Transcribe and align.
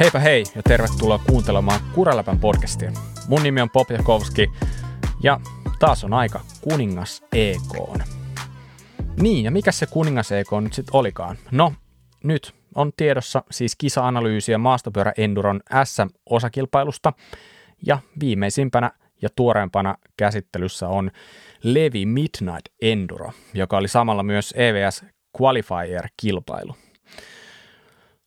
Heipä 0.00 0.18
hei 0.18 0.44
ja 0.54 0.62
tervetuloa 0.62 1.18
kuuntelemaan 1.18 1.80
Kuraläpän 1.94 2.38
podcastia. 2.38 2.92
Mun 3.28 3.42
nimi 3.42 3.60
on 3.60 3.70
Pop 3.70 3.90
Jakovski 3.90 4.50
ja 5.22 5.40
taas 5.78 6.04
on 6.04 6.12
aika 6.12 6.40
kuningas 6.60 7.24
EK. 7.32 8.04
Niin, 9.20 9.44
ja 9.44 9.50
mikä 9.50 9.72
se 9.72 9.86
kuningas 9.86 10.32
EK 10.32 10.46
nyt 10.60 10.72
sitten 10.72 10.96
olikaan? 10.96 11.36
No, 11.50 11.72
nyt 12.24 12.54
on 12.74 12.92
tiedossa 12.96 13.44
siis 13.50 13.76
kisa-analyysiä 13.76 14.58
maastopyörä 14.58 15.12
Enduron 15.16 15.60
SM-osakilpailusta 15.84 17.12
ja 17.86 17.98
viimeisimpänä 18.20 18.90
ja 19.22 19.28
tuoreempana 19.36 19.96
käsittelyssä 20.16 20.88
on 20.88 21.10
Levi 21.62 22.06
Midnight 22.06 22.66
Enduro, 22.82 23.32
joka 23.54 23.76
oli 23.76 23.88
samalla 23.88 24.22
myös 24.22 24.54
EVS 24.56 25.04
Qualifier-kilpailu. 25.40 26.74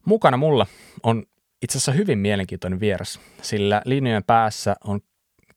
Mukana 0.05 0.37
mulla 0.37 0.67
on 1.03 1.23
itse 1.61 1.77
asiassa 1.77 1.91
hyvin 1.91 2.19
mielenkiintoinen 2.19 2.79
vieras, 2.79 3.19
sillä 3.41 3.81
linjojen 3.85 4.23
päässä 4.23 4.75
on 4.83 4.99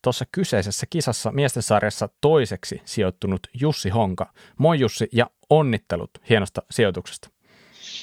tuossa 0.02 0.24
kyseisessä 0.32 0.86
kisassa 0.90 1.32
miesten 1.32 1.62
sarjassa 1.62 2.08
toiseksi 2.20 2.82
sijoittunut 2.84 3.40
Jussi 3.60 3.88
Honka. 3.88 4.32
Moi 4.58 4.80
Jussi 4.80 5.08
ja 5.12 5.30
onnittelut 5.50 6.10
hienosta 6.28 6.62
sijoituksesta. 6.70 7.30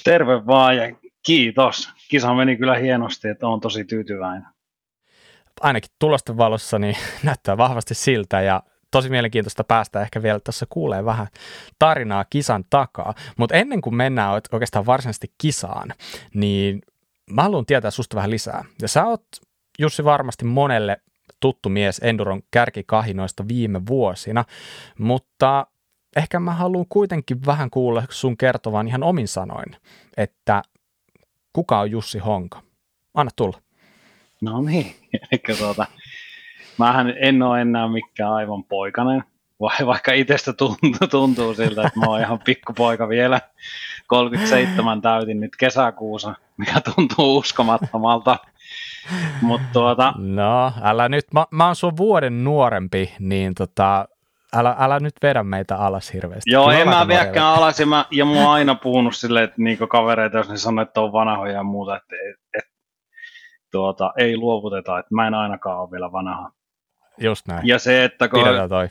Terve 0.04 0.46
vaan 0.46 0.76
ja 0.76 0.96
kiitos. 1.26 1.88
Kisa 2.08 2.34
meni 2.34 2.56
kyllä 2.56 2.76
hienosti, 2.76 3.28
että 3.28 3.46
olen 3.46 3.60
tosi 3.60 3.84
tyytyväinen. 3.84 4.48
Ainakin 5.60 5.90
tulosten 5.98 6.36
valossa 6.36 6.78
niin 6.78 6.96
näyttää 7.22 7.56
vahvasti 7.56 7.94
siltä 7.94 8.40
ja 8.40 8.62
tosi 8.90 9.08
mielenkiintoista 9.10 9.64
päästä 9.64 10.02
ehkä 10.02 10.22
vielä 10.22 10.40
tässä 10.44 10.66
kuulee 10.68 11.04
vähän 11.04 11.26
tarinaa 11.78 12.24
kisan 12.30 12.64
takaa. 12.70 13.14
Mutta 13.36 13.54
ennen 13.54 13.80
kuin 13.80 13.94
mennään 13.94 14.42
oikeastaan 14.52 14.86
varsinaisesti 14.86 15.32
kisaan, 15.38 15.88
niin 16.34 16.82
mä 17.30 17.42
haluan 17.42 17.66
tietää 17.66 17.90
susta 17.90 18.16
vähän 18.16 18.30
lisää. 18.30 18.64
Ja 18.82 18.88
sä 18.88 19.04
oot 19.04 19.26
Jussi 19.78 20.04
varmasti 20.04 20.44
monelle 20.44 20.96
tuttu 21.40 21.68
mies 21.68 22.00
Enduron 22.04 22.42
kärkikahinoista 22.50 23.48
viime 23.48 23.86
vuosina, 23.86 24.44
mutta 24.98 25.66
ehkä 26.16 26.40
mä 26.40 26.54
haluan 26.54 26.86
kuitenkin 26.88 27.46
vähän 27.46 27.70
kuulla 27.70 28.02
sun 28.10 28.36
kertovan 28.36 28.88
ihan 28.88 29.02
omin 29.02 29.28
sanoin, 29.28 29.76
että 30.16 30.62
kuka 31.52 31.80
on 31.80 31.90
Jussi 31.90 32.18
Honka? 32.18 32.62
Anna 33.14 33.30
tulla. 33.36 33.60
No 34.40 34.62
niin, 34.62 34.94
eli 35.30 35.56
tuota, 35.58 35.86
mähän 36.78 37.14
en 37.20 37.42
ole 37.42 37.60
enää 37.60 37.88
mikään 37.88 38.32
aivan 38.32 38.64
poikainen, 38.64 39.24
vaikka 39.86 40.12
itsestä 40.12 40.52
tuntuu, 40.52 41.08
tuntuu 41.10 41.54
siltä, 41.54 41.82
että 41.86 42.00
mä 42.00 42.06
oon 42.06 42.20
ihan 42.20 42.38
pikkupoika 42.44 43.08
vielä. 43.08 43.40
37 44.12 45.02
täytin 45.02 45.40
nyt 45.40 45.56
kesäkuussa, 45.58 46.34
mikä 46.56 46.80
tuntuu 46.80 47.36
uskomattomalta. 47.36 48.36
Mut 49.42 49.60
tuota... 49.72 50.14
No, 50.18 50.72
älä 50.82 51.08
nyt, 51.08 51.24
mä, 51.34 51.46
mä 51.50 51.66
oon 51.66 51.76
sun 51.76 51.96
vuoden 51.96 52.44
nuorempi, 52.44 53.14
niin 53.18 53.54
tota, 53.54 54.08
älä, 54.56 54.76
älä 54.78 55.00
nyt 55.00 55.14
vedä 55.22 55.42
meitä 55.42 55.76
alas 55.76 56.12
hirveästi. 56.12 56.50
Joo, 56.50 56.70
en 56.70 56.88
mä 56.88 57.08
viekään 57.08 57.46
alas, 57.46 57.80
ja, 57.80 57.86
mä, 57.86 58.04
ja 58.10 58.24
mä 58.24 58.32
oon 58.32 58.52
aina 58.52 58.74
puhunut 58.74 59.16
silleen, 59.16 59.44
että 59.44 59.62
niinku 59.62 59.86
kavereita, 59.86 60.38
jos 60.38 60.48
ne 60.48 60.56
sanoo, 60.56 60.82
että 60.82 61.00
on 61.00 61.12
vanhoja 61.12 61.52
ja 61.52 61.62
muuta, 61.62 61.96
että 61.96 62.14
et, 62.30 62.64
et, 62.64 62.70
tuota, 63.70 64.12
ei 64.18 64.36
luovuteta, 64.36 64.98
että 64.98 65.14
mä 65.14 65.26
en 65.26 65.34
ainakaan 65.34 65.80
ole 65.80 65.90
vielä 65.90 66.12
vanha. 66.12 66.50
Just 67.22 67.48
näin. 67.48 67.66
Ja 67.66 67.78
se, 67.78 68.04
että 68.04 68.28
kun 68.28 68.40
toi. 68.68 68.88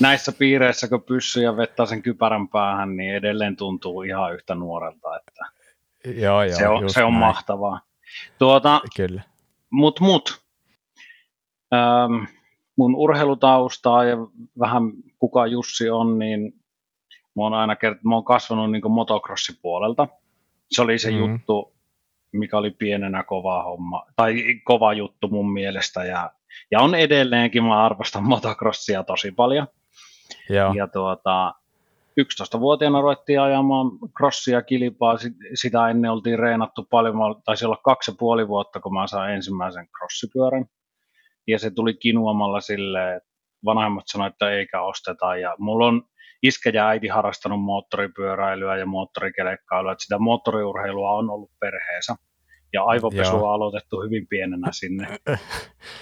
näissä 0.00 0.32
piireissä, 0.32 0.88
kun 0.88 1.02
pyssy 1.02 1.42
ja 1.42 1.56
vetää 1.56 1.86
sen 1.86 2.02
kypärän 2.02 2.48
päähän, 2.48 2.96
niin 2.96 3.14
edelleen 3.14 3.56
tuntuu 3.56 4.02
ihan 4.02 4.34
yhtä 4.34 4.54
nuorelta. 4.54 5.16
Että 5.16 5.46
joo, 6.20 6.42
joo, 6.42 6.56
se 6.56 6.68
on, 6.68 6.90
se 6.90 7.04
on 7.04 7.14
mahtavaa. 7.14 7.80
Tuota, 8.38 8.80
Kyllä. 8.96 9.22
Mut, 9.70 10.00
mut. 10.00 10.44
Ähm, 11.74 12.24
mun 12.76 12.94
urheilutaustaa 12.94 14.04
ja 14.04 14.16
vähän 14.58 14.82
kuka 15.18 15.46
Jussi 15.46 15.90
on, 15.90 16.18
niin 16.18 16.52
mä 17.36 17.42
oon 17.42 17.54
aina 17.54 17.74
kert- 17.74 18.00
mä 18.02 18.14
oon 18.14 18.24
kasvanut 18.24 18.70
niin 18.70 18.92
motocrossipuolelta. 18.92 20.08
Se 20.70 20.82
oli 20.82 20.98
se 20.98 21.10
mm. 21.10 21.18
juttu, 21.18 21.74
mikä 22.32 22.58
oli 22.58 22.70
pienenä 22.70 23.22
kova 23.22 23.62
homma, 23.62 24.06
tai 24.16 24.44
kova 24.64 24.92
juttu 24.92 25.28
mun 25.28 25.52
mielestä, 25.52 26.04
ja 26.04 26.32
ja 26.70 26.80
on 26.80 26.94
edelleenkin, 26.94 27.64
mä 27.64 27.84
arvostan 27.84 28.24
motocrossia 28.24 29.02
tosi 29.02 29.32
paljon. 29.32 29.66
Joo. 30.50 30.72
Ja 30.72 30.88
tuota, 30.88 31.54
11-vuotiaana 32.20 33.00
ruvettiin 33.00 33.40
ajamaan 33.40 33.86
crossia 34.16 34.62
kilpaa, 34.62 35.16
sitä 35.54 35.88
ennen 35.88 36.10
oltiin 36.10 36.38
reenattu 36.38 36.86
paljon, 36.90 37.16
taisi 37.44 37.66
olla 37.66 37.78
kaksi 37.84 38.10
ja 38.10 38.14
puoli 38.18 38.48
vuotta, 38.48 38.80
kun 38.80 38.94
mä 38.94 39.06
sain 39.06 39.34
ensimmäisen 39.34 39.88
crossipyörän. 39.98 40.64
Ja 41.46 41.58
se 41.58 41.70
tuli 41.70 41.94
kinuamalla 41.94 42.60
silleen, 42.60 43.16
että 43.16 43.28
vanhemmat 43.64 44.04
sanoivat, 44.06 44.34
että 44.34 44.50
eikä 44.50 44.82
osteta. 44.82 45.36
Ja 45.36 45.54
mulla 45.58 45.86
on 45.86 46.02
iskä 46.42 46.70
ja 46.74 46.88
äiti 46.88 47.08
harrastanut 47.08 47.62
moottoripyöräilyä 47.62 48.76
ja 48.76 48.86
moottorikelekkailua, 48.86 49.92
että 49.92 50.04
sitä 50.04 50.18
moottoriurheilua 50.18 51.10
on 51.10 51.30
ollut 51.30 51.50
perheessä 51.60 52.14
ja 52.74 52.84
aivopesua 52.84 53.48
on 53.48 53.54
aloitettu 53.54 54.02
hyvin 54.02 54.26
pienenä 54.26 54.68
sinne. 54.72 55.08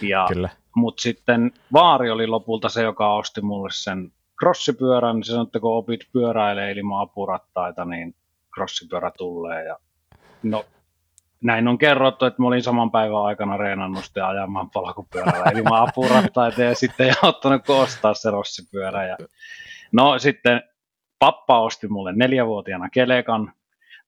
Ja, 0.00 0.26
Kyllä. 0.32 0.48
Mut 0.76 0.98
sitten 0.98 1.52
vaari 1.72 2.10
oli 2.10 2.26
lopulta 2.26 2.68
se, 2.68 2.82
joka 2.82 3.14
osti 3.14 3.40
mulle 3.40 3.68
sen 3.72 4.12
crossipyörän, 4.42 5.16
niin 5.16 5.24
se 5.24 5.30
sanoi, 5.30 5.42
että 5.42 5.60
kun 5.60 5.76
opit 5.76 6.00
pyöräilee 6.12 6.72
ilman 6.72 7.00
apurattaita, 7.00 7.84
niin 7.84 8.14
crossipyörä 8.54 9.10
tulee. 9.18 9.64
Ja, 9.64 9.76
no, 10.42 10.64
näin 11.42 11.68
on 11.68 11.78
kerrottu, 11.78 12.24
että 12.24 12.42
mä 12.42 12.48
olin 12.48 12.62
saman 12.62 12.90
päivän 12.90 13.22
aikana 13.22 13.56
reenannut 13.56 14.04
sitten 14.04 14.24
ajamaan 14.24 14.70
polkupyörällä 14.70 15.50
ilman 15.56 15.88
apurattaita 15.88 16.62
ja 16.62 16.74
sitten 16.74 17.06
ei 17.06 17.14
ottanut 17.22 17.70
ostaa 17.70 18.14
se 18.14 18.30
rossipyörä. 18.30 19.06
Ja, 19.06 19.16
no 19.92 20.18
sitten 20.18 20.62
pappa 21.18 21.60
osti 21.60 21.88
mulle 21.88 22.12
neljävuotiaana 22.12 22.88
kelekan, 22.90 23.52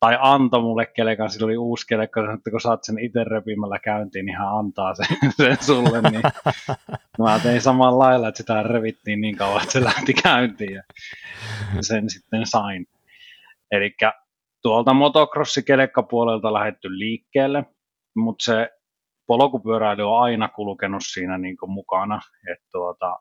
tai 0.05 0.19
antoi 0.21 0.63
mulle 0.63 0.87
kelekan, 0.87 1.31
sillä 1.31 1.45
oli 1.45 1.57
uusi 1.57 1.87
kelekka, 1.87 2.33
että 2.35 2.51
kun 2.51 2.61
saat 2.61 2.85
sen 2.85 2.99
itse 2.99 3.25
repimällä 3.25 3.79
käyntiin, 3.79 4.27
niin 4.27 4.37
hän 4.37 4.59
antaa 4.59 4.95
sen, 4.95 5.07
sen 5.37 5.57
sulle, 5.61 6.11
niin 6.11 6.23
mä 7.19 7.39
tein 7.43 7.61
samalla 7.61 8.05
lailla, 8.05 8.29
että 8.29 8.39
sitä 8.39 8.63
revittiin 8.63 9.21
niin 9.21 9.37
kauan, 9.37 9.63
että 9.63 9.73
se 9.73 9.85
lähti 9.85 10.15
käyntiin 10.15 10.73
ja 10.73 10.83
sen 11.81 12.11
sitten 12.11 12.47
sain. 12.47 12.87
Eli 13.71 13.95
tuolta 14.63 14.93
motocrossi-kelekkapuolelta 14.93 16.53
lähetty 16.53 16.99
liikkeelle, 16.99 17.65
mutta 18.17 18.45
se 18.45 18.71
polkupyöräily 19.27 20.03
on 20.03 20.23
aina 20.23 20.49
kulkenut 20.49 21.03
siinä 21.13 21.39
niin 21.39 21.57
mukana, 21.67 22.21
että 22.53 22.67
tuota, 22.73 23.19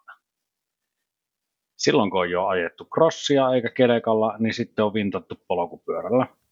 silloin 1.77 2.11
kun 2.11 2.19
on 2.19 2.31
jo 2.31 2.45
ajettu 2.45 2.85
crossia 2.85 3.53
eikä 3.53 3.69
kelekalla, 3.69 4.35
niin 4.39 4.53
sitten 4.53 4.85
on 4.85 4.93
vintattu 4.93 5.35
polkupyörällä. 5.47 6.42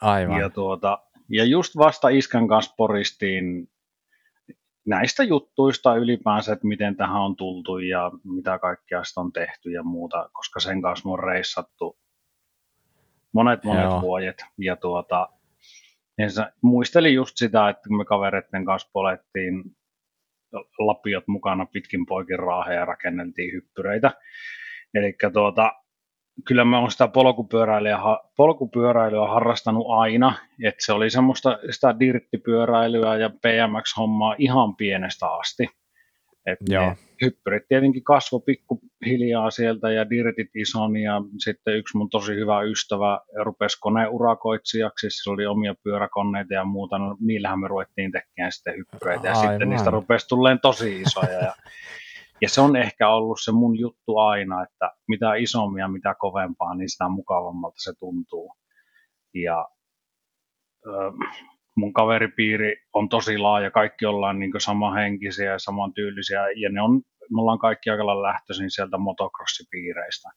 Aivan. 0.00 0.40
Ja, 0.40 0.50
tuota, 0.50 0.98
ja 1.28 1.44
just 1.44 1.76
vasta 1.76 2.08
Iskän 2.08 2.48
kanssa 2.48 2.74
poristiin 2.76 3.68
näistä 4.86 5.24
juttuista 5.24 5.96
ylipäänsä, 5.96 6.52
että 6.52 6.66
miten 6.66 6.96
tähän 6.96 7.20
on 7.20 7.36
tultu 7.36 7.78
ja 7.78 8.10
mitä 8.24 8.58
kaikkea 8.58 9.04
sitä 9.04 9.20
on 9.20 9.32
tehty 9.32 9.70
ja 9.70 9.82
muuta, 9.82 10.30
koska 10.32 10.60
sen 10.60 10.82
kanssa 10.82 11.08
on 11.08 11.18
reissattu 11.18 11.98
monet 13.32 13.64
monet 13.64 13.84
Joo. 13.84 14.00
vuodet. 14.00 14.44
Ja 14.58 14.76
tuota, 14.76 15.28
ja 16.18 16.50
muistelin 16.62 17.14
just 17.14 17.36
sitä, 17.36 17.68
että 17.68 17.88
kun 17.88 17.98
me 17.98 18.04
kavereiden 18.04 18.64
kanssa 18.64 18.90
polettiin 18.92 19.64
lapiot 20.78 21.28
mukana 21.28 21.66
pitkin 21.66 22.06
poikin 22.06 22.38
raaheja 22.38 22.78
ja 22.78 22.84
rakenneltiin 22.84 23.52
hyppyreitä. 23.52 24.10
Eli 24.94 25.16
tuota, 25.32 25.72
kyllä 26.44 26.64
mä 26.64 26.78
oon 26.78 26.90
sitä 26.90 27.08
polkupyöräilyä, 27.08 27.98
polkupyöräilyä 28.36 29.28
harrastanut 29.28 29.86
aina, 29.88 30.34
että 30.64 30.84
se 30.84 30.92
oli 30.92 31.10
semmoista 31.10 31.58
sitä 31.70 32.00
dirttipyöräilyä 32.00 33.16
ja 33.16 33.30
BMX-hommaa 33.30 34.34
ihan 34.38 34.76
pienestä 34.76 35.26
asti. 35.26 35.68
Et 36.46 36.58
Joo. 36.68 36.94
hyppyrit 37.22 37.62
tietenkin 37.68 38.04
kasvoi 38.04 38.40
pikkuhiljaa 38.46 39.50
sieltä 39.50 39.90
ja 39.90 40.10
dirtit 40.10 40.50
ison 40.54 40.96
ja 40.96 41.22
sitten 41.38 41.76
yksi 41.76 41.96
mun 41.96 42.10
tosi 42.10 42.34
hyvä 42.34 42.62
ystävä 42.62 43.20
rupesi 43.42 43.80
koneurakoitsijaksi, 43.80 45.10
sillä 45.10 45.34
oli 45.34 45.46
omia 45.46 45.74
pyöräkoneita 45.84 46.54
ja 46.54 46.64
muuta, 46.64 46.98
no, 46.98 47.16
niillähän 47.20 47.60
me 47.60 47.68
ruvettiin 47.68 48.12
tekemään 48.12 48.52
sitten 48.52 48.74
hyppyreitä 48.76 49.28
ja 49.28 49.34
Aivan. 49.34 49.52
sitten 49.52 49.70
niistä 49.70 49.90
rupesi 49.90 50.28
tulleen 50.28 50.60
tosi 50.60 51.00
isoja 51.00 51.38
ja 51.38 51.54
ja 52.40 52.48
se 52.48 52.60
on 52.60 52.76
ehkä 52.76 53.08
ollut 53.08 53.38
se 53.40 53.52
mun 53.52 53.78
juttu 53.78 54.18
aina, 54.18 54.62
että 54.62 54.90
mitä 55.08 55.34
isommia, 55.34 55.88
mitä 55.88 56.14
kovempaa, 56.18 56.74
niin 56.74 56.88
sitä 56.88 57.08
mukavammalta 57.08 57.80
se 57.80 57.92
tuntuu. 57.98 58.54
Ja 59.34 59.68
mun 61.76 61.92
kaveripiiri 61.92 62.76
on 62.92 63.08
tosi 63.08 63.38
laaja, 63.38 63.70
kaikki 63.70 64.06
ollaan 64.06 64.38
niin 64.38 64.52
samanhenkisiä 64.58 65.50
ja 65.52 65.58
samantyylisiä, 65.58 66.40
ja 66.56 66.72
ne 66.72 66.82
on 66.82 67.00
me 67.34 67.40
ollaan 67.40 67.58
kaikki 67.58 67.90
aika 67.90 68.06
lailla 68.06 68.28
lähtöisin 68.28 68.70
sieltä 68.70 68.98
motocrossipiireistä. 68.98 70.28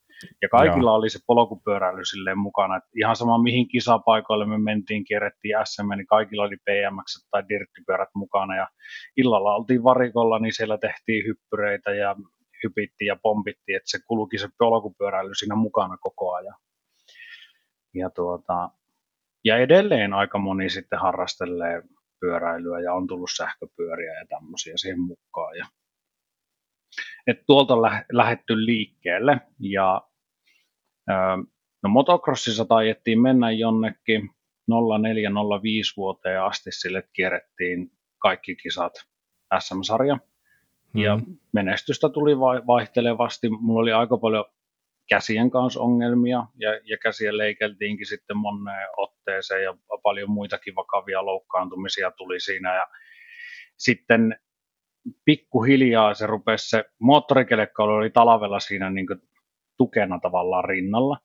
Ja 0.42 0.50
kaikilla 0.50 0.92
Joo. 0.92 0.96
oli 0.96 1.10
se 1.10 1.20
polkupyöräily 1.28 2.06
silleen 2.06 2.40
mukana, 2.40 2.78
että 2.78 2.90
ihan 2.96 3.16
sama 3.16 3.44
mihin 3.44 3.68
kisapaikoille 3.68 4.46
me 4.46 4.58
mentiin, 4.58 5.04
kierrettiin 5.04 5.56
SM, 5.64 5.90
niin 5.98 6.08
kaikilla 6.08 6.44
oli 6.44 6.58
PMX 6.58 7.28
tai 7.32 7.44
dirttipyörät 7.50 8.10
mukana 8.16 8.56
ja 8.56 8.68
illalla 9.18 9.56
oltiin 9.56 9.84
varikolla, 9.84 10.40
niin 10.40 10.54
siellä 10.54 10.78
tehtiin 10.78 11.26
hyppyreitä 11.26 11.92
ja 11.92 12.16
hypittiin 12.64 13.08
ja 13.08 13.16
pompittiin, 13.24 13.76
että 13.76 13.92
se 13.92 14.00
kulki 14.08 14.38
se 14.38 14.48
polkupyöräily 14.58 15.36
siinä 15.36 15.56
mukana 15.56 15.98
koko 15.98 16.34
ajan. 16.34 16.56
Ja, 17.94 18.10
tuota, 18.10 18.70
ja 19.46 19.58
edelleen 19.58 20.14
aika 20.14 20.38
moni 20.38 20.70
sitten 20.70 21.00
harrastelee 21.00 21.82
pyöräilyä 22.20 22.80
ja 22.80 22.94
on 22.94 23.08
tullut 23.08 23.30
sähköpyöriä 23.38 24.14
ja 24.14 24.26
tämmöisiä 24.30 24.74
siihen 24.76 25.00
mukaan. 25.00 25.58
Ja, 25.58 25.66
et 27.27 27.45
tuolta 27.47 27.73
on 27.73 27.81
lähetty 28.12 28.65
liikkeelle 28.65 29.38
ja 29.59 30.01
no 31.83 31.89
motocrossissa 31.89 32.65
taiettiin 32.65 33.21
mennä 33.21 33.51
jonnekin 33.51 34.29
04-05 34.71 34.73
vuoteen 35.97 36.44
asti 36.44 36.71
sille, 36.71 36.97
että 36.97 37.12
kierrettiin 37.13 37.91
kaikki 38.18 38.56
kisat 38.56 38.94
SM-sarja. 39.59 40.18
Ja 40.95 41.18
mm. 41.18 41.38
menestystä 41.53 42.09
tuli 42.09 42.39
vaihtelevasti. 42.39 43.50
Mulla 43.50 43.81
oli 43.81 43.91
aika 43.91 44.18
paljon 44.18 44.45
käsien 45.09 45.51
kanssa 45.51 45.81
ongelmia 45.81 46.44
ja, 46.56 46.69
ja 46.83 46.97
käsiä 46.97 47.38
leikeltiinkin 47.38 48.06
sitten 48.06 48.38
moneen 48.38 48.88
otteeseen 48.97 49.63
ja 49.63 49.77
paljon 50.03 50.31
muitakin 50.31 50.75
vakavia 50.75 51.25
loukkaantumisia 51.25 52.12
tuli 52.12 52.39
siinä 52.39 52.75
ja 52.75 52.88
sitten 53.77 54.39
pikkuhiljaa 55.25 56.13
se 56.13 56.27
rupesi 56.27 56.69
se 56.69 56.86
moottorikelekkaulu 57.00 57.94
oli 57.94 58.09
talvella 58.09 58.59
siinä 58.59 58.89
niin 58.89 59.07
kuin 59.07 59.21
tukena 59.77 60.19
tavallaan 60.19 60.65
rinnalla, 60.65 61.18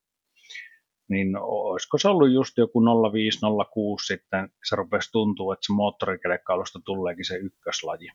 niin 1.09 1.37
olisiko 1.37 1.99
se 1.99 2.09
ollut 2.09 2.33
just 2.33 2.59
joku 2.59 2.81
0506 3.13 4.07
sitten 4.07 4.49
se 4.69 4.77
rupesi 4.77 5.13
tuntua, 5.13 5.55
että 5.55 5.67
se 5.67 5.73
moottorikelekkaulusta 5.73 6.81
tuleekin 6.85 7.25
se 7.25 7.37
ykköslaji. 7.37 8.09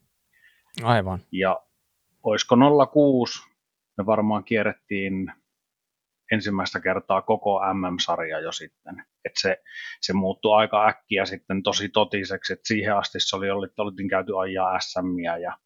Aivan. 0.84 1.20
Ja 1.32 1.62
olisiko 2.24 2.56
06, 2.94 3.40
me 3.98 4.06
varmaan 4.06 4.44
kierrettiin 4.44 5.32
ensimmäistä 6.32 6.80
kertaa 6.80 7.22
koko 7.22 7.60
MM-sarja 7.74 8.40
jo 8.40 8.52
sitten. 8.52 9.04
Et 9.26 9.32
se, 9.38 9.58
se 10.02 10.14
muuttui 10.14 10.56
aika 10.56 10.88
äkkiä 10.88 11.26
sitten 11.26 11.64
tosi 11.64 11.90
totiseksi, 11.90 12.54
että 12.54 12.68
siihen 12.68 12.96
asti 12.96 13.20
se 13.20 13.36
oli, 13.36 13.48
oltiin 13.78 14.10
käyty 14.10 14.40
ajaa 14.40 14.80
SMiä 14.80 15.38
ja 15.38 15.58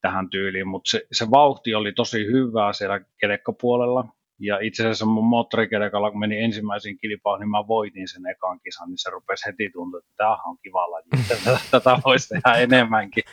tähän 0.00 0.30
tyyliin, 0.30 0.68
mutta 0.68 0.90
se, 0.90 1.06
se, 1.12 1.30
vauhti 1.30 1.74
oli 1.74 1.92
tosi 1.92 2.26
hyvää 2.26 2.72
siellä 2.72 3.00
kelekkapuolella, 3.20 4.04
ja 4.38 4.58
itse 4.58 4.82
asiassa 4.82 5.06
mun 5.06 5.24
moottorikelekalla, 5.24 6.10
kun 6.10 6.20
meni 6.20 6.42
ensimmäisiin 6.44 6.98
kilpaan, 6.98 7.40
niin 7.40 7.50
mä 7.50 7.68
voitin 7.68 8.08
sen 8.08 8.26
ekan 8.26 8.60
kisan, 8.60 8.88
niin 8.88 8.98
se 8.98 9.10
rupesi 9.10 9.46
heti 9.46 9.70
tuntua, 9.72 9.98
että 9.98 10.12
tämä 10.16 10.36
on 10.46 10.58
kiva 10.62 10.90
laji, 10.90 11.04
tätä, 11.28 11.58
tätä 11.70 11.98
voisi 12.04 12.28
tehdä 12.28 12.56
enemmänkin. 12.56 13.24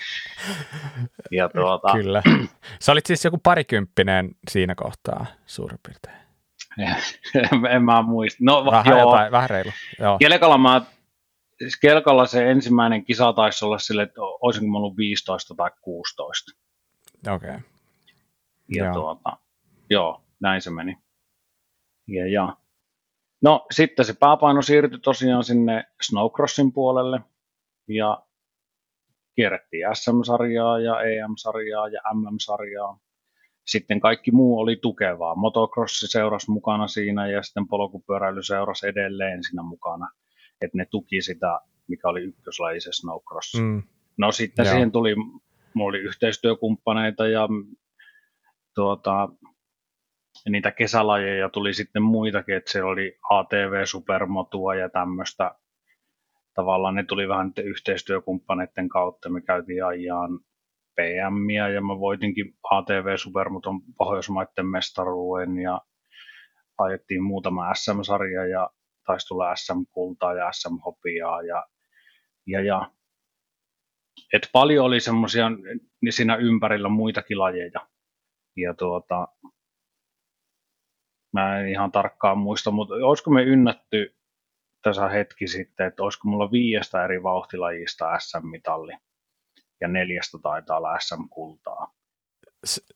Ja 1.32 1.50
tuota... 1.50 1.94
Kyllä. 1.94 2.22
Sä 2.82 2.92
olit 2.92 3.06
siis 3.06 3.26
joku 3.26 3.38
parikymppinen 3.44 4.36
siinä 4.50 4.76
kohtaa 4.76 5.26
suurin 5.46 5.80
piirtein. 5.86 6.20
en, 7.36 7.66
en 7.66 7.84
mä 7.84 8.02
muista. 8.02 8.38
No, 8.42 8.66
vähän, 8.66 8.86
joo. 8.88 9.00
Jotain, 9.00 9.32
vähän 9.32 9.50
reilu. 9.50 9.72
Joo. 10.00 10.18
Kelkalla 10.18 10.58
mä 10.58 10.82
kelkalla 11.82 12.26
se 12.26 12.52
ensimmäinen 12.52 13.06
kisa 13.06 13.34
taisi 13.34 13.66
olla 13.66 13.80
sille, 13.80 14.04
että 14.04 14.22
olisinko 14.22 14.72
mä 14.72 14.78
ollut 14.78 14.98
15 14.98 15.56
tai 15.56 15.72
16. 15.82 16.52
Okei. 17.28 17.50
Okay. 17.50 17.62
Ja 18.76 18.86
joo. 18.86 18.94
tuota, 18.94 19.38
joo, 19.90 20.22
näin 20.42 20.62
se 20.62 20.70
meni. 20.70 20.98
Ja, 22.08 22.28
ja. 22.28 22.58
No 23.42 23.66
sitten 23.72 24.06
se 24.06 24.14
pääpaino 24.20 24.62
siirtyi 24.62 25.00
tosiaan 25.00 25.44
sinne 25.44 25.84
Snowcrossin 26.02 26.74
puolelle 26.74 27.22
ja 27.88 28.24
kierrettiin 29.36 29.88
SM-sarjaa 29.94 30.80
ja 30.80 31.02
EM-sarjaa 31.02 31.88
ja 31.88 32.02
MM-sarjaa. 32.14 33.00
Sitten 33.66 34.00
kaikki 34.00 34.32
muu 34.32 34.60
oli 34.60 34.76
tukevaa. 34.76 35.36
Motocrossi 35.36 36.08
seurasi 36.08 36.52
mukana 36.52 36.88
siinä 36.88 37.28
ja 37.28 37.44
sitten 37.44 37.68
polkupyöräily 37.68 38.44
seurasi 38.44 38.88
edelleen 38.88 39.44
siinä 39.44 39.64
mukana. 39.64 40.10
Että 40.62 40.78
ne 40.78 40.86
tuki 40.86 41.22
sitä, 41.22 41.60
mikä 41.88 42.10
oli 42.10 42.22
ykköslaji 42.22 42.82
se 42.82 42.90
snowcross. 42.92 43.56
Mm. 43.62 43.84
No 44.18 44.32
sitten 44.32 44.66
Joo. 44.66 44.72
siihen 44.72 44.92
tuli, 44.92 45.16
mulla 45.74 45.90
oli 45.90 46.00
yhteistyökumppaneita 46.00 47.28
ja 47.28 47.48
tuota, 48.76 49.30
niitä 50.50 50.72
kesälajeja 50.72 51.50
tuli 51.50 51.74
sitten 51.74 52.04
muitakin, 52.04 52.56
että 52.56 52.72
se 52.72 52.84
oli 52.84 53.18
ATV 53.30 53.86
Supermotua 53.86 54.76
ja 54.76 54.90
tämmöistä. 54.90 55.52
Tavallaan 56.54 56.96
ne 56.96 57.04
tuli 57.04 57.28
vähän 57.28 57.54
yhteistyökumppaneiden 57.64 58.90
kautta. 58.90 59.30
Me 59.30 59.42
käytiin 59.42 59.86
ajaan 59.86 60.40
PMiä 60.96 61.70
ja 61.70 61.82
mä 61.82 62.00
voitinkin 62.00 62.54
ATV 62.72 63.18
Supermoton 63.18 63.82
Pohjoismaiden 63.98 64.66
mestaruuden 64.66 65.58
ja 65.58 65.82
ajettiin 66.78 67.24
muutama 67.24 67.74
SM-sarja 67.74 68.48
ja 68.48 68.70
taisi 69.06 69.28
tulla 69.28 69.56
SM-kultaa 69.56 70.34
ja 70.34 70.52
SM-hopiaa 70.52 71.42
ja, 71.42 71.66
ja, 72.48 72.62
ja 72.62 72.92
et 74.34 74.50
paljon 74.54 74.86
oli 74.86 75.00
semmoisia 75.00 75.50
niin 76.02 76.14
siinä 76.14 76.36
ympärillä 76.36 76.90
muitakin 76.90 77.40
lajeja. 77.40 77.88
Ja 78.58 78.74
tuota, 78.74 79.28
mä 81.32 81.60
en 81.60 81.68
ihan 81.68 81.92
tarkkaan 81.92 82.38
muista, 82.38 82.72
mutta 82.72 82.94
olisiko 82.94 83.32
me 83.32 83.44
ynnätty 83.44 84.16
tässä 84.82 85.10
hetki 85.10 85.48
sitten, 85.48 85.88
että 85.88 86.04
olisiko 86.04 86.28
mulla 86.28 86.52
viiestä 86.52 87.06
eri 87.06 87.24
vauhtilajista 87.24 88.20
SM-mitalli 88.20 88.94
ja 89.82 89.88
neljästä 89.88 90.38
taitaa 90.42 90.78
olla 90.78 91.00
SM-kultaa. 91.00 91.94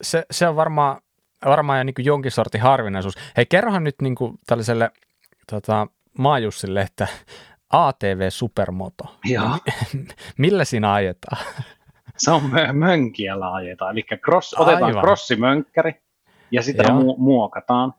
Se, 0.02 0.26
se 0.32 0.48
on 0.48 0.56
varmaan, 0.56 1.02
varmaan 1.46 1.78
jo 1.80 1.84
niin 1.84 1.96
jonkin 1.98 2.32
sortin 2.32 2.62
harvinaisuus. 2.62 3.16
Hei, 3.38 3.46
kerrohan 3.46 3.84
nyt 3.84 3.96
niin 4.02 4.16
kuin 4.16 4.40
tällaiselle 4.48 4.92
tota, 5.52 5.88
Maajussille, 6.18 6.82
että 6.82 7.08
ATV 7.70 8.30
Supermoto. 8.30 9.04
Joo. 9.26 9.58
Millä 10.38 10.66
siinä 10.66 10.94
ajetaan? 10.94 11.46
Se 12.18 12.32
on 12.32 12.42
mönkiällä 12.74 13.54
ajetaan, 13.54 13.92
eli 13.92 14.04
cross, 14.18 14.54
otetaan 14.54 14.84
Aivan. 14.84 15.02
crossimönkkäri 15.04 16.02
ja 16.52 16.62
sitä 16.62 16.84
mu- 16.84 17.18
muokataan 17.18 17.94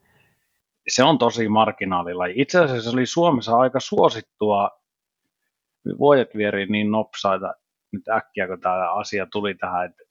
se 0.88 1.04
on 1.04 1.18
tosi 1.18 1.48
marginaalilla. 1.48 2.24
Itse 2.34 2.60
asiassa 2.60 2.90
se 2.90 2.96
oli 2.96 3.06
Suomessa 3.06 3.58
aika 3.58 3.80
suosittua, 3.80 4.70
vuodet 5.98 6.36
vieri 6.36 6.66
niin 6.66 6.90
nopsaita 6.90 7.54
nyt 7.92 8.08
äkkiä, 8.08 8.46
kun 8.46 8.60
tämä 8.60 8.94
asia 8.94 9.26
tuli 9.32 9.54
tähän, 9.54 9.86
että 9.86 10.02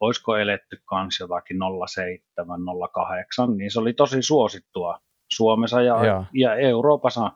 olisiko 0.00 0.36
eletty 0.36 0.82
kans 0.84 1.20
jotakin 1.20 1.56
07, 1.86 2.60
08, 2.94 3.56
niin 3.56 3.70
se 3.70 3.80
oli 3.80 3.92
tosi 3.92 4.22
suosittua 4.22 5.00
Suomessa 5.30 5.82
ja, 5.82 6.24
ja 6.34 6.54
Euroopassa. 6.54 7.32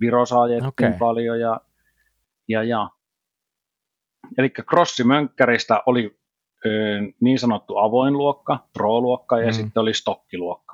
Virossa 0.00 0.42
ajettiin 0.42 0.68
okay. 0.68 0.92
paljon 0.98 1.40
ja, 1.40 1.60
ja, 2.48 2.62
ja. 2.62 2.90
Eli 4.38 4.50
crossimönkkäristä 4.50 5.82
oli 5.86 6.18
ö, 6.66 6.70
niin 7.20 7.38
sanottu 7.38 7.76
avoin 7.76 8.12
luokka, 8.12 8.58
pro-luokka 8.72 9.38
ja 9.38 9.46
mm. 9.46 9.52
sitten 9.52 9.80
oli 9.80 9.94
stokkiluokka 9.94 10.67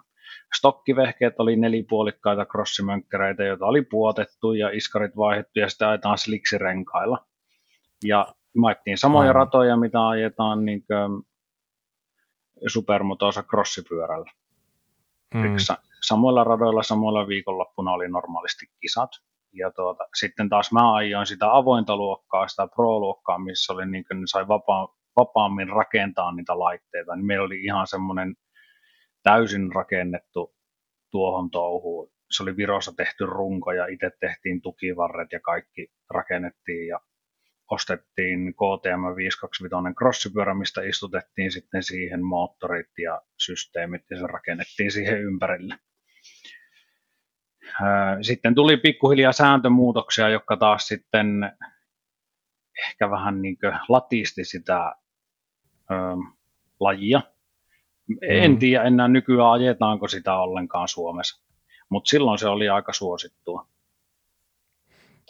stokkivehkeet 0.58 1.34
oli 1.38 1.56
nelipuolikkaita 1.56 2.46
crossimönkkäreitä, 2.46 3.44
joita 3.44 3.66
oli 3.66 3.82
puotettu 3.82 4.52
ja 4.52 4.70
iskarit 4.70 5.16
vaihdettu 5.16 5.58
ja 5.58 5.68
sitten 5.68 5.88
ajetaan 5.88 6.18
sliksirenkailla. 6.18 7.26
Ja 8.04 8.26
maittiin 8.56 8.98
samoja 8.98 9.28
Aivan. 9.28 9.34
ratoja, 9.34 9.76
mitä 9.76 10.08
ajetaan 10.08 10.64
niin 10.64 10.84
supermotossa 12.66 13.42
crossipyörällä. 13.42 14.30
Mm. 15.34 15.56
Samoilla 16.02 16.44
radoilla 16.44 16.82
samoilla 16.82 17.28
viikonloppuna 17.28 17.92
oli 17.92 18.08
normaalisti 18.08 18.66
kisat. 18.80 19.10
Ja 19.52 19.70
tuota, 19.70 20.04
sitten 20.18 20.48
taas 20.48 20.72
mä 20.72 20.94
ajoin 20.94 21.26
sitä 21.26 21.56
avointa 21.56 21.96
luokkaa, 21.96 22.48
sitä 22.48 22.68
pro-luokkaa, 22.74 23.38
missä 23.38 23.72
oli 23.72 23.86
niin 23.86 24.04
kuin, 24.04 24.22
sai 24.28 24.48
vapaa, 24.48 24.88
vapaammin 25.16 25.68
rakentaa 25.68 26.32
niitä 26.32 26.58
laitteita. 26.58 27.16
Niin 27.16 27.26
meillä 27.26 27.44
oli 27.44 27.64
ihan 27.64 27.86
semmoinen 27.86 28.34
täysin 29.24 29.72
rakennettu 29.72 30.54
tuohon 31.10 31.50
touhuun. 31.50 32.12
Se 32.30 32.42
oli 32.42 32.56
Virossa 32.56 32.92
tehty 32.96 33.26
runko 33.26 33.72
ja 33.72 33.86
itse 33.86 34.10
tehtiin 34.20 34.62
tukivarret 34.62 35.32
ja 35.32 35.40
kaikki 35.40 35.92
rakennettiin 36.10 36.88
ja 36.88 37.00
ostettiin 37.70 38.54
KTM 38.54 39.16
525 39.16 39.94
crossipyörä, 39.98 40.54
mistä 40.54 40.82
istutettiin 40.82 41.52
sitten 41.52 41.82
siihen 41.82 42.24
moottorit 42.24 42.98
ja 42.98 43.22
systeemit 43.38 44.02
ja 44.10 44.18
se 44.18 44.26
rakennettiin 44.26 44.90
siihen 44.90 45.20
ympärille. 45.20 45.78
Sitten 48.22 48.54
tuli 48.54 48.76
pikkuhiljaa 48.76 49.32
sääntömuutoksia, 49.32 50.28
jotka 50.28 50.56
taas 50.56 50.88
sitten 50.88 51.26
ehkä 52.88 53.10
vähän 53.10 53.42
niin 53.42 53.56
latisti 53.88 54.44
sitä 54.44 54.94
lajia. 56.80 57.33
En 58.28 58.50
mm. 58.50 58.58
tiedä 58.58 58.84
enää 58.84 59.08
nykyään 59.08 59.50
ajetaanko 59.50 60.08
sitä 60.08 60.36
ollenkaan 60.36 60.88
Suomessa, 60.88 61.44
mutta 61.88 62.08
silloin 62.08 62.38
se 62.38 62.48
oli 62.48 62.68
aika 62.68 62.92
suosittua. 62.92 63.66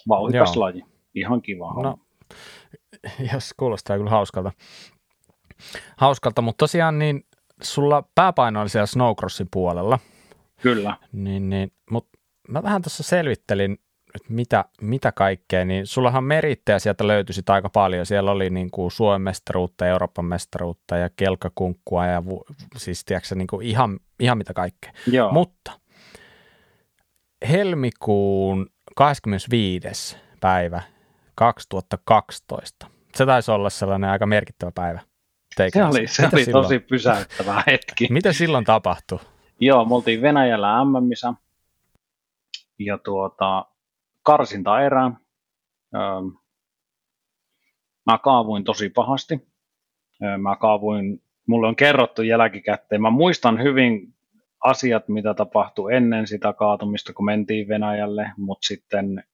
Vauhdikas 0.09 0.57
Joo. 0.57 0.65
laji, 0.65 0.85
ihan 1.15 1.43
kiva. 1.43 1.83
No, 1.83 1.99
jos 3.33 3.55
kuulostaa 3.57 3.97
kyllä 3.97 4.11
hauskalta. 4.11 4.53
Hauskalta, 5.97 6.43
mutta 6.43 6.63
tosiaan 6.63 6.99
niin 6.99 7.27
sulla 7.63 8.05
pääpaino 8.15 8.61
oli 8.61 8.69
siellä 8.69 8.87
snowcrossin 8.87 9.49
puolella. 9.53 9.99
Kyllä. 10.63 10.97
Niin, 11.13 11.51
niin, 11.51 11.73
mutta 11.91 12.19
mä 12.49 12.63
vähän 12.63 12.83
tuossa 12.83 13.03
selvittelin, 13.03 13.79
että 14.15 14.33
mitä, 14.33 14.65
mitä 14.81 15.13
kaikkea, 15.13 15.65
niin 15.65 15.87
sullahan 15.87 16.25
merittejä 16.25 16.79
sieltä 16.79 17.07
löytyisi 17.07 17.43
aika 17.49 17.69
paljon. 17.69 18.07
Siellä 18.07 18.31
oli 18.31 18.51
niin 18.51 18.71
kuin 18.71 18.91
Suomen 18.91 19.23
mestaruutta, 19.23 19.87
Euroopan 19.87 20.25
mestaruutta 20.25 20.97
ja 20.97 21.11
kelkakunkkua 21.17 22.07
ja 22.07 22.23
siis 22.77 23.05
tiedätkö, 23.05 23.35
niin 23.35 23.47
kuin 23.47 23.67
ihan, 23.67 24.01
ihan 24.21 24.39
mitä 24.39 24.55
kaikkea. 24.55 24.93
Joo. 25.07 25.33
Mutta 25.33 25.73
helmikuun 27.49 28.71
25. 28.97 30.17
päivä 30.41 30.83
2012. 31.35 32.87
Se 33.15 33.27
taisi 33.27 33.51
olla 33.51 33.71
sellainen 33.71 34.11
aika 34.11 34.27
merkittävä 34.27 34.73
päivä. 34.75 35.01
Se 35.57 35.85
oli, 35.85 36.07
se 36.07 36.29
oli 36.33 36.47
tosi 36.47 36.79
pysäyttävä 36.79 37.63
hetki. 37.67 38.07
Mitä 38.11 38.33
silloin 38.33 38.65
tapahtui? 38.65 39.19
Joo, 39.61 39.85
me 39.85 39.95
oltiin 39.95 40.23
Venäjällä 40.23 40.85
MMissä 40.85 41.35
ja 42.79 42.99
tuota, 42.99 43.67
karsinta 44.25 44.83
erään. 44.83 45.17
Öö, 45.95 46.03
mä 48.07 48.19
kaavuin 48.19 48.65
tosi 48.65 48.91
pahasti. 48.91 49.49
Öö, 50.23 50.39
mä 50.39 50.57
kaavuin, 50.57 51.23
mulle 51.47 51.67
on 51.67 51.77
kerrottu 51.77 52.23
jälkikäteen. 52.23 53.03
Mä 53.03 53.11
muistan 53.11 53.63
hyvin 53.63 54.15
asiat, 54.65 55.09
mitä 55.09 55.35
tapahtui 55.35 55.95
ennen 55.95 56.27
sitä 56.27 56.53
kaatumista, 56.53 57.13
kun 57.13 57.25
mentiin 57.25 57.69
Venäjälle, 57.69 58.31
mutta 58.37 58.67
sitten 58.67 59.25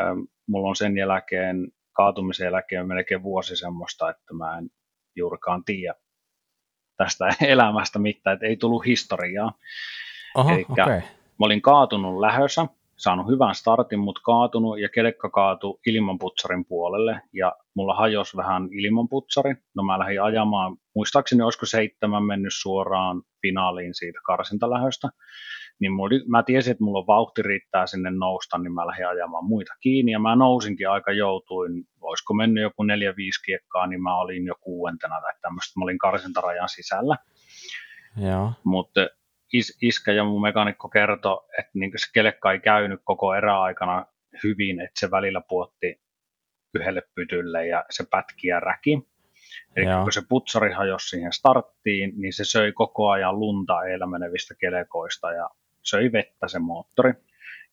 öö, 0.00 0.14
mulla 0.46 0.68
on 0.68 0.76
sen 0.76 0.96
jälkeen, 0.96 1.68
kaatumisen 1.92 2.44
jälkeen 2.44 2.88
melkein 2.88 3.22
vuosi 3.22 3.56
semmoista, 3.56 4.10
että 4.10 4.34
mä 4.34 4.58
en 4.58 4.70
juurikaan 5.16 5.64
tiedä 5.64 5.94
tästä 6.96 7.28
elämästä 7.52 7.98
mitään, 7.98 8.34
että 8.34 8.46
ei 8.46 8.56
tullut 8.56 8.86
historiaa. 8.86 9.52
Aha, 10.34 10.52
Elikkä 10.52 10.84
okay. 10.84 11.00
mä 11.38 11.46
olin 11.46 11.62
kaatunut 11.62 12.20
lähössä, 12.20 12.66
saanut 12.96 13.26
hyvän 13.26 13.54
startin, 13.54 14.00
mutta 14.00 14.20
kaatunut 14.24 14.80
ja 14.80 14.88
kelekka 14.88 15.30
kaatui 15.30 15.78
ilmanputsarin 15.86 16.64
puolelle 16.64 17.20
ja 17.32 17.52
mulla 17.74 17.94
hajosi 17.94 18.36
vähän 18.36 18.68
ilmanputsari. 18.72 19.54
No 19.74 19.82
mä 19.82 19.98
lähdin 19.98 20.22
ajamaan, 20.22 20.76
muistaakseni 20.94 21.42
olisiko 21.42 21.66
seitsemän 21.66 22.22
mennyt 22.22 22.52
suoraan 22.54 23.22
finaaliin 23.42 23.94
siitä 23.94 24.18
karsintalähöstä. 24.26 25.08
Niin 25.80 25.92
mulla, 25.92 26.16
mä 26.28 26.42
tiesin, 26.42 26.70
että 26.70 26.84
mulla 26.84 26.98
on 26.98 27.06
vauhti 27.06 27.42
riittää 27.42 27.86
sinne 27.86 28.10
nousta, 28.10 28.58
niin 28.58 28.72
mä 28.72 28.86
lähdin 28.86 29.08
ajamaan 29.08 29.44
muita 29.44 29.74
kiinni 29.80 30.12
ja 30.12 30.18
mä 30.18 30.36
nousinkin 30.36 30.90
aika 30.90 31.12
joutuin, 31.12 31.84
olisiko 32.00 32.34
mennyt 32.34 32.62
joku 32.62 32.82
neljä, 32.82 33.16
viisi 33.16 33.42
kiekkaa, 33.44 33.86
niin 33.86 34.02
mä 34.02 34.18
olin 34.18 34.46
jo 34.46 34.54
kuuentena 34.60 35.20
tai 35.20 35.32
tämmöistä, 35.40 35.80
mä 35.80 35.84
olin 35.84 35.98
karsintarajan 35.98 36.68
sisällä. 36.68 37.16
Joo. 38.16 38.52
Mutta 38.64 39.08
is, 39.54 39.78
iskä 39.82 40.12
ja 40.12 40.24
mun 40.24 40.42
mekanikko 40.42 40.88
kertoi, 40.88 41.40
että 41.58 41.70
niin 41.74 41.92
se 41.96 42.06
kelekka 42.14 42.52
ei 42.52 42.60
käynyt 42.60 43.00
koko 43.04 43.34
eräaikana 43.34 44.06
hyvin, 44.44 44.80
että 44.80 45.00
se 45.00 45.10
välillä 45.10 45.42
puotti 45.48 46.00
yhdelle 46.74 47.02
pytylle 47.14 47.66
ja 47.66 47.84
se 47.90 48.04
pätki 48.10 48.48
ja 48.48 48.60
räki. 48.60 48.98
Eli 49.76 49.84
Joo. 49.84 50.02
kun 50.02 50.12
se 50.12 50.22
putsari 50.28 50.72
hajosi 50.72 51.08
siihen 51.08 51.32
starttiin, 51.32 52.12
niin 52.16 52.32
se 52.32 52.44
söi 52.44 52.72
koko 52.72 53.10
ajan 53.10 53.40
lunta 53.40 53.82
eillä 53.82 54.06
menevistä 54.06 54.54
kelekoista 54.60 55.32
ja 55.32 55.50
söi 55.82 56.12
vettä 56.12 56.48
se 56.48 56.58
moottori. 56.58 57.12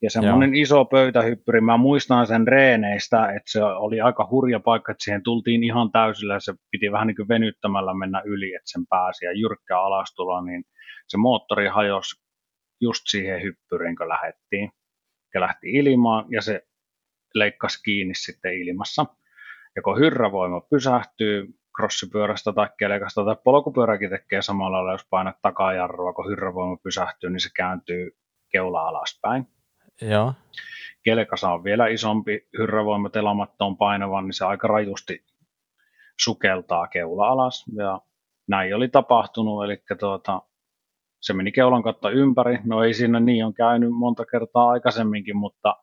Ja 0.01 0.09
semmoinen 0.09 0.49
Joo. 0.49 0.61
iso 0.61 0.85
pöytähyppyri, 0.85 1.61
mä 1.61 1.77
muistan 1.77 2.27
sen 2.27 2.47
reeneistä, 2.47 3.25
että 3.25 3.51
se 3.51 3.63
oli 3.63 4.01
aika 4.01 4.27
hurja 4.31 4.59
paikka, 4.59 4.91
että 4.91 5.03
siihen 5.03 5.23
tultiin 5.23 5.63
ihan 5.63 5.91
täysillä 5.91 6.33
ja 6.33 6.39
se 6.39 6.53
piti 6.71 6.91
vähän 6.91 7.07
niin 7.07 7.15
kuin 7.15 7.27
venyttämällä 7.27 7.93
mennä 7.93 8.21
yli, 8.25 8.53
että 8.53 8.71
sen 8.71 8.87
pääsi 8.89 9.25
ja 9.25 9.31
jyrkkää 9.31 9.81
alastuloa, 9.81 10.41
niin 10.41 10.63
se 11.07 11.17
moottori 11.17 11.67
hajosi 11.67 12.21
just 12.81 13.03
siihen 13.07 13.41
hyppyriin, 13.41 13.95
kun 13.95 14.09
lähdettiin. 14.09 14.71
Ja 15.33 15.41
lähti 15.41 15.71
ilmaan 15.71 16.25
ja 16.29 16.41
se 16.41 16.67
leikkasi 17.33 17.83
kiinni 17.83 18.15
sitten 18.15 18.53
ilmassa. 18.53 19.05
Ja 19.75 19.81
kun 19.81 19.99
hyrrävoima 19.99 20.61
pysähtyy 20.61 21.47
crossipyörästä 21.75 22.53
tai 22.53 22.69
kelekasta 22.79 23.25
tai 23.25 23.35
polkupyöräkin 23.43 24.09
tekee 24.09 24.41
samalla 24.41 24.77
lailla, 24.77 24.91
jos 24.91 25.07
painat 25.09 25.41
takajarrua, 25.41 26.13
kun 26.13 26.29
hyrrävoima 26.29 26.77
pysähtyy, 26.83 27.29
niin 27.29 27.39
se 27.39 27.49
kääntyy 27.55 28.17
keula 28.51 28.87
alaspäin. 28.87 29.47
Joo. 30.01 30.33
Kelekasa 31.03 31.51
on 31.51 31.63
vielä 31.63 31.87
isompi, 31.87 32.47
hyrrävoima 32.57 33.09
telamattoon 33.09 33.77
painavan, 33.77 34.25
niin 34.25 34.33
se 34.33 34.45
aika 34.45 34.67
rajusti 34.67 35.25
sukeltaa 36.19 36.87
keula 36.87 37.27
alas. 37.27 37.65
Ja 37.77 38.01
näin 38.47 38.75
oli 38.75 38.87
tapahtunut, 38.87 39.63
eli 39.63 39.83
tuota, 39.99 40.41
se 41.21 41.33
meni 41.33 41.51
keulan 41.51 41.83
kautta 41.83 42.09
ympäri. 42.09 42.59
No 42.65 42.83
ei 42.83 42.93
siinä 42.93 43.19
niin 43.19 43.45
on 43.45 43.53
käynyt 43.53 43.91
monta 43.91 44.25
kertaa 44.25 44.69
aikaisemminkin, 44.69 45.37
mutta 45.37 45.75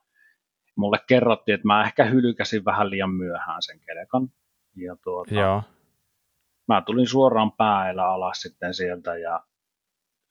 mulle 0.77 0.99
kerrottiin, 1.09 1.55
että 1.55 1.67
mä 1.67 1.85
ehkä 1.85 2.05
hylkäsin 2.05 2.65
vähän 2.65 2.91
liian 2.91 3.11
myöhään 3.11 3.63
sen 3.63 3.81
kelekan. 3.87 4.29
Ja 4.77 4.97
tuota, 5.05 5.35
Joo. 5.35 5.63
mä 6.69 6.83
tulin 6.87 7.09
suoraan 7.09 7.53
päällä 7.53 8.07
alas 8.07 8.41
sitten 8.41 8.75
sieltä 8.75 9.19
ja 9.19 9.41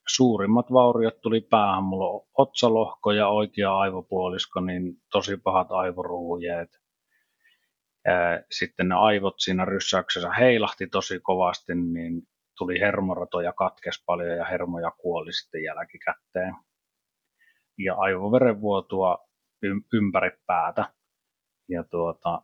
suurimmat 0.08 0.74
vauriot 0.74 1.22
tuli 1.22 1.42
päähän. 1.42 1.84
Mulla 1.84 2.10
on 2.10 2.22
otsalohko 2.38 3.12
ja 3.12 3.28
oikea 3.28 3.78
aivopuolisko, 3.78 4.62
niin 4.62 4.94
tosi 5.12 5.38
pahat 5.38 5.72
aivoruujeet. 5.72 6.70
Sitten 8.52 8.90
ne 8.90 8.96
aivot 8.96 9.36
siinä 9.38 9.66
ryssäyksessä 9.66 10.32
heilahti 10.34 10.88
tosi 10.88 11.20
kovasti, 11.20 11.76
niin 11.76 12.22
tuli 12.58 12.80
hermoratoja 12.80 13.54
katkes 13.54 14.04
paljon 14.06 14.38
ja 14.38 14.46
hermoja 14.46 14.92
kuoli 14.92 15.34
sitten 15.34 15.64
jälkikäteen. 15.64 16.56
Ja 17.78 17.96
aivoverenvuotoa 17.96 19.28
ympäri 19.94 20.32
päätä. 20.46 20.94
Ja 21.70 21.84
tuota, 21.84 22.42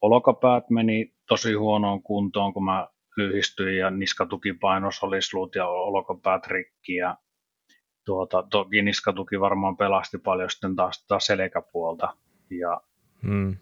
olkapäät 0.00 0.70
meni 0.70 1.14
tosi 1.28 1.52
huonoon 1.52 2.02
kuntoon, 2.02 2.52
kun 2.54 2.64
mä 2.64 2.88
lyhistyin 3.16 3.78
ja 3.78 3.90
niskatukipainos 3.90 5.02
oli 5.02 5.22
slut 5.22 5.54
ja 5.54 5.66
olkapäät 5.66 6.46
rikki. 6.46 6.94
Ja 6.94 7.16
tuota, 8.04 8.44
toki 8.50 8.82
niskatuki 8.82 9.40
varmaan 9.40 9.76
pelasti 9.76 10.18
paljon 10.18 10.50
sitten 10.50 10.76
taas 10.76 11.06
taas 11.06 11.26
selkäpuolta. 11.26 12.16
Ja, 12.50 12.80
hmm. 13.22 13.56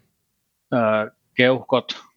ö, 0.73 1.11
keuhkot 1.35 2.10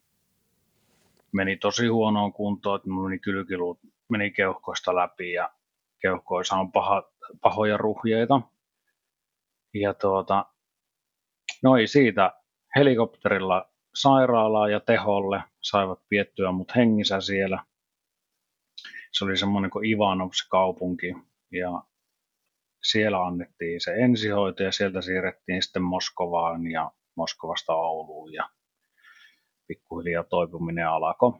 meni 1.34 1.56
tosi 1.56 1.86
huonoon 1.86 2.32
kuntoon, 2.32 2.76
että 2.76 2.88
meni 2.88 3.18
kylkiluut 3.18 3.78
meni 4.08 4.30
keuhkoista 4.30 4.94
läpi 4.94 5.32
ja 5.32 5.52
keuhkoissa 6.02 6.56
on 6.56 6.72
paha, 6.72 7.12
pahoja 7.40 7.76
ruhjeita. 7.76 8.40
Ja 9.74 9.94
tuota, 9.94 10.46
no 11.62 11.76
ei 11.76 11.86
siitä 11.86 12.32
helikopterilla 12.76 13.70
sairaalaa 13.94 14.68
ja 14.68 14.80
teholle 14.80 15.42
saivat 15.62 16.00
piettyä 16.08 16.52
mut 16.52 16.76
hengissä 16.76 17.20
siellä. 17.20 17.64
Se 19.12 19.24
oli 19.24 19.36
semmoinen 19.36 19.70
kuin 19.70 19.84
Ivanov 19.84 20.30
se 20.32 20.48
kaupunki 20.48 21.14
ja 21.52 21.82
siellä 22.82 23.26
annettiin 23.26 23.80
se 23.80 23.94
ensihoito 23.94 24.62
ja 24.62 24.72
sieltä 24.72 25.02
siirrettiin 25.02 25.62
sitten 25.62 25.82
Moskovaan 25.82 26.66
ja 26.66 26.90
Moskovasta 27.16 27.74
Ouluun 27.74 28.32
ja 28.32 28.48
pikkuhiljaa 29.66 30.24
toipuminen 30.24 30.88
alkoi. 30.88 31.32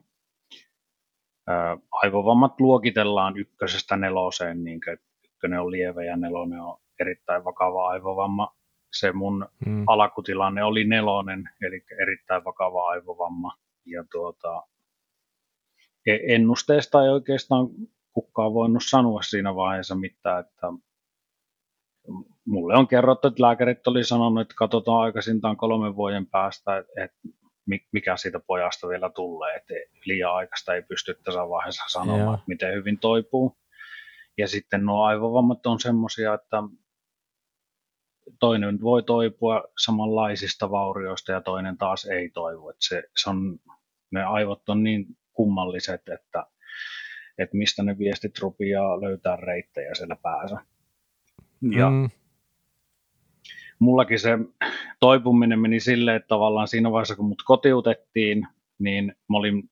Aivovammat 1.92 2.60
luokitellaan 2.60 3.36
ykkösestä 3.36 3.96
neloseen, 3.96 4.64
niin 4.64 4.80
kuin 4.84 4.98
ykkönen 5.24 5.60
on 5.60 5.70
lievä 5.70 6.04
ja 6.04 6.16
nelonen 6.16 6.60
on 6.60 6.78
erittäin 7.00 7.44
vakava 7.44 7.88
aivovamma. 7.88 8.56
Se 8.92 9.12
mun 9.12 9.48
hmm. 9.66 9.84
alakutilanne 9.86 10.64
oli 10.64 10.84
nelonen, 10.84 11.50
eli 11.62 11.84
erittäin 12.02 12.44
vakava 12.44 12.88
aivovamma. 12.88 13.52
Ja 13.86 14.04
tuota, 14.12 14.62
e- 16.06 16.34
ennusteesta 16.34 17.02
ei 17.02 17.08
oikeastaan 17.08 17.68
kukaan 18.12 18.54
voinut 18.54 18.82
sanoa 18.88 19.22
siinä 19.22 19.54
vaiheessa 19.54 19.94
mitään, 19.94 20.40
että 20.40 20.66
mulle 22.46 22.76
on 22.76 22.88
kerrottu, 22.88 23.28
että 23.28 23.42
lääkärit 23.42 23.86
oli 23.86 24.04
sanonut, 24.04 24.40
että 24.40 24.54
katsotaan 24.58 25.02
aikaisintaan 25.02 25.56
kolmen 25.56 25.96
vuoden 25.96 26.26
päästä, 26.26 26.78
että 26.78 27.18
mikä 27.92 28.16
siitä 28.16 28.40
pojasta 28.47 28.88
vielä 28.88 29.11
tulee, 29.11 29.56
että 29.56 29.75
liian 30.04 30.35
aikaista 30.35 30.75
ei 30.75 30.83
pysty 30.83 31.14
tässä 31.25 31.49
vaiheessa 31.49 31.85
sanomaan, 31.88 32.21
Joo. 32.21 32.38
miten 32.47 32.75
hyvin 32.75 32.99
toipuu. 32.99 33.56
Ja 34.38 34.49
sitten 34.49 34.85
nuo 34.85 35.04
aivovammat 35.04 35.66
on 35.66 35.80
semmoisia, 35.80 36.35
että 36.35 36.62
toinen 38.40 38.80
voi 38.80 39.02
toipua 39.02 39.62
samanlaisista 39.85 40.71
vaurioista 40.71 41.33
ja 41.33 41.40
toinen 41.40 41.78
taas 41.78 42.04
ei 42.04 42.30
toivu. 42.30 42.68
Että 42.68 42.87
se, 42.88 43.02
se 43.23 43.30
on, 43.30 43.59
ne 44.11 44.25
aivot 44.25 44.68
on 44.68 44.83
niin 44.83 45.06
kummalliset, 45.33 46.09
että 46.09 46.47
että 47.38 47.56
mistä 47.56 47.83
ne 47.83 47.99
viestit 47.99 48.38
rupeaa 48.38 49.00
löytää 49.00 49.37
reittejä 49.37 49.94
siellä 49.94 50.16
päässä. 50.23 50.56
Ja 51.76 51.90
mm. 51.90 52.11
Mullakin 53.78 54.18
se 54.18 54.38
toipuminen 55.00 55.58
meni 55.58 55.80
silleen, 55.80 56.16
että 56.16 56.28
tavallaan 56.28 56.68
siinä 56.68 56.92
vaiheessa, 56.92 57.16
kun 57.16 57.28
mut 57.28 57.42
kotiutettiin, 57.44 58.48
niin 58.78 59.16
mä 59.30 59.36
olin 59.36 59.70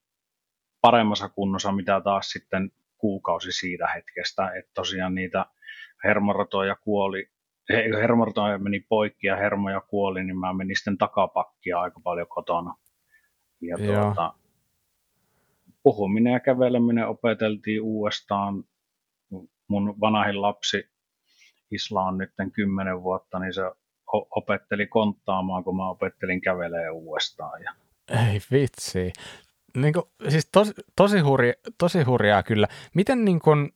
paremmassa 0.81 1.29
kunnossa, 1.29 1.73
mitä 1.73 2.01
taas 2.01 2.31
sitten 2.31 2.71
kuukausi 2.99 3.53
siitä 3.53 3.89
hetkestä, 3.89 4.51
että 4.51 4.71
tosiaan 4.75 5.15
niitä 5.15 5.47
hermoratoja 6.05 6.77
kuoli, 6.77 7.31
hermoratoja 8.01 8.59
meni 8.59 8.81
poikki 8.81 9.27
ja 9.27 9.37
hermoja 9.37 9.81
kuoli, 9.81 10.25
niin 10.25 10.39
mä 10.39 10.53
menin 10.53 10.77
sitten 10.77 10.99
takapakkia 10.99 11.81
aika 11.81 12.01
paljon 12.01 12.27
kotona. 12.29 12.75
Ja 13.61 13.79
tuota, 13.79 14.35
puhuminen 15.83 16.33
ja 16.33 16.41
käveleminen 16.41 17.09
opeteltiin 17.09 17.83
uudestaan. 17.83 18.65
Mun 19.69 20.01
vanhin 20.01 20.43
lapsi, 20.43 20.89
Isla 21.71 22.03
on 22.03 22.19
nyt 22.19 22.31
kymmenen 22.53 23.03
vuotta, 23.03 23.39
niin 23.39 23.55
se 23.55 23.63
opetteli 24.13 24.87
konttaamaan, 24.87 25.65
kun 25.65 25.77
mä 25.77 25.91
opettelin 25.91 26.41
kävelee 26.41 26.91
uudestaan. 26.91 27.63
Ja... 27.63 27.73
Ei 28.31 28.41
vitsi. 28.51 29.13
Niin 29.77 29.93
kuin, 29.93 30.05
siis 30.29 30.49
tosi, 30.53 30.73
tosi, 30.97 31.21
hurja, 31.21 31.53
tosi 31.79 32.03
hurjaa 32.03 32.43
kyllä. 32.43 32.69
Miten 32.95 33.25
niin 33.25 33.41
kuin, 33.41 33.71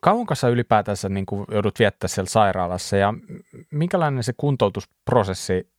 kauan 0.00 0.26
kanssa 0.26 0.48
ylipäätänsä 0.48 1.08
niin 1.08 1.26
kuin 1.26 1.46
joudut 1.50 1.78
viettää 1.78 2.08
siellä 2.08 2.28
sairaalassa 2.28 2.96
ja 2.96 3.14
minkälainen 3.70 4.22
se 4.22 4.32
kuntoutusprosessi 4.36 5.72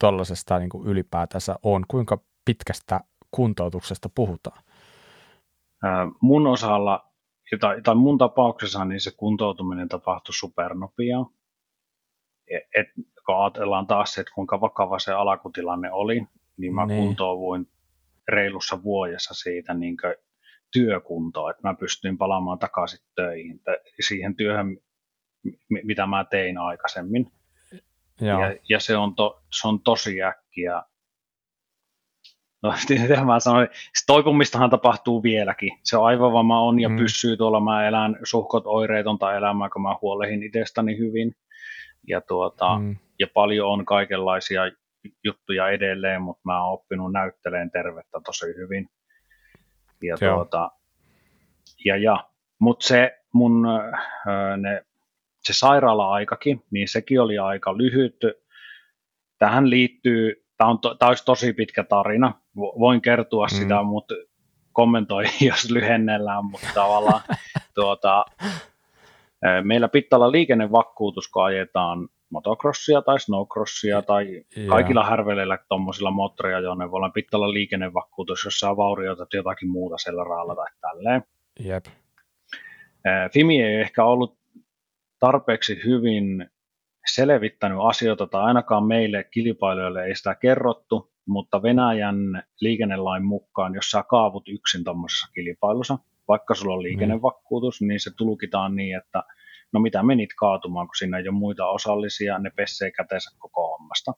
tuollaisesta 0.00 0.58
niin 0.58 0.70
kuin 0.70 0.88
ylipäätänsä 0.88 1.56
on? 1.62 1.84
Kuinka 1.88 2.18
pitkästä 2.44 3.00
kuntoutuksesta 3.30 4.08
puhutaan? 4.14 4.62
Mun 6.20 6.46
osalla, 6.46 7.12
tai, 7.60 7.82
tai 7.82 7.94
mun 7.94 8.18
tapauksessa, 8.18 8.84
niin 8.84 9.00
se 9.00 9.10
kuntoutuminen 9.16 9.88
tapahtui 9.88 10.34
supernopeaa. 10.34 11.30
Et, 12.50 12.62
et, 12.76 12.86
kun 13.28 13.44
ajatellaan 13.44 13.86
taas, 13.86 14.18
että 14.18 14.32
kuinka 14.34 14.60
vakava 14.60 14.98
se 14.98 15.12
alkutilanne 15.12 15.92
oli, 15.92 16.26
niin 16.56 16.74
mä 16.74 16.86
niin. 16.86 17.04
kuntouvuin 17.04 17.68
reilussa 18.28 18.82
vuodessa 18.82 19.34
siitä 19.34 19.74
niin 19.74 19.96
työkuntoa, 20.72 21.50
että 21.50 21.68
mä 21.68 21.74
pystyin 21.74 22.18
palaamaan 22.18 22.58
takaisin 22.58 23.00
töihin, 23.14 23.60
siihen 24.00 24.36
työhön, 24.36 24.78
mitä 25.84 26.06
mä 26.06 26.24
tein 26.24 26.58
aikaisemmin. 26.58 27.32
Ja, 28.20 28.38
ja 28.68 28.80
se, 28.80 28.96
on 28.96 29.14
to, 29.14 29.42
se 29.60 29.68
on 29.68 29.80
tosi 29.80 30.22
äkkiä 30.22 30.82
No, 32.62 32.74
mitä 33.08 33.24
mä 33.24 33.40
sanoin, 33.40 33.68
toipumistahan 34.06 34.70
tapahtuu 34.70 35.22
vieläkin. 35.22 35.78
Se 35.82 35.96
on 35.96 36.06
aivovamma 36.06 36.60
on 36.60 36.80
ja 36.80 36.88
mm. 36.88 36.96
pysyy 36.96 37.36
tuolla. 37.36 37.60
Mä 37.60 37.88
elän 37.88 38.16
suhkot 38.24 38.66
oireetonta 38.66 39.34
elämää, 39.34 39.68
kun 39.70 39.82
mä 39.82 39.96
huolehin 40.02 40.42
itsestäni 40.42 40.98
hyvin. 40.98 41.34
Ja, 42.08 42.20
tuota, 42.20 42.78
mm. 42.78 42.96
Ja 43.18 43.26
paljon 43.34 43.68
on 43.68 43.84
kaikenlaisia 43.84 44.62
juttuja 45.24 45.68
edelleen, 45.68 46.22
mutta 46.22 46.42
mä 46.44 46.64
oon 46.64 46.72
oppinut 46.72 47.12
näytteleen 47.12 47.70
tervettä 47.70 48.20
tosi 48.24 48.46
hyvin. 48.46 48.88
Ja, 50.02 50.16
tuota, 50.16 50.70
ja, 51.84 51.96
ja. 51.96 52.24
Mutta 52.58 52.86
se 52.86 53.18
mun 53.34 53.66
ne, 54.56 54.82
se 55.40 55.52
sairaala-aikakin, 55.52 56.62
niin 56.70 56.88
sekin 56.88 57.20
oli 57.20 57.38
aika 57.38 57.78
lyhyt. 57.78 58.16
Tähän 59.38 59.70
liittyy 59.70 60.48
tämä, 60.58 60.70
on 60.70 60.78
to, 60.78 60.94
tämä 60.94 61.08
olisi 61.08 61.24
tosi 61.24 61.52
pitkä 61.52 61.84
tarina. 61.84 62.34
Voin 62.56 63.00
kertoa 63.00 63.46
mm. 63.46 63.56
sitä, 63.56 63.82
mutta 63.82 64.14
kommentoi, 64.72 65.24
jos 65.48 65.70
lyhennellään, 65.70 66.44
mutta 66.44 66.68
tavallaan 66.74 67.20
tuota, 67.74 68.24
meillä 69.62 69.88
pitää 69.88 70.16
olla 70.16 70.32
liikennevakuutus, 70.32 71.28
kun 71.28 71.44
ajetaan 71.44 72.08
motocrossia 72.30 73.02
tai 73.02 73.20
snowcrossia 73.20 74.02
tai 74.02 74.44
yeah. 74.56 74.68
kaikilla 74.68 75.04
härveleillä 75.04 75.58
tuommoisilla 75.68 76.10
moottoriajoneuvoilla 76.10 77.10
pitää 77.10 77.38
olla 77.38 77.52
liikennevakuutus, 77.52 78.44
jos 78.44 78.58
saa 78.58 78.76
vaurioita 78.76 79.26
tai 79.26 79.38
jotakin 79.38 79.70
muuta 79.70 79.98
siellä 79.98 80.24
raalla 80.24 80.54
tai 80.54 80.66
tälleen. 80.80 81.22
Yep. 81.66 81.84
Fimi 83.32 83.62
ei 83.62 83.80
ehkä 83.80 84.04
ollut 84.04 84.38
tarpeeksi 85.18 85.80
hyvin 85.84 86.50
selvittänyt 87.14 87.78
asioita, 87.82 88.26
tai 88.26 88.42
ainakaan 88.42 88.84
meille 88.84 89.24
kilpailijoille 89.24 90.04
ei 90.04 90.16
sitä 90.16 90.34
kerrottu, 90.34 91.12
mutta 91.26 91.62
Venäjän 91.62 92.42
liikennelain 92.60 93.24
mukaan, 93.24 93.74
jos 93.74 93.90
sä 93.90 94.04
kaavut 94.08 94.48
yksin 94.48 94.84
tuommoisessa 94.84 95.32
kilpailussa, 95.34 95.98
vaikka 96.28 96.54
sulla 96.54 96.74
on 96.74 96.82
liikennevakuutus, 96.82 97.80
niin 97.80 98.00
se 98.00 98.10
tulkitaan 98.16 98.76
niin, 98.76 98.96
että 98.96 99.22
no 99.72 99.80
mitä 99.80 100.02
menit 100.02 100.30
kaatumaan, 100.38 100.86
kun 100.86 100.96
siinä 100.98 101.18
ei 101.18 101.28
ole 101.28 101.38
muita 101.38 101.66
osallisia, 101.66 102.38
ne 102.38 102.50
pessee 102.56 102.90
käteensä 102.90 103.30
koko 103.38 103.68
hommasta. 103.68 104.12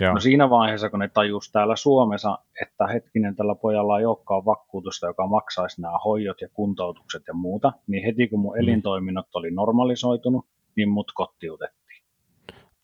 Joo. 0.00 0.12
No 0.12 0.20
siinä 0.20 0.50
vaiheessa, 0.50 0.90
kun 0.90 0.98
ne 0.98 1.08
tajus 1.08 1.52
täällä 1.52 1.76
Suomessa, 1.76 2.38
että 2.62 2.86
hetkinen, 2.86 3.36
tällä 3.36 3.54
pojalla 3.54 3.98
ei 3.98 4.04
olekaan 4.04 4.44
vakuutusta, 4.44 5.06
joka 5.06 5.26
maksaisi 5.26 5.80
nämä 5.80 5.98
hoidot 6.04 6.40
ja 6.40 6.48
kuntoutukset 6.48 7.22
ja 7.28 7.34
muuta, 7.34 7.72
niin 7.86 8.04
heti 8.04 8.28
kun 8.28 8.40
mun 8.40 8.54
mm. 8.54 8.60
elintoiminnot 8.60 9.26
oli 9.34 9.50
normalisoitunut, 9.50 10.46
niin 10.76 10.88
mut 10.88 11.12
kotiutettiin. 11.14 12.04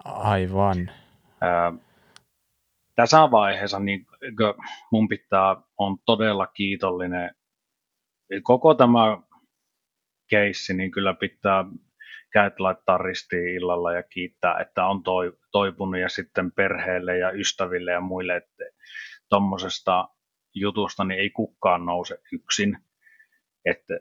Aivan. 0.04 0.90
Ää, 1.40 1.72
tässä 2.94 3.30
vaiheessa 3.30 3.78
niin 3.78 4.06
mun 4.92 5.08
pitää, 5.08 5.56
on 5.78 5.96
todella 6.06 6.46
kiitollinen. 6.46 7.34
Koko 8.42 8.74
tämä 8.74 9.18
keissi, 10.28 10.74
niin 10.74 10.90
kyllä 10.90 11.14
pitää 11.14 11.64
käät 12.32 12.60
laittaa 12.60 12.98
ristiin 12.98 13.54
illalla 13.54 13.92
ja 13.92 14.02
kiittää, 14.02 14.60
että 14.60 14.86
on 14.86 15.02
toi, 15.02 15.32
toipunut 15.52 16.00
ja 16.00 16.08
sitten 16.08 16.52
perheelle 16.52 17.18
ja 17.18 17.30
ystäville 17.30 17.92
ja 17.92 18.00
muille, 18.00 18.36
että 18.36 18.64
tuommoisesta 19.28 20.08
jutusta 20.54 21.04
niin 21.04 21.20
ei 21.20 21.30
kukaan 21.30 21.86
nouse 21.86 22.18
yksin. 22.32 22.78
Että 23.64 24.00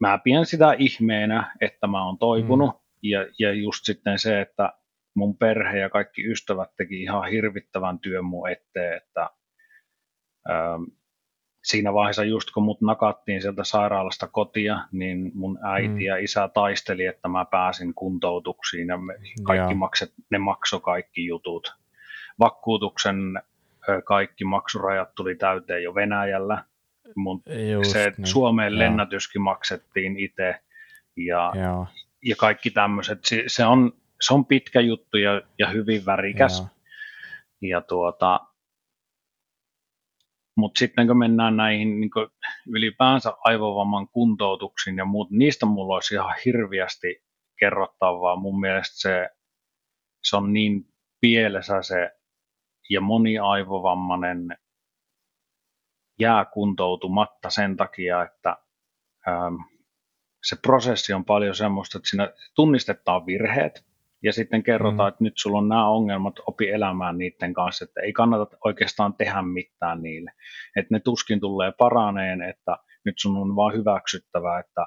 mä 0.00 0.18
pidän 0.18 0.46
sitä 0.46 0.72
ihmeenä, 0.78 1.56
että 1.60 1.86
mä 1.86 2.04
oon 2.04 2.18
toipunut 2.18 2.70
mm. 2.70 2.80
ja, 3.02 3.26
ja 3.38 3.52
just 3.52 3.84
sitten 3.84 4.18
se, 4.18 4.40
että 4.40 4.72
mun 5.14 5.38
perhe 5.38 5.78
ja 5.78 5.90
kaikki 5.90 6.30
ystävät 6.30 6.70
teki 6.76 7.02
ihan 7.02 7.30
hirvittävän 7.30 7.98
työn 7.98 8.24
mun 8.24 8.50
eteen, 8.50 8.96
että 8.96 9.30
ähm, 10.50 10.82
siinä 11.64 11.94
vaiheessa 11.94 12.24
just 12.24 12.50
kun 12.50 12.62
mut 12.62 12.80
nakattiin 12.80 13.42
sieltä 13.42 13.64
sairaalasta 13.64 14.26
kotia, 14.26 14.78
niin 14.92 15.30
mun 15.34 15.58
äiti 15.62 15.88
mm. 15.88 16.00
ja 16.00 16.16
isä 16.16 16.48
taisteli, 16.54 17.04
että 17.04 17.28
mä 17.28 17.44
pääsin 17.44 17.94
kuntoutuksiin 17.94 18.88
ja 18.88 18.96
me 18.96 19.14
kaikki 19.42 19.74
makset, 19.74 20.12
ne 20.30 20.38
maksoi 20.38 20.80
kaikki 20.80 21.26
jutut. 21.26 21.74
Vakuutuksen 22.38 23.42
kaikki 24.04 24.44
maksurajat 24.44 25.14
tuli 25.14 25.34
täyteen 25.34 25.82
jo 25.82 25.94
Venäjällä. 25.94 26.64
Mun, 27.16 27.42
Just, 27.72 27.90
se 27.90 28.12
niin. 28.16 28.26
Suomeen 28.26 28.72
ja. 28.72 28.78
lennätyskin 28.78 29.42
maksettiin 29.42 30.18
itse 30.18 30.60
ja, 31.16 31.52
ja 32.24 32.36
kaikki 32.36 32.70
tämmöiset. 32.70 33.24
Se, 33.24 33.44
se 33.46 33.64
on 33.64 33.92
se 34.20 34.34
on 34.34 34.46
pitkä 34.46 34.80
juttu 34.80 35.16
ja, 35.16 35.42
ja 35.58 35.68
hyvin 35.68 36.06
värikäs. 36.06 36.60
Ja, 36.60 36.68
ja 37.68 37.80
tuota, 37.80 38.40
mutta 40.58 40.78
sitten 40.78 41.06
kun 41.06 41.18
mennään 41.18 41.56
näihin 41.56 42.00
niin 42.00 42.10
ylipäänsä 42.68 43.32
aivovamman 43.44 44.08
kuntoutuksiin 44.08 44.96
ja 44.96 45.04
muut, 45.04 45.30
niistä 45.30 45.66
mulla 45.66 45.94
olisi 45.94 46.14
ihan 46.14 46.34
hirviästi 46.44 47.24
kerrottavaa. 47.58 48.36
Mun 48.36 48.60
mielestä 48.60 49.00
se, 49.00 49.28
se 50.24 50.36
on 50.36 50.52
niin 50.52 50.84
pielessä 51.20 51.82
se 51.82 52.10
ja 52.90 53.00
moni 53.00 53.38
aivovammainen 53.38 54.58
jää 56.20 56.44
kuntoutumatta 56.44 57.50
sen 57.50 57.76
takia, 57.76 58.22
että 58.22 58.56
ähm, 59.28 59.54
se 60.44 60.56
prosessi 60.62 61.12
on 61.12 61.24
paljon 61.24 61.54
semmoista, 61.54 61.98
että 61.98 62.10
siinä 62.10 62.32
tunnistetaan 62.54 63.26
virheet, 63.26 63.87
ja 64.22 64.32
sitten 64.32 64.62
kerrotaan, 64.62 65.08
mm. 65.08 65.08
että 65.08 65.24
nyt 65.24 65.32
sulla 65.36 65.58
on 65.58 65.68
nämä 65.68 65.88
ongelmat, 65.88 66.34
opi 66.46 66.70
elämään 66.70 67.18
niiden 67.18 67.54
kanssa, 67.54 67.84
että 67.84 68.00
ei 68.00 68.12
kannata 68.12 68.56
oikeastaan 68.64 69.14
tehdä 69.14 69.42
mitään 69.42 70.02
niille. 70.02 70.32
Että 70.76 70.94
ne 70.94 71.00
tuskin 71.00 71.40
tulee 71.40 71.72
paraneen, 71.78 72.42
että 72.42 72.76
nyt 73.04 73.14
sun 73.18 73.36
on 73.36 73.56
vaan 73.56 73.74
hyväksyttävä, 73.74 74.58
että 74.58 74.86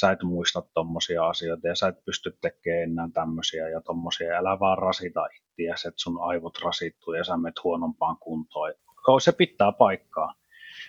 sä 0.00 0.10
et 0.10 0.22
muista 0.22 0.62
tuommoisia 0.74 1.26
asioita 1.26 1.68
ja 1.68 1.74
sä 1.74 1.88
et 1.88 2.04
pysty 2.04 2.38
tekemään 2.40 2.82
enää 2.82 3.08
tämmöisiä 3.14 3.68
ja 3.68 3.80
tuommoisia. 3.80 4.38
Älä 4.38 4.60
vaan 4.60 4.78
rasita 4.78 5.26
itseäsi, 5.26 5.88
että 5.88 6.02
sun 6.02 6.22
aivot 6.22 6.58
rasittuu 6.64 7.14
ja 7.14 7.24
sä 7.24 7.36
menet 7.36 7.64
huonompaan 7.64 8.16
kuntoon. 8.20 8.72
Se 9.22 9.32
pitää 9.32 9.72
paikkaa. 9.72 10.34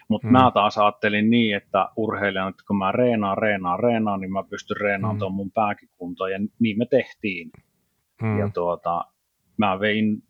Mutta 0.10 0.28
mm. 0.28 0.32
mä 0.32 0.52
taas 0.54 0.78
ajattelin 0.78 1.30
niin, 1.30 1.56
että 1.56 1.90
urheilijan, 1.96 2.50
että 2.50 2.64
kun 2.68 2.78
mä 2.78 2.92
reenaan, 2.92 3.38
reenaan, 3.38 3.80
reenaan, 3.80 4.22
niin 4.22 4.34
mä 4.34 4.44
pystyn 4.50 4.78
reenaamaan 4.78 5.16
mm. 5.16 5.20
tuon 5.20 5.34
mun 5.34 5.52
pääkin 5.52 5.90
kuntoon, 5.98 6.32
ja 6.32 6.40
niin 6.60 6.78
me 6.78 6.86
tehtiin. 6.86 7.52
Mm. 8.22 8.40
Ja 8.40 8.50
tuota, 8.54 9.06
mä 9.58 9.80
vein 9.80 10.24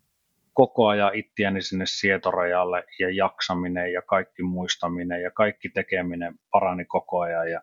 koko 0.52 0.86
ajan 0.86 1.14
ittiäni 1.14 1.62
sinne 1.62 1.84
sietorajalle 1.86 2.84
ja 2.98 3.10
jaksaminen 3.10 3.92
ja 3.92 4.02
kaikki 4.02 4.42
muistaminen 4.42 5.22
ja 5.22 5.30
kaikki 5.30 5.68
tekeminen 5.68 6.34
parani 6.50 6.84
koko 6.84 7.20
ajan 7.20 7.50
ja 7.50 7.60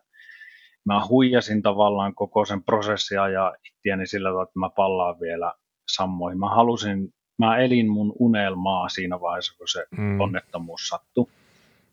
mä 0.84 1.06
huijasin 1.08 1.62
tavallaan 1.62 2.14
koko 2.14 2.44
sen 2.44 2.62
prosessia 2.62 3.28
ja 3.28 3.54
ittiäni 3.64 4.06
sillä 4.06 4.28
tavalla, 4.28 4.42
että 4.42 4.58
mä 4.58 4.70
pallaan 4.70 5.20
vielä 5.20 5.52
sammoihin. 5.88 6.38
Mä 6.38 6.48
halusin, 6.48 7.14
mä 7.38 7.58
elin 7.58 7.90
mun 7.90 8.12
unelmaa 8.18 8.88
siinä 8.88 9.20
vaiheessa, 9.20 9.58
kun 9.58 9.68
se 9.68 9.84
mm. 9.90 10.20
onnettomuus 10.20 10.88
sattui. 10.88 11.26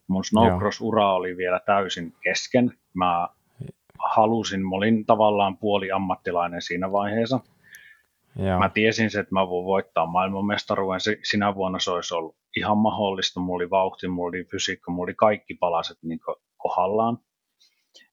Mun 0.07 0.23
snowcross-ura 0.23 1.13
oli 1.13 1.37
vielä 1.37 1.59
täysin 1.65 2.13
kesken. 2.23 2.73
Mä 2.93 3.29
halusin, 3.99 4.61
mä 4.61 4.75
olin 4.75 5.05
tavallaan 5.05 5.57
puoli 5.57 5.91
ammattilainen 5.91 6.61
siinä 6.61 6.91
vaiheessa. 6.91 7.39
Joo. 8.35 8.59
Mä 8.59 8.69
tiesin 8.69 9.05
että 9.05 9.33
mä 9.33 9.49
voin 9.49 9.65
voittaa 9.65 10.05
maailmanmestaruuden. 10.05 10.99
Sinä 11.23 11.55
vuonna 11.55 11.79
se 11.79 11.91
olisi 11.91 12.15
ollut 12.15 12.35
ihan 12.57 12.77
mahdollista. 12.77 13.39
Mulla 13.39 13.55
oli 13.55 13.69
vauhti, 13.69 14.07
mulla 14.07 14.29
oli 14.29 14.43
fysiikka, 14.51 14.91
mulla 14.91 15.03
oli 15.03 15.13
kaikki 15.13 15.53
palaset 15.53 15.97
niin 16.03 16.19
kohdallaan. 16.57 17.17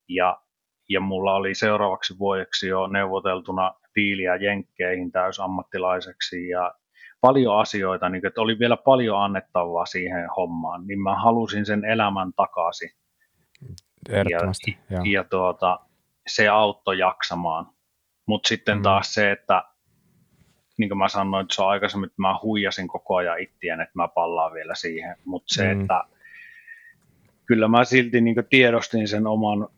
Ja, 0.09 0.41
ja 0.89 1.01
mulla 1.01 1.35
oli 1.35 1.55
seuraavaksi 1.55 2.19
vuodeksi 2.19 2.69
jo 2.69 2.87
neuvoteltuna 2.87 3.75
diiliä 3.95 4.37
Jenkkeihin 4.37 5.13
täysammattilaiseksi 5.13 6.49
ja 6.49 6.75
paljon 7.23 7.59
asioita, 7.59 8.09
niin 8.09 8.27
että 8.27 8.41
oli 8.41 8.59
vielä 8.59 8.77
paljon 8.77 9.23
annettavaa 9.23 9.87
siihen 9.87 10.29
hommaan, 10.37 10.87
niin 10.87 11.01
mä 11.01 11.15
halusin 11.15 11.67
sen 11.67 11.85
elämän 11.85 12.33
takaisin. 12.37 12.91
Ehdottomasti, 14.09 14.79
ja, 14.91 14.97
ja, 14.97 15.03
ja 15.13 15.25
tuota, 15.25 15.81
se 16.27 16.49
auttoi 16.49 16.99
jaksamaan. 16.99 17.67
Mutta 18.27 18.49
sitten 18.49 18.77
mm. 18.77 18.83
taas 18.83 19.15
se, 19.15 19.31
että 19.31 19.65
niin 20.79 20.89
kuin 20.89 20.99
mä 20.99 21.09
sanoin, 21.09 21.43
että 21.43 21.55
se 21.55 21.63
on 21.63 21.69
aikaisemmin, 21.69 22.07
että 22.07 22.23
mä 22.23 22.39
huijasin 22.43 22.89
koko 22.89 23.17
ajan 23.17 23.41
ittien, 23.41 23.81
että 23.81 23.93
mä 23.95 24.09
pallaan 24.09 24.53
vielä 24.53 24.75
siihen. 24.75 25.17
Mutta 25.25 25.55
se, 25.55 25.75
mm. 25.75 25.81
että 25.81 26.05
kyllä 27.47 27.69
mä 27.69 27.85
silti 27.85 28.21
niin 28.21 28.37
tiedostin 28.51 29.09
sen 29.09 29.27
oman 29.27 29.69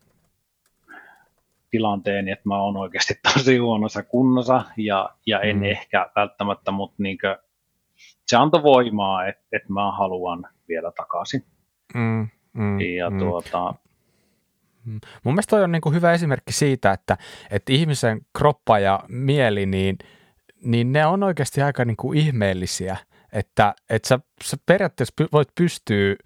tilanteen, 1.75 2.29
että 2.29 2.49
mä 2.49 2.63
oon 2.63 2.77
oikeasti 2.77 3.15
tosi 3.35 3.57
huonossa 3.57 4.03
kunnossa 4.03 4.65
ja, 4.77 5.11
ja 5.27 5.41
en 5.41 5.57
mm. 5.57 5.63
ehkä 5.63 6.11
välttämättä, 6.17 6.71
mutta 6.71 6.97
niin 6.99 7.19
kuin, 7.19 7.37
se 8.27 8.37
antoi 8.37 8.63
voimaa, 8.63 9.27
että, 9.27 9.43
että 9.53 9.73
mä 9.73 9.93
haluan 9.93 10.47
vielä 10.69 10.91
takaisin. 10.91 11.45
Mm, 11.95 12.29
mm, 12.53 12.81
ja 12.81 13.11
mm. 13.11 13.19
tuota, 13.19 13.75
mm. 14.85 15.01
Mun 15.25 15.35
mielestä 15.35 15.51
toi 15.51 15.65
on 15.65 15.73
niin 15.73 15.83
kuin 15.83 15.95
hyvä 15.95 16.13
esimerkki 16.13 16.53
siitä, 16.53 16.93
että, 16.93 17.17
että 17.51 17.73
ihmisen 17.73 18.21
kroppa 18.39 18.79
ja 18.79 19.01
mieli, 19.09 19.67
niin, 19.67 19.99
niin 20.65 20.93
ne 20.93 21.07
on 21.07 21.23
oikeasti 21.23 21.63
aika 21.63 21.85
niin 21.85 21.97
kuin 21.97 22.19
ihmeellisiä, 22.19 22.97
että, 23.33 23.75
että 23.91 24.09
sä, 24.09 24.19
sä 24.45 24.57
periaatteessa 24.67 25.15
voit 25.33 25.49
pystyä 25.55 26.17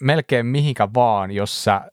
melkein 0.00 0.46
mihinkä 0.46 0.88
vaan, 0.94 1.30
jos 1.30 1.64
sä 1.64 1.90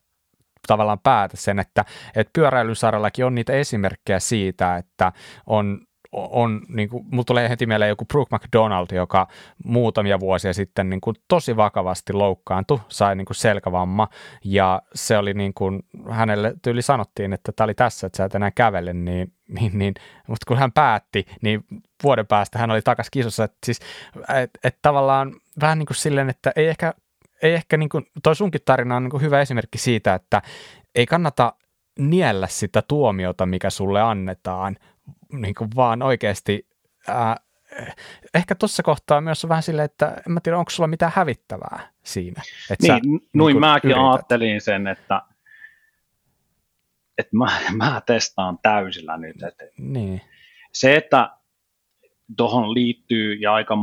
tavallaan 0.67 0.99
päätä 0.99 1.37
sen, 1.37 1.59
että, 1.59 1.85
että 2.15 2.31
pyöräilyn 2.33 2.75
sarallakin 2.75 3.25
on 3.25 3.35
niitä 3.35 3.53
esimerkkejä 3.53 4.19
siitä, 4.19 4.77
että 4.77 5.11
on 5.45 5.79
on, 6.11 6.61
niin 6.67 6.89
kuin, 6.89 7.05
mulla 7.11 7.23
tulee 7.23 7.49
heti 7.49 7.65
mieleen 7.65 7.89
joku 7.89 8.05
Brooke 8.05 8.35
McDonald, 8.35 8.87
joka 8.91 9.27
muutamia 9.63 10.19
vuosia 10.19 10.53
sitten 10.53 10.89
niin 10.89 11.01
kuin, 11.01 11.15
tosi 11.27 11.55
vakavasti 11.55 12.13
loukkaantui, 12.13 12.79
sai 12.89 13.15
niin 13.15 13.25
kuin, 13.25 13.35
selkävamma, 13.35 14.07
ja 14.43 14.81
se 14.93 15.17
oli 15.17 15.33
niin 15.33 15.53
kuin, 15.53 15.79
hänelle 16.09 16.53
tyyli 16.61 16.81
sanottiin, 16.81 17.33
että 17.33 17.51
tämä 17.51 17.65
oli 17.65 17.73
tässä, 17.73 18.07
että 18.07 18.17
sä 18.17 18.25
et 18.25 18.35
enää 18.35 18.51
kävele, 18.51 18.93
niin, 18.93 19.33
niin, 19.47 19.79
niin 19.79 19.93
mutta 20.27 20.45
kun 20.47 20.57
hän 20.57 20.71
päätti, 20.71 21.25
niin 21.41 21.65
vuoden 22.03 22.27
päästä 22.27 22.59
hän 22.59 22.71
oli 22.71 22.81
takaisin 22.81 23.11
kisossa, 23.11 23.43
että 23.43 23.57
siis, 23.65 23.79
et, 24.43 24.51
et 24.63 24.77
tavallaan 24.81 25.33
vähän 25.61 25.79
niin 25.79 25.87
kuin 25.87 25.97
silleen, 25.97 26.29
että 26.29 26.51
ei 26.55 26.67
ehkä 26.67 26.93
ei 27.43 27.53
ehkä 27.53 27.77
niin 27.77 27.89
kuin, 27.89 28.05
toi 28.23 28.35
sunkin 28.35 28.61
tarina 28.65 28.95
on 28.95 29.03
niin 29.03 29.11
kuin 29.11 29.23
hyvä 29.23 29.41
esimerkki 29.41 29.77
siitä, 29.77 30.13
että 30.13 30.41
ei 30.95 31.05
kannata 31.05 31.53
niellä 31.99 32.47
sitä 32.47 32.81
tuomiota, 32.87 33.45
mikä 33.45 33.69
sulle 33.69 34.01
annetaan, 34.01 34.75
niin 35.31 35.55
kuin 35.55 35.69
vaan 35.75 36.01
oikeasti 36.01 36.67
ää, 37.07 37.35
ehkä 38.33 38.55
tuossa 38.55 38.83
kohtaa 38.83 39.21
myös 39.21 39.45
on 39.45 39.49
vähän 39.49 39.63
silleen, 39.63 39.85
että 39.85 40.21
en 40.27 40.33
mä 40.33 40.39
tiedä, 40.39 40.57
onko 40.57 40.69
sulla 40.69 40.87
mitään 40.87 41.11
hävittävää 41.15 41.91
siinä. 42.03 42.41
Että 42.71 42.87
niin, 42.87 43.21
sä, 43.21 43.29
noin 43.33 43.53
niin 43.53 43.59
mäkin 43.59 43.91
yrität. 43.91 44.07
ajattelin 44.07 44.61
sen, 44.61 44.87
että, 44.87 45.21
että 47.17 47.37
mä, 47.37 47.59
mä 47.83 48.01
testaan 48.05 48.59
täysillä 48.61 49.17
nyt. 49.17 49.43
Että 49.43 49.65
niin. 49.77 50.21
Se, 50.73 50.95
että 50.95 51.37
tuohon 52.37 52.73
liittyy 52.73 53.33
ja 53.33 53.53
aika 53.53 53.77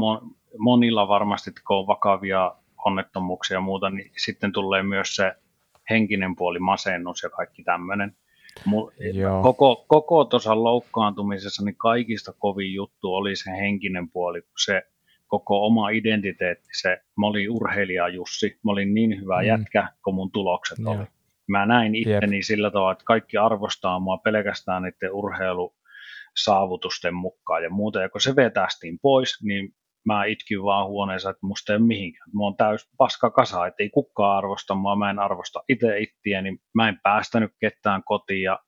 monilla 0.58 1.08
varmasti, 1.08 1.50
kun 1.66 1.76
on 1.76 1.86
vakavia 1.86 2.56
onnettomuuksia 2.84 3.56
ja 3.56 3.60
muuta, 3.60 3.90
niin 3.90 4.10
sitten 4.16 4.52
tulee 4.52 4.82
myös 4.82 5.16
se 5.16 5.32
henkinen 5.90 6.36
puoli, 6.36 6.58
masennus 6.58 7.22
ja 7.22 7.30
kaikki 7.30 7.64
tämmöinen. 7.64 8.16
Koko, 9.42 9.84
koko 9.88 10.24
tuossa 10.24 10.64
loukkaantumisessa 10.64 11.64
niin 11.64 11.76
kaikista 11.76 12.32
kovin 12.38 12.74
juttu 12.74 13.14
oli 13.14 13.36
se 13.36 13.50
henkinen 13.50 14.10
puoli, 14.10 14.42
kun 14.42 14.50
se 14.64 14.82
koko 15.26 15.66
oma 15.66 15.88
identiteetti, 15.88 16.68
se, 16.80 17.00
mä 17.18 17.26
olin 17.26 17.50
urheilija 17.50 18.08
Jussi, 18.08 18.58
mä 18.64 18.72
olin 18.72 18.94
niin 18.94 19.20
hyvä 19.20 19.40
mm. 19.40 19.46
jätkä, 19.46 19.88
kun 20.04 20.14
mun 20.14 20.30
tulokset 20.30 20.78
Joo. 20.78 20.92
oli. 20.92 21.04
Mä 21.46 21.66
näin 21.66 21.94
itteni 21.94 22.36
Jep. 22.36 22.42
sillä 22.42 22.70
tavalla, 22.70 22.92
että 22.92 23.04
kaikki 23.04 23.36
arvostaa 23.36 23.98
mua 23.98 24.18
pelkästään 24.18 24.82
niiden 24.82 25.12
urheilusaavutusten 25.12 27.14
mukaan 27.14 27.62
ja 27.62 27.70
muuta, 27.70 28.00
ja 28.00 28.08
kun 28.08 28.20
se 28.20 28.36
vetästiin 28.36 28.98
pois, 29.02 29.42
niin 29.42 29.74
mä 30.04 30.24
itkin 30.24 30.62
vaan 30.62 30.86
huoneessa, 30.86 31.30
että 31.30 31.46
musta 31.46 31.72
ei 31.72 31.76
ole 31.76 31.86
mihinkään. 31.86 32.30
Mä 32.34 32.42
oon 32.42 32.56
täys 32.56 32.88
paska 32.96 33.30
kasa, 33.30 33.66
että 33.66 33.82
ei 33.82 33.90
kukaan 33.90 34.38
arvosta 34.38 34.74
mua, 34.74 34.96
mä 34.96 35.10
en 35.10 35.18
arvosta 35.18 35.62
itse 35.68 35.98
ittiäni, 35.98 36.58
mä 36.74 36.88
en 36.88 37.00
päästänyt 37.02 37.52
ketään 37.60 38.02
kotiin 38.04 38.42
ja 38.42 38.58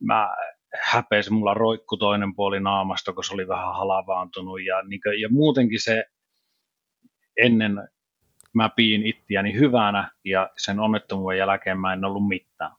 mä 0.00 0.36
häpeäsin, 0.82 1.34
mulla 1.34 1.54
roikku 1.54 1.96
toinen 1.96 2.34
puoli 2.34 2.60
naamasta, 2.60 3.12
kun 3.12 3.24
se 3.24 3.34
oli 3.34 3.48
vähän 3.48 3.74
halavaantunut 3.74 4.62
ja, 4.62 4.82
niin 4.82 5.00
kuin, 5.00 5.20
ja 5.20 5.28
muutenkin 5.30 5.80
se 5.82 6.04
ennen 7.36 7.88
mä 8.54 8.68
piin 8.76 9.06
ittiäni 9.06 9.54
hyvänä 9.54 10.10
ja 10.24 10.50
sen 10.56 10.80
onnettomuuden 10.80 11.38
jälkeen 11.38 11.80
mä 11.80 11.92
en 11.92 12.04
ollut 12.04 12.28
mitään. 12.28 12.72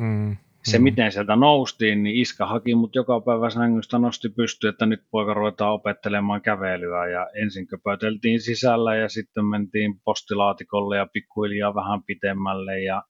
Mm 0.00 0.36
se, 0.64 0.78
mm. 0.78 0.84
miten 0.84 1.12
sieltä 1.12 1.36
noustiin, 1.36 2.02
niin 2.02 2.16
iskä 2.16 2.46
haki 2.46 2.74
mut 2.74 2.94
joka 2.94 3.20
päivä 3.20 3.50
sängystä 3.50 3.98
nosti 3.98 4.28
pysty, 4.28 4.68
että 4.68 4.86
nyt 4.86 5.02
poika 5.10 5.34
ruvetaan 5.34 5.72
opettelemaan 5.72 6.42
kävelyä. 6.42 7.06
Ja 7.06 7.26
ensin 7.42 7.66
köpöteltiin 7.66 8.40
sisällä 8.40 8.96
ja 8.96 9.08
sitten 9.08 9.44
mentiin 9.44 10.00
postilaatikolle 10.04 10.96
ja 10.96 11.06
pikkuhiljaa 11.12 11.74
vähän 11.74 12.02
pitemmälle 12.02 12.80
ja 12.80 13.02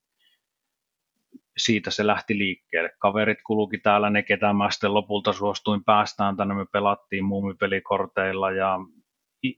siitä 1.57 1.91
se 1.91 2.07
lähti 2.07 2.39
liikkeelle. 2.39 2.91
Kaverit 2.99 3.39
kuluki 3.47 3.79
täällä 3.79 4.11
ne, 4.11 4.23
ketä 4.23 4.53
mä 4.53 4.71
sitten 4.71 4.95
lopulta 4.95 5.33
suostuin 5.33 5.85
päästään 5.85 6.37
tänne. 6.37 6.55
Me 6.55 6.67
pelattiin 6.73 7.25
muumipelikorteilla 7.25 8.51
ja 8.51 8.79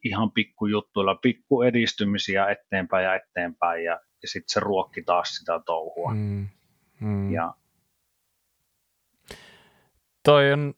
ihan 0.05 0.33
pikkujuttuilla, 0.33 1.15
pikku 1.15 1.63
edistymisiä 1.63 2.47
eteenpäin 2.47 3.05
ja 3.05 3.15
eteenpäin 3.15 3.85
ja, 3.85 4.01
ja 4.23 4.29
sitten 4.29 4.53
se 4.53 4.61
ruokki 4.61 5.03
taas 5.03 5.29
sitä 5.29 5.61
touhua. 5.67 6.15
Mm. 6.15 6.49
Mm. 7.01 7.33
Ja 7.33 7.55
toi 10.23 10.53
on 10.53 10.75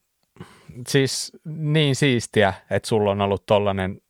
siis 0.88 1.32
niin 1.44 1.96
siistiä, 1.96 2.54
että 2.70 2.88
sulla 2.88 3.10
on 3.10 3.20
ollut 3.20 3.46
tollainen 3.46 4.00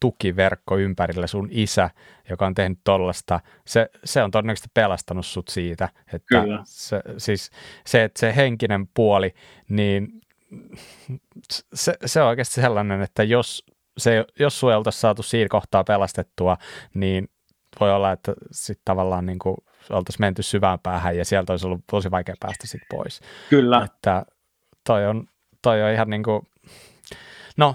tukiverkko 0.00 0.78
ympärillä 0.78 1.26
sun 1.26 1.48
isä, 1.50 1.90
joka 2.30 2.46
on 2.46 2.54
tehnyt 2.54 2.78
tollasta. 2.84 3.40
Se, 3.66 3.90
se 4.04 4.22
on 4.22 4.30
todennäköisesti 4.30 4.68
pelastanut 4.74 5.26
sut 5.26 5.48
siitä. 5.48 5.88
Että 6.12 6.40
Kyllä. 6.40 6.62
Se, 6.64 7.00
siis 7.18 7.50
se, 7.86 8.04
että 8.04 8.20
se 8.20 8.36
henkinen 8.36 8.88
puoli, 8.94 9.34
niin 9.68 10.20
se, 11.74 11.94
se 12.06 12.22
on 12.22 12.28
oikeasti 12.28 12.54
sellainen, 12.54 13.02
että 13.02 13.22
jos, 13.22 13.64
se, 13.98 14.24
jos 14.38 14.60
sua 14.60 14.76
oltaisiin 14.76 15.00
saatu 15.00 15.22
siinä 15.22 15.48
kohtaa 15.48 15.84
pelastettua, 15.84 16.56
niin 16.94 17.28
voi 17.80 17.92
olla, 17.92 18.12
että 18.12 18.32
sitten 18.50 18.82
tavallaan 18.84 19.26
niin 19.26 19.38
kuin 19.38 19.56
oltaisiin 19.90 20.26
menty 20.26 20.42
syvään 20.42 20.78
päähän 20.82 21.16
ja 21.16 21.24
sieltä 21.24 21.52
olisi 21.52 21.66
ollut 21.66 21.84
tosi 21.90 22.10
vaikea 22.10 22.34
päästä 22.40 22.66
sitten 22.66 22.88
pois. 22.90 23.20
Kyllä. 23.50 23.84
Että 23.84 24.26
toi 24.86 25.06
on, 25.06 25.28
toi 25.62 25.82
on 25.82 25.90
ihan 25.90 26.10
niin 26.10 26.22
kuin, 26.22 26.48
no 27.56 27.74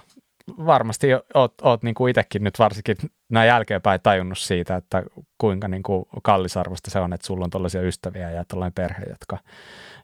varmasti 0.66 1.08
oot, 1.34 1.54
oot 1.62 1.84
niin 1.84 1.96
kuin 1.96 2.10
itsekin 2.10 2.44
nyt 2.44 2.60
varsinkin 2.60 2.96
näin 3.30 3.48
jälkeenpäin 3.48 4.00
tajunnut 4.04 4.38
siitä, 4.38 4.76
että 4.76 5.04
kuinka 5.38 5.68
niin 5.68 5.84
kuin 5.84 6.06
kallisarvosta 6.24 6.92
se 6.92 7.00
on, 7.00 7.14
että 7.14 7.28
sulla 7.28 7.44
on 7.44 7.50
tällaisia 7.50 7.82
ystäviä 7.82 8.32
ja 8.32 8.46
tällainen 8.46 8.74
perhe, 8.74 9.04
jotka, 9.10 9.38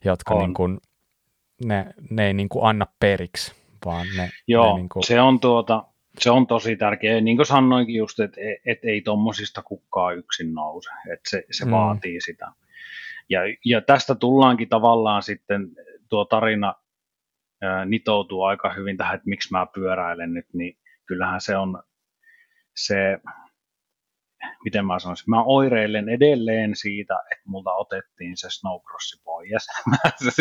jotka 0.05 0.37
niin 0.37 0.53
kuin, 0.53 0.77
ne, 1.65 1.85
ne 2.09 2.27
ei 2.27 2.33
niin 2.33 2.49
kuin 2.49 2.65
anna 2.65 2.87
periksi, 2.99 3.53
vaan 3.85 4.07
ne, 4.17 4.29
Joo, 4.47 4.73
ne 4.73 4.79
niin 4.79 4.89
kuin... 4.89 5.03
se 5.03 5.21
on 5.21 5.39
tuota, 5.39 5.83
se 6.19 6.31
on 6.31 6.47
tosi 6.47 6.75
tärkeä. 6.75 7.21
Niin 7.21 7.37
kuin 7.37 7.45
sanoinkin 7.45 7.95
just, 7.95 8.19
että 8.19 8.41
et, 8.41 8.57
et 8.65 8.85
ei 8.85 9.01
tuommoisista 9.01 9.61
kukaan 9.61 10.17
yksin 10.17 10.53
nouse, 10.53 10.89
että 11.13 11.29
se, 11.29 11.43
se 11.51 11.65
mm. 11.65 11.71
vaatii 11.71 12.21
sitä. 12.21 12.51
Ja, 13.29 13.39
ja 13.65 13.81
tästä 13.81 14.15
tullaankin 14.15 14.69
tavallaan 14.69 15.23
sitten 15.23 15.69
tuo 16.09 16.25
tarina 16.25 16.75
nitoutuu 17.85 18.43
aika 18.43 18.73
hyvin 18.73 18.97
tähän, 18.97 19.15
että 19.15 19.29
miksi 19.29 19.51
mä 19.51 19.67
pyöräilen 19.75 20.33
nyt, 20.33 20.45
niin 20.53 20.77
kyllähän 21.05 21.41
se 21.41 21.57
on 21.57 21.83
se, 22.75 23.17
miten 24.63 24.85
mä 24.85 24.99
sanoisin, 24.99 25.29
mä 25.29 25.43
oireilen 25.43 26.09
edelleen 26.09 26.75
siitä, 26.75 27.19
että 27.31 27.43
multa 27.45 27.73
otettiin 27.73 28.37
se 28.37 28.47
snowcrossi 28.49 29.21
pois. 29.23 29.67
Mä 29.89 29.97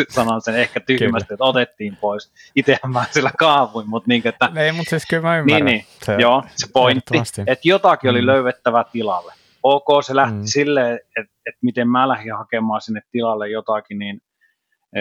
sanon 0.09 0.41
sen 0.41 0.55
ehkä 0.55 0.79
tyhmästi, 0.79 1.27
kyllä. 1.27 1.35
että 1.35 1.43
otettiin 1.43 1.95
pois. 1.95 2.33
Itsehän 2.55 2.91
mä 2.93 3.05
sillä 3.11 3.31
kaavuin, 3.37 3.89
mutta 3.89 4.07
niin, 4.07 4.27
että... 4.27 4.51
Ei, 4.55 4.71
mutta 4.71 4.89
siis 4.89 5.05
kyllä 5.09 5.23
mä 5.23 5.37
ymmärrän. 5.37 5.65
Niin, 5.65 5.77
niin. 5.77 5.85
Se, 6.03 6.15
joo, 6.19 6.43
se 6.55 6.67
pointti, 6.73 7.17
että 7.47 7.67
jotakin 7.67 8.09
oli 8.09 8.21
mm. 8.21 8.27
löydettävä 8.27 8.85
tilalle. 8.91 9.33
Ok, 9.63 10.03
se 10.03 10.15
lähti 10.15 10.37
mm. 10.37 10.45
silleen, 10.45 10.93
että, 10.95 11.33
että 11.45 11.59
miten 11.61 11.89
mä 11.89 12.07
lähdin 12.07 12.37
hakemaan 12.37 12.81
sinne 12.81 13.01
tilalle 13.11 13.49
jotakin, 13.49 13.99
niin 13.99 14.21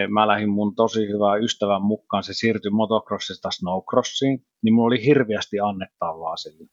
mä 0.08 0.28
lähdin 0.28 0.50
mun 0.50 0.74
tosi 0.74 1.08
hyvää 1.08 1.36
ystävän 1.36 1.82
mukaan, 1.82 2.22
se 2.22 2.32
siirtyi 2.34 2.70
motocrossista 2.70 3.50
snowcrossiin, 3.50 4.38
niin 4.62 4.74
mulla 4.74 4.86
oli 4.86 5.04
hirveästi 5.04 5.60
annettavaa 5.60 6.36
sille. 6.36 6.68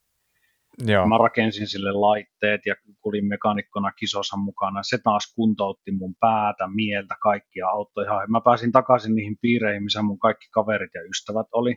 Joo. 0.88 1.08
Mä 1.08 1.18
rakensin 1.18 1.68
sille 1.68 1.92
laitteet 1.92 2.62
ja 2.66 2.76
kulin 3.02 3.26
mekanikkona 3.26 3.92
kisossa 3.92 4.38
mukana. 4.38 4.84
Se 4.84 4.98
taas 5.04 5.34
kuntoutti 5.36 5.92
mun 5.92 6.16
päätä, 6.20 6.68
mieltä, 6.76 7.16
kaikkia 7.22 7.68
auttoi 7.68 8.06
ihan. 8.06 8.32
Mä 8.32 8.42
pääsin 8.42 8.72
takaisin 8.72 9.16
niihin 9.16 9.38
piireihin, 9.42 9.84
missä 9.84 10.02
mun 10.02 10.20
kaikki 10.20 10.48
kaverit 10.54 10.92
ja 10.94 11.02
ystävät 11.02 11.48
oli. 11.52 11.76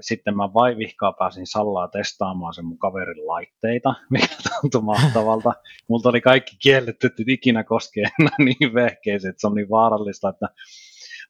Sitten 0.00 0.36
mä 0.36 0.54
vaivihkaa 0.54 1.12
pääsin 1.12 1.46
Sallaa 1.46 1.88
testaamaan 1.88 2.54
sen 2.54 2.64
mun 2.64 2.78
kaverin 2.78 3.26
laitteita, 3.26 3.94
mikä 4.10 4.26
tuntui 4.60 4.82
mahtavalta. 4.82 5.52
Multa 5.88 6.08
oli 6.08 6.20
kaikki 6.20 6.56
kielletty, 6.62 7.06
että 7.06 7.22
ikinä 7.26 7.64
koskee 7.64 8.04
enää 8.20 8.36
niin 8.60 8.74
vehkeisiin, 8.74 9.30
että 9.30 9.40
se 9.40 9.46
on 9.46 9.54
niin 9.54 9.70
vaarallista, 9.70 10.28
että 10.28 10.48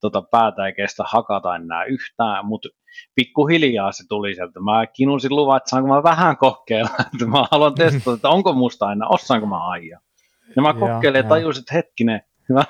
tota 0.00 0.22
päätä 0.22 0.66
ei 0.66 0.72
kestä 0.72 1.04
hakata 1.06 1.56
enää 1.56 1.84
yhtään, 1.84 2.46
mutta 2.46 2.68
pikkuhiljaa 3.14 3.92
se 3.92 4.04
tuli 4.08 4.34
sieltä. 4.34 4.60
Mä 4.60 4.86
kinusin 4.86 5.36
luvan, 5.36 5.56
että 5.56 5.70
saanko 5.70 5.88
mä 5.88 6.02
vähän 6.02 6.36
kokeilla, 6.36 6.90
että 7.14 7.26
mä 7.26 7.44
haluan 7.50 7.74
testata, 7.74 8.14
että 8.14 8.28
onko 8.28 8.52
musta 8.52 8.86
aina, 8.86 9.08
osaanko 9.08 9.46
mä 9.46 9.70
ajaa. 9.70 10.00
Ja 10.56 10.62
mä 10.62 10.74
kokeilin 10.74 11.18
ja 11.18 11.24
tajusin, 11.28 11.60
että 11.60 11.74
hetkinen, 11.74 12.20
mä, 12.52 12.64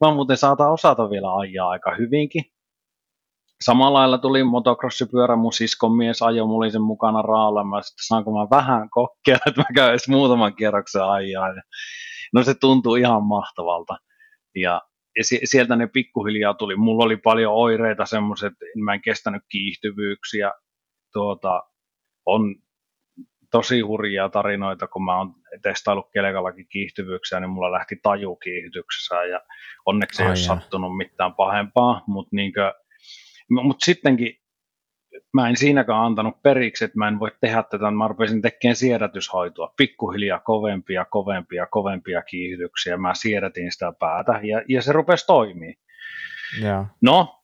mä 0.00 0.14
muuten 0.14 0.36
saatan 0.36 0.72
osata 0.72 1.10
vielä 1.10 1.36
ajaa 1.36 1.68
aika 1.68 1.94
hyvinkin. 1.98 2.44
Samalla 3.64 3.98
lailla 3.98 4.18
tuli 4.18 4.44
motocrossipyörä, 4.44 5.36
mun 5.36 5.52
siskon 5.52 5.96
mies 5.96 6.22
ajoi, 6.22 6.46
mulla 6.46 6.64
oli 6.64 6.70
sen 6.70 6.82
mukana 6.82 7.22
raalla, 7.22 7.64
mä 7.64 7.82
sitten 7.82 8.06
saanko 8.06 8.30
mä 8.32 8.56
vähän 8.56 8.90
kokeilla, 8.90 9.42
että 9.46 9.60
mä 9.60 9.66
käyn 9.74 9.90
edes 9.90 10.08
muutaman 10.08 10.54
kierroksen 10.54 11.04
ajaa. 11.04 11.46
No 12.32 12.42
se 12.42 12.54
tuntuu 12.54 12.94
ihan 12.94 13.22
mahtavalta. 13.22 13.96
Ja 14.54 14.82
ja 15.16 15.24
sieltä 15.44 15.76
ne 15.76 15.86
pikkuhiljaa 15.86 16.54
tuli. 16.54 16.76
Mulla 16.76 17.04
oli 17.04 17.16
paljon 17.16 17.54
oireita 17.54 18.06
semmoiset, 18.06 18.52
mä 18.84 18.94
en 18.94 19.02
kestänyt 19.02 19.42
kiihtyvyyksiä. 19.48 20.52
Tuota, 21.12 21.62
on 22.26 22.54
tosi 23.50 23.80
hurjia 23.80 24.28
tarinoita, 24.28 24.86
kun 24.86 25.04
mä 25.04 25.18
oon 25.18 25.34
testaillut 25.62 26.10
kelekallakin 26.12 26.68
kiihtyvyyksiä, 26.68 27.40
niin 27.40 27.50
mulla 27.50 27.72
lähti 27.72 27.96
taju 28.02 28.36
kiihdytyksessä 28.36 29.24
ja 29.24 29.40
onneksi 29.86 30.22
ei 30.22 30.28
ole 30.28 30.36
sattunut 30.36 30.96
mitään 30.96 31.34
pahempaa, 31.34 32.02
mutta 32.06 32.36
niinkö, 32.36 32.74
mut 33.50 33.80
sittenkin 33.80 34.40
mä 35.32 35.48
en 35.48 35.56
siinäkään 35.56 36.00
antanut 36.00 36.42
periksi, 36.42 36.84
että 36.84 36.98
mä 36.98 37.08
en 37.08 37.20
voi 37.20 37.30
tehdä 37.40 37.62
tätä, 37.62 37.90
mä 37.90 38.08
rupesin 38.08 38.42
tekemään 38.42 38.76
siedätyshoitoa, 38.76 39.74
pikkuhiljaa 39.76 40.38
kovempia, 40.38 41.04
kovempia, 41.04 41.66
kovempia 41.66 42.22
kiihdytyksiä, 42.22 42.96
mä 42.96 43.14
siedätin 43.14 43.72
sitä 43.72 43.92
päätä 43.98 44.40
ja, 44.42 44.62
ja 44.68 44.82
se 44.82 44.92
rupesi 44.92 45.26
toimii. 45.26 45.74
Yeah. 46.62 46.86
No, 47.00 47.42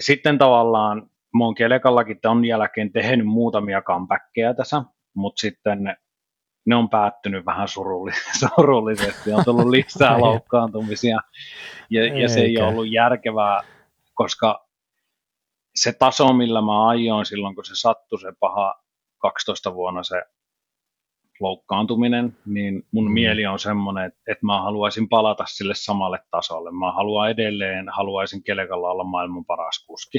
sitten 0.00 0.38
tavallaan 0.38 1.10
mä 1.38 1.44
oon 1.44 1.54
kelekallakin 1.54 2.18
on 2.24 2.44
jälkeen 2.44 2.92
tehnyt 2.92 3.26
muutamia 3.26 3.82
comebackkejä 3.82 4.54
tässä, 4.54 4.82
mutta 5.14 5.40
sitten 5.40 5.96
ne 6.66 6.76
on 6.76 6.90
päättynyt 6.90 7.46
vähän 7.46 7.68
surullisesti, 7.68 9.32
on 9.34 9.44
tullut 9.44 9.66
lisää 9.66 10.20
loukkaantumisia. 10.26 11.18
Ja, 11.90 12.20
ja 12.20 12.28
se 12.28 12.40
ei 12.40 12.58
ole 12.58 12.68
ollut 12.68 12.92
järkevää, 12.92 13.60
koska 14.14 14.65
se 15.76 15.92
taso, 15.92 16.32
millä 16.32 16.60
mä 16.60 16.88
ajoin 16.88 17.26
silloin, 17.26 17.54
kun 17.54 17.64
se 17.64 17.72
sattui 17.74 18.20
se 18.20 18.32
paha 18.40 18.74
12 19.18 19.74
vuonna 19.74 20.02
se 20.02 20.22
loukkaantuminen, 21.40 22.36
niin 22.46 22.82
mun 22.92 23.04
mm. 23.04 23.12
mieli 23.12 23.46
on 23.46 23.58
semmoinen, 23.58 24.04
että, 24.04 24.20
että 24.28 24.46
mä 24.46 24.62
haluaisin 24.62 25.08
palata 25.08 25.44
sille 25.46 25.74
samalle 25.74 26.18
tasolle. 26.30 26.70
Mä 26.70 26.92
haluan 26.92 27.30
edelleen, 27.30 27.88
haluaisin 27.88 28.44
kelekalla 28.44 28.90
olla 28.90 29.04
maailman 29.04 29.44
paras 29.44 29.84
kuski. 29.86 30.18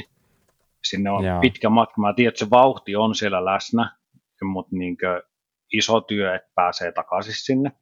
Sinne 0.84 1.10
on 1.10 1.24
Joo. 1.24 1.40
pitkä 1.40 1.68
matka. 1.68 2.00
Mä 2.00 2.14
tiedän, 2.14 2.28
että 2.28 2.38
se 2.38 2.50
vauhti 2.50 2.96
on 2.96 3.14
siellä 3.14 3.44
läsnä, 3.44 3.96
mutta 4.42 4.76
niin 4.76 4.96
iso 5.72 6.00
työ, 6.00 6.34
että 6.34 6.50
pääsee 6.54 6.92
takaisin 6.92 7.34
sinne. 7.36 7.72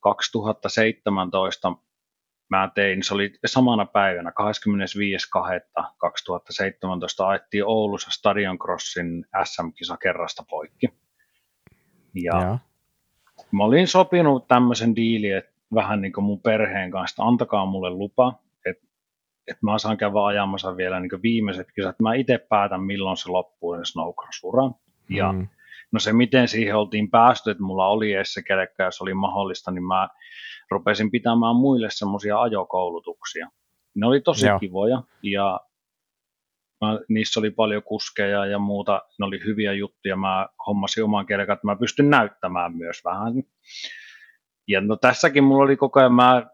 2017 0.00 1.72
mä 2.48 2.70
tein, 2.74 3.02
se 3.02 3.14
oli 3.14 3.32
samana 3.46 3.86
päivänä, 3.86 4.30
25.2.2017 4.30 4.34
ajettiin 7.26 7.64
Oulussa 7.64 8.10
Stadion 8.10 8.58
Crossin 8.58 9.24
SM-kisa 9.44 9.96
kerrasta 9.96 10.44
poikki. 10.50 10.86
Ja, 12.14 12.40
ja. 12.40 12.58
mä 13.52 13.64
olin 13.64 13.88
sopinut 13.88 14.48
tämmöisen 14.48 14.96
diilin, 14.96 15.36
että 15.36 15.52
vähän 15.74 16.00
niin 16.00 16.12
kuin 16.12 16.24
mun 16.24 16.40
perheen 16.40 16.90
kanssa, 16.90 17.14
että 17.14 17.28
antakaa 17.28 17.66
mulle 17.66 17.90
lupa, 17.90 18.38
että, 18.66 18.86
että 19.46 19.66
mä 19.66 19.78
saan 19.78 19.96
käydä 19.96 20.24
ajamassa 20.26 20.76
vielä 20.76 21.00
niin 21.00 21.22
viimeiset 21.22 21.66
kisat. 21.72 22.00
Mä 22.00 22.14
itse 22.14 22.38
päätän, 22.38 22.82
milloin 22.82 23.16
se 23.16 23.28
loppuu 23.28 23.76
se 23.76 23.80
snowcross-ura. 23.84 24.70
Ja 25.10 25.32
mm. 25.32 25.48
no 25.92 26.00
se, 26.00 26.12
miten 26.12 26.48
siihen 26.48 26.76
oltiin 26.76 27.10
päästy, 27.10 27.50
että 27.50 27.62
mulla 27.62 27.88
oli 27.88 28.12
edes 28.12 28.34
se 28.34 28.42
kelekkä, 28.42 28.84
jos 28.84 29.02
oli 29.02 29.14
mahdollista, 29.14 29.70
niin 29.70 29.84
mä 29.84 30.08
rupesin 30.70 31.10
pitämään 31.10 31.56
muille 31.56 31.88
semmoisia 31.90 32.40
ajokoulutuksia. 32.40 33.48
Ne 33.94 34.06
oli 34.06 34.20
tosi 34.20 34.46
Joo. 34.46 34.58
kivoja 34.58 35.02
ja 35.22 35.60
mä, 36.80 36.98
niissä 37.08 37.40
oli 37.40 37.50
paljon 37.50 37.82
kuskeja 37.82 38.46
ja 38.46 38.58
muuta, 38.58 39.02
ne 39.18 39.26
oli 39.26 39.44
hyviä 39.44 39.72
juttuja, 39.72 40.16
mä 40.16 40.48
hommasin 40.66 41.04
oman 41.04 41.26
kelkan, 41.26 41.54
että 41.54 41.66
mä 41.66 41.76
pystyn 41.76 42.10
näyttämään 42.10 42.76
myös 42.76 43.04
vähän. 43.04 43.32
Ja 44.68 44.80
no 44.80 44.96
tässäkin 44.96 45.44
mulla 45.44 45.64
oli 45.64 45.76
koko 45.76 46.00
ajan, 46.00 46.14
mä 46.14 46.46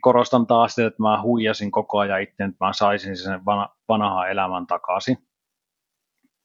korostan 0.00 0.46
taas, 0.46 0.78
että 0.78 1.02
mä 1.02 1.22
huijasin 1.22 1.70
koko 1.70 1.98
ajan 1.98 2.22
itse, 2.22 2.44
että 2.44 2.64
mä 2.64 2.72
saisin 2.72 3.16
sen 3.16 3.44
van, 3.44 3.68
vanhan 3.88 4.30
elämän 4.30 4.66
takaisin. 4.66 5.16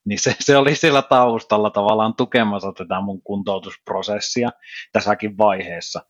Niin 0.06 0.18
se, 0.18 0.36
se 0.40 0.56
oli 0.56 0.74
siellä 0.74 1.02
taustalla 1.02 1.70
tavallaan 1.70 2.14
tukemassa 2.14 2.72
tätä 2.72 3.00
mun 3.00 3.22
kuntoutusprosessia 3.22 4.50
tässäkin 4.92 5.38
vaiheessa. 5.38 6.02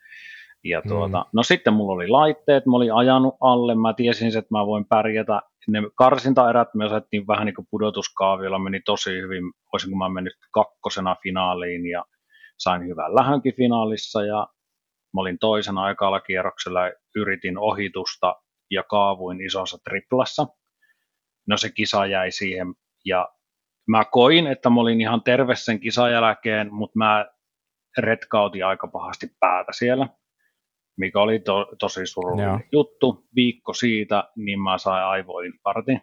Ja 0.65 0.83
tuota, 0.89 1.19
mm. 1.19 1.29
No 1.33 1.43
sitten 1.43 1.75
mulla 1.75 1.93
oli 1.93 2.09
laitteet, 2.09 2.67
mä 2.67 2.77
olin 2.77 2.95
ajanut 2.95 3.35
alle, 3.41 3.75
mä 3.75 3.95
tiesin, 3.95 4.29
että 4.29 4.49
mä 4.51 4.67
voin 4.67 4.85
pärjätä. 4.85 5.43
Ne 5.69 5.83
karsintaerät 5.95 6.69
me 6.75 6.85
osettiin 6.85 7.27
vähän 7.27 7.47
niin 7.47 7.55
kuin 7.55 7.67
pudotuskaaviolla, 7.71 8.59
meni 8.59 8.81
tosi 8.81 9.11
hyvin, 9.11 9.45
olisinko 9.73 9.97
mä 9.97 10.09
mennyt 10.09 10.33
kakkosena 10.53 11.17
finaaliin 11.23 11.87
ja 11.87 12.05
sain 12.59 12.87
hyvän 12.87 13.15
lähönkin 13.15 13.57
finaalissa 13.57 14.25
ja 14.25 14.47
mä 15.15 15.21
olin 15.21 15.39
toisena 15.39 15.83
aikalla 15.83 16.21
kierroksella, 16.21 16.81
yritin 17.17 17.59
ohitusta 17.59 18.37
ja 18.71 18.83
kaavuin 18.83 19.41
isossa 19.41 19.79
triplassa. 19.85 20.47
No 21.49 21.57
se 21.57 21.71
kisa 21.71 22.07
jäi 22.07 22.31
siihen 22.31 22.67
ja 23.05 23.29
mä 23.89 24.05
koin, 24.05 24.47
että 24.47 24.71
mä 24.71 24.81
olin 24.81 25.01
ihan 25.01 25.23
terve 25.23 25.55
sen 25.57 25.81
kisan 25.81 26.13
jälkeen, 26.13 26.75
mutta 26.75 26.99
mä 26.99 27.27
retkautin 27.99 28.67
aika 28.67 28.87
pahasti 28.87 29.27
päätä 29.41 29.73
siellä 29.73 30.09
mikä 30.97 31.21
oli 31.21 31.41
to, 31.41 31.67
tosi 31.79 32.07
surullinen 32.07 32.49
Joo. 32.49 32.61
juttu. 32.73 33.27
Viikko 33.37 33.73
siitä, 33.73 34.29
niin 34.37 34.61
mä 34.61 34.79
sain 34.79 35.05
aivoinfartin. 35.05 36.01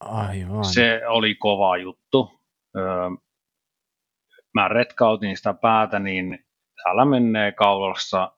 Aivan. 0.00 0.64
Se 0.64 1.00
oli 1.08 1.34
kova 1.34 1.76
juttu. 1.76 2.40
Öö, 2.76 3.10
mä 4.54 4.68
retkautin 4.68 5.36
sitä 5.36 5.54
päätä, 5.54 5.98
niin 5.98 6.46
täällä 6.82 7.04
menee 7.04 7.52
kaulassa 7.52 8.32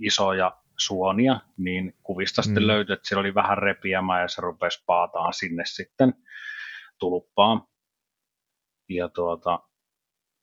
isoja 0.00 0.52
suonia, 0.78 1.40
niin 1.56 1.94
kuvista 2.02 2.42
mm. 2.42 2.44
sitten 2.44 2.66
löytyi, 2.66 2.92
että 2.92 3.08
siellä 3.08 3.20
oli 3.20 3.34
vähän 3.34 3.58
repiämää 3.58 4.20
ja 4.20 4.28
se 4.28 4.42
rupesi 4.42 4.84
paataan 4.86 5.32
sinne 5.32 5.62
sitten 5.66 6.14
tulppaan. 6.98 7.62
Ja 8.88 9.08
tuota, 9.08 9.60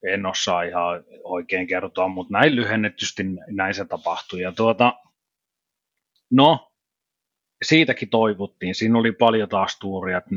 en 0.04 0.26
osaa 0.26 0.64
ihan 0.64 1.04
oikein 1.24 1.68
kertoa, 1.68 2.08
mutta 2.08 2.34
näin 2.34 2.56
lyhennetysti 2.56 3.24
näin 3.48 3.74
se 3.74 3.86
tapahtui. 3.86 4.42
Ja 4.42 4.52
tuota, 4.52 4.94
no, 6.32 6.72
siitäkin 7.64 8.10
toivottiin. 8.10 8.76
Siinä 8.76 9.00
oli 9.00 9.12
paljon 9.12 9.50
taas 9.50 9.80
tuuria, 9.80 10.18
että 10.18 10.30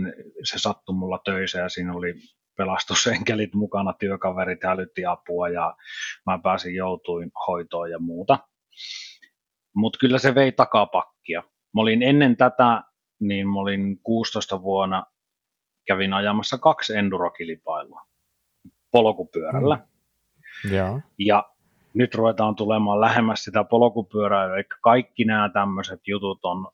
se 0.45 0.59
sattui 0.59 0.95
mulla 0.95 1.21
töissä 1.25 1.59
ja 1.59 1.69
siinä 1.69 1.93
oli 1.93 2.15
pelastusenkelit 2.57 3.55
mukana, 3.55 3.93
työkaverit 3.93 4.63
hälytti 4.63 5.05
apua 5.05 5.49
ja 5.49 5.77
mä 6.27 6.39
pääsin 6.43 6.75
joutuin 6.75 7.31
hoitoon 7.47 7.91
ja 7.91 7.99
muuta. 7.99 8.39
Mutta 9.75 9.99
kyllä 9.99 10.19
se 10.19 10.35
vei 10.35 10.53
takapakkia. 10.53 11.43
Mä 11.75 11.83
olin 11.83 12.03
ennen 12.03 12.37
tätä, 12.37 12.83
niin 13.21 13.49
mä 13.49 13.61
olin 13.61 14.01
16 14.03 14.63
vuonna 14.63 15.07
kävin 15.87 16.13
ajamassa 16.13 16.59
kaksi 16.59 16.97
endurokilpailua 16.97 18.07
polkupyörällä. 18.91 19.77
Mm. 20.65 20.75
Ja. 20.75 21.01
ja 21.19 21.51
nyt 21.95 22.15
ruvetaan 22.15 22.57
tulemaan 22.57 23.01
lähemmäs 23.01 23.45
sitä 23.45 23.65
polkupyörää, 23.65 24.55
eli 24.55 24.65
kaikki 24.83 25.25
nämä 25.25 25.51
tämmöiset 25.53 26.01
jutut 26.07 26.45
on, 26.45 26.67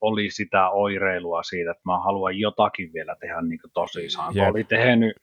oli 0.00 0.30
sitä 0.30 0.70
oireilua 0.70 1.42
siitä, 1.42 1.70
että 1.70 1.82
mä 1.84 1.98
haluan 1.98 2.38
jotakin 2.38 2.92
vielä 2.92 3.16
tehdä 3.20 3.42
niin 3.42 3.60
tosissaan. 3.74 4.36
Yep. 4.36 4.48
Oli 4.48 4.64
tehnyt 4.64 5.16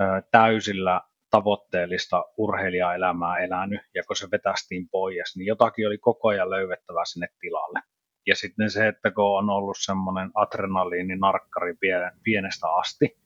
ö, 0.00 0.04
täysillä 0.30 1.00
tavoitteellista 1.30 2.24
urheilijaelämää 2.36 3.38
elänyt, 3.38 3.80
ja 3.94 4.02
kun 4.06 4.16
se 4.16 4.28
vetästiin 4.32 4.88
pois, 4.88 5.36
niin 5.36 5.46
jotakin 5.46 5.86
oli 5.86 5.98
koko 5.98 6.28
ajan 6.28 6.50
löydettävä 6.50 7.04
sinne 7.04 7.28
tilalle. 7.40 7.80
Ja 8.26 8.36
sitten 8.36 8.70
se, 8.70 8.88
että 8.88 9.10
kun 9.10 9.38
on 9.38 9.50
ollut 9.50 9.76
semmoinen 9.80 10.30
adrenaliininarkkari 10.34 11.74
pienestä 12.22 12.66
asti, 12.72 13.18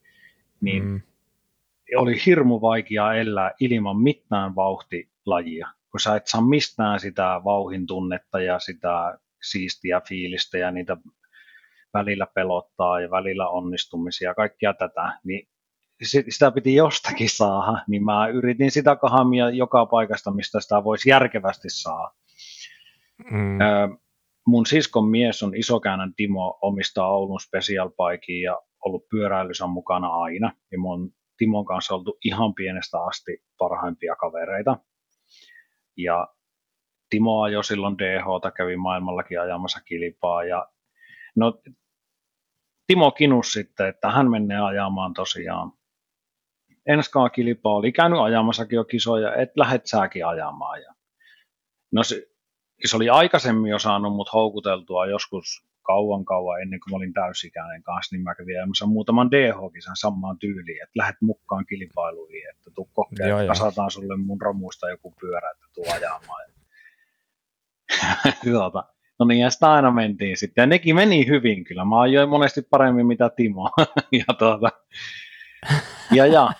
niin 0.61 0.83
mm. 0.83 1.01
Oli 1.95 2.15
hirmu 2.25 2.61
vaikea 2.61 3.13
elää 3.13 3.51
ilman 3.59 4.01
mitään 4.01 4.55
vauhtilajia, 4.55 5.67
kun 5.91 5.99
sä 5.99 6.15
et 6.15 6.27
saa 6.27 6.41
mistään 6.41 6.99
sitä 6.99 7.41
vauhin 7.43 7.87
tunnetta 7.87 8.41
ja 8.41 8.59
sitä 8.59 9.17
siistiä 9.43 10.01
fiilistä 10.07 10.57
ja 10.57 10.71
niitä 10.71 10.97
välillä 11.93 12.27
pelottaa 12.35 12.99
ja 12.99 13.11
välillä 13.11 13.49
onnistumisia 13.49 14.29
ja 14.29 14.35
kaikkia 14.35 14.73
tätä, 14.73 15.19
niin 15.23 15.47
sitä 16.29 16.51
piti 16.51 16.75
jostakin 16.75 17.29
saada, 17.29 17.83
niin 17.87 18.05
mä 18.05 18.27
yritin 18.27 18.71
sitä 18.71 18.95
kahamia 18.95 19.49
joka 19.49 19.85
paikasta, 19.85 20.31
mistä 20.31 20.59
sitä 20.59 20.83
voisi 20.83 21.09
järkevästi 21.09 21.69
saada. 21.69 22.11
Mm. 23.31 23.97
mun 24.47 24.65
siskon 24.65 25.07
mies 25.07 25.43
on 25.43 25.55
isokäännän 25.55 26.13
Timo, 26.15 26.57
omistaa 26.61 27.11
Oulun 27.11 27.39
Special 27.39 27.91
ja 28.43 28.61
ollut 28.85 29.09
pyöräilyssä 29.09 29.67
mukana 29.67 30.07
aina. 30.07 30.51
Ja 30.71 30.79
mun 30.79 31.13
Timon 31.37 31.65
kanssa 31.65 31.95
oltu 31.95 32.17
ihan 32.23 32.53
pienestä 32.53 32.97
asti 33.03 33.43
parhaimpia 33.57 34.15
kavereita. 34.15 34.77
Ja 35.97 36.27
Timo 37.09 37.41
ajoi 37.41 37.63
silloin 37.63 37.97
DH, 37.97 38.53
kävi 38.57 38.75
maailmallakin 38.77 39.41
ajamassa 39.41 39.81
kilpaa. 39.81 40.43
Ja 40.43 40.67
no, 41.35 41.61
Timo 42.87 43.11
kinus 43.11 43.53
sitten, 43.53 43.87
että 43.87 44.11
hän 44.11 44.31
menee 44.31 44.61
ajamaan 44.61 45.13
tosiaan 45.13 45.71
Enskaa 46.87 47.29
kilpaa 47.29 47.75
oli 47.75 47.91
käynyt 47.91 48.19
ajamassakin 48.19 48.75
jo 48.75 48.83
kisoja, 48.83 49.35
et 49.35 49.49
lähet 49.55 49.85
säkin 49.85 50.25
ajamaan. 50.25 50.81
Ja 50.81 50.93
no 51.91 52.03
se, 52.03 52.27
se 52.85 52.95
oli 52.95 53.09
aikaisemmin 53.09 53.71
jo 53.71 53.79
saanut 53.79 54.13
mut 54.13 54.33
houkuteltua 54.33 55.05
joskus 55.05 55.67
kauan 55.85 56.25
kauan 56.25 56.61
ennen 56.61 56.79
kuin 56.79 56.91
mä 56.91 56.97
olin 56.97 57.13
täysikäinen 57.13 57.83
kanssa, 57.83 58.15
niin 58.15 58.23
mä 58.23 58.35
kävin 58.35 58.57
ajamassa 58.57 58.85
muutaman 58.85 59.31
DH-kisan 59.31 59.95
samaan 59.95 60.39
tyyliin, 60.39 60.83
että 60.83 60.99
lähdet 60.99 61.21
mukaan 61.21 61.65
kilpailuihin, 61.65 62.49
että 62.49 62.71
tuu 62.75 62.89
kokeilemaan, 62.93 63.47
kasataan 63.47 63.91
sulle 63.91 64.17
mun 64.17 64.41
romuista 64.41 64.89
joku 64.89 65.13
pyörä, 65.21 65.51
että 65.51 65.65
tuu 65.73 65.85
ajamaan. 65.93 66.45
tuota, 68.51 68.83
no 69.19 69.25
niin, 69.25 69.41
ja 69.41 69.49
sitä 69.49 69.71
aina 69.71 69.91
mentiin 69.91 70.37
sitten, 70.37 70.61
ja 70.61 70.65
nekin 70.65 70.95
meni 70.95 71.27
hyvin 71.27 71.63
kyllä, 71.63 71.85
mä 71.85 72.01
ajoin 72.01 72.29
monesti 72.29 72.61
paremmin 72.61 73.07
mitä 73.07 73.29
Timo, 73.29 73.69
ja 74.27 74.33
tuota, 74.39 74.71
ja, 76.11 76.25
ja. 76.25 76.51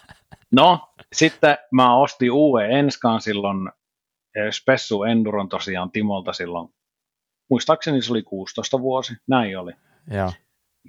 No, 0.52 0.94
sitten 1.14 1.58
mä 1.72 1.98
ostin 1.98 2.32
uuden 2.32 2.72
Enskan 2.72 3.22
silloin, 3.22 3.72
eh, 4.36 4.52
Spessu 4.52 5.04
Enduron 5.04 5.50
tosiaan 5.50 5.92
Timolta 5.92 6.34
silloin, 6.34 6.75
muistaakseni 7.50 8.02
se 8.02 8.14
oli 8.14 8.24
16 8.24 8.80
vuosi, 8.80 9.14
näin 9.28 9.60
oli. 9.60 9.72
Ja, 10.12 10.32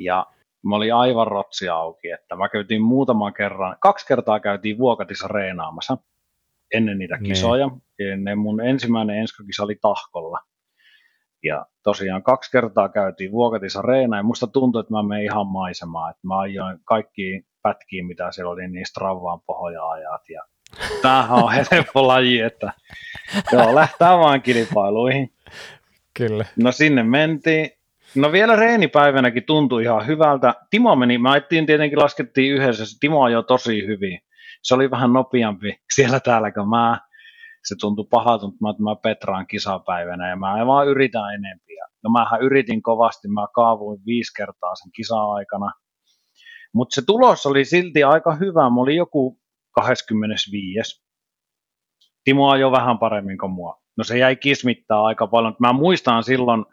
ja 0.01 0.27
mä 0.69 0.77
olin 0.77 0.95
aivan 0.95 1.27
rotsi 1.27 1.69
auki, 1.69 2.11
että 2.11 2.37
mä 2.37 2.49
käytiin 2.49 2.83
muutaman 2.83 3.35
kerran, 3.35 3.77
kaksi 3.81 4.07
kertaa 4.07 4.40
käytiin 4.40 4.79
Vuokatissa 4.79 5.29
reenaamassa 5.29 5.97
ennen 6.75 6.99
niitä 6.99 7.16
niin. 7.16 7.33
kisoja. 7.33 7.71
Niin. 7.99 8.25
Ne 8.25 8.35
mun 8.35 8.61
ensimmäinen 8.61 9.19
enskakisa 9.19 9.62
oli 9.62 9.77
Tahkolla. 9.83 10.38
Ja 11.42 11.66
tosiaan 11.83 12.23
kaksi 12.23 12.51
kertaa 12.51 12.88
käytiin 12.88 13.33
Vuokatissa 13.33 13.83
reenaa 13.83 14.19
ja 14.19 14.23
musta 14.23 14.47
tuntui, 14.47 14.81
että 14.81 14.95
mä 14.95 15.03
menen 15.03 15.25
ihan 15.25 15.47
maisemaan. 15.47 16.11
Että 16.11 16.27
mä 16.27 16.38
ajoin 16.38 16.79
kaikki 16.85 17.47
pätkiä, 17.62 18.05
mitä 18.05 18.33
siellä 18.33 18.51
oli, 18.51 18.69
niin 18.69 18.87
Stravaan 18.87 19.40
pohja-ajat. 19.47 20.23
Ja 20.29 20.42
tämähän 21.03 21.45
on 21.45 21.53
helppo 21.71 22.07
laji, 22.07 22.40
että 22.40 22.73
joo, 23.53 23.75
lähtää 23.75 24.19
vaan 24.19 24.42
kilpailuihin. 24.42 25.33
Kyllä. 26.16 26.44
No 26.62 26.72
sinne 26.72 27.02
mentiin. 27.02 27.70
No 28.14 28.33
vielä 28.33 28.57
reenipäivänäkin 28.57 29.44
tuntui 29.44 29.83
ihan 29.83 30.07
hyvältä. 30.07 30.55
Timo 30.70 30.96
meni, 30.96 31.18
mä 31.18 31.37
ettiin 31.37 31.66
tietenkin 31.66 31.98
laskettiin 31.98 32.55
yhdessä, 32.55 32.96
Timo 33.00 33.22
ajoi 33.22 33.44
tosi 33.44 33.87
hyvin. 33.87 34.20
Se 34.62 34.74
oli 34.74 34.90
vähän 34.90 35.12
nopeampi 35.12 35.76
siellä 35.94 36.20
täällä 36.20 36.52
kuin 36.52 36.68
mä. 36.68 37.00
Se 37.64 37.74
tuntui 37.81 38.07
pahalta, 38.11 38.46
mutta 38.46 38.83
mä, 38.83 38.90
mä 38.90 38.96
Petraan 39.02 39.46
kisapäivänä 39.46 40.29
ja 40.29 40.37
mä 40.37 40.66
vaan 40.66 40.88
yritän 40.88 41.35
enempiä. 41.35 41.87
No 42.05 42.11
mähän 42.11 42.42
yritin 42.42 42.83
kovasti, 42.83 43.29
mä 43.29 43.46
kaavuin 43.55 44.00
viisi 44.07 44.33
kertaa 44.37 44.74
sen 44.74 44.92
kisa-aikana– 44.92 45.70
mutta 46.76 46.94
se 46.94 47.02
tulos 47.07 47.46
oli 47.46 47.64
silti 47.64 48.05
aika 48.05 48.35
hyvä. 48.35 48.70
Mä 48.70 48.81
olin 48.81 48.96
joku 48.96 49.40
25. 49.72 51.05
Timo 52.24 52.50
ajoi 52.50 52.72
vähän 52.72 52.98
paremmin 52.98 53.38
kuin 53.38 53.52
mua. 53.52 53.83
No 53.96 54.04
se 54.04 54.18
jäi 54.18 54.37
kismittää 54.37 55.02
aika 55.02 55.26
paljon. 55.26 55.56
Mä 55.59 55.72
muistan 55.72 56.24
silloin, 56.24 56.64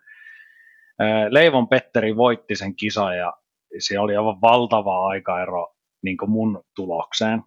Leivon 1.29 1.67
Petteri 1.67 2.15
voitti 2.15 2.55
sen 2.55 2.75
kisa 2.75 3.13
ja 3.13 3.33
se 3.79 3.99
oli 3.99 4.17
aivan 4.17 4.41
valtava 4.41 5.07
aikaero 5.07 5.75
niin 6.03 6.17
mun 6.27 6.63
tulokseen. 6.75 7.43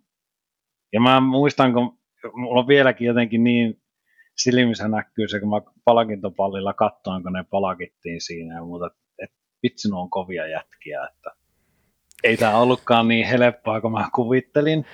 Ja 0.93 1.01
mä 1.01 1.21
muistan, 1.21 1.73
kun 1.73 1.99
mulla 2.35 2.61
on 2.61 2.69
vieläkin 2.69 3.07
jotenkin 3.07 3.45
niin 3.45 3.83
silmissä 4.37 4.89
näkyy 4.89 5.29
se, 5.29 5.41
kun 5.41 5.51
mä 5.51 5.61
palakintopallilla 5.85 6.73
katsoin, 6.73 7.23
kun 7.23 7.33
ne 7.33 7.45
palakittiin 7.51 8.21
siinä 8.21 8.55
ja 8.55 8.65
muuta, 8.65 8.87
että 9.23 9.37
vitsi, 9.63 9.89
on 9.93 10.11
kovia 10.11 10.47
jätkiä, 10.47 11.05
että 11.05 11.31
ei 12.25 12.37
tämä 12.37 12.59
ollutkaan 12.59 13.09
niin 13.09 13.27
helppoa 13.27 13.81
kuin 13.81 13.93
mä 13.93 14.09
kuvittelin. 14.15 14.85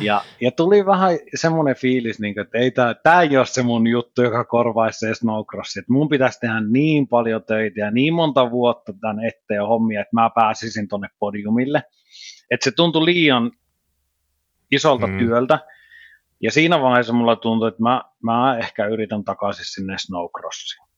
Ja, 0.00 0.24
ja 0.40 0.50
tuli 0.50 0.86
vähän 0.86 1.18
semmoinen 1.34 1.76
fiilis, 1.76 2.20
niin 2.20 2.34
kuin, 2.34 2.44
että 2.44 2.58
ei 2.58 2.70
tämä, 2.70 2.94
tämä 2.94 3.22
ei 3.22 3.36
ole 3.36 3.46
se 3.46 3.62
mun 3.62 3.86
juttu, 3.86 4.22
joka 4.22 4.44
korvaisi 4.44 4.98
se 4.98 5.14
snowcrossi. 5.14 5.78
Että 5.78 5.92
mun 5.92 6.08
pitäisi 6.08 6.40
tehdä 6.40 6.60
niin 6.60 7.08
paljon 7.08 7.44
töitä 7.44 7.80
ja 7.80 7.90
niin 7.90 8.14
monta 8.14 8.50
vuotta 8.50 8.92
tämän 9.00 9.24
eteen 9.24 9.66
hommia, 9.66 10.00
että 10.00 10.16
mä 10.16 10.30
pääsisin 10.34 10.88
tuonne 10.88 11.08
podiumille. 11.18 11.82
Että 12.50 12.64
se 12.64 12.70
tuntui 12.70 13.04
liian 13.04 13.50
isolta 14.70 15.06
mm. 15.06 15.18
työltä. 15.18 15.58
Ja 16.42 16.50
siinä 16.50 16.80
vaiheessa 16.80 17.12
mulla 17.12 17.36
tuntui, 17.36 17.68
että 17.68 17.82
mä, 17.82 18.02
mä 18.22 18.58
ehkä 18.58 18.86
yritän 18.86 19.24
takaisin 19.24 19.64
sinne 19.64 19.94
snowcrossiin. 19.98 20.89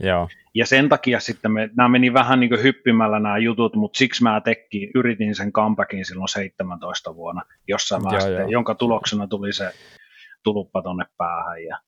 Joo. 0.00 0.28
Ja 0.54 0.66
sen 0.66 0.88
takia 0.88 1.20
sitten 1.20 1.52
me, 1.52 1.70
nämä 1.76 1.88
meni 1.88 2.12
vähän 2.12 2.40
niin 2.40 2.50
kuin 2.50 2.62
hyppimällä 2.62 3.18
nämä 3.18 3.38
jutut, 3.38 3.76
mutta 3.76 3.98
siksi 3.98 4.22
mä 4.22 4.40
tekkin, 4.40 4.90
yritin 4.94 5.34
sen 5.34 5.52
comebackin 5.52 6.04
silloin 6.04 6.28
17 6.28 7.14
vuonna 7.14 7.42
jossain 7.68 8.02
joo, 8.02 8.20
sitten, 8.20 8.38
joo. 8.38 8.48
jonka 8.48 8.74
tuloksena 8.74 9.26
tuli 9.26 9.52
se 9.52 9.70
tuluppa 10.42 10.82
tonne 10.82 11.04
päähän. 11.18 11.64
Ja, 11.64 11.78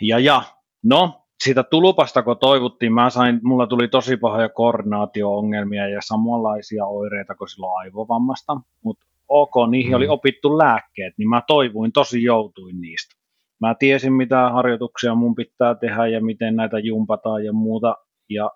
ja, 0.00 0.18
ja 0.18 0.42
no, 0.84 1.26
siitä 1.44 1.62
tulupasta 1.62 2.22
kun 2.22 2.38
toivuttiin, 2.38 2.92
mä 2.92 3.10
sain, 3.10 3.40
mulla 3.42 3.66
tuli 3.66 3.88
tosi 3.88 4.16
pahoja 4.16 4.48
koordinaatio-ongelmia 4.48 5.88
ja 5.88 6.00
samanlaisia 6.02 6.86
oireita 6.86 7.34
kuin 7.34 7.48
silloin 7.48 7.78
aivovammasta, 7.78 8.60
mutta 8.84 9.06
ok, 9.28 9.54
niihin 9.70 9.92
mm. 9.92 9.96
oli 9.96 10.08
opittu 10.08 10.58
lääkkeet, 10.58 11.14
niin 11.18 11.28
mä 11.28 11.42
toivuin, 11.46 11.92
tosi 11.92 12.22
joutuin 12.22 12.80
niistä 12.80 13.15
mä 13.60 13.74
tiesin, 13.78 14.12
mitä 14.12 14.50
harjoituksia 14.50 15.14
mun 15.14 15.34
pitää 15.34 15.74
tehdä 15.74 16.06
ja 16.06 16.24
miten 16.24 16.56
näitä 16.56 16.78
jumpataan 16.78 17.44
ja 17.44 17.52
muuta. 17.52 17.96
Ja, 18.30 18.50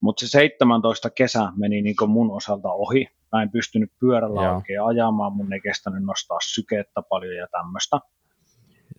mutta 0.00 0.20
se 0.20 0.28
17 0.28 1.10
kesä 1.10 1.48
meni 1.56 1.82
niin 1.82 1.96
mun 2.08 2.30
osalta 2.30 2.72
ohi. 2.72 3.08
Mä 3.32 3.42
en 3.42 3.50
pystynyt 3.50 3.92
pyörällä 4.00 4.42
Joo. 4.42 4.56
oikein 4.56 4.82
ajamaan, 4.82 5.32
mun 5.32 5.52
ei 5.52 5.60
kestänyt 5.60 6.04
nostaa 6.04 6.38
sykettä 6.42 7.02
paljon 7.08 7.36
ja 7.36 7.46
tämmöistä. 7.52 8.00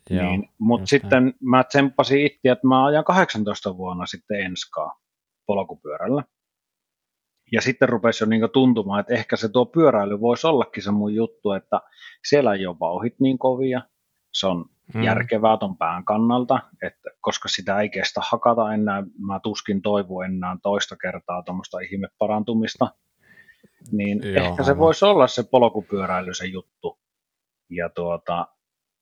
Niin, 0.09 0.49
mutta 0.57 0.85
sitten 0.85 1.33
mä 1.41 1.63
tsemppasin 1.63 2.25
itse, 2.25 2.49
että 2.51 2.67
mä 2.67 2.85
ajan 2.85 3.03
18 3.03 3.77
vuonna 3.77 4.05
sitten 4.05 4.41
enskaa 4.41 4.99
polkupyörällä. 5.45 6.23
Ja 7.51 7.61
sitten 7.61 7.89
rupesi 7.89 8.23
jo 8.23 8.27
niin 8.27 8.49
tuntumaan, 8.53 8.99
että 8.99 9.13
ehkä 9.13 9.35
se 9.35 9.49
tuo 9.49 9.65
pyöräily 9.65 10.21
voisi 10.21 10.47
ollakin 10.47 10.83
se 10.83 10.91
mun 10.91 11.15
juttu, 11.15 11.51
että 11.51 11.81
siellä 12.29 12.53
ei 12.53 12.67
ole 12.67 12.79
vauhit 12.79 13.19
niin 13.19 13.37
kovia, 13.37 13.81
se 14.39 14.47
on 14.47 14.65
mm. 14.93 15.03
järkevää 15.03 15.57
ton 15.57 15.77
pään 15.77 16.05
kannalta, 16.05 16.59
että 16.83 17.09
koska 17.21 17.47
sitä 17.47 17.79
ei 17.79 17.89
kestä 17.89 18.21
hakata 18.23 18.73
enää, 18.73 19.03
mä 19.27 19.39
tuskin 19.39 19.81
toivu 19.81 20.21
enää 20.21 20.57
toista 20.63 20.95
kertaa 20.95 21.43
tuommoista 21.43 21.79
ihmeparantumista, 21.79 22.91
niin 23.91 24.33
Joo, 24.33 24.45
ehkä 24.45 24.63
se 24.63 24.77
voisi 24.77 25.05
olla 25.05 25.27
se 25.27 25.43
polkupyöräily 25.51 26.33
se 26.33 26.45
juttu. 26.45 26.99
Ja 27.69 27.89
tuota, 27.89 28.47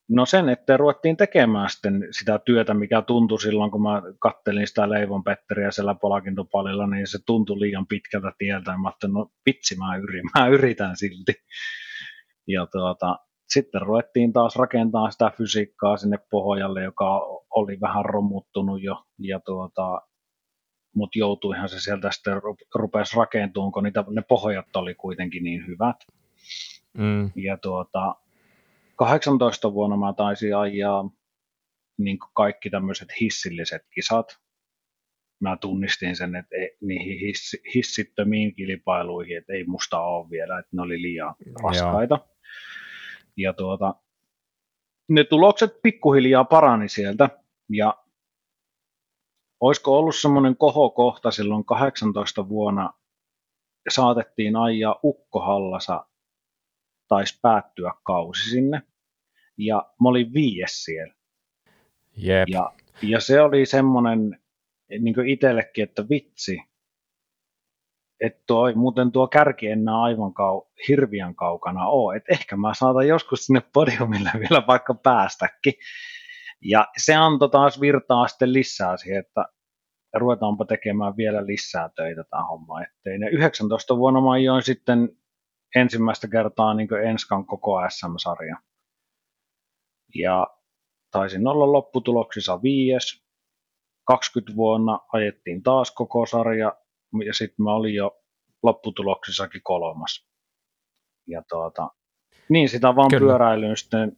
No 0.10 0.26
sen, 0.26 0.50
että 0.50 0.78
ruvettiin 0.78 1.18
tekemään 1.18 1.70
sitten 1.70 2.08
sitä 2.12 2.40
työtä, 2.46 2.74
mikä 2.74 3.02
tuntui 3.02 3.42
silloin, 3.42 3.72
kun 3.72 3.82
mä 3.82 4.02
kattelin 4.20 4.68
sitä 4.68 4.90
Leivon 4.90 5.24
Petteriä 5.24 5.72
siellä 5.72 5.96
palakintopalilla, 5.96 6.88
niin 6.88 7.08
se 7.08 7.20
tuntui 7.26 7.60
liian 7.60 7.88
pitkältä 7.88 8.32
tieltä. 8.38 8.72
Ja 8.72 8.78
mä 8.78 8.88
ajattelin, 8.88 9.14
no 9.14 9.32
vitsi, 9.46 9.78
mä 9.78 9.96
yritän, 9.98 10.30
mä 10.40 10.48
yritän 10.48 10.98
silti. 10.98 11.34
Ja 12.48 12.66
tuota, 12.66 13.20
sitten 13.50 13.82
ruvettiin 13.82 14.34
taas 14.34 14.56
rakentamaan 14.56 15.12
sitä 15.12 15.32
fysiikkaa 15.38 15.98
sinne 15.98 16.18
pohjalle, 16.30 16.84
joka 16.84 17.20
oli 17.56 17.78
vähän 17.82 18.06
romuttunut 18.06 18.84
jo. 18.84 19.04
Ja 19.20 19.40
tuota, 19.40 20.02
mutta 20.96 21.20
joutuihan 21.20 21.70
se 21.70 21.80
sieltä 21.80 22.12
sitten 22.12 22.34
rupesi 22.76 23.18
rakentumaan, 23.18 23.72
kun 23.72 23.84
niitä, 23.84 24.04
ne 24.10 24.22
pohjat 24.22 24.76
oli 24.76 24.96
kuitenkin 24.96 25.44
niin 25.44 25.68
hyvät. 25.68 25.96
Mm. 26.98 27.32
Ja 27.36 27.58
tuota, 27.58 28.16
18 28.96 29.74
vuonna 29.74 29.98
mä 29.98 30.14
taisin 30.14 30.58
ajaa 30.58 31.10
niin 31.98 32.18
kaikki 32.34 32.70
tämmöiset 32.70 33.10
hissilliset 33.22 33.82
kisat. 33.96 34.38
Mä 35.40 35.58
tunnistin 35.62 36.16
sen, 36.16 36.36
että 36.36 36.56
ei, 36.56 36.78
niihin 36.82 37.20
hiss, 37.20 37.56
hissittömiin 37.76 38.56
kilpailuihin, 38.56 39.38
että 39.38 39.54
ei 39.54 39.64
musta 39.64 40.00
ole 40.00 40.30
vielä, 40.30 40.60
että 40.60 40.70
ne 40.76 40.82
oli 40.82 41.02
liian 41.02 41.36
raskaita. 41.64 42.16
Joo. 42.16 42.36
Ja 43.38 43.54
tuota, 43.54 43.96
ne 45.10 45.24
tulokset 45.24 45.82
pikkuhiljaa 45.84 46.44
parani 46.44 46.90
sieltä, 46.90 47.30
ja 47.70 48.04
olisiko 49.60 49.98
ollut 49.98 50.16
semmoinen 50.16 50.58
kohokohta 50.58 51.32
silloin 51.32 51.66
18 51.66 52.50
vuonna, 52.50 52.94
saatettiin 53.90 54.56
ajaa 54.56 55.00
Ukkohallassa, 55.04 56.06
taisi 57.08 57.40
päättyä 57.42 57.92
kausi 58.04 58.50
sinne, 58.50 58.82
ja 59.58 59.76
mä 59.76 60.10
olin 60.10 60.34
viies 60.34 60.84
siellä. 60.84 61.14
Jep. 62.18 62.50
Ja, 62.50 62.74
ja 63.02 63.20
se 63.20 63.42
oli 63.42 63.66
semmoinen 63.66 64.40
niin 65.00 65.30
itsellekin, 65.30 65.84
että 65.84 66.10
vitsi, 66.10 66.62
että 68.26 68.44
tuo, 68.48 68.74
muuten 68.76 69.12
tuo 69.12 69.28
kärki 69.28 69.68
enää 69.68 70.02
aivan 70.02 70.34
kau, 70.34 70.62
hirviän 70.88 71.36
kaukana 71.36 71.88
ole, 71.88 72.16
että 72.16 72.34
ehkä 72.34 72.56
mä 72.58 72.74
saatan 72.74 73.08
joskus 73.08 73.46
sinne 73.46 73.62
podiumille 73.74 74.32
vielä 74.50 74.64
vaikka 74.68 74.94
päästäkin. 74.94 75.74
Ja 76.62 76.88
se 76.98 77.16
antoi 77.16 77.50
taas 77.50 77.82
virtaa 77.82 78.28
sitten 78.28 78.54
lisää 78.54 78.98
siihen, 78.98 79.20
että 79.20 79.46
ruvetaanpa 80.16 80.66
tekemään 80.66 81.18
vielä 81.18 81.46
lisää 81.46 81.90
töitä 81.96 82.24
tämä 82.24 82.48
homma 82.48 82.82
eteen. 82.82 83.22
Ja 83.22 83.30
19 83.30 83.98
vuonna 83.98 84.22
mä 84.22 84.32
ajoin 84.32 84.64
sitten 84.64 85.10
ensimmäistä 85.76 86.28
kertaa 86.28 86.74
niin 86.74 86.88
Enskan 87.10 87.46
koko 87.46 87.90
SM-sarja. 87.90 88.58
Ja 90.16 90.48
taisin 91.12 91.48
olla 91.48 91.72
lopputuloksissa 91.72 92.62
viies. 92.62 93.26
20 94.08 94.56
vuonna 94.56 95.00
ajettiin 95.14 95.64
taas 95.64 95.92
koko 95.92 96.26
sarja 96.26 96.78
ja 97.26 97.34
sitten 97.34 97.64
mä 97.64 97.74
olin 97.74 97.96
jo 97.96 98.18
lopputuloksissakin 98.64 99.62
kolmas. 99.64 100.28
Ja 101.28 101.44
tuota, 101.50 101.90
niin 102.50 102.70
sitä 102.70 102.96
vaan 102.96 103.10
Kyllä. 103.10 103.28
pyöräilyyn 103.32 103.78
sitten 103.78 104.18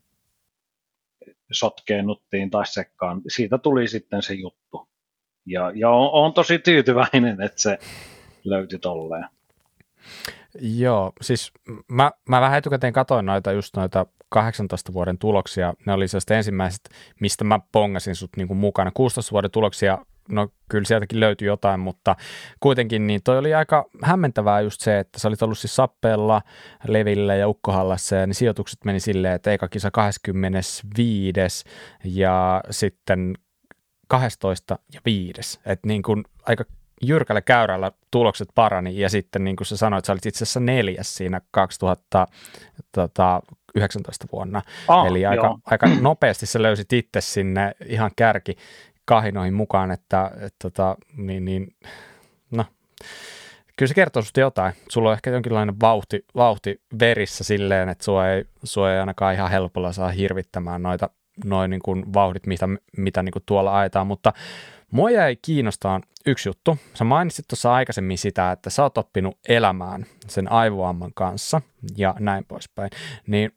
sotkeennuttiin 1.51 2.49
tai 2.49 2.67
sekkaan. 2.67 3.21
Siitä 3.27 3.57
tuli 3.57 3.87
sitten 3.87 4.21
se 4.21 4.33
juttu. 4.33 4.89
Ja, 5.45 5.71
ja 5.75 5.89
on, 5.89 6.09
on 6.11 6.33
tosi 6.33 6.59
tyytyväinen, 6.59 7.41
että 7.41 7.61
se 7.61 7.77
löytyi 8.43 8.79
tolleen. 8.79 9.25
Joo, 10.61 11.13
siis 11.21 11.51
mä, 11.91 12.11
mä 12.29 12.41
vähän 12.41 12.57
etukäteen 12.57 12.93
katoin 12.93 13.25
noita 13.25 13.51
just 13.51 13.75
noita 13.75 14.05
18 14.29 14.93
vuoden 14.93 15.17
tuloksia. 15.17 15.73
Ne 15.85 15.93
oli 15.93 16.07
sellaiset 16.07 16.31
ensimmäiset, 16.31 16.89
mistä 17.19 17.43
mä 17.43 17.59
pongasin 17.71 18.15
sut 18.15 18.37
niinku 18.37 18.55
mukana. 18.55 18.91
16 18.93 19.31
vuoden 19.31 19.51
tuloksia 19.51 19.97
no 20.29 20.47
kyllä 20.69 20.85
sieltäkin 20.85 21.19
löytyi 21.19 21.47
jotain, 21.47 21.79
mutta 21.79 22.15
kuitenkin 22.59 23.07
niin 23.07 23.21
toi 23.23 23.37
oli 23.37 23.53
aika 23.53 23.85
hämmentävää 24.03 24.61
just 24.61 24.81
se, 24.81 24.99
että 24.99 25.19
sä 25.19 25.27
olit 25.27 25.41
ollut 25.41 25.57
siis 25.57 25.75
Sappeella, 25.75 26.41
Levillä 26.87 27.35
ja 27.35 27.47
Ukkohallassa 27.47 28.15
ja 28.15 28.27
ne 28.27 28.33
sijoitukset 28.33 28.85
meni 28.85 28.99
silleen, 28.99 29.33
että 29.33 29.51
eka 29.51 29.67
kisa 29.67 29.91
25 29.91 31.63
ja 32.03 32.63
sitten 32.69 33.33
12 34.07 34.79
ja 34.93 35.01
5. 35.05 35.59
Että 35.65 35.87
niin 35.87 36.03
kuin 36.03 36.23
aika 36.45 36.63
jyrkällä 37.01 37.41
käyrällä 37.41 37.91
tulokset 38.11 38.47
parani 38.55 38.99
ja 38.99 39.09
sitten 39.09 39.43
niin 39.43 39.55
kuin 39.55 39.67
sä 39.67 39.77
sanoit, 39.77 40.05
sä 40.05 40.11
olit 40.11 40.25
itse 40.25 40.43
asiassa 40.43 40.59
neljäs 40.59 41.15
siinä 41.15 41.41
2019 41.51 44.27
vuonna. 44.31 44.61
Ah, 44.87 45.07
Eli 45.07 45.25
aika, 45.25 45.57
aika 45.65 45.87
nopeasti 46.01 46.45
sä 46.45 46.61
löysit 46.61 46.93
itse 46.93 47.21
sinne 47.21 47.71
ihan 47.85 48.11
kärki, 48.15 48.55
kahinoihin 49.07 49.53
mukaan, 49.53 49.91
että, 49.91 50.31
että 50.35 50.57
tota, 50.61 50.95
niin, 51.17 51.45
niin, 51.45 51.75
no, 52.51 52.65
kyllä 53.77 53.87
se 53.87 53.93
kertoo 53.93 54.21
sinusta 54.21 54.39
jotain. 54.39 54.73
Sulla 54.89 55.09
on 55.09 55.13
ehkä 55.13 55.29
jonkinlainen 55.29 55.79
vauhti, 55.79 56.25
vauhti 56.35 56.81
verissä 56.99 57.43
silleen, 57.43 57.89
että 57.89 58.03
sua 58.03 58.29
ei, 58.29 58.45
sua 58.63 58.93
ei 58.93 58.99
ainakaan 58.99 59.33
ihan 59.33 59.51
helpolla 59.51 59.91
saa 59.91 60.09
hirvittämään 60.09 60.83
noita 60.83 61.09
noin 61.45 61.69
niin 61.69 61.81
kuin 61.81 62.13
vauhdit, 62.13 62.45
mitä, 62.45 62.69
mitä 62.97 63.23
niin 63.23 63.33
kuin 63.33 63.43
tuolla 63.45 63.79
ajetaan, 63.79 64.07
mutta 64.07 64.33
mua 64.91 65.09
jäi 65.09 65.37
kiinnostaa 65.41 66.01
yksi 66.25 66.49
juttu. 66.49 66.77
Sä 66.93 67.03
mainitsit 67.03 67.47
tuossa 67.47 67.73
aikaisemmin 67.73 68.17
sitä, 68.17 68.51
että 68.51 68.69
sä 68.69 68.83
oot 68.83 68.97
oppinut 68.97 69.37
elämään 69.47 70.05
sen 70.27 70.51
aivoamman 70.51 71.11
kanssa 71.15 71.61
ja 71.97 72.15
näin 72.19 72.45
poispäin. 72.45 72.89
Niin 73.27 73.51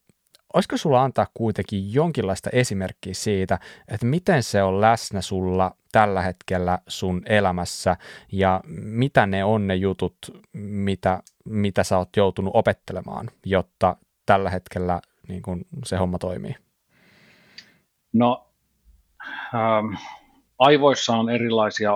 olisiko 0.54 0.76
sulla 0.76 1.02
antaa 1.02 1.26
kuitenkin 1.34 1.94
jonkinlaista 1.94 2.50
esimerkkiä 2.52 3.14
siitä, 3.14 3.58
että 3.88 4.06
miten 4.06 4.42
se 4.42 4.62
on 4.62 4.80
läsnä 4.80 5.20
sulla 5.20 5.74
tällä 5.92 6.22
hetkellä 6.22 6.78
sun 6.88 7.22
elämässä 7.26 7.96
ja 8.32 8.60
mitä 8.82 9.26
ne 9.26 9.44
on 9.44 9.66
ne 9.66 9.74
jutut, 9.74 10.16
mitä, 10.52 11.22
mitä 11.44 11.84
sä 11.84 11.98
oot 11.98 12.16
joutunut 12.16 12.56
opettelemaan, 12.56 13.30
jotta 13.44 13.96
tällä 14.26 14.50
hetkellä 14.50 15.00
niin 15.28 15.42
kun 15.42 15.64
se 15.84 15.96
homma 15.96 16.18
toimii? 16.18 16.54
No, 18.12 18.48
ähm, 19.54 19.94
aivoissa 20.58 21.16
on 21.16 21.30
erilaisia 21.30 21.92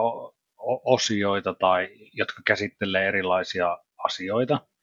osioita, 0.84 1.54
tai, 1.54 1.88
jotka 2.12 2.42
käsittelee 2.44 3.08
erilaisia 3.08 3.78
asioita– 4.04 4.60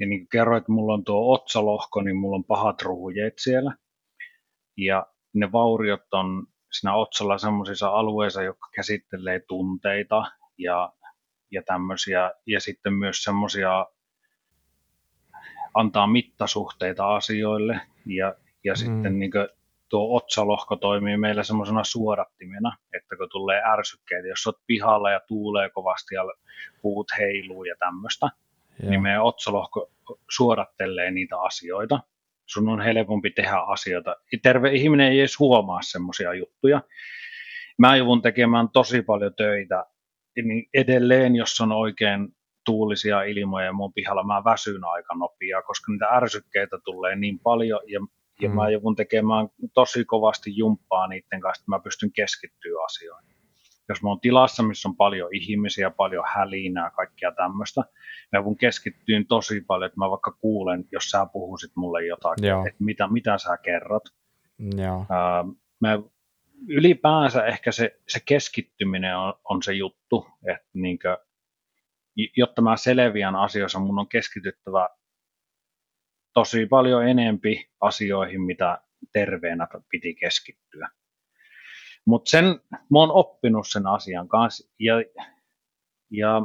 ja 0.00 0.06
niin 0.06 0.20
kuin 0.20 0.28
kerroit, 0.28 0.68
mulla 0.68 0.94
on 0.94 1.04
tuo 1.04 1.34
otsalohko, 1.34 2.02
niin 2.02 2.16
mulla 2.16 2.36
on 2.36 2.44
pahat 2.44 2.82
ruhujeet 2.82 3.34
siellä. 3.38 3.74
Ja 4.76 5.06
ne 5.32 5.52
vauriot 5.52 6.14
on 6.14 6.46
siinä 6.72 6.94
otsalla 6.94 7.38
semmoisissa 7.38 7.88
alueissa, 7.88 8.42
jotka 8.42 8.68
käsittelee 8.76 9.40
tunteita 9.48 10.24
ja, 10.58 10.92
ja 11.50 11.62
tämmöisiä. 11.62 12.32
Ja 12.46 12.60
sitten 12.60 12.92
myös 12.92 13.22
semmoisia 13.22 13.86
antaa 15.74 16.06
mittasuhteita 16.06 17.16
asioille. 17.16 17.80
Ja, 18.06 18.34
ja 18.64 18.72
mm. 18.72 18.76
sitten 18.76 19.18
niin 19.18 19.30
kuin 19.30 19.48
tuo 19.88 20.16
otsalohko 20.16 20.76
toimii 20.76 21.16
meillä 21.16 21.42
semmoisena 21.42 21.84
suodattimena, 21.84 22.76
että 22.96 23.16
kun 23.16 23.28
tulee 23.30 23.62
ärsykkeitä, 23.72 24.28
jos 24.28 24.46
olet 24.46 24.56
pihalla 24.66 25.10
ja 25.10 25.20
tuulee 25.28 25.70
kovasti 25.70 26.14
ja 26.14 26.22
puut 26.82 27.06
heiluu 27.18 27.64
ja 27.64 27.74
tämmöistä, 27.78 28.30
Joo. 28.82 28.90
niin 28.90 29.02
meidän 29.02 29.22
otsalohko 29.22 29.90
suodattelee 30.30 31.10
niitä 31.10 31.40
asioita. 31.40 32.00
Sun 32.46 32.68
on 32.68 32.80
helpompi 32.80 33.30
tehdä 33.30 33.56
asioita. 33.56 34.16
Terve 34.42 34.72
ihminen 34.72 35.12
ei 35.12 35.18
edes 35.20 35.38
huomaa 35.38 35.82
semmoisia 35.82 36.34
juttuja. 36.34 36.82
Mä 37.78 37.96
joudun 37.96 38.22
tekemään 38.22 38.68
tosi 38.68 39.02
paljon 39.02 39.34
töitä. 39.34 39.86
Niin 40.42 40.68
edelleen, 40.74 41.36
jos 41.36 41.60
on 41.60 41.72
oikein 41.72 42.28
tuulisia 42.64 43.22
ilmoja 43.22 43.72
mun 43.72 43.92
pihalla, 43.92 44.22
mä 44.22 44.44
väsyn 44.44 44.84
aika 44.84 45.14
nopeaa, 45.14 45.62
koska 45.62 45.92
niitä 45.92 46.06
ärsykkeitä 46.06 46.78
tulee 46.84 47.16
niin 47.16 47.38
paljon 47.38 47.80
ja, 47.86 48.00
ja 48.40 48.48
mm. 48.48 48.54
mä 48.54 48.70
joudun 48.70 48.96
tekemään 48.96 49.48
tosi 49.74 50.04
kovasti 50.04 50.56
jumppaa 50.56 51.06
niiden 51.06 51.40
kanssa, 51.40 51.62
että 51.62 51.70
mä 51.70 51.80
pystyn 51.80 52.12
keskittyä 52.12 52.84
asioihin 52.84 53.39
jos 53.90 54.02
mä 54.02 54.08
oon 54.08 54.20
tilassa, 54.20 54.62
missä 54.62 54.88
on 54.88 54.96
paljon 54.96 55.28
ihmisiä, 55.32 55.90
paljon 55.90 56.24
hälinää, 56.34 56.90
kaikkia 56.90 57.32
tämmöistä, 57.32 57.80
mä 58.32 58.44
voin 58.44 58.56
keskittyä 58.56 59.22
tosi 59.28 59.60
paljon, 59.60 59.86
että 59.86 60.00
mä 60.00 60.10
vaikka 60.10 60.30
kuulen, 60.30 60.84
jos 60.92 61.10
sä 61.10 61.26
puhuisit 61.32 61.70
mulle 61.76 62.06
jotakin, 62.06 62.48
Joo. 62.48 62.66
että 62.66 62.84
mitä, 62.84 63.08
mitä 63.08 63.38
sä 63.38 63.56
kerrot. 63.56 64.02
Joo. 64.76 65.06
mä 65.80 65.98
ylipäänsä 66.68 67.44
ehkä 67.44 67.72
se, 67.72 68.00
se 68.08 68.20
keskittyminen 68.24 69.16
on, 69.16 69.34
on 69.44 69.62
se 69.62 69.72
juttu, 69.72 70.26
että 70.52 70.68
niinkö, 70.74 71.18
jotta 72.36 72.62
mä 72.62 72.76
selviän 72.76 73.36
asioissa, 73.36 73.78
mun 73.78 73.98
on 73.98 74.08
keskityttävä 74.08 74.88
tosi 76.34 76.66
paljon 76.66 77.08
enempi 77.08 77.70
asioihin, 77.80 78.42
mitä 78.42 78.78
terveenä 79.12 79.66
piti 79.88 80.14
keskittyä. 80.14 80.88
Mutta 82.06 82.30
sen, 82.30 82.44
mä 82.70 82.98
oon 82.98 83.10
oppinut 83.12 83.66
sen 83.68 83.86
asian 83.86 84.28
kanssa 84.28 84.72
ja, 84.78 84.94
ja 86.10 86.42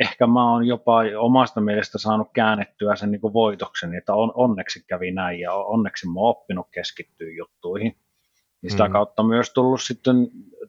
ehkä 0.00 0.26
mä 0.26 0.52
oon 0.52 0.66
jopa 0.66 1.00
omasta 1.18 1.60
mielestä 1.60 1.98
saanut 1.98 2.28
käännettyä 2.34 2.96
sen 2.96 3.10
niin 3.10 3.20
kuin 3.20 3.32
voitokseni, 3.32 3.96
että 3.96 4.14
on, 4.14 4.32
onneksi 4.34 4.84
kävi 4.86 5.10
näin 5.10 5.40
ja 5.40 5.52
onneksi 5.52 6.06
mä 6.06 6.20
oon 6.20 6.30
oppinut 6.30 6.66
keskittyä 6.70 7.28
juttuihin. 7.38 7.96
Niin 8.62 8.70
sitä 8.70 8.88
mm. 8.88 8.92
kautta 8.92 9.22
myös 9.22 9.52
tullut 9.52 9.82
sitten 9.82 10.16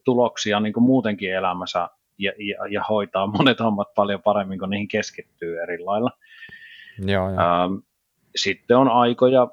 tuloksia 0.03 0.59
niin 0.59 0.73
kuin 0.73 0.83
muutenkin 0.83 1.33
elämässä 1.33 1.89
ja, 2.17 2.31
ja, 2.37 2.67
ja 2.67 2.83
hoitaa 2.89 3.27
monet 3.37 3.59
hommat 3.59 3.93
paljon 3.95 4.21
paremmin, 4.21 4.59
kun 4.59 4.69
niihin 4.69 4.87
keskittyy 4.87 5.61
eri 5.61 5.79
lailla. 5.79 6.11
Joo, 6.99 7.29
joo. 7.29 7.39
Ähm, 7.39 7.73
sitten 8.35 8.77
on 8.77 8.89
aikoja, 8.89 9.47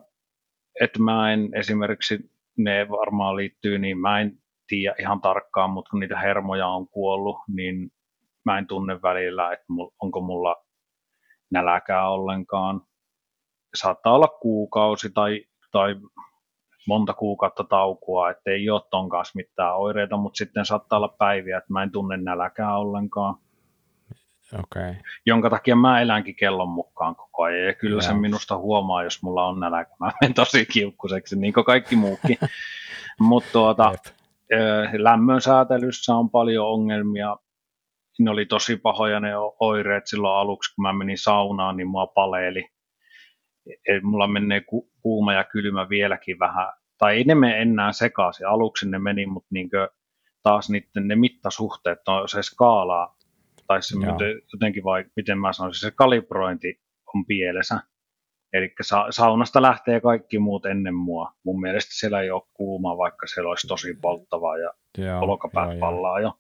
että 0.81 1.03
mä 1.03 1.33
en 1.33 1.51
esimerkiksi, 1.55 2.31
ne 2.57 2.89
varmaan 2.89 3.37
liittyy, 3.37 3.79
niin 3.79 3.99
mä 3.99 4.21
en 4.21 4.39
tiedä 4.67 4.95
ihan 4.99 5.21
tarkkaan, 5.21 5.71
mutta 5.71 5.91
kun 5.91 6.01
niitä 6.01 6.19
hermoja 6.19 6.69
on 6.69 6.89
kuollut, 6.89 7.37
niin 7.49 7.91
mä 8.45 8.59
en 8.59 8.67
tunne 8.67 9.03
välillä, 9.03 9.53
että 9.53 9.65
onko 10.01 10.21
mulla 10.21 10.57
näläkää 11.51 12.09
ollenkaan. 12.09 12.81
Saattaa 13.75 14.15
olla 14.15 14.29
kuukausi 14.29 15.11
tai, 15.11 15.45
tai 15.73 15.97
monta 16.89 17.15
kuukautta 17.15 17.65
taukoa, 17.65 18.31
että 18.31 18.51
ei 18.51 18.71
ole 18.71 18.83
ton 18.91 19.09
kanssa 19.09 19.37
mitään 19.37 19.77
oireita, 19.77 20.17
mutta 20.17 20.37
sitten 20.39 20.67
saattaa 20.67 20.97
olla 20.97 21.15
päiviä, 21.19 21.59
että 21.59 21.73
mä 21.73 21.83
en 21.83 21.91
tunne 21.91 22.17
näläkää 22.17 22.77
ollenkaan. 22.77 23.35
Okay. 24.59 24.95
Jonka 25.27 25.51
takia 25.51 25.77
mä 25.77 26.01
elänkin 26.01 26.37
kellon 26.37 26.69
mukaan 26.69 27.17
koko 27.17 27.43
ajan. 27.43 27.67
Ja 27.67 27.75
kyllä 27.75 28.03
yeah. 28.03 28.15
se 28.15 28.21
minusta 28.21 28.57
huomaa, 28.57 29.05
jos 29.05 29.23
mulla 29.23 29.47
on 29.47 29.61
nälkä. 29.61 29.91
Mä 30.01 30.13
menen 30.21 30.35
tosi 30.35 30.67
kiukkuseksi, 30.67 31.39
niin 31.39 31.53
kuin 31.53 31.65
kaikki 31.65 31.97
muukin. 31.97 32.39
mutta 33.21 33.53
tuota, 33.53 33.93
lämmön 34.99 35.41
säätelyssä 35.41 36.15
on 36.15 36.31
paljon 36.31 36.67
ongelmia. 36.67 37.37
Ne 38.19 38.31
oli 38.31 38.47
tosi 38.47 38.77
pahoja 38.77 39.21
ne 39.21 39.31
oireet 39.61 40.07
silloin 40.07 40.39
aluksi, 40.39 40.75
kun 40.75 40.83
mä 40.83 40.93
menin 40.93 41.19
saunaan, 41.19 41.77
niin 41.77 41.89
mua 41.89 42.07
paleeli. 42.07 42.69
Mulla 44.03 44.27
menee 44.27 44.61
ku, 44.61 44.91
kuuma 45.03 45.33
ja 45.33 45.45
kylmä 45.45 45.89
vieläkin 45.89 46.39
vähän. 46.39 46.73
Tai 46.99 47.17
ei 47.17 47.25
ne 47.25 47.35
mene 47.35 47.63
enää 47.63 47.93
sekaisin. 47.93 48.47
Aluksi 48.47 48.91
ne 48.91 48.99
meni, 48.99 49.27
mutta 49.27 49.49
niin 49.51 49.71
taas 50.43 50.71
niiden, 50.71 51.09
ne 51.09 51.17
mittasuhteet, 51.17 51.99
no 52.09 52.27
se 52.27 52.43
skaala, 52.43 53.17
tai 53.67 53.83
se 53.83 53.97
jotenkin 54.53 54.85
vai, 54.85 55.05
miten 55.17 55.39
mä 55.39 55.53
sanoisin, 55.53 55.81
se 55.81 55.91
kalibrointi 55.97 56.81
on 57.15 57.27
pielessä. 57.27 57.81
Eli 58.55 58.75
sa- 58.83 59.07
saunasta 59.11 59.63
lähtee 59.63 60.01
kaikki 60.01 60.39
muut 60.39 60.67
ennen 60.67 60.95
mua. 60.95 61.33
Mun 61.45 61.61
mielestä 61.61 61.91
siellä 61.95 62.21
ei 62.21 62.31
ole 62.31 62.43
kuuma, 62.55 62.97
vaikka 62.97 63.27
siellä 63.27 63.49
olisi 63.49 63.67
tosi 63.67 63.99
polttavaa 64.03 64.57
ja 64.59 64.71
olkapäät 65.21 65.79
pallaa 65.81 66.21
jo. 66.21 66.39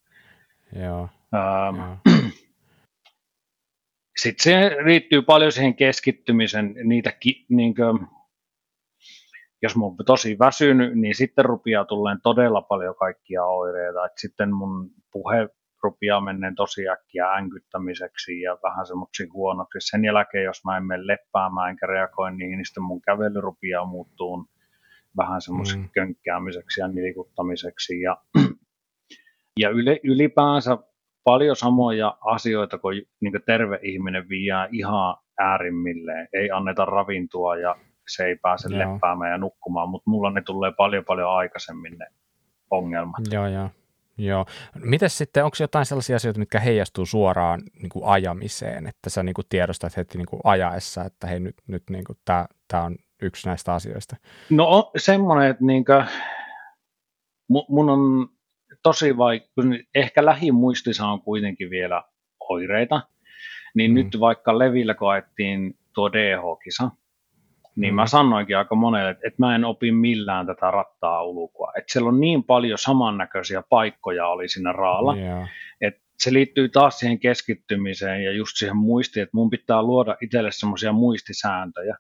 Joo. 0.82 1.08
Ähm, 1.34 1.76
joo. 1.76 1.96
Sitten 4.22 4.42
se 4.42 4.76
liittyy 4.84 5.22
paljon 5.22 5.52
siihen 5.52 5.74
keskittymisen, 5.74 6.74
niitä, 6.84 7.12
niin 7.48 7.74
kuin, 7.74 8.06
jos 9.62 9.76
mun 9.76 9.96
on 9.98 10.06
tosi 10.06 10.38
väsynyt, 10.38 10.98
niin 10.98 11.14
sitten 11.14 11.44
rupeaa 11.44 11.84
tulleen 11.84 12.20
todella 12.22 12.62
paljon 12.62 12.94
kaikkia 12.94 13.44
oireita. 13.44 14.06
Et 14.06 14.18
sitten 14.18 14.54
mun 14.54 14.90
puhe 15.12 15.48
rupeaa 15.84 16.20
menneen 16.20 16.54
tosi 16.54 16.88
äkkiä 16.88 17.32
änkyttämiseksi 17.32 18.40
ja 18.40 18.58
vähän 18.62 18.86
semmoiksi 18.86 19.28
huonoksi. 19.32 19.78
Sen 19.80 20.04
jälkeen, 20.04 20.44
jos 20.44 20.64
mä 20.64 20.76
en 20.76 20.84
mene 20.84 21.06
leppäämään 21.06 21.70
enkä 21.70 21.86
reagoi 21.86 22.32
niihin, 22.32 22.56
niin 22.56 22.66
sitten 22.66 22.82
mun 22.82 23.02
kävely 23.02 23.40
rupeaa 23.40 23.84
muuttuu 23.84 24.46
vähän 25.16 25.40
semmoiseksi 25.40 25.78
mm. 25.78 25.90
könkkäämiseksi 25.94 26.80
ja 26.80 26.88
nilikuttamiseksi. 26.88 28.00
Ja, 28.00 28.16
ja 29.62 29.70
ylipäänsä 30.04 30.78
paljon 31.24 31.56
samoja 31.56 32.16
asioita 32.20 32.78
kuin, 32.78 33.02
niin 33.20 33.32
kuin 33.32 33.42
terve 33.46 33.78
ihminen 33.82 34.28
viiää 34.28 34.68
ihan 34.72 35.16
äärimmilleen. 35.38 36.28
Ei 36.32 36.50
anneta 36.50 36.84
ravintoa 36.84 37.56
ja 37.56 37.76
se 38.08 38.24
ei 38.24 38.36
pääse 38.36 38.68
joo. 38.68 38.78
leppäämään 38.78 39.30
ja 39.30 39.38
nukkumaan, 39.38 39.88
mutta 39.88 40.10
mulla 40.10 40.30
ne 40.30 40.42
tulee 40.42 40.72
paljon 40.76 41.04
paljon 41.04 41.30
aikaisemmin 41.30 41.98
ne 41.98 42.06
ongelmat. 42.70 43.20
Joo, 43.30 43.46
joo. 43.46 43.70
Joo. 44.18 44.46
Miten 44.74 45.10
sitten, 45.10 45.44
onko 45.44 45.56
jotain 45.60 45.86
sellaisia 45.86 46.16
asioita, 46.16 46.40
mitkä 46.40 46.60
heijastuu 46.60 47.06
suoraan 47.06 47.60
niin 47.74 47.88
kuin 47.88 48.04
ajamiseen, 48.04 48.86
että 48.86 49.10
sä 49.10 49.22
niin 49.22 49.34
kuin 49.34 49.46
tiedostat 49.48 49.96
heti 49.96 50.18
niin 50.18 50.26
kuin 50.26 50.40
ajaessa, 50.44 51.04
että 51.04 51.26
hei 51.26 51.40
nyt, 51.40 51.56
nyt 51.66 51.82
niin 51.90 52.04
tämä, 52.24 52.46
on 52.84 52.96
yksi 53.22 53.48
näistä 53.48 53.74
asioista? 53.74 54.16
No 54.50 54.92
semmoinen, 54.96 55.50
että 55.50 55.64
niin 55.64 55.84
kuin, 55.84 56.04
mun 57.68 57.90
on 57.90 58.28
tosi 58.82 59.16
vaikea, 59.16 59.48
ehkä 59.94 60.24
lähimuistissa 60.24 61.06
on 61.06 61.22
kuitenkin 61.22 61.70
vielä 61.70 62.02
oireita, 62.48 63.00
niin 63.74 63.90
mm. 63.90 63.94
nyt 63.94 64.20
vaikka 64.20 64.58
Levillä 64.58 64.94
koettiin 64.94 65.78
tuo 65.94 66.12
DH-kisa, 66.12 66.90
niin 67.76 67.94
mm. 67.94 67.96
mä 67.96 68.06
sanoinkin 68.06 68.58
aika 68.58 68.74
monelle, 68.74 69.10
että, 69.10 69.28
että 69.28 69.42
mä 69.42 69.54
en 69.54 69.64
opi 69.64 69.92
millään 69.92 70.46
tätä 70.46 70.70
rattaa 70.70 71.22
ulkoa. 71.22 71.72
Että 71.78 71.92
siellä 71.92 72.08
on 72.08 72.20
niin 72.20 72.44
paljon 72.44 72.78
samannäköisiä 72.78 73.62
paikkoja 73.68 74.26
oli 74.26 74.48
siinä 74.48 74.72
raalla, 74.72 75.16
yeah. 75.16 75.48
että 75.80 76.00
se 76.18 76.32
liittyy 76.32 76.68
taas 76.68 76.98
siihen 76.98 77.18
keskittymiseen 77.18 78.24
ja 78.24 78.32
just 78.32 78.56
siihen 78.56 78.76
muistiin, 78.76 79.22
että 79.22 79.36
mun 79.36 79.50
pitää 79.50 79.82
luoda 79.82 80.16
itselle 80.20 80.52
semmoisia 80.52 80.92
muistisääntöjä. 80.92 81.96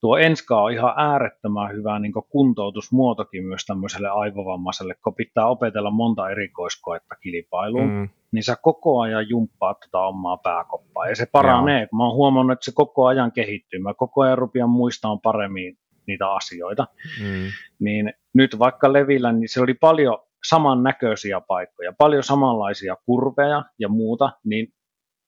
Tuo 0.00 0.16
enska 0.16 0.62
on 0.62 0.72
ihan 0.72 0.94
äärettömän 0.96 1.72
hyvä 1.72 1.98
niin 1.98 2.12
kuntoutusmuotokin 2.28 3.44
myös 3.44 3.64
tämmöiselle 3.66 4.08
aivovammaiselle, 4.08 4.94
kun 5.04 5.14
pitää 5.14 5.46
opetella 5.46 5.90
monta 5.90 6.30
erikoiskoetta 6.30 7.14
kilpailuun. 7.14 7.90
Mm 7.90 8.08
niin 8.32 8.42
sä 8.42 8.56
koko 8.62 9.00
ajan 9.00 9.28
jumppaat 9.28 9.76
tuota 9.80 10.06
omaa 10.06 10.36
pääkoppaa. 10.36 11.08
Ja 11.08 11.16
se 11.16 11.26
paranee, 11.32 11.86
kun 11.86 11.96
mä 11.96 12.04
oon 12.04 12.16
huomannut, 12.16 12.52
että 12.52 12.64
se 12.64 12.72
koko 12.74 13.06
ajan 13.06 13.32
kehittyy. 13.32 13.80
Mä 13.80 13.94
koko 13.94 14.20
ajan 14.20 14.38
rupean 14.38 14.70
muistamaan 14.70 15.20
paremmin 15.20 15.78
niitä 16.06 16.32
asioita. 16.32 16.86
Mm. 17.22 17.46
Niin 17.80 18.12
nyt 18.34 18.58
vaikka 18.58 18.92
Levillä, 18.92 19.32
niin 19.32 19.48
se 19.48 19.60
oli 19.60 19.74
paljon 19.74 20.18
samannäköisiä 20.48 21.40
paikkoja, 21.40 21.92
paljon 21.98 22.22
samanlaisia 22.22 22.96
kurveja 23.06 23.64
ja 23.78 23.88
muuta, 23.88 24.30
niin 24.44 24.72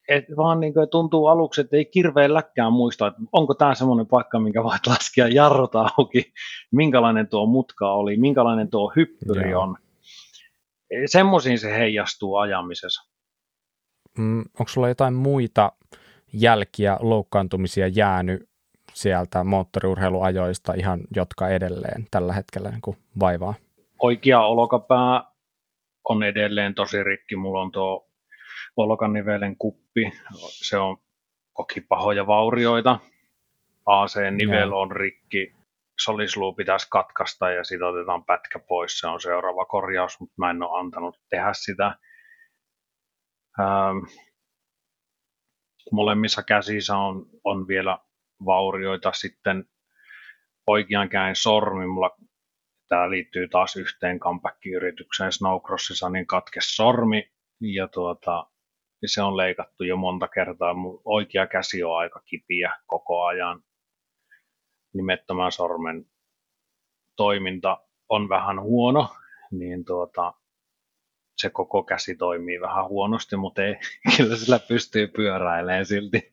et 0.09 0.25
vaan 0.37 0.61
niin 0.61 0.75
kuin 0.75 0.89
tuntuu 0.89 1.27
aluksi, 1.27 1.61
että 1.61 1.77
ei 1.77 1.85
kirveelläkään 1.85 2.73
muista, 2.73 3.07
että 3.07 3.21
onko 3.33 3.55
tämä 3.55 3.75
semmoinen 3.75 4.07
paikka, 4.07 4.41
minkä 4.41 4.65
voit 4.65 4.87
laskea 4.87 5.29
jarrut 5.29 5.75
auki, 5.75 6.33
minkälainen 6.73 7.29
tuo 7.29 7.47
mutka 7.47 7.93
oli, 7.93 8.17
minkälainen 8.17 8.71
tuo 8.71 8.93
hyppyri 8.97 9.51
Joo. 9.51 9.63
on 9.63 9.77
semmoisiin 11.07 11.59
se 11.59 11.73
heijastuu 11.73 12.37
ajamisessa. 12.37 13.13
Mm, 14.19 14.41
onko 14.41 14.69
sulla 14.69 14.89
jotain 14.89 15.15
muita 15.15 15.73
jälkiä, 16.33 16.97
loukkaantumisia 17.01 17.89
jäänyt 17.89 18.49
sieltä 18.95 19.45
moottoriurheiluajoista 19.45 20.75
ihan, 20.75 21.01
jotka 21.17 21.49
edelleen 21.49 22.07
tällä 22.11 22.33
hetkellä 22.33 22.71
niin 22.71 22.81
kuin 22.81 22.97
vaivaa? 23.21 23.55
Oikea 24.03 24.41
olkapää 24.41 25.25
on 26.09 26.23
edelleen 26.23 26.75
tosi 26.75 27.05
rikki. 27.05 27.37
Mulla 27.37 27.63
on 27.63 27.73
tuo 27.73 28.09
olkanivelen 28.77 29.57
kuppi, 29.57 30.13
se 30.41 30.79
on 30.79 30.97
koki 31.53 31.81
pahoja 31.81 32.27
vaurioita. 32.27 32.99
AC-nivel 33.87 34.73
on 34.73 34.91
rikki, 34.91 35.55
solisluu 36.01 36.55
pitäisi 36.55 36.87
katkaista 36.91 37.51
ja 37.51 37.65
sitten 37.65 37.89
otetaan 37.89 38.25
pätkä 38.25 38.59
pois, 38.59 38.99
se 38.99 39.07
on 39.07 39.21
seuraava 39.21 39.65
korjaus, 39.65 40.21
mutta 40.21 40.35
mä 40.39 40.51
en 40.51 40.63
ole 40.63 40.81
antanut 40.81 41.17
tehdä 41.31 41.53
sitä. 41.53 41.97
Ähm, 43.61 43.99
molemmissa 45.93 46.43
käsissä 46.43 46.97
on, 46.97 47.27
on 47.45 47.69
vielä 47.69 47.99
vaurioita. 48.45 49.13
Sitten 49.13 49.65
oikean 50.67 51.09
käen 51.09 51.37
sormi, 51.37 51.87
mulla 51.87 52.11
tämä 52.89 53.11
liittyy 53.11 53.49
taas 53.49 53.77
yhteen 53.77 54.19
comeback-yritykseen 54.19 55.33
Snowcrossissa, 55.33 56.09
niin 56.09 56.27
katkes 56.27 56.77
sormi. 56.77 57.33
Ja 57.61 57.89
tuota, 57.89 58.47
se 59.07 59.23
on 59.23 59.37
leikattu 59.37 59.85
jo 59.85 59.97
monta 59.97 60.29
kertaa. 60.29 60.75
Mun 60.75 61.03
oikea 61.05 61.47
käsi 61.47 61.83
on 61.85 61.99
aika 61.99 62.21
kipiä 62.21 62.77
koko 62.87 63.25
ajan 63.25 63.63
nimettömän 64.95 65.53
sormen 65.53 66.07
toiminta 67.17 67.79
on 68.09 68.29
vähän 68.29 68.61
huono, 68.61 69.09
niin 69.51 69.85
tuota, 69.85 70.35
se 71.37 71.51
koko 71.51 71.83
käsi 71.83 72.17
toimii 72.17 72.61
vähän 72.61 72.89
huonosti, 72.89 73.37
mutta 73.37 73.65
ei, 73.65 73.77
kyllä 74.17 74.37
sillä 74.37 74.59
pystyy 74.59 75.07
pyöräilemään 75.07 75.87
silti. 75.87 76.33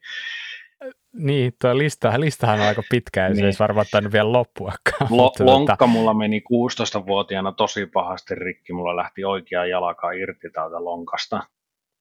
Niin, 1.14 1.54
tuo 1.62 1.78
lista, 1.78 2.20
listahan 2.20 2.60
on 2.60 2.68
aika 2.68 2.84
pitkä, 2.90 3.22
ja 3.22 3.28
niin. 3.30 3.38
se 3.38 3.46
olisi 3.46 3.60
varmaan 3.60 3.86
tainnut 3.92 4.14
vielä 4.14 4.32
loppuakaan. 4.32 5.08
Lo, 5.10 5.18
tuota- 5.18 5.46
lonkka 5.46 5.88
mulla 5.88 6.14
meni 6.14 6.40
16-vuotiaana 6.40 7.52
tosi 7.52 7.86
pahasti 7.86 8.36
rikki, 8.36 8.74
mulla 8.74 8.96
lähti 8.96 9.26
oikea 9.26 9.66
jalka 9.66 10.12
irti 10.12 10.50
täältä 10.50 10.84
lonkasta, 10.84 11.44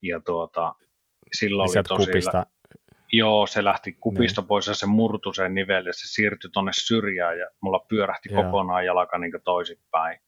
ja 0.03 0.21
tuota, 0.21 0.75
silloin 1.33 1.71
oli 1.71 1.85
tosi... 1.89 2.07
Kupista 2.07 2.47
Joo, 3.13 3.47
se 3.47 3.65
lähti 3.65 3.93
kupista 3.93 4.41
niin. 4.41 4.49
pois 4.49 4.67
ja 4.67 4.75
se 4.75 4.87
murtui 4.87 5.35
sen 5.35 5.55
nivelle, 5.55 5.93
se 5.93 6.15
siirtyi 6.15 6.51
tuonne 6.51 6.73
syrjään 6.75 7.39
ja 7.39 7.47
mulla 7.61 7.79
pyörähti 7.89 8.29
Joo. 8.33 8.43
kokonaan 8.43 8.85
jalka 8.85 9.19
niin 9.19 9.33
toisinpäin. 9.45 10.21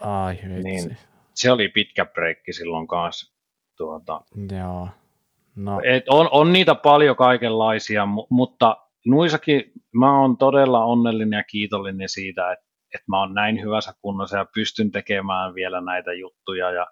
Ai 0.00 0.34
vitsi. 0.34 0.62
Niin, 0.62 0.96
se 1.34 1.52
oli 1.52 1.68
pitkä 1.68 2.06
breikki 2.06 2.52
silloin 2.52 2.86
kanssa. 2.86 3.34
Tuota. 3.76 4.20
Joo. 4.58 4.88
No. 5.56 5.80
Et 5.84 6.08
on, 6.08 6.28
on 6.32 6.52
niitä 6.52 6.74
paljon 6.74 7.16
kaikenlaisia, 7.16 8.06
mutta 8.30 8.76
nuisakin 9.06 9.72
mä 9.94 10.20
oon 10.20 10.36
todella 10.36 10.84
onnellinen 10.84 11.36
ja 11.36 11.44
kiitollinen 11.44 12.08
siitä, 12.08 12.52
että, 12.52 12.64
että 12.94 13.04
mä 13.08 13.20
oon 13.20 13.34
näin 13.34 13.62
hyvässä 13.62 13.92
kunnossa 14.02 14.38
ja 14.38 14.46
pystyn 14.54 14.90
tekemään 14.90 15.54
vielä 15.54 15.80
näitä 15.80 16.12
juttuja. 16.12 16.70
Ja 16.70 16.86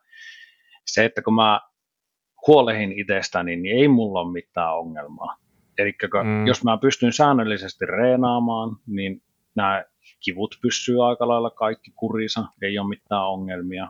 se, 0.87 1.05
että 1.05 1.23
kun 1.23 1.35
mä 1.35 1.61
huolehin 2.47 2.93
itsestäni, 2.93 3.57
niin 3.57 3.79
ei 3.79 3.89
mulla 3.89 4.21
ole 4.21 4.33
mitään 4.33 4.77
ongelmaa. 4.77 5.37
Eli 5.79 5.93
mm. 6.25 6.47
jos 6.47 6.65
mä 6.65 6.79
pystyn 6.79 7.13
säännöllisesti 7.13 7.87
reenaamaan, 7.87 8.77
niin 8.87 9.23
nämä 9.57 9.85
kivut 10.25 10.55
pysyy 10.63 11.09
aika 11.09 11.29
lailla 11.29 11.51
kaikki 11.51 11.91
kurissa, 11.97 12.45
ei 12.63 12.79
ole 12.79 12.89
mitään 12.89 13.27
ongelmia. 13.27 13.89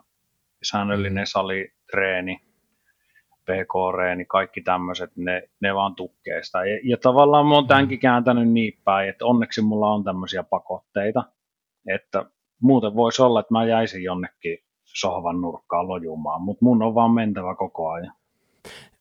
Säännöllinen 0.63 1.23
mm. 1.23 1.27
salitreeni, 1.27 2.41
PK-reeni, 3.45 4.25
kaikki 4.25 4.61
tämmöiset, 4.61 5.11
ne, 5.17 5.43
ne 5.61 5.75
vaan 5.75 5.95
tukkee 5.95 6.43
sitä. 6.43 6.65
Ja, 6.65 6.81
ja 6.85 6.97
tavallaan 6.97 7.47
mä 7.47 7.55
oon 7.55 7.65
mm. 7.65 7.69
tämänkin 7.69 7.99
kääntänyt 7.99 8.49
niin 8.49 8.73
päin, 8.85 9.09
että 9.09 9.27
onneksi 9.27 9.63
mulla 9.63 9.91
on 9.91 10.05
tämmöisiä 10.05 10.43
pakotteita, 10.43 11.25
että 11.95 12.25
muuten 12.63 12.95
voisi 12.95 13.23
olla, 13.23 13.41
että 13.41 13.55
mä 13.55 13.65
jäisin 13.65 14.03
jonnekin 14.03 14.59
sohvan 14.85 15.41
nurkkaan 15.41 15.89
lojumaan, 15.89 16.43
mutta 16.43 16.65
mun 16.65 16.83
on 16.83 16.95
vaan 16.95 17.11
mentävä 17.11 17.55
koko 17.55 17.91
ajan. 17.91 18.18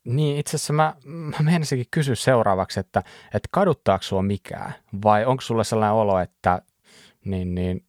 Niin, 0.07 0.37
itse 0.37 0.55
asiassa 0.55 0.73
mä, 0.73 0.93
mä 1.05 1.37
menisinkin 1.51 1.87
kysyä 1.91 2.15
seuraavaksi, 2.15 2.79
että, 2.79 2.99
että 3.33 3.49
kaduttaako 3.51 4.03
sua 4.03 4.21
mikään, 4.21 4.73
vai 5.03 5.25
onko 5.25 5.41
sulle 5.41 5.63
sellainen 5.63 5.93
olo, 5.93 6.19
että 6.19 6.61
niin, 7.25 7.55
niin, 7.55 7.85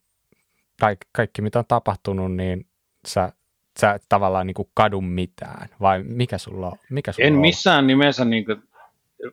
kaikki, 0.79 1.07
kaikki 1.11 1.41
mitä 1.41 1.59
on 1.59 1.65
tapahtunut, 1.67 2.35
niin 2.35 2.65
sä, 3.07 3.33
sä 3.79 3.91
et 3.91 4.03
tavallaan 4.09 4.47
niin 4.47 4.55
kuin 4.55 4.69
kadu 4.73 5.01
mitään, 5.01 5.69
vai 5.81 6.03
mikä 6.03 6.37
sulla 6.37 6.67
on? 6.67 6.77
Mikä 6.89 7.11
sulla 7.11 7.27
en 7.27 7.33
on? 7.33 7.39
missään 7.39 7.87
nimessä 7.87 8.25
niin 8.25 8.45
kuin 8.45 8.63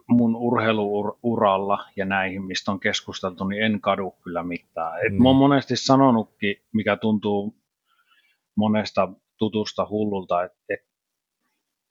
mun 0.08 0.36
urheiluuralla 0.36 1.84
ja 1.96 2.04
näihin, 2.04 2.42
mistä 2.42 2.72
on 2.72 2.80
keskusteltu, 2.80 3.44
niin 3.44 3.62
en 3.62 3.80
kadu 3.80 4.14
kyllä 4.24 4.42
mitään. 4.42 5.06
Et 5.06 5.12
mm. 5.12 5.22
Mä 5.22 5.28
oon 5.28 5.36
monesti 5.36 5.76
sanonutkin, 5.76 6.56
mikä 6.72 6.96
tuntuu 6.96 7.54
monesta 8.56 9.08
tutusta 9.38 9.86
hullulta, 9.90 10.44
että 10.44 10.58
et 10.68 10.86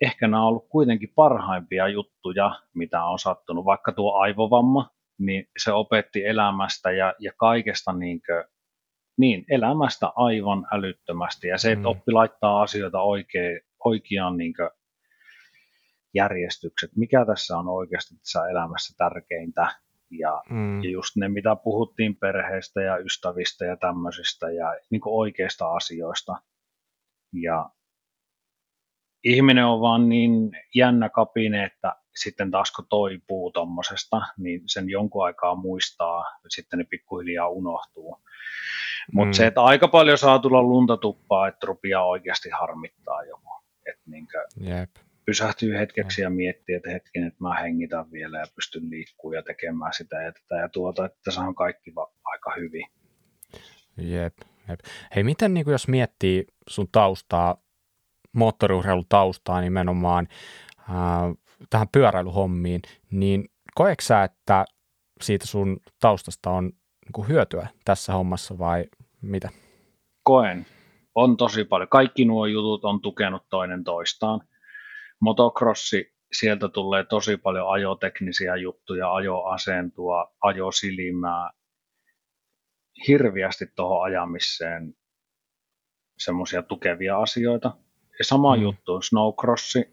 ehkä 0.02 0.28
nämä 0.28 0.42
on 0.42 0.48
ollut 0.48 0.70
kuitenkin 0.70 1.14
parhaimpia 1.16 1.88
juttuja, 1.88 2.60
mitä 2.74 3.04
on 3.04 3.20
sattunut. 3.20 3.66
Vaikka 3.66 3.92
tuo 3.92 4.14
aivovamma, 4.14 4.90
niin 5.20 5.48
se 5.58 5.72
opetti 5.72 6.26
elämästä 6.26 6.92
ja, 6.92 7.14
ja 7.20 7.32
kaikesta 7.38 7.94
niin, 7.94 8.22
kuin, 8.26 8.44
niin 9.18 9.46
elämästä 9.50 10.12
aivan 10.16 10.68
älyttömästi. 10.72 11.48
Ja 11.48 11.58
se, 11.58 11.72
että 11.72 11.82
mm. 11.82 11.86
oppi 11.86 12.12
laittaa 12.12 12.62
asioita 12.62 13.02
oikein, 13.02 13.62
oikeaan 13.86 14.38
niin 14.38 14.54
kuin, 14.54 14.70
järjestykset, 16.16 16.92
mikä 16.96 17.26
tässä 17.26 17.58
on 17.58 17.68
oikeasti 17.68 18.16
tässä 18.18 18.48
elämässä 18.48 18.94
tärkeintä. 18.98 19.68
Ja, 20.12 20.44
mm. 20.50 20.84
ja 20.84 20.90
just 20.90 21.16
ne, 21.16 21.28
mitä 21.28 21.56
puhuttiin 21.56 22.16
perheestä 22.16 22.82
ja 22.82 22.98
ystävistä 22.98 23.66
ja 23.66 23.78
tämmöisistä 23.78 24.52
ja 24.52 24.76
niin 24.92 25.02
oikeista 25.06 25.72
asioista. 25.72 26.36
Ja 27.34 27.70
ihminen 29.26 29.66
on 29.66 29.82
vaan 29.82 30.10
niin 30.10 30.52
jännä 30.76 31.10
kapine, 31.10 31.64
että 31.64 31.96
sitten 32.16 32.52
taas 32.52 32.72
kun 32.72 32.86
toipuu 32.90 33.52
tuommoisesta, 33.52 34.22
niin 34.38 34.62
sen 34.66 34.90
jonkun 34.90 35.26
aikaa 35.26 35.56
muistaa, 35.56 36.20
ja 36.20 36.50
sitten 36.50 36.80
ne 36.80 36.86
pikkuhiljaa 36.90 37.50
unohtuu. 37.50 38.18
Mutta 39.14 39.30
mm. 39.30 39.34
se, 39.34 39.48
että 39.48 39.64
aika 39.64 39.88
paljon 39.88 40.18
saa 40.18 40.40
tulla 40.40 40.64
lunta 40.64 40.98
tuppaa, 40.98 41.48
että 41.48 41.68
rupeaa 41.68 42.06
oikeasti 42.06 42.50
harmittaa 42.50 43.24
joku. 43.24 43.50
Että 43.86 44.02
niinkö 44.06 44.44
Jep. 44.60 44.90
pysähtyy 45.26 45.78
hetkeksi 45.78 46.22
ja 46.22 46.30
miettii, 46.30 46.76
että 46.76 46.90
hetken, 46.90 47.24
että 47.24 47.44
mä 47.44 47.54
hengitän 47.62 48.12
vielä 48.12 48.40
ja 48.40 48.46
pystyn 48.56 48.90
liikkumaan 48.90 49.36
ja 49.36 49.44
tekemään 49.44 49.94
sitä 49.94 50.22
ja 50.22 50.32
tätä 50.32 50.56
ja 50.62 50.70
tuota, 50.70 51.06
että 51.06 51.32
se 51.32 51.40
on 51.40 51.56
kaikki 51.56 51.96
va- 51.96 52.14
aika 52.26 52.54
hyvin. 52.58 52.88
Jep, 53.98 54.34
jep. 54.70 54.80
Hei, 55.16 55.24
miten 55.24 55.54
niin 55.54 55.70
jos 55.70 55.88
miettii 55.88 56.46
sun 56.70 56.88
taustaa 56.92 57.65
moottoriurheilutaustaa 58.36 59.62
nimenomaan 59.62 60.28
äh, 60.80 60.96
tähän 61.70 61.88
pyöräilyhommiin, 61.92 62.82
niin 63.12 63.46
koeksä, 63.76 64.24
että 64.24 64.66
siitä 65.22 65.48
sun 65.48 65.80
taustasta 66.00 66.50
on 66.50 66.64
niin 66.66 67.28
hyötyä 67.28 67.68
tässä 67.86 68.14
hommassa 68.14 68.58
vai 68.58 68.86
mitä? 69.22 69.50
Koen. 70.24 70.66
On 71.16 71.38
tosi 71.38 71.64
paljon. 71.64 71.90
Kaikki 71.90 72.26
nuo 72.26 72.46
jutut 72.46 72.86
on 72.86 73.02
tukenut 73.02 73.44
toinen 73.50 73.84
toistaan. 73.84 74.42
Motocrossi, 75.20 76.14
sieltä 76.32 76.70
tulee 76.70 77.04
tosi 77.04 77.38
paljon 77.38 77.72
ajoteknisiä 77.72 78.56
juttuja, 78.56 79.14
ajoasentua, 79.14 80.36
ajosilmää, 80.42 81.50
hirviästi 83.08 83.66
tuohon 83.76 84.04
ajamiseen 84.04 84.94
semmoisia 86.18 86.64
tukevia 86.64 87.18
asioita 87.18 87.78
sama 88.22 88.56
mm. 88.56 88.62
juttu, 88.62 89.02
snowcrossi, 89.02 89.90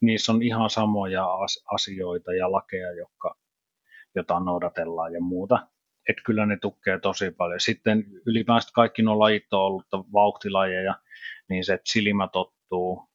niissä 0.00 0.32
on 0.32 0.42
ihan 0.42 0.70
samoja 0.70 1.26
asioita 1.66 2.34
ja 2.34 2.52
lakeja, 2.52 2.92
jotka, 2.92 3.36
jota 4.14 4.40
noudatellaan 4.40 5.12
ja 5.12 5.20
muuta. 5.20 5.68
Et 6.08 6.16
kyllä 6.26 6.46
ne 6.46 6.58
tukee 6.62 6.98
tosi 6.98 7.30
paljon. 7.30 7.60
Sitten 7.60 8.04
ylipäänsä 8.26 8.68
kaikki 8.74 9.02
nuo 9.02 9.18
lajit 9.18 9.52
on 9.52 9.60
ollut 9.60 9.86
vauhtilajeja, 10.12 10.94
niin 11.48 11.64
se, 11.64 11.74
että 11.74 11.92
silmä 11.92 12.28
tottuu 12.32 13.08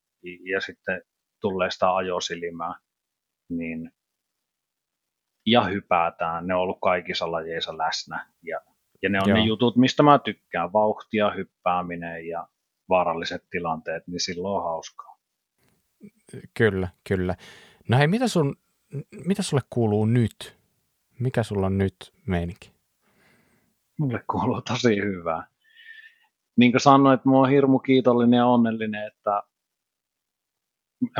ja 0.51 0.61
sitten 0.61 1.01
tulee 1.41 1.71
sitä 1.71 1.95
ajosilmää, 1.95 2.73
niin 3.49 3.91
ja 5.47 5.63
hypätään. 5.63 6.47
Ne 6.47 6.55
on 6.55 6.61
ollut 6.61 6.77
kaikissa 6.81 7.31
lajeissa 7.31 7.77
läsnä. 7.77 8.29
Ja, 8.43 8.61
ja 9.01 9.09
ne 9.09 9.19
on 9.21 9.29
Joo. 9.29 9.37
ne 9.37 9.43
jutut, 9.43 9.75
mistä 9.75 10.03
mä 10.03 10.19
tykkään. 10.19 10.73
Vauhtia, 10.73 11.31
hyppääminen 11.31 12.27
ja 12.27 12.47
vaaralliset 12.89 13.43
tilanteet, 13.49 14.07
niin 14.07 14.19
silloin 14.19 14.57
on 14.57 14.63
hauskaa. 14.63 15.17
Kyllä, 16.53 16.89
kyllä. 17.07 17.35
No 17.89 17.97
hei, 17.97 18.07
mitä, 18.07 18.27
sun, 18.27 18.55
mitä 19.25 19.43
sulle 19.43 19.63
kuuluu 19.69 20.05
nyt? 20.05 20.57
Mikä 21.19 21.43
sulla 21.43 21.65
on 21.65 21.77
nyt 21.77 22.13
meininki? 22.25 22.71
Mulle 23.99 24.23
kuuluu 24.31 24.61
tosi 24.61 24.95
hyvää. 24.95 25.47
Niin 26.57 26.71
kuin 26.71 26.81
sanoin, 26.81 27.15
että 27.15 27.29
mä 27.29 27.35
oon 27.37 27.49
hirmu 27.49 27.79
kiitollinen 27.79 28.37
ja 28.37 28.45
onnellinen, 28.45 29.07
että 29.07 29.43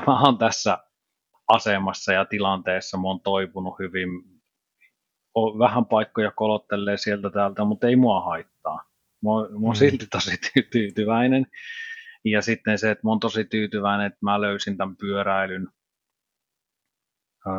mä 0.07 0.22
oon 0.22 0.38
tässä 0.38 0.78
asemassa 1.47 2.13
ja 2.13 2.26
tilanteessa, 2.26 2.97
mä 2.97 3.07
oon 3.07 3.22
toipunut 3.22 3.80
hyvin. 3.80 4.09
On 5.34 5.59
vähän 5.59 5.86
paikkoja 5.86 6.32
kolottelee 6.32 6.97
sieltä 6.97 7.30
täältä, 7.30 7.65
mutta 7.65 7.88
ei 7.88 7.95
mua 7.95 8.22
haittaa. 8.22 8.86
Mä 9.24 9.30
oon, 9.30 9.51
mä 9.51 9.68
oon 9.68 9.76
mm. 9.76 9.80
silti 9.80 10.07
tosi 10.11 10.38
tyytyväinen. 10.72 11.45
Ja 12.26 12.41
sitten 12.41 12.78
se, 12.78 12.91
että 12.91 13.07
mä 13.07 13.09
oon 13.09 13.20
tosi 13.20 13.45
tyytyväinen, 13.45 14.07
että 14.07 14.20
mä 14.22 14.41
löysin 14.41 14.78
tämän 14.78 14.97
pyöräilyn. 14.97 15.68
Öö, 17.47 17.53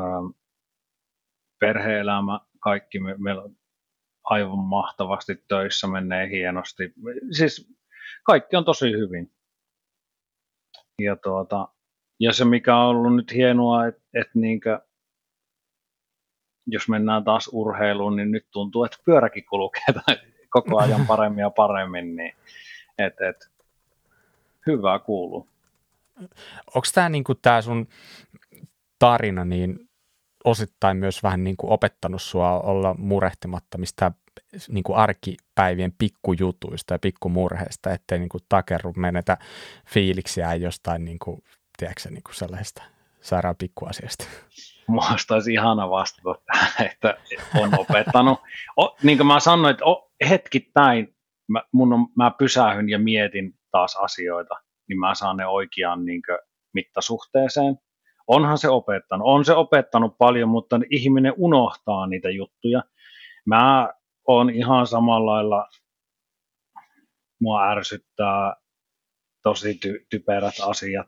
perhe-elämä, 1.60 2.40
kaikki 2.60 3.00
me, 3.00 3.14
meillä 3.18 3.42
on 3.42 3.56
aivan 4.24 4.58
mahtavasti 4.58 5.44
töissä, 5.48 5.86
menee 5.86 6.28
hienosti. 6.28 6.92
Siis 7.30 7.74
kaikki 8.24 8.56
on 8.56 8.64
tosi 8.64 8.92
hyvin. 8.92 9.32
Ja, 11.02 11.16
tuota, 11.16 11.68
ja 12.20 12.32
se, 12.32 12.44
mikä 12.44 12.76
on 12.76 12.96
ollut 12.96 13.16
nyt 13.16 13.34
hienoa, 13.34 13.86
että 13.86 14.02
et 14.14 14.28
niinkö, 14.34 14.80
jos 16.66 16.88
mennään 16.88 17.24
taas 17.24 17.50
urheiluun, 17.52 18.16
niin 18.16 18.30
nyt 18.30 18.46
tuntuu, 18.50 18.84
että 18.84 18.98
pyöräkin 19.04 19.44
kulkee 19.46 19.84
koko 20.48 20.78
ajan 20.82 21.06
paremmin 21.06 21.42
ja 21.42 21.50
paremmin, 21.50 22.16
niin 22.16 22.34
et, 22.98 23.20
et, 23.20 23.50
hyvää 24.66 24.98
kuuluu. 24.98 25.48
Onko 26.66 26.86
tämä 26.94 27.08
niinku 27.08 27.34
tää 27.34 27.62
sun 27.62 27.88
tarina 28.98 29.44
niin 29.44 29.88
osittain 30.44 30.96
myös 30.96 31.22
vähän 31.22 31.44
niinku 31.44 31.72
opettanut 31.72 32.22
sua 32.22 32.60
olla 32.60 32.94
murehtimatta 32.98 33.78
mistä 33.78 34.12
niinku 34.68 34.94
arkipäivien 34.94 35.92
pikkujutuista 35.98 36.94
ja 36.94 36.98
pikkumurheista, 36.98 37.92
ettei 37.92 38.18
niinku 38.18 38.38
takerru 38.48 38.92
menetä 38.96 39.36
fiiliksiä 39.86 40.54
jostain 40.54 41.04
niinku, 41.04 41.44
tiedätkö, 41.76 42.10
niinku 42.10 42.32
sellaisesta 42.32 42.82
sairaan 43.20 43.56
pikkuasiasta? 43.56 44.24
Musta 44.88 45.34
olisi 45.34 45.52
ihana 45.52 45.90
vastata 45.90 46.34
tähän, 46.46 46.90
että 46.90 47.16
on 47.60 47.78
opettanut. 47.78 48.38
O, 48.76 48.96
niin 49.02 49.18
kuin 49.18 49.26
mä 49.26 49.40
sanoin, 49.40 49.72
että 49.72 49.84
o, 49.84 50.10
hetkittäin 50.28 51.16
mä, 51.48 51.62
mun 51.72 51.92
on, 51.92 52.06
mä 52.16 52.30
pysähyn 52.38 52.88
ja 52.88 52.98
mietin 52.98 53.54
taas 53.70 53.96
asioita, 53.96 54.54
niin 54.88 55.00
mä 55.00 55.14
saan 55.14 55.36
ne 55.36 55.46
oikeaan 55.46 56.04
niin 56.04 56.22
kuin, 56.26 56.38
mittasuhteeseen. 56.74 57.78
Onhan 58.26 58.58
se 58.58 58.68
opettanut, 58.68 59.26
on 59.28 59.44
se 59.44 59.54
opettanut 59.54 60.18
paljon, 60.18 60.48
mutta 60.48 60.80
ihminen 60.90 61.34
unohtaa 61.36 62.06
niitä 62.06 62.30
juttuja. 62.30 62.82
Mä 63.46 63.88
oon 64.28 64.50
ihan 64.50 64.86
samalla 64.86 65.32
lailla, 65.32 65.68
mua 67.40 67.70
ärsyttää 67.70 68.54
tosi 69.42 69.72
ty- 69.72 70.06
typerät 70.10 70.54
asiat, 70.66 71.06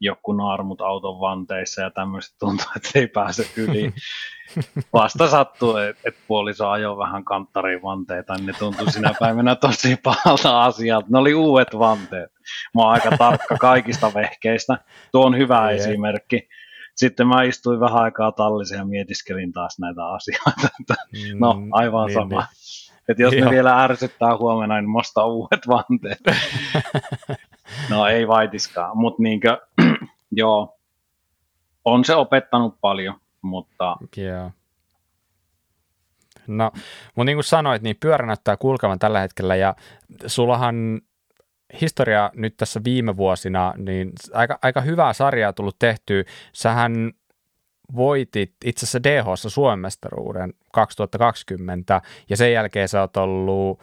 joku 0.00 0.32
naarmut 0.32 0.80
auton 0.80 1.20
vanteissa 1.20 1.82
ja 1.82 1.90
tämmöiset 1.90 2.34
tuntuu, 2.38 2.66
että 2.76 2.90
ei 2.94 3.06
pääse 3.06 3.46
yli. 3.56 3.94
Vasta 4.92 5.28
sattuu, 5.28 5.76
että 5.76 6.02
et 6.04 6.14
puoliso 6.28 6.68
ajoi 6.68 6.98
vähän 6.98 7.24
kanttariin 7.24 7.82
vanteita, 7.82 8.34
niin 8.34 8.46
ne 8.46 8.52
tuntui 8.58 8.92
sinä 8.92 9.14
päivänä 9.20 9.54
tosi 9.54 9.96
pahalta 10.02 10.64
asialta. 10.64 11.06
Ne 11.10 11.18
oli 11.18 11.34
uudet 11.34 11.78
vanteet. 11.78 12.30
Mä 12.74 12.82
oon 12.82 12.92
aika 12.92 13.16
tarkka 13.16 13.56
kaikista 13.60 14.14
vehkeistä. 14.14 14.78
Tuo 15.12 15.26
on 15.26 15.36
hyvä 15.36 15.70
ei, 15.70 15.76
esimerkki. 15.76 16.48
Sitten 16.96 17.28
mä 17.28 17.42
istuin 17.42 17.80
vähän 17.80 18.02
aikaa 18.02 18.32
tallissa 18.32 18.74
ja 18.74 18.84
mietiskelin 18.84 19.52
taas 19.52 19.78
näitä 19.78 20.06
asioita. 20.06 20.94
no, 21.40 21.52
mm, 21.52 21.68
aivan 21.72 22.06
niin, 22.06 22.14
sama. 22.14 22.40
Niin. 22.40 22.48
Että 23.08 23.22
jos 23.22 23.34
ne 23.34 23.50
vielä 23.50 23.82
ärsyttää 23.82 24.36
huomenna, 24.36 24.80
niin 24.80 24.88
musta 24.88 25.26
uudet 25.26 25.68
vanteet. 25.68 26.20
no 27.90 28.06
ei 28.06 28.28
vaitiskaan, 28.28 28.98
mutta 28.98 29.22
niinkö, 29.22 29.58
joo, 30.36 30.78
on 31.84 32.04
se 32.04 32.14
opettanut 32.14 32.80
paljon, 32.80 33.20
mutta... 33.42 33.96
Joo. 34.16 34.50
No, 36.46 36.70
mutta 37.14 37.24
niin 37.24 37.36
kuin 37.36 37.44
sanoit, 37.44 37.82
niin 37.82 37.96
pyörä 38.00 38.26
näyttää 38.26 38.56
kulkevan 38.56 38.98
tällä 38.98 39.20
hetkellä 39.20 39.56
ja 39.56 39.74
sullahan 40.26 41.00
historia 41.80 42.30
nyt 42.34 42.56
tässä 42.56 42.80
viime 42.84 43.16
vuosina, 43.16 43.74
niin 43.76 44.12
aika, 44.32 44.58
aika 44.62 44.80
hyvää 44.80 45.12
sarjaa 45.12 45.52
tullut 45.52 45.78
tehtyä. 45.78 46.24
Sähän 46.52 47.12
voitit 47.96 48.54
itse 48.64 48.86
asiassa 48.86 49.02
dh 49.02 49.24
Suomen 49.34 49.78
mestaruuden 49.78 50.54
2020 50.72 52.02
ja 52.30 52.36
sen 52.36 52.52
jälkeen 52.52 52.88
sä 52.88 53.00
oot 53.00 53.16
ollut 53.16 53.80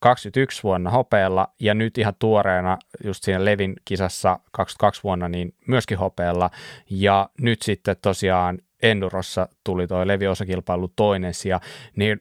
21 0.00 0.62
vuonna 0.62 0.90
hopeella 0.90 1.48
ja 1.60 1.74
nyt 1.74 1.98
ihan 1.98 2.14
tuoreena 2.18 2.78
just 3.04 3.24
siinä 3.24 3.44
Levin 3.44 3.76
kisassa 3.84 4.38
22 4.52 5.02
vuonna 5.02 5.28
niin 5.28 5.54
myöskin 5.66 5.98
hopeella 5.98 6.50
ja 6.90 7.28
nyt 7.40 7.62
sitten 7.62 7.96
tosiaan 8.02 8.58
Endurossa 8.82 9.48
tuli 9.64 9.86
toi 9.86 10.06
Levi-osakilpailu 10.06 10.88
toinen 10.96 11.34
sija, 11.34 11.60
niin 11.96 12.20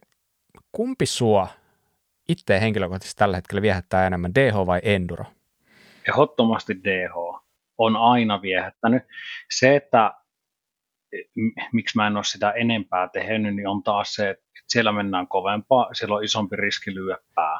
kumpi 0.71 1.05
sua 1.05 1.47
itse 2.29 2.61
henkilökohtaisesti 2.61 3.19
tällä 3.19 3.37
hetkellä 3.37 3.61
viehättää 3.61 4.07
enemmän, 4.07 4.35
DH 4.35 4.65
vai 4.65 4.79
Enduro? 4.83 5.25
Ehdottomasti 6.09 6.83
DH 6.83 7.41
on 7.77 7.95
aina 7.95 8.41
viehättänyt. 8.41 9.03
Se, 9.51 9.75
että 9.75 10.13
miksi 11.71 11.97
mä 11.97 12.07
en 12.07 12.15
ole 12.15 12.23
sitä 12.23 12.51
enempää 12.51 13.07
tehnyt, 13.07 13.55
niin 13.55 13.67
on 13.67 13.83
taas 13.83 14.13
se, 14.13 14.29
että 14.29 14.45
siellä 14.67 14.91
mennään 14.91 15.27
kovempaa, 15.27 15.93
siellä 15.93 16.15
on 16.15 16.23
isompi 16.23 16.55
riski 16.55 16.95
lyödä 16.95 17.17
pää. 17.35 17.59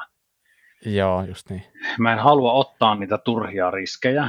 Joo, 0.86 1.24
just 1.24 1.50
niin. 1.50 1.62
Mä 1.98 2.12
en 2.12 2.18
halua 2.18 2.52
ottaa 2.52 2.94
niitä 2.94 3.18
turhia 3.18 3.70
riskejä, 3.70 4.28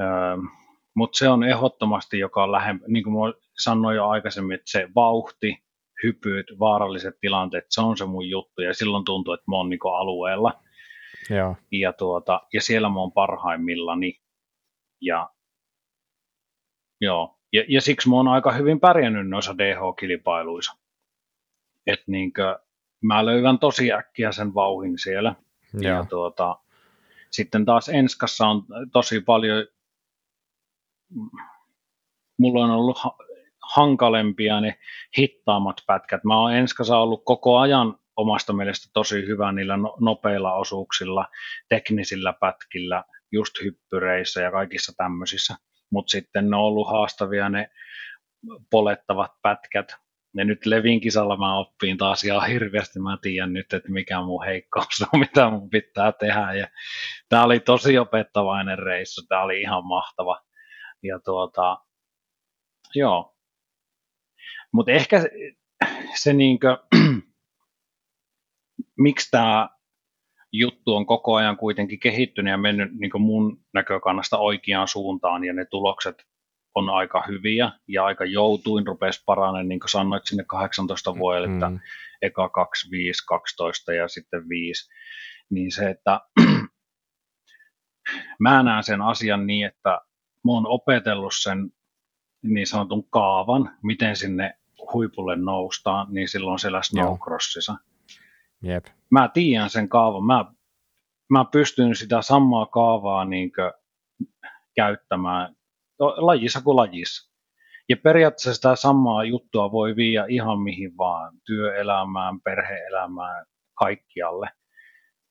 öö, 0.00 0.36
mutta 0.96 1.18
se 1.18 1.28
on 1.28 1.44
ehdottomasti, 1.44 2.18
joka 2.18 2.42
on 2.42 2.52
lähempää, 2.52 2.88
niin 2.88 3.04
kuin 3.04 3.14
mä 3.14 3.40
sanoin 3.58 3.96
jo 3.96 4.08
aikaisemmin, 4.08 4.54
että 4.54 4.70
se 4.70 4.88
vauhti, 4.94 5.64
hypyt, 6.02 6.46
vaaralliset 6.58 7.14
tilanteet, 7.20 7.64
se 7.68 7.80
on 7.80 7.96
se 7.96 8.04
mun 8.04 8.28
juttu, 8.28 8.62
ja 8.62 8.74
silloin 8.74 9.04
tuntuu, 9.04 9.34
että 9.34 9.44
mä 9.50 9.56
oon 9.56 9.70
niin 9.70 9.80
alueella. 9.98 10.62
Joo. 11.30 11.56
Ja, 11.72 11.92
tuota, 11.92 12.40
ja 12.52 12.60
siellä 12.60 12.88
mä 12.88 13.00
oon 13.00 13.12
parhaimmillani. 13.12 14.20
Ja, 15.00 15.30
joo, 17.00 17.37
ja, 17.52 17.64
ja 17.68 17.80
siksi 17.80 18.08
mä 18.08 18.16
oon 18.16 18.28
aika 18.28 18.52
hyvin 18.52 18.80
pärjännyt 18.80 19.28
noissa 19.28 19.58
DH-kilpailuissa. 19.58 20.76
Että 21.86 22.04
niinkö, 22.06 22.58
mä 23.02 23.26
löydän 23.26 23.58
tosi 23.58 23.92
äkkiä 23.92 24.32
sen 24.32 24.54
vauhin 24.54 24.98
siellä. 24.98 25.34
Ja, 25.80 25.90
ja 25.90 26.04
tuota, 26.04 26.58
sitten 27.30 27.64
taas 27.64 27.88
Enskassa 27.88 28.46
on 28.46 28.64
tosi 28.92 29.20
paljon, 29.20 29.66
mulla 32.38 32.64
on 32.64 32.70
ollut 32.70 32.98
hankalempia 33.74 34.60
ne 34.60 34.78
hittaammat 35.18 35.82
pätkät. 35.86 36.24
Mä 36.24 36.40
oon 36.40 36.54
Enskassa 36.54 36.98
ollut 36.98 37.22
koko 37.24 37.58
ajan 37.58 37.98
omasta 38.16 38.52
mielestä 38.52 38.90
tosi 38.92 39.26
hyvä 39.26 39.52
niillä 39.52 39.76
no, 39.76 39.96
nopeilla 40.00 40.54
osuuksilla, 40.54 41.26
teknisillä 41.68 42.32
pätkillä, 42.32 43.04
just 43.32 43.54
hyppyreissä 43.64 44.40
ja 44.40 44.50
kaikissa 44.50 44.92
tämmöisissä 44.96 45.54
mutta 45.90 46.10
sitten 46.10 46.50
ne 46.50 46.56
on 46.56 46.62
ollut 46.62 46.88
haastavia 46.88 47.48
ne 47.48 47.70
polettavat 48.70 49.32
pätkät. 49.42 49.96
Ne 50.34 50.44
nyt 50.44 50.66
Levin 50.66 51.00
kisalla 51.00 51.36
mä 51.36 51.58
oppiin 51.58 51.98
taas 51.98 52.24
ihan 52.24 52.48
hirveästi, 52.48 53.00
mä 53.00 53.18
tiedän 53.22 53.52
nyt, 53.52 53.72
että 53.72 53.92
mikä 53.92 54.20
mun 54.20 54.44
heikkous 54.44 55.04
on, 55.12 55.20
mitä 55.28 55.50
mun 55.50 55.70
pitää 55.70 56.12
tehdä. 56.12 56.52
Ja 56.52 56.68
tämä 57.28 57.44
oli 57.44 57.60
tosi 57.60 57.98
opettavainen 57.98 58.78
reissu, 58.78 59.26
tämä 59.28 59.42
oli 59.42 59.60
ihan 59.60 59.86
mahtava. 59.86 60.40
Ja 61.02 61.20
tuota, 61.24 61.78
joo. 62.94 63.36
Mutta 64.72 64.92
ehkä 64.92 65.20
se, 65.20 65.30
se 66.14 66.32
niinkö, 66.32 66.78
miksi 69.04 69.30
tämä 69.30 69.68
juttu 70.52 70.94
on 70.94 71.06
koko 71.06 71.34
ajan 71.34 71.56
kuitenkin 71.56 72.00
kehittynyt 72.00 72.50
ja 72.50 72.58
mennyt 72.58 72.92
niin 72.92 73.22
mun 73.22 73.60
näkökannasta 73.74 74.38
oikeaan 74.38 74.88
suuntaan 74.88 75.44
ja 75.44 75.52
ne 75.52 75.64
tulokset 75.64 76.24
on 76.74 76.90
aika 76.90 77.24
hyviä 77.28 77.72
ja 77.88 78.04
aika 78.04 78.24
joutuin 78.24 78.86
rupesi 78.86 79.22
paranemaan, 79.26 79.68
niin 79.68 79.80
kuin 79.80 79.90
sanoit 79.90 80.26
sinne 80.26 80.44
18 80.44 81.18
vuodelle, 81.18 81.52
että 81.52 81.70
mm. 81.70 81.80
eka 82.22 82.48
2, 82.48 82.90
5, 82.90 83.26
12 83.26 83.92
ja 83.92 84.08
sitten 84.08 84.48
5, 84.48 84.90
niin 85.50 85.72
se, 85.72 85.90
että 85.90 86.20
mä 88.40 88.62
näen 88.62 88.84
sen 88.84 89.02
asian 89.02 89.46
niin, 89.46 89.66
että 89.66 89.90
mä 90.44 90.52
oon 90.52 90.66
opetellut 90.66 91.34
sen 91.42 91.70
niin 92.42 92.66
sanotun 92.66 93.10
kaavan, 93.10 93.76
miten 93.82 94.16
sinne 94.16 94.54
huipulle 94.92 95.36
noustaan, 95.36 96.06
niin 96.10 96.28
silloin 96.28 96.58
siellä 96.58 96.82
snowcrossissa. 96.82 97.74
Jep. 98.62 98.84
Mä 99.10 99.30
tiedän 99.34 99.70
sen 99.70 99.88
kaavan. 99.88 100.24
Mä, 100.24 100.44
mä 101.30 101.44
pystyn 101.52 101.96
sitä 101.96 102.22
samaa 102.22 102.66
kaavaa 102.66 103.24
niin 103.24 103.52
käyttämään 104.76 105.56
lajissa 105.98 106.60
kuin 106.62 106.76
lajissa. 106.76 107.28
Ja 107.88 107.96
periaatteessa 107.96 108.54
sitä 108.54 108.76
samaa 108.76 109.24
juttua 109.24 109.72
voi 109.72 109.96
viiä 109.96 110.26
ihan 110.28 110.60
mihin 110.60 110.96
vaan, 110.96 111.40
työelämään, 111.46 112.40
perheelämään, 112.40 113.46
kaikkialle. 113.78 114.50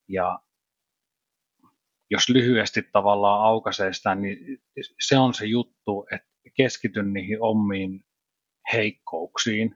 Ja 0.10 0.40
jos 2.10 2.30
lyhyesti 2.30 2.84
tavallaan 2.92 3.44
aukaisee 3.44 3.94
sitä, 3.94 4.16
niin 4.16 4.38
se 5.08 5.18
on 5.18 5.34
se 5.34 5.46
juttu, 5.46 6.08
että 6.12 6.28
keskityn 6.58 7.14
niihin 7.14 7.42
omiin 7.42 8.06
heikkouksiin. 8.74 9.76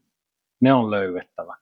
Ne 0.62 0.74
on 0.74 0.92
löydettävä 0.92 1.61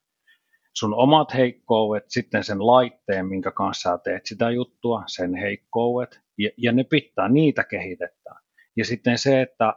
sun 0.80 0.94
omat 0.94 1.34
heikkoudet, 1.34 2.04
sitten 2.08 2.44
sen 2.44 2.68
laitteen, 2.68 3.28
minkä 3.28 3.52
kanssa 3.52 3.90
sä 3.90 3.98
teet 4.04 4.26
sitä 4.26 4.50
juttua, 4.50 5.04
sen 5.08 5.36
heikkoudet, 5.36 6.20
ja, 6.38 6.50
ja 6.58 6.72
ne 6.72 6.84
pitää, 6.84 7.30
niitä 7.30 7.64
kehitetään. 7.64 8.42
Ja 8.78 8.86
sitten 8.86 9.18
se, 9.18 9.42
että 9.42 9.74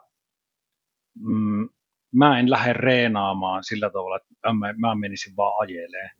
mm, 1.20 1.68
mä 2.14 2.38
en 2.38 2.50
lähde 2.50 2.72
reenaamaan 2.72 3.64
sillä 3.64 3.90
tavalla, 3.90 4.16
että 4.16 4.52
mä, 4.52 4.74
mä 4.76 4.94
menisin 4.94 5.36
vaan 5.36 5.60
ajeleen. 5.60 6.10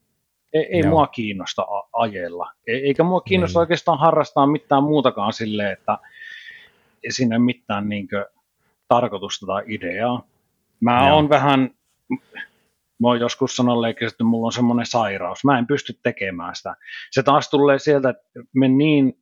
Ei, 0.53 0.77
ei 0.77 0.83
mua 0.83 1.07
kiinnosta 1.07 1.63
a- 1.63 1.89
ajella. 1.93 2.53
E, 2.67 2.73
eikä 2.73 3.03
mua 3.03 3.21
kiinnosta 3.21 3.59
niin. 3.59 3.63
oikeastaan 3.63 3.99
harrastaa 3.99 4.47
mitään 4.47 4.83
muutakaan 4.83 5.33
silleen, 5.33 5.73
että 5.73 5.99
siinä 7.09 7.37
ei 7.37 7.41
mitään 7.41 7.89
niin 7.89 8.09
kuin, 8.09 8.25
tarkoitusta 8.89 9.47
tai 9.47 9.63
ideaa. 9.67 10.23
Mä 10.81 11.15
oon 11.15 11.29
vähän 11.29 11.71
Mä 13.03 13.09
oon 13.09 13.21
joskus 13.21 13.57
sanonut 13.57 13.85
että 13.87 14.25
mulla 14.25 14.47
on 14.47 14.53
semmoinen 14.53 14.87
sairaus. 14.87 15.45
Mä 15.45 15.59
en 15.59 15.67
pysty 15.67 15.93
tekemään 16.03 16.55
sitä. 16.55 16.77
Se 17.11 17.23
taas 17.23 17.51
tulee 17.51 17.79
sieltä, 17.79 18.11
että 18.11 18.23
me 18.55 18.69
niin, 18.69 19.15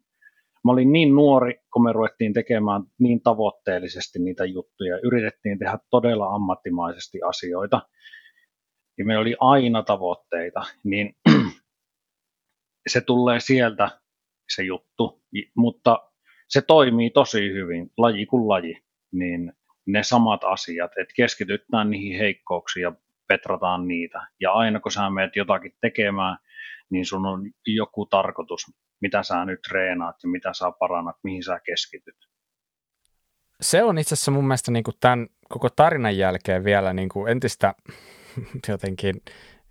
mä 0.64 0.72
olin 0.72 0.93
niin 0.93 1.14
nuori, 1.14 1.55
kun 1.72 1.85
me 1.85 1.93
ruvettiin 1.93 2.33
tekemään 2.33 2.83
niin 2.99 3.22
tavoitteellisesti 3.22 4.18
niitä 4.18 4.45
juttuja. 4.45 4.99
Yritettiin 5.03 5.59
tehdä 5.59 5.78
todella 5.91 6.35
ammattimaisesti 6.35 7.18
asioita. 7.22 7.83
Ja 8.99 9.05
meillä 9.05 9.22
oli 9.22 9.37
aina 9.41 9.83
tavoitteita. 9.83 10.61
Niin 10.85 11.16
se 12.93 13.01
tulee 13.01 13.41
sieltä 13.41 13.91
se 14.55 14.62
juttu, 14.62 15.22
mutta 15.57 16.11
se 16.49 16.62
toimii 16.62 17.11
tosi 17.11 17.53
hyvin, 17.53 17.91
laji 17.97 18.26
kuin 18.26 18.49
laji, 18.49 18.76
niin 19.12 19.53
ne 19.87 20.03
samat 20.03 20.45
asiat, 20.45 20.91
että 21.01 21.14
keskitytään 21.16 21.91
niihin 21.91 22.18
heikkouksiin 22.18 22.83
ja 22.83 22.93
petrataan 23.31 23.89
niitä. 23.89 24.26
Ja 24.41 24.53
aina 24.53 24.81
kun 24.81 24.93
sä 24.93 25.11
menet 25.11 25.37
jotakin 25.37 25.72
tekemään, 25.81 26.39
niin 26.91 27.07
sun 27.07 27.26
on 27.26 27.51
joku 27.66 28.07
tarkoitus, 28.07 28.61
mitä 29.01 29.22
sä 29.22 29.45
nyt 29.45 29.62
treenaat 29.68 30.16
ja 30.22 30.28
mitä 30.28 30.53
sä 30.53 30.72
parannat, 30.78 31.16
mihin 31.22 31.45
sä 31.45 31.61
keskityt. 31.66 32.16
Se 33.61 33.83
on 33.83 33.99
itse 33.99 34.14
asiassa 34.14 34.31
mun 34.31 34.47
mielestä 34.47 34.70
niin 34.70 34.85
kuin 34.85 34.95
tämän 35.01 35.26
koko 35.49 35.70
tarinan 35.70 36.16
jälkeen 36.16 36.64
vielä 36.64 36.93
niin 36.93 37.09
kuin 37.09 37.33
entistä 37.33 37.74
jotenkin 38.68 39.14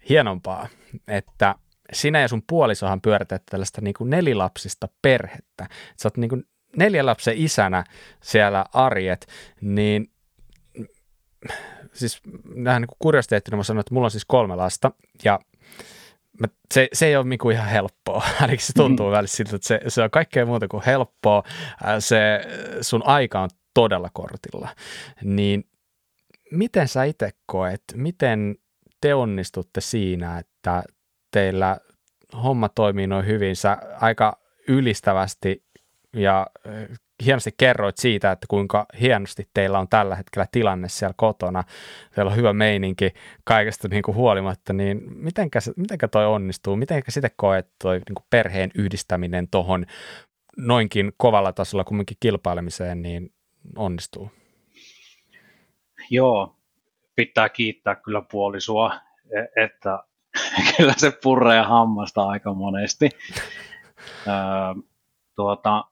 hienompaa, 0.09 0.67
että 1.07 1.55
sinä 1.93 2.21
ja 2.21 2.27
sun 2.27 2.43
puolisohan 2.49 3.01
pyöritätte 3.01 3.51
tällaista 3.51 3.81
niin 3.81 3.93
kuin 3.93 4.09
nelilapsista 4.09 4.87
perhettä. 5.01 5.67
Sä 5.97 6.07
oot 6.07 6.17
niin 6.17 6.29
kuin 6.29 6.43
neljän 6.77 7.05
lapsen 7.05 7.37
isänä 7.37 7.83
siellä 8.23 8.65
arjet, 8.73 9.27
niin 9.61 10.11
siis 11.93 12.21
näin 12.55 12.81
niin 12.81 12.97
kuriositeettina 12.99 13.57
mä 13.57 13.63
sanoin, 13.63 13.79
että 13.79 13.93
mulla 13.93 14.05
on 14.05 14.11
siis 14.11 14.25
kolme 14.25 14.55
lasta 14.55 14.91
ja 15.23 15.39
mä, 16.39 16.47
se, 16.73 16.87
se 16.93 17.05
ei 17.05 17.15
ole 17.15 17.25
niinku 17.25 17.49
ihan 17.49 17.67
helppoa, 17.67 18.23
ainakin 18.41 18.65
se 18.65 18.73
tuntuu 18.73 19.07
mm. 19.07 19.11
välissä 19.11 19.37
siltä, 19.37 19.55
että 19.55 19.67
se, 19.67 19.81
se 19.87 20.03
on 20.03 20.11
kaikkea 20.11 20.45
muuta 20.45 20.67
kuin 20.67 20.83
helppoa, 20.85 21.43
se 21.99 22.41
sun 22.81 23.05
aika 23.05 23.41
on 23.41 23.49
todella 23.73 24.09
kortilla, 24.13 24.69
niin 25.23 25.69
miten 26.51 26.87
sä 26.87 27.03
itse 27.03 27.29
koet, 27.45 27.83
miten 27.95 28.55
te 29.01 29.15
onnistutte 29.15 29.81
siinä, 29.81 30.39
että 30.39 30.83
teillä 31.31 31.77
homma 32.43 32.69
toimii 32.69 33.07
noin 33.07 33.25
hyvin, 33.25 33.55
sä 33.55 33.77
aika 33.99 34.39
ylistävästi 34.67 35.63
ja 36.13 36.47
hienosti 37.25 37.51
kerroit 37.57 37.97
siitä, 37.97 38.31
että 38.31 38.45
kuinka 38.49 38.85
hienosti 39.01 39.49
teillä 39.53 39.79
on 39.79 39.87
tällä 39.89 40.15
hetkellä 40.15 40.47
tilanne 40.51 40.89
siellä 40.89 41.13
kotona. 41.17 41.63
Teillä 42.15 42.31
on 42.31 42.37
hyvä 42.37 42.53
meininki 42.53 43.13
kaikesta 43.43 43.87
niin 43.87 44.03
kuin 44.03 44.15
huolimatta, 44.15 44.73
niin 44.73 45.01
mitenkä, 45.05 45.59
mitenkä 45.75 46.07
toi 46.07 46.25
onnistuu? 46.25 46.75
Mitenkä 46.75 47.11
sitten 47.11 47.31
koet 47.35 47.67
toi 47.83 47.95
niin 47.95 48.15
kuin 48.15 48.25
perheen 48.29 48.71
yhdistäminen 48.75 49.47
tuohon 49.51 49.85
noinkin 50.57 51.13
kovalla 51.17 51.53
tasolla 51.53 51.83
kumminkin 51.83 52.17
kilpailemiseen, 52.19 53.01
niin 53.01 53.33
onnistuu? 53.77 54.31
Joo, 56.09 56.55
pitää 57.15 57.49
kiittää 57.49 57.95
kyllä 57.95 58.21
puolisua, 58.31 58.93
e- 59.37 59.63
että 59.63 60.03
kyllä 60.77 60.93
se 60.97 61.11
purree 61.23 61.61
hammasta 61.61 62.23
aika 62.23 62.53
monesti. 62.53 63.09
Öö, 64.27 64.33
tuota, 65.35 65.85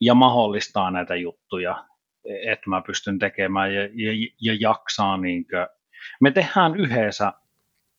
ja 0.00 0.14
mahdollistaa 0.14 0.90
näitä 0.90 1.16
juttuja, 1.16 1.84
että 2.24 2.70
mä 2.70 2.82
pystyn 2.86 3.18
tekemään 3.18 3.74
ja, 3.74 3.82
ja, 3.82 4.12
ja 4.40 4.56
jaksaa. 4.60 5.16
Niin 5.16 5.46
kuin. 5.46 5.66
Me 6.20 6.30
tehdään 6.30 6.76
yhdessä, 6.76 7.32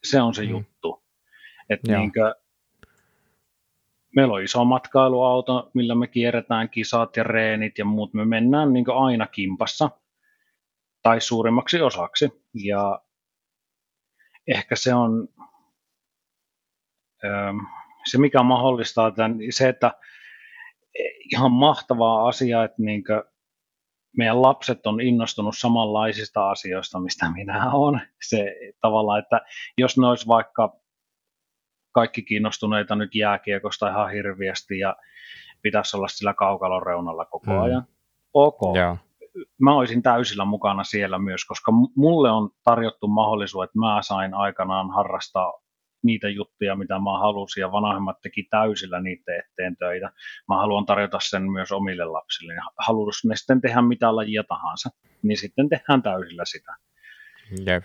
se 0.03 0.21
on 0.21 0.33
se 0.33 0.43
mm. 0.43 0.49
juttu. 0.49 1.03
Että 1.69 1.97
niin 1.97 2.11
kuin, 2.13 2.33
meillä 4.15 4.33
on 4.33 4.43
iso 4.43 4.65
matkailuauto, 4.65 5.71
millä 5.73 5.95
me 5.95 6.07
kierretään 6.07 6.69
kisat 6.69 7.17
ja 7.17 7.23
reenit 7.23 7.77
ja 7.77 7.85
muut. 7.85 8.13
Me 8.13 8.25
mennään 8.25 8.73
niin 8.73 8.85
aina 8.95 9.27
kimpassa 9.27 9.89
tai 11.01 11.21
suurimmaksi 11.21 11.81
osaksi. 11.81 12.43
Ja 12.53 13.01
ehkä 14.47 14.75
se 14.75 14.93
on 14.93 15.27
se, 18.05 18.17
mikä 18.17 18.43
mahdollistaa 18.43 19.11
tämän, 19.11 19.37
se, 19.49 19.69
että 19.69 19.91
ihan 21.33 21.51
mahtavaa 21.51 22.27
asia, 22.27 22.63
että 22.63 22.81
niin 22.81 23.03
meidän 24.17 24.41
lapset 24.41 24.87
on 24.87 25.01
innostunut 25.01 25.57
samanlaisista 25.57 26.49
asioista, 26.49 26.99
mistä 26.99 27.31
minä 27.31 27.71
olen. 27.71 28.01
Se 28.21 28.55
tavallaan, 28.81 29.19
että 29.19 29.41
jos 29.77 29.97
ne 29.97 30.07
olisi 30.07 30.27
vaikka 30.27 30.77
kaikki 31.91 32.21
kiinnostuneita 32.21 32.95
nyt 32.95 33.15
jääkiekosta 33.15 33.89
ihan 33.89 34.11
hirviästi 34.11 34.79
ja 34.79 34.95
pitäisi 35.61 35.97
olla 35.97 36.07
sillä 36.07 36.33
kaukalon 36.33 36.83
reunalla 36.83 37.25
koko 37.25 37.51
mm. 37.51 37.61
ajan. 37.61 37.83
Ok. 38.33 38.75
Yeah. 38.75 38.97
Mä 39.61 39.75
olisin 39.75 40.03
täysillä 40.03 40.45
mukana 40.45 40.83
siellä 40.83 41.19
myös, 41.19 41.45
koska 41.45 41.71
mulle 41.95 42.31
on 42.31 42.49
tarjottu 42.63 43.07
mahdollisuus, 43.07 43.63
että 43.63 43.79
mä 43.79 44.01
sain 44.01 44.33
aikanaan 44.33 44.91
harrastaa 44.91 45.53
niitä 46.03 46.29
juttuja, 46.29 46.75
mitä 46.75 46.93
mä 46.93 47.19
halusin, 47.19 47.61
ja 47.61 47.71
vanhemmat 47.71 48.21
teki 48.21 48.47
täysillä 48.49 49.01
niitä 49.01 49.31
eteen 49.35 49.77
töitä. 49.77 50.11
Mä 50.47 50.57
haluan 50.57 50.85
tarjota 50.85 51.17
sen 51.21 51.51
myös 51.51 51.71
omille 51.71 52.05
lapsille. 52.05 52.53
Haluaisi 52.77 53.27
ne 53.27 53.35
sitten 53.35 53.61
tehdä 53.61 53.81
mitä 53.81 54.15
lajia 54.15 54.43
tahansa, 54.43 54.89
niin 55.23 55.37
sitten 55.37 55.69
tehdään 55.69 56.03
täysillä 56.03 56.45
sitä. 56.45 56.75
Yep. 57.67 57.83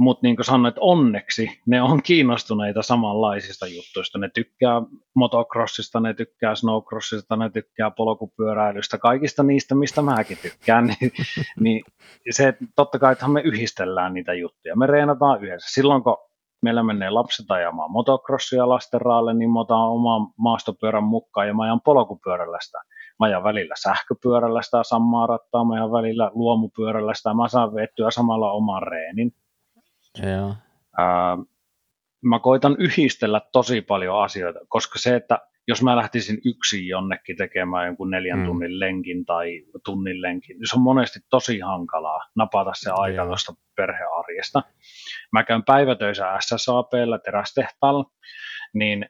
Mutta 0.00 0.26
niin 0.26 0.36
kuin 0.36 0.46
sanoin, 0.46 0.68
että 0.68 0.80
onneksi 0.80 1.60
ne 1.66 1.82
on 1.82 2.02
kiinnostuneita 2.02 2.82
samanlaisista 2.82 3.66
juttuista. 3.66 4.18
Ne 4.18 4.30
tykkää 4.34 4.82
motocrossista, 5.14 6.00
ne 6.00 6.14
tykkää 6.14 6.54
snowcrossista, 6.54 7.36
ne 7.36 7.50
tykkää 7.50 7.90
polkupyöräilystä, 7.90 8.98
kaikista 8.98 9.42
niistä, 9.42 9.74
mistä 9.74 10.02
mäkin 10.02 10.38
tykkään. 10.42 10.86
niin, 11.00 11.12
niin 11.60 11.84
se, 12.30 12.54
totta 12.76 12.98
kai, 12.98 13.12
että 13.12 13.28
me 13.28 13.40
yhdistellään 13.40 14.14
niitä 14.14 14.34
juttuja. 14.34 14.76
Me 14.76 14.86
reenataan 14.86 15.44
yhdessä. 15.44 15.74
Silloin, 15.74 16.02
kun 16.02 16.16
meillä 16.62 16.82
menee 16.82 17.10
lapset 17.10 17.50
ajamaan 17.50 17.90
motocrossia 17.90 18.68
lastenraalle, 18.68 19.34
niin 19.34 19.50
mä 19.50 19.60
otan 19.60 19.78
oman 19.78 20.26
maastopyörän 20.36 21.04
mukaan 21.04 21.48
ja 21.48 21.54
mä 21.54 21.62
ajan 21.62 21.80
polkupyörällä 21.80 22.58
sitä. 22.60 22.78
Mä 23.20 23.26
ajan 23.26 23.44
välillä 23.44 23.74
sähköpyörällä 23.82 24.62
sitä 24.62 24.82
samaa 24.82 25.26
rattaa, 25.26 25.64
mä 25.64 25.74
ajan 25.74 25.92
välillä 25.92 26.30
luomupyörällä 26.34 27.14
sitä, 27.14 27.34
mä 27.34 27.48
saan 27.48 27.74
vettyä 27.74 28.10
samalla 28.10 28.52
oman 28.52 28.82
reenin. 28.82 29.34
Joo. 30.22 30.54
Ää, 30.98 31.38
mä 32.24 32.38
koitan 32.38 32.76
yhdistellä 32.78 33.40
tosi 33.52 33.80
paljon 33.80 34.22
asioita, 34.22 34.60
koska 34.68 34.98
se, 34.98 35.16
että 35.16 35.38
jos 35.68 35.82
mä 35.82 35.96
lähtisin 35.96 36.38
yksin 36.44 36.88
jonnekin 36.88 37.36
tekemään 37.36 37.86
jonkun 37.86 38.10
neljän 38.10 38.38
mm. 38.38 38.44
tunnin 38.44 38.80
lenkin 38.80 39.24
tai 39.24 39.62
tunnin 39.84 40.22
lenkin, 40.22 40.58
niin 40.58 40.68
se 40.68 40.76
on 40.76 40.82
monesti 40.82 41.20
tosi 41.30 41.60
hankalaa 41.60 42.20
napata 42.36 42.70
se 42.74 42.90
aika 42.94 43.26
tuosta 43.26 43.52
perhearjesta. 43.76 44.62
Mä 45.32 45.44
käyn 45.44 45.64
päivätöissä 45.64 46.38
SSAPllä 46.40 47.18
terästehtaalla, 47.18 48.04
niin 48.74 49.06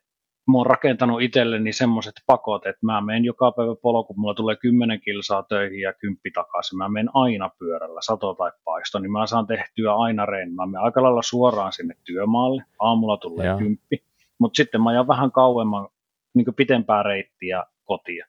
mä 0.52 0.58
oon 0.58 0.66
rakentanut 0.66 1.22
itselleni 1.22 1.72
semmoiset 1.72 2.14
pakot, 2.26 2.66
että 2.66 2.86
mä 2.86 3.00
menen 3.00 3.24
joka 3.24 3.52
päivä 3.52 3.74
polku, 3.82 4.14
mulla 4.16 4.34
tulee 4.34 4.56
10 4.56 5.00
kilsaa 5.00 5.42
töihin 5.42 5.80
ja 5.80 5.92
kymppi 5.92 6.30
takaisin. 6.30 6.78
Mä 6.78 6.88
menen 6.88 7.10
aina 7.14 7.50
pyörällä, 7.58 8.00
sato 8.02 8.34
tai 8.34 8.50
paisto, 8.64 8.98
niin 8.98 9.12
mä 9.12 9.26
saan 9.26 9.46
tehtyä 9.46 9.94
aina 9.94 10.26
reeni. 10.26 10.52
Mä 10.52 10.66
menen 10.66 10.84
aika 10.84 11.02
lailla 11.02 11.22
suoraan 11.22 11.72
sinne 11.72 11.94
työmaalle, 12.04 12.64
aamulla 12.80 13.16
tulee 13.16 13.46
Joo. 13.46 13.58
kymppi, 13.58 14.04
mutta 14.38 14.56
sitten 14.56 14.82
mä 14.82 14.90
ajan 14.90 15.08
vähän 15.08 15.32
kauemman 15.32 15.88
niin 16.34 16.54
pitempää 16.56 17.02
reittiä 17.02 17.64
kotia. 17.84 18.26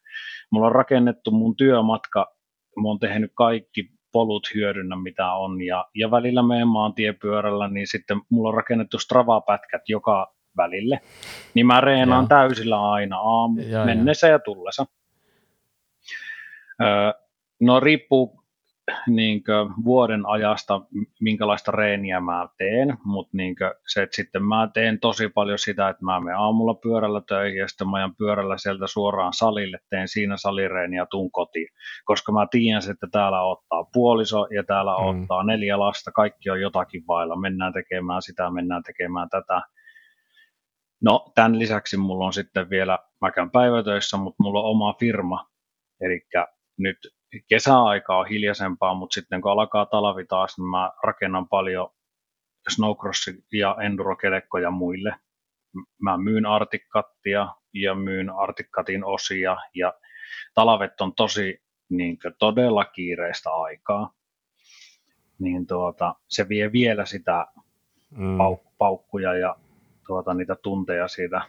Mulla 0.52 0.68
on 0.68 0.76
rakennettu 0.76 1.32
mun 1.32 1.56
työmatka, 1.56 2.36
mä 2.82 2.88
oon 2.88 3.00
tehnyt 3.00 3.32
kaikki 3.36 3.90
polut 4.12 4.48
hyödynnä, 4.56 4.96
mitä 4.96 5.34
on, 5.34 5.62
ja, 5.62 5.86
ja 5.96 6.12
välillä 6.12 6.44
menen 6.44 6.68
maantiepyörällä, 6.68 7.68
niin 7.68 7.88
sitten 7.88 8.22
mulla 8.30 8.50
on 8.50 8.56
rakennettu 8.56 9.00
Strava-pätkät 9.00 9.82
joka 9.90 10.34
välille, 10.58 11.00
niin 11.54 11.66
mä 11.66 11.82
reenaan 11.82 12.24
ja. 12.24 12.28
täysillä 12.28 12.92
aina 12.92 13.18
aamu, 13.18 13.62
ja, 13.62 13.86
mennessä 13.86 14.28
ja, 14.28 14.34
ja 14.34 14.40
tullessa. 14.40 14.86
Öö, 16.82 17.14
no 17.60 17.80
riippuu 17.80 18.41
niin 19.08 19.44
vuoden 19.86 20.26
ajasta, 20.26 20.82
minkälaista 21.22 21.72
reeniä 21.72 22.20
mä 22.20 22.48
teen, 22.58 22.98
mutta 23.04 23.38
niin 23.38 23.56
se, 23.88 24.04
että 24.04 24.16
sitten 24.16 24.44
mä 24.44 24.70
teen 24.74 25.00
tosi 25.00 25.30
paljon 25.30 25.60
sitä, 25.60 25.90
että 25.90 26.06
mä 26.06 26.20
menen 26.20 26.40
aamulla 26.40 26.74
pyörällä 26.74 27.22
töihin 27.28 27.60
ja 27.60 27.68
sitten 27.68 27.90
mä 27.90 27.98
ajan 27.98 28.16
pyörällä 28.16 28.58
sieltä 28.58 28.88
suoraan 28.88 29.34
salille, 29.34 29.80
teen 29.90 30.08
siinä 30.08 30.38
salireeniä 30.38 31.06
tuun 31.06 31.32
kotiin, 31.32 31.68
koska 32.06 32.32
mä 32.32 32.48
tiedän, 32.52 32.82
että 32.92 33.08
täällä 33.12 33.42
ottaa 33.42 33.84
puoliso 33.94 34.48
ja 34.56 34.64
täällä 34.64 34.92
mm. 34.92 35.22
ottaa 35.22 35.44
neljä 35.44 35.80
lasta, 35.80 36.12
kaikki 36.12 36.50
on 36.50 36.62
jotakin 36.62 37.04
vailla, 37.08 37.36
mennään 37.36 37.74
tekemään 37.74 38.22
sitä, 38.22 38.52
mennään 38.52 38.84
tekemään 38.84 39.30
tätä. 39.30 39.62
No, 41.04 41.32
tämän 41.36 41.60
lisäksi 41.60 41.98
mulla 41.98 42.26
on 42.26 42.34
sitten 42.34 42.70
vielä, 42.70 43.00
mä 43.22 43.32
käyn 43.32 43.52
päivätöissä, 43.52 44.18
mutta 44.18 44.44
mulla 44.44 44.60
on 44.60 44.66
oma 44.66 44.94
firma, 45.00 45.46
eli 46.02 46.22
nyt 46.78 46.98
kesäaika 47.48 48.18
on 48.18 48.28
hiljaisempaa, 48.28 48.94
mutta 48.94 49.14
sitten 49.14 49.42
kun 49.42 49.52
alkaa 49.52 49.86
talvi 49.86 50.26
taas, 50.26 50.58
niin 50.58 50.70
mä 50.70 50.92
rakennan 51.04 51.48
paljon 51.48 51.90
snowcrossi- 52.70 53.46
ja 53.54 53.78
endurokelekkoja 53.82 54.72
muille. 54.72 55.16
Mä 56.02 56.18
myyn 56.18 56.46
artikkattia 56.46 57.48
ja 57.74 57.96
myyn 57.96 58.30
artikkatin 58.30 59.06
osia 59.06 59.58
ja 59.76 59.94
talvet 60.54 61.02
on 61.02 61.16
tosi 61.16 61.62
niin 61.90 62.20
kuin, 62.20 62.34
todella 62.40 62.86
kiireistä 62.86 63.50
aikaa. 63.50 64.14
Niin 65.40 65.68
tuota, 65.68 66.16
se 66.28 66.50
vie 66.50 66.72
vielä 66.72 67.06
sitä 67.06 67.48
mm. 68.10 68.38
pauk- 68.38 68.72
paukkuja 68.78 69.34
ja 69.34 69.56
tuota, 70.08 70.34
niitä 70.34 70.56
tunteja 70.56 71.08
siitä 71.08 71.42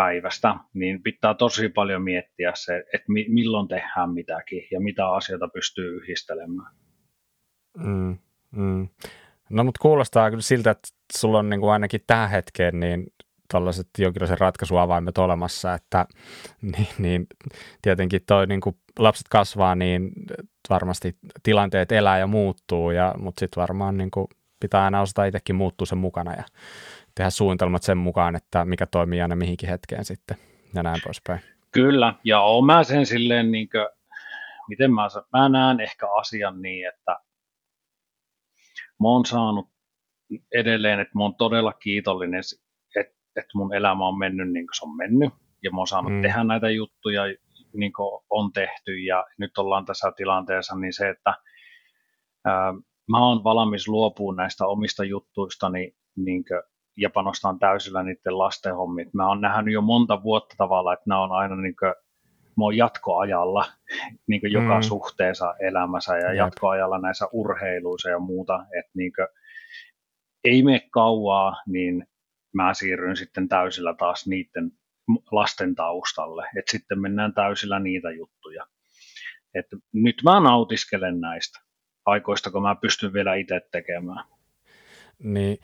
päivästä, 0.00 0.54
niin 0.74 1.02
pitää 1.02 1.34
tosi 1.34 1.68
paljon 1.68 2.02
miettiä 2.02 2.52
se, 2.54 2.76
että 2.76 3.12
mi- 3.12 3.28
milloin 3.28 3.68
tehdään 3.68 4.10
mitäkin 4.10 4.62
ja 4.70 4.80
mitä 4.80 5.08
asioita 5.10 5.48
pystyy 5.48 5.96
yhdistelemään. 5.96 6.74
Mm, 7.78 8.18
mm. 8.50 8.88
No 9.50 9.64
mutta 9.64 9.78
kuulostaa 9.82 10.30
kyllä 10.30 10.42
siltä, 10.42 10.70
että 10.70 10.88
sulla 11.18 11.38
on 11.38 11.50
niin 11.50 11.60
kuin 11.60 11.72
ainakin 11.72 12.00
tähän 12.06 12.30
hetkeen 12.30 12.80
niin 12.80 13.06
tällaiset 13.52 13.88
jonkinlaisen 13.98 14.38
ratkaisuavaimet 14.38 15.18
olemassa, 15.18 15.74
että 15.74 16.06
niin, 16.76 16.88
niin 16.98 17.26
tietenkin 17.82 18.20
toi 18.26 18.46
niin 18.46 18.60
kuin 18.60 18.76
lapset 18.98 19.28
kasvaa, 19.28 19.74
niin 19.74 20.12
varmasti 20.70 21.16
tilanteet 21.42 21.92
elää 21.92 22.18
ja 22.18 22.26
muuttuu, 22.26 22.90
ja, 22.90 23.14
mutta 23.18 23.40
sitten 23.40 23.60
varmaan 23.60 23.96
niin 23.96 24.10
kuin 24.10 24.26
pitää 24.60 24.84
aina 24.84 25.00
osata 25.00 25.24
itsekin 25.24 25.56
muuttua 25.56 25.86
sen 25.86 25.98
mukana 25.98 26.34
ja 26.34 26.44
tehdä 27.14 27.30
suunnitelmat 27.30 27.82
sen 27.82 27.98
mukaan, 27.98 28.36
että 28.36 28.64
mikä 28.64 28.86
toimii 28.86 29.22
aina 29.22 29.36
mihinkin 29.36 29.68
hetkeen 29.68 30.04
sitten 30.04 30.36
ja 30.74 30.82
näin 30.82 31.00
poispäin. 31.04 31.40
Kyllä, 31.72 32.14
ja 32.24 32.40
oon 32.40 32.66
mä 32.66 32.84
sen 32.84 33.06
silleen, 33.06 33.50
niin 33.50 33.68
kuin, 33.68 33.88
miten 34.68 34.92
mä, 34.92 35.08
mä 35.32 35.48
näen 35.48 35.80
ehkä 35.80 36.06
asian 36.14 36.62
niin, 36.62 36.88
että 36.88 37.12
mä 39.00 39.08
oon 39.08 39.26
saanut 39.26 39.68
edelleen, 40.54 41.00
että 41.00 41.18
mä 41.18 41.22
oon 41.22 41.34
todella 41.34 41.72
kiitollinen, 41.72 42.42
että, 42.96 43.12
että 43.36 43.50
mun 43.54 43.74
elämä 43.74 44.08
on 44.08 44.18
mennyt 44.18 44.52
niin 44.52 44.66
kuin 44.66 44.74
se 44.74 44.84
on 44.84 44.96
mennyt, 44.96 45.32
ja 45.62 45.70
mä 45.70 45.76
oon 45.76 45.86
saanut 45.86 46.12
mm. 46.12 46.22
tehdä 46.22 46.44
näitä 46.44 46.70
juttuja, 46.70 47.22
niin 47.72 47.92
kuin 47.92 48.22
on 48.30 48.52
tehty, 48.52 48.98
ja 48.98 49.26
nyt 49.38 49.58
ollaan 49.58 49.84
tässä 49.84 50.12
tilanteessa, 50.16 50.76
niin 50.76 50.92
se, 50.92 51.08
että 51.08 51.34
ää, 52.44 52.72
mä 53.10 53.26
oon 53.26 53.44
valmis 53.44 53.88
luopumaan 53.88 54.36
näistä 54.36 54.66
omista 54.66 55.04
juttuista, 55.04 55.68
niin, 55.68 55.94
niin 56.16 56.44
kuin, 56.44 56.62
ja 57.00 57.10
panostan 57.10 57.58
täysillä 57.58 58.02
niiden 58.02 58.38
lasten 58.38 58.76
hommit. 58.76 59.14
Mä 59.14 59.28
oon 59.28 59.40
nähnyt 59.40 59.74
jo 59.74 59.80
monta 59.80 60.22
vuotta 60.22 60.54
tavalla, 60.58 60.92
että 60.92 61.04
nämä 61.06 61.22
on 61.22 61.32
aina 61.32 61.56
niin 61.56 61.76
kuin, 61.76 61.94
mä 62.56 62.64
oon 62.64 62.76
jatkoajalla 62.76 63.64
niin 64.28 64.40
kuin 64.40 64.52
joka 64.52 64.76
mm. 64.76 64.82
suhteessa 64.82 65.54
elämässä 65.60 66.16
ja 66.16 66.28
Jep. 66.28 66.36
jatkoajalla 66.36 66.98
näissä 66.98 67.26
urheiluissa 67.32 68.10
ja 68.10 68.18
muuta, 68.18 68.54
että 68.78 68.90
niin 68.94 69.12
kuin, 69.12 69.28
ei 70.44 70.62
mene 70.62 70.80
kauaa, 70.92 71.62
niin 71.66 72.06
mä 72.54 72.74
siirryn 72.74 73.16
sitten 73.16 73.48
täysillä 73.48 73.94
taas 73.94 74.26
niiden 74.26 74.72
lasten 75.32 75.74
taustalle, 75.74 76.46
että 76.58 76.70
sitten 76.70 77.00
mennään 77.00 77.34
täysillä 77.34 77.80
niitä 77.80 78.10
juttuja. 78.10 78.66
Et 79.54 79.66
nyt 79.92 80.16
mä 80.24 80.40
nautiskelen 80.40 81.20
näistä 81.20 81.60
aikoista, 82.06 82.50
kun 82.50 82.62
mä 82.62 82.74
pystyn 82.74 83.12
vielä 83.12 83.34
itse 83.34 83.60
tekemään. 83.72 84.24
Niin, 85.18 85.58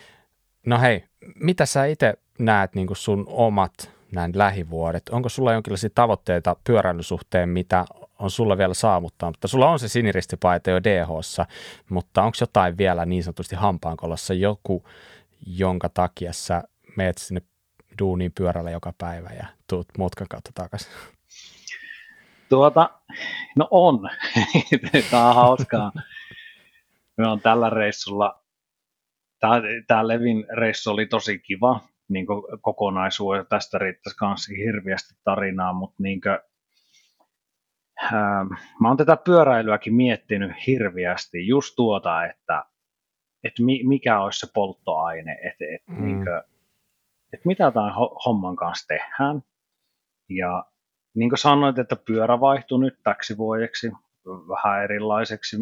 no 0.67 0.81
hei, 0.81 1.05
mitä 1.35 1.67
sä 1.67 1.85
itse 1.85 2.15
näet 2.39 2.75
niin 2.75 2.89
sun 2.93 3.25
omat 3.29 3.91
näin 4.13 4.33
lähivuodet? 4.35 5.09
Onko 5.09 5.29
sulla 5.29 5.53
jonkinlaisia 5.53 5.91
tavoitteita 5.95 6.57
pyöräilyn 6.65 7.03
suhteen, 7.03 7.49
mitä 7.49 7.85
on 8.19 8.31
sulla 8.31 8.59
vielä 8.59 8.75
saavuttaa? 8.75 9.31
Mutta 9.31 9.49
sulla 9.49 9.71
on 9.71 9.79
se 9.79 9.89
siniristipaita 9.89 10.71
jo 10.71 10.83
dh 10.83 11.09
mutta 11.91 12.23
onko 12.23 12.37
jotain 12.41 12.79
vielä 12.79 13.07
niin 13.07 13.25
sanotusti 13.25 13.57
hampaankolossa 13.57 14.35
joku, 14.35 14.85
jonka 15.47 15.89
takia 15.89 16.33
sä 16.33 16.63
meet 16.97 17.19
sinne 17.19 17.43
duuniin 17.99 18.33
pyörällä 18.33 18.71
joka 18.71 18.93
päivä 18.99 19.31
ja 19.39 19.47
tuut 19.67 19.89
mutkan 19.99 20.27
kautta 20.31 20.51
takaisin? 20.55 20.93
Tuota, 22.49 22.91
no 23.57 23.69
on. 23.71 24.11
Tämä 25.11 25.29
on 25.29 25.35
hauskaa. 25.35 25.93
Me 27.17 27.29
on 27.29 27.41
tällä 27.41 27.71
reissulla, 27.71 28.43
tämä, 29.41 29.63
tämä 29.87 30.09
Levin 30.09 30.47
reissu 30.57 30.91
oli 30.91 31.07
tosi 31.07 31.39
kiva 31.39 31.81
niin 32.09 32.27
kokonaisuus, 32.61 33.47
tästä 33.49 33.79
riittäisi 33.79 34.17
myös 34.25 34.49
hirveästi 34.49 35.15
tarinaa, 35.25 35.73
mutta 35.73 35.97
niin 36.03 36.21
kuin, 36.21 36.39
ää, 38.13 38.45
mä 38.81 38.89
oon 38.89 38.97
tätä 38.97 39.17
pyöräilyäkin 39.17 39.95
miettinyt 39.95 40.53
hirveästi, 40.67 41.47
just 41.47 41.77
tuota, 41.77 42.25
että, 42.25 42.65
että 43.45 43.63
mikä 43.85 44.21
olisi 44.21 44.39
se 44.39 44.47
polttoaine, 44.55 45.33
että, 45.33 45.65
että 45.75 45.93
mm. 45.93 46.05
niin 46.05 46.17
kuin, 46.17 46.39
että 47.33 47.47
mitä 47.47 47.71
tämän 47.71 47.95
homman 48.25 48.57
kanssa 48.57 48.87
tehdään. 48.87 49.43
Ja 50.29 50.65
niin 51.15 51.31
kuin 51.31 51.39
sanoit, 51.39 51.79
että 51.79 51.97
pyörä 51.97 52.41
vaihtui 52.41 52.81
nyt 52.81 52.99
täksi 53.03 53.37
vuodeksi 53.37 53.91
vähän 54.27 54.85
erilaiseksi 54.85 55.57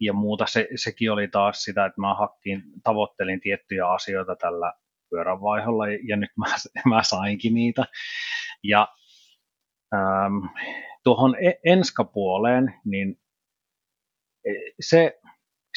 ja 0.00 0.12
muuta. 0.12 0.46
Se, 0.46 0.68
sekin 0.76 1.12
oli 1.12 1.28
taas 1.28 1.62
sitä, 1.62 1.86
että 1.86 2.00
mä 2.00 2.14
hakkiin, 2.14 2.62
tavoittelin 2.84 3.40
tiettyjä 3.40 3.88
asioita 3.88 4.36
tällä 4.36 4.72
pyöränvaiholla 5.10 5.84
ja 6.08 6.16
nyt 6.16 6.30
mä, 6.36 6.46
mä 6.94 7.02
sainkin 7.02 7.54
niitä. 7.54 7.84
Ja 8.62 8.88
ähm, 9.94 10.46
tuohon 11.04 11.36
e, 11.40 11.52
enskapuoleen, 11.64 12.74
niin 12.84 13.20
e, 14.44 14.50
se, 14.80 15.20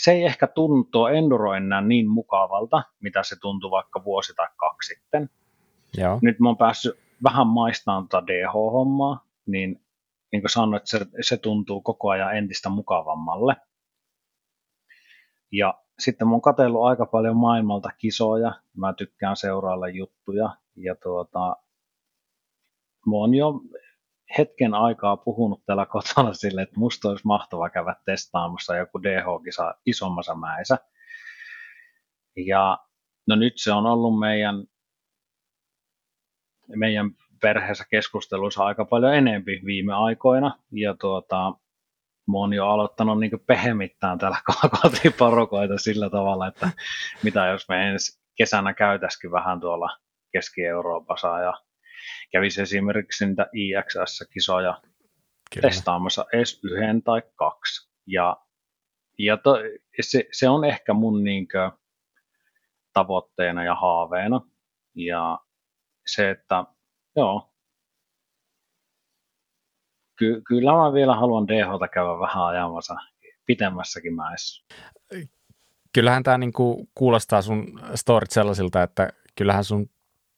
se 0.01 0.11
ei 0.11 0.23
ehkä 0.23 0.47
tuntuu 0.47 1.05
enduro 1.05 1.53
enää 1.53 1.81
niin 1.81 2.09
mukavalta, 2.09 2.83
mitä 2.99 3.23
se 3.23 3.35
tuntui 3.41 3.71
vaikka 3.71 4.03
vuosi 4.03 4.33
tai 4.35 4.47
kaksi 4.57 4.93
sitten. 4.93 5.29
Joo. 5.97 6.19
Nyt 6.21 6.39
mä 6.39 6.49
oon 6.49 6.57
päässyt 6.57 6.99
vähän 7.23 7.47
maistamaan 7.47 8.07
tuota 8.07 8.27
DH-hommaa, 8.27 9.25
niin 9.45 9.81
niin 10.31 10.41
kuin 10.41 10.49
sanoin, 10.49 10.77
että 10.77 10.89
se, 10.89 11.05
se 11.21 11.37
tuntuu 11.37 11.81
koko 11.81 12.09
ajan 12.09 12.37
entistä 12.37 12.69
mukavammalle. 12.69 13.55
Ja 15.51 15.73
sitten 15.99 16.27
mä 16.27 16.31
oon 16.31 16.41
katsellut 16.41 16.83
aika 16.83 17.05
paljon 17.05 17.37
maailmalta 17.37 17.89
kisoja, 17.97 18.53
mä 18.77 18.93
tykkään 18.93 19.35
seurailla 19.35 19.87
juttuja, 19.87 20.55
ja 20.75 20.95
tuota, 20.95 21.55
mä 23.07 23.15
oon 23.15 23.35
jo 23.35 23.53
hetken 24.37 24.73
aikaa 24.73 25.17
puhunut 25.17 25.65
täällä 25.65 25.85
kotona 25.85 26.33
sille, 26.33 26.61
että 26.61 26.79
musta 26.79 27.09
olisi 27.09 27.27
mahtava 27.27 27.69
käydä 27.69 27.95
testaamassa 28.05 28.75
joku 28.75 29.03
DH-kisa 29.03 29.75
isommassa 29.85 30.35
mäessä. 30.35 30.77
Ja 32.47 32.77
no 33.27 33.35
nyt 33.35 33.53
se 33.55 33.71
on 33.71 33.85
ollut 33.85 34.19
meidän, 34.19 34.63
meidän 36.67 37.11
perheessä 37.41 37.85
keskusteluissa 37.89 38.63
aika 38.63 38.85
paljon 38.85 39.15
enempi 39.15 39.61
viime 39.65 39.93
aikoina. 39.93 40.59
Ja 40.71 40.95
tuota, 41.01 41.53
oon 42.37 42.53
jo 42.53 42.67
aloittanut 42.67 43.19
niin 43.19 43.31
pehemittään 43.47 44.17
täällä 44.17 44.37
kotiporukoita 44.81 45.77
sillä 45.77 46.09
tavalla, 46.09 46.47
että 46.47 46.69
mitä 47.23 47.47
jos 47.47 47.69
me 47.69 47.89
ensi 47.89 48.19
kesänä 48.37 48.73
käytäisikin 48.73 49.31
vähän 49.31 49.59
tuolla 49.59 49.97
Keski-Euroopassa 50.31 51.39
ja 51.39 51.53
kävisi 52.31 52.61
esimerkiksi 52.61 53.25
niitä 53.25 53.47
IXS-kisoja 53.53 54.81
Kyllä. 55.53 55.69
testaamassa 55.69 56.25
edes 56.33 56.59
yhden 56.63 57.03
tai 57.03 57.21
kaksi. 57.35 57.89
Ja, 58.07 58.37
ja 59.19 59.37
to, 59.37 59.55
se, 60.01 60.23
se, 60.31 60.49
on 60.49 60.65
ehkä 60.65 60.93
mun 60.93 61.23
niinkö 61.23 61.71
tavoitteena 62.93 63.63
ja 63.63 63.75
haaveena. 63.75 64.41
Ja 64.95 65.39
se, 66.07 66.29
että 66.29 66.63
joo, 67.15 67.48
ky, 70.19 70.41
kyllä 70.47 70.71
mä 70.71 70.93
vielä 70.93 71.15
haluan 71.15 71.47
dh 71.47 71.91
käydä 71.93 72.19
vähän 72.19 72.45
ajamassa 72.45 72.95
pitemmässäkin 73.45 74.15
mäessä. 74.15 74.65
Kyllähän 75.93 76.23
tämä 76.23 76.37
niinku 76.37 76.89
kuulostaa 76.95 77.41
sun 77.41 77.79
storit 77.95 78.31
sellaisilta, 78.31 78.83
että 78.83 79.09
kyllähän 79.35 79.63
sun 79.63 79.89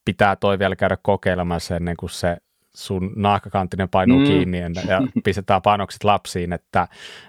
pitää 0.04 0.36
toi 0.36 0.58
vielä 0.58 0.76
käydä 0.76 0.96
kokeilemassa 1.02 1.76
ennen 1.76 1.96
kuin 1.96 2.10
se 2.10 2.36
sun 2.74 3.12
naakakantinen 3.16 3.88
painuu 3.88 4.18
mm. 4.18 4.24
kiinni 4.24 4.58
ja 4.60 5.02
pistetään 5.24 5.62
painokset 5.62 6.04
lapsiin, 6.04 6.52
että 6.52 6.88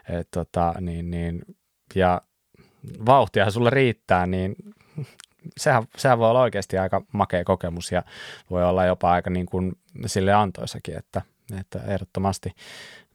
et, 0.09 0.27
tota, 0.31 0.73
niin, 0.79 1.11
niin, 1.11 1.41
ja 1.95 2.21
vauhtia 3.05 3.51
sulle 3.51 3.69
riittää, 3.69 4.27
niin 4.27 4.55
sehän, 5.57 5.83
sehän 5.97 6.19
voi 6.19 6.29
olla 6.29 6.41
oikeasti 6.41 6.77
aika 6.77 7.01
makea 7.13 7.43
kokemus 7.43 7.91
ja 7.91 8.03
voi 8.49 8.63
olla 8.63 8.85
jopa 8.85 9.11
aika 9.11 9.29
niin 9.29 9.45
kuin 9.45 9.73
sille 10.05 10.33
antoisakin, 10.33 10.97
että, 10.97 11.21
että 11.59 11.79
ehdottomasti 11.87 12.51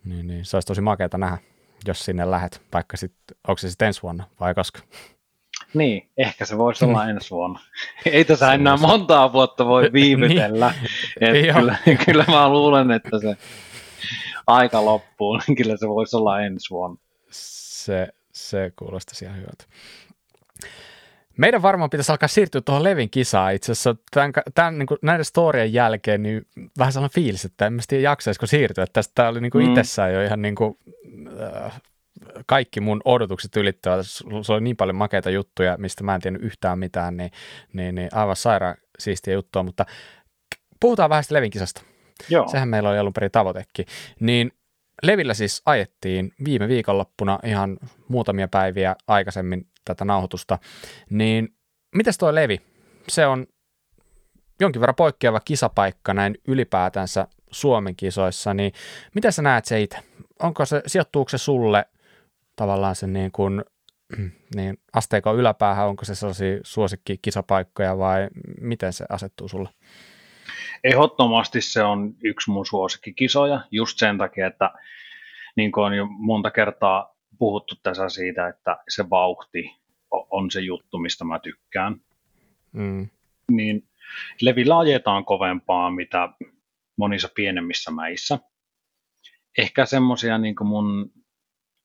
niin, 0.05 0.27
niin, 0.27 0.45
se 0.45 0.57
olisi 0.57 0.67
tosi 0.67 0.81
makeata 0.81 1.19
nähdä, 1.19 1.39
jos 1.87 2.05
sinne 2.05 2.31
lähet, 2.31 2.63
vaikka 2.73 2.97
sitten, 2.97 3.37
onko 3.49 3.59
se 3.59 3.71
sitten 3.71 3.87
ensi 3.87 4.03
vuonna 4.03 4.25
vai 4.41 4.55
koska? 4.55 4.81
Niin, 5.75 6.09
ehkä 6.17 6.45
se 6.45 6.59
voisi 6.59 6.85
olla 6.85 7.05
mm. 7.05 7.11
ensi 7.11 7.31
vuonna. 7.31 7.61
Ei 8.13 8.25
tässä 8.25 8.53
enää 8.53 8.77
montaa 8.77 9.33
vuotta 9.33 9.67
voi 9.67 9.93
viivytellä. 9.93 10.75
niin. 11.21 11.55
kyllä, 11.55 11.77
kyllä 12.05 12.25
mä 12.29 12.49
luulen, 12.49 12.91
että 12.91 13.19
se 13.21 13.37
aika 14.47 14.85
loppuu, 14.85 15.41
niin 15.47 15.57
kyllä 15.57 15.77
se 15.77 15.89
voisi 15.89 16.17
olla 16.17 16.41
ensi 16.41 16.71
vuonna. 16.71 16.97
Se, 17.31 18.09
se 18.33 18.73
kuulostaisi 18.79 19.25
ihan 19.25 19.37
hyvältä. 19.37 19.65
Meidän 21.39 21.63
varmaan 21.63 21.91
pitäisi 21.91 22.13
alkaa 22.13 22.29
siirtyä 22.29 22.61
tuohon 22.61 22.85
Levin 22.85 23.11
kisaan. 23.11 23.55
Itse 23.55 23.73
asiassa 23.73 23.97
tämän, 24.11 24.33
tämän, 24.55 24.79
niin 24.79 24.87
kuin 24.87 24.99
näiden 25.03 25.25
storien 25.25 25.73
jälkeen 25.73 26.23
niin 26.23 26.47
vähän 26.79 26.93
sellainen 26.93 27.15
fiilis, 27.15 27.45
että 27.45 27.67
en 27.67 27.81
tiedä 27.89 28.03
jaksaisiko 28.03 28.47
siirtyä. 28.47 28.87
Tästä 28.93 29.13
tämä 29.15 29.29
oli 29.29 29.41
niin 29.41 29.51
kuin 29.51 29.65
mm. 29.65 29.71
itsessään 29.71 30.15
jo 30.15 30.23
ihan 30.23 30.43
niin 30.43 30.55
kuin, 30.55 30.79
äh, 31.65 31.81
kaikki 32.47 32.81
mun 32.81 33.01
odotukset 33.05 33.57
ylittävät. 33.57 34.07
Se 34.43 34.53
oli 34.53 34.61
niin 34.61 34.77
paljon 34.77 34.97
makeita 34.97 35.31
juttuja, 35.31 35.77
mistä 35.79 36.05
mä 36.05 36.15
en 36.15 36.21
tiennyt 36.21 36.43
yhtään 36.43 36.79
mitään, 36.79 37.17
niin, 37.17 37.31
niin, 37.73 37.95
niin 37.95 38.09
aivan 38.13 38.37
sairaan 38.37 38.75
siistiä 38.99 39.35
juttua. 39.35 39.63
Mutta 39.63 39.87
puhutaan 40.81 41.11
vähän 41.11 41.25
Levin 41.31 41.51
kisasta. 41.51 41.83
Joo. 42.29 42.49
Sehän 42.49 42.69
meillä 42.69 42.91
oli 42.91 42.99
alun 42.99 43.13
perin 43.13 43.31
tavoitekin. 43.31 43.87
Niin 44.21 44.53
Levillä 45.03 45.35
siis 45.35 45.63
ajettiin 45.67 46.33
viime 46.45 46.69
viikonloppuna 46.69 47.39
ihan 47.45 47.79
muutamia 48.09 48.49
päiviä 48.49 48.97
aikaisemmin 49.07 49.69
tätä 49.85 50.05
nauhoitusta, 50.05 50.59
niin 51.11 51.49
mitäs 51.95 52.19
tuo 52.19 52.35
Levi? 52.35 52.61
Se 53.09 53.27
on 53.27 53.47
jonkin 54.61 54.81
verran 54.81 54.95
poikkeava 54.95 55.41
kisapaikka 55.41 56.15
näin 56.15 56.35
ylipäätänsä 56.49 57.27
Suomen 57.51 57.97
kisoissa, 57.97 58.55
niin 58.55 58.73
mitä 59.15 59.31
sä 59.31 59.43
näet 59.43 59.65
se 59.65 59.81
itse? 59.81 59.99
Onko 60.39 60.65
se, 60.65 60.83
sijoittuuko 60.87 61.29
se 61.29 61.39
sulle 61.39 61.85
tavallaan 62.57 62.97
se 62.97 63.07
niin 63.07 63.33
kuin, 63.33 63.65
niin 64.57 64.79
asteikon 64.93 65.37
yläpäähän, 65.37 65.87
onko 65.87 66.05
se 66.05 66.15
sellaisia 66.15 66.61
suosikkkisapaikkoja 66.63 67.99
vai 67.99 68.29
miten 68.61 68.93
se 68.93 69.05
asettuu 69.09 69.49
sulle? 69.49 69.69
Ehdottomasti 70.85 71.61
se 71.61 71.83
on 71.83 72.15
yksi 72.25 72.51
mun 72.51 72.67
suosikkikisoja, 72.67 73.61
just 73.71 73.99
sen 73.99 74.19
takia, 74.19 74.47
että 74.47 74.71
niin 75.57 75.73
kuin 75.73 75.85
on 75.85 75.95
jo 75.95 76.07
monta 76.11 76.51
kertaa 76.51 77.17
puhuttu 77.39 77.75
tässä 77.83 78.09
siitä, 78.09 78.49
että 78.49 78.77
se 78.89 79.11
vauhti 79.11 79.77
on 80.11 80.51
se 80.51 80.61
juttu, 80.61 80.99
mistä 80.99 81.25
mä 81.25 81.39
tykkään. 81.39 82.01
Mm. 82.73 83.09
Niin 83.51 83.89
levillä 84.41 84.79
ajetaan 84.79 85.25
kovempaa, 85.25 85.91
mitä 85.91 86.29
monissa 86.97 87.29
pienemmissä 87.35 87.91
mäissä. 87.91 88.39
Ehkä 89.59 89.87
semmoisia 89.87 90.39
niin 90.39 90.55
mun 90.65 91.13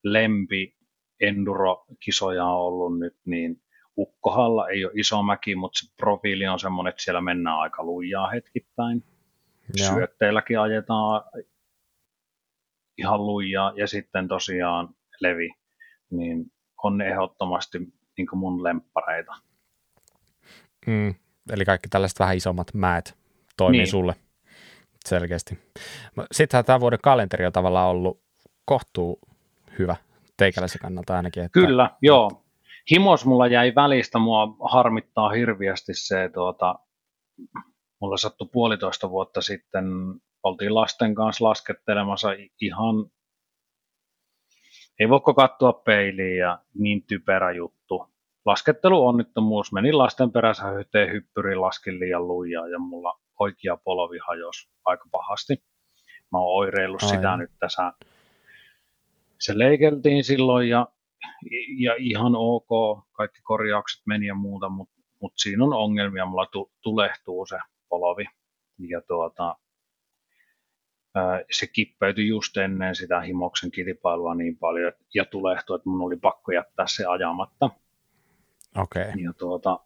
lempi 0.04 0.74
enduro-kisoja 1.20 2.44
on 2.44 2.56
ollut 2.56 2.98
nyt, 2.98 3.16
niin 3.24 3.62
Ukkohalla 3.98 4.68
ei 4.68 4.84
ole 4.84 4.92
iso 4.94 5.22
mäki, 5.22 5.54
mutta 5.54 5.78
se 5.78 5.94
profiili 5.96 6.46
on 6.46 6.58
semmoinen, 6.58 6.90
että 6.90 7.02
siellä 7.02 7.20
mennään 7.20 7.58
aika 7.58 7.84
lujaa 7.84 8.30
hetkittäin. 8.30 9.04
Joo. 9.76 9.94
Syötteilläkin 9.94 10.60
ajetaan 10.60 11.22
ihan 12.98 13.26
lujaa 13.26 13.72
ja 13.76 13.86
sitten 13.86 14.28
tosiaan 14.28 14.88
levi, 15.20 15.50
niin 16.10 16.52
on 16.82 17.00
ehdottomasti 17.00 17.78
niin 18.18 18.28
mun 18.32 18.64
lemppareita. 18.64 19.32
Mm, 20.86 21.14
eli 21.50 21.64
kaikki 21.64 21.88
tällaiset 21.88 22.18
vähän 22.18 22.36
isommat 22.36 22.74
mäet 22.74 23.18
toimii 23.56 23.78
niin. 23.78 23.90
sulle 23.90 24.14
selkeästi. 25.04 25.58
Sittenhän 26.32 26.64
tämä 26.64 26.80
vuoden 26.80 26.98
kalenteri 27.02 27.46
on 27.46 27.52
tavallaan 27.52 27.90
ollut 27.90 28.20
kohtuu 28.64 29.18
hyvä 29.78 29.96
teikäläisen 30.36 30.80
kannalta 30.80 31.16
ainakin. 31.16 31.42
Että... 31.42 31.60
Kyllä, 31.60 31.90
joo. 32.02 32.43
Himos 32.90 33.26
mulla 33.26 33.46
jäi 33.46 33.74
välistä, 33.74 34.18
mua 34.18 34.56
harmittaa 34.72 35.28
hirviästi 35.28 35.94
se, 35.94 36.30
tuota, 36.34 36.74
mulla 38.00 38.16
sattui 38.16 38.48
puolitoista 38.52 39.10
vuotta 39.10 39.40
sitten, 39.40 39.84
oltiin 40.42 40.74
lasten 40.74 41.14
kanssa 41.14 41.44
laskettelemassa 41.44 42.28
ihan, 42.60 42.94
ei 45.00 45.08
voiko 45.08 45.34
katsoa 45.34 45.72
peiliin 45.72 46.38
ja 46.38 46.58
niin 46.74 47.02
typerä 47.06 47.52
juttu. 47.52 48.14
Laskettelu 48.44 49.06
onnittomuus, 49.06 49.72
menin 49.72 49.98
lasten 49.98 50.32
perässä 50.32 50.72
yhteen 50.72 51.12
hyppyriin, 51.12 51.60
laskin 51.60 52.00
liian 52.00 52.28
lujaa 52.28 52.68
ja 52.68 52.78
mulla 52.78 53.20
oikea 53.40 53.76
polovi 53.76 54.18
hajosi 54.28 54.68
aika 54.84 55.04
pahasti. 55.10 55.64
Mä 56.32 56.38
oon 56.38 56.58
oireillut 56.58 57.02
Ai. 57.02 57.08
sitä 57.08 57.36
nyt 57.36 57.50
tässä. 57.60 57.92
Se 59.40 59.58
leikeltiin 59.58 60.24
silloin 60.24 60.68
ja, 60.68 60.86
ja 61.78 61.94
ihan 61.98 62.32
ok, 62.36 62.68
kaikki 63.12 63.42
korjaukset 63.42 64.02
meni 64.06 64.26
ja 64.26 64.34
muuta, 64.34 64.68
mutta 64.68 64.94
mut 65.20 65.32
siinä 65.36 65.64
on 65.64 65.72
ongelmia, 65.72 66.26
mulla 66.26 66.46
tu, 66.46 66.72
tulehtuu 66.80 67.46
se 67.46 67.58
polovi. 67.88 68.24
Ja 68.78 69.00
tuota, 69.00 69.56
se 71.50 71.66
kippeytyi 71.66 72.28
just 72.28 72.56
ennen 72.56 72.94
sitä 72.94 73.20
himoksen 73.20 73.70
kilpailua 73.70 74.34
niin 74.34 74.58
paljon 74.58 74.92
ja 75.14 75.24
tulehtui, 75.24 75.76
että 75.76 75.88
mun 75.88 76.02
oli 76.02 76.16
pakko 76.16 76.52
jättää 76.52 76.86
se 76.86 77.04
ajamatta. 77.06 77.70
Okay. 78.76 79.12
Ja 79.22 79.32
tuota, 79.32 79.80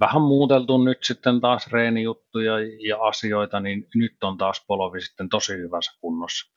vähän 0.00 0.22
muuteltu 0.22 0.84
nyt 0.84 1.04
sitten 1.04 1.40
taas 1.40 1.72
reenijuttuja 1.72 2.54
ja 2.88 3.02
asioita, 3.02 3.60
niin 3.60 3.88
nyt 3.94 4.16
on 4.22 4.38
taas 4.38 4.64
polovi 4.66 5.00
sitten 5.00 5.28
tosi 5.28 5.52
hyvässä 5.52 5.92
kunnossa. 6.00 6.52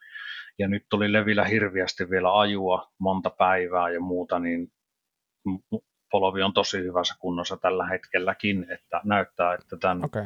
Ja 0.59 0.67
nyt 0.67 0.85
tuli 0.89 1.13
levillä 1.13 1.45
hirviästi 1.45 2.09
vielä 2.09 2.39
ajua 2.39 2.91
monta 2.99 3.29
päivää 3.29 3.89
ja 3.89 3.99
muuta, 3.99 4.39
niin 4.39 4.71
polovi 6.11 6.43
on 6.43 6.53
tosi 6.53 6.77
hyvässä 6.77 7.15
kunnossa 7.19 7.57
tällä 7.57 7.85
hetkelläkin, 7.85 8.65
että 8.71 9.01
näyttää, 9.03 9.53
että 9.53 9.77
tämän, 9.77 10.05
okay. 10.05 10.25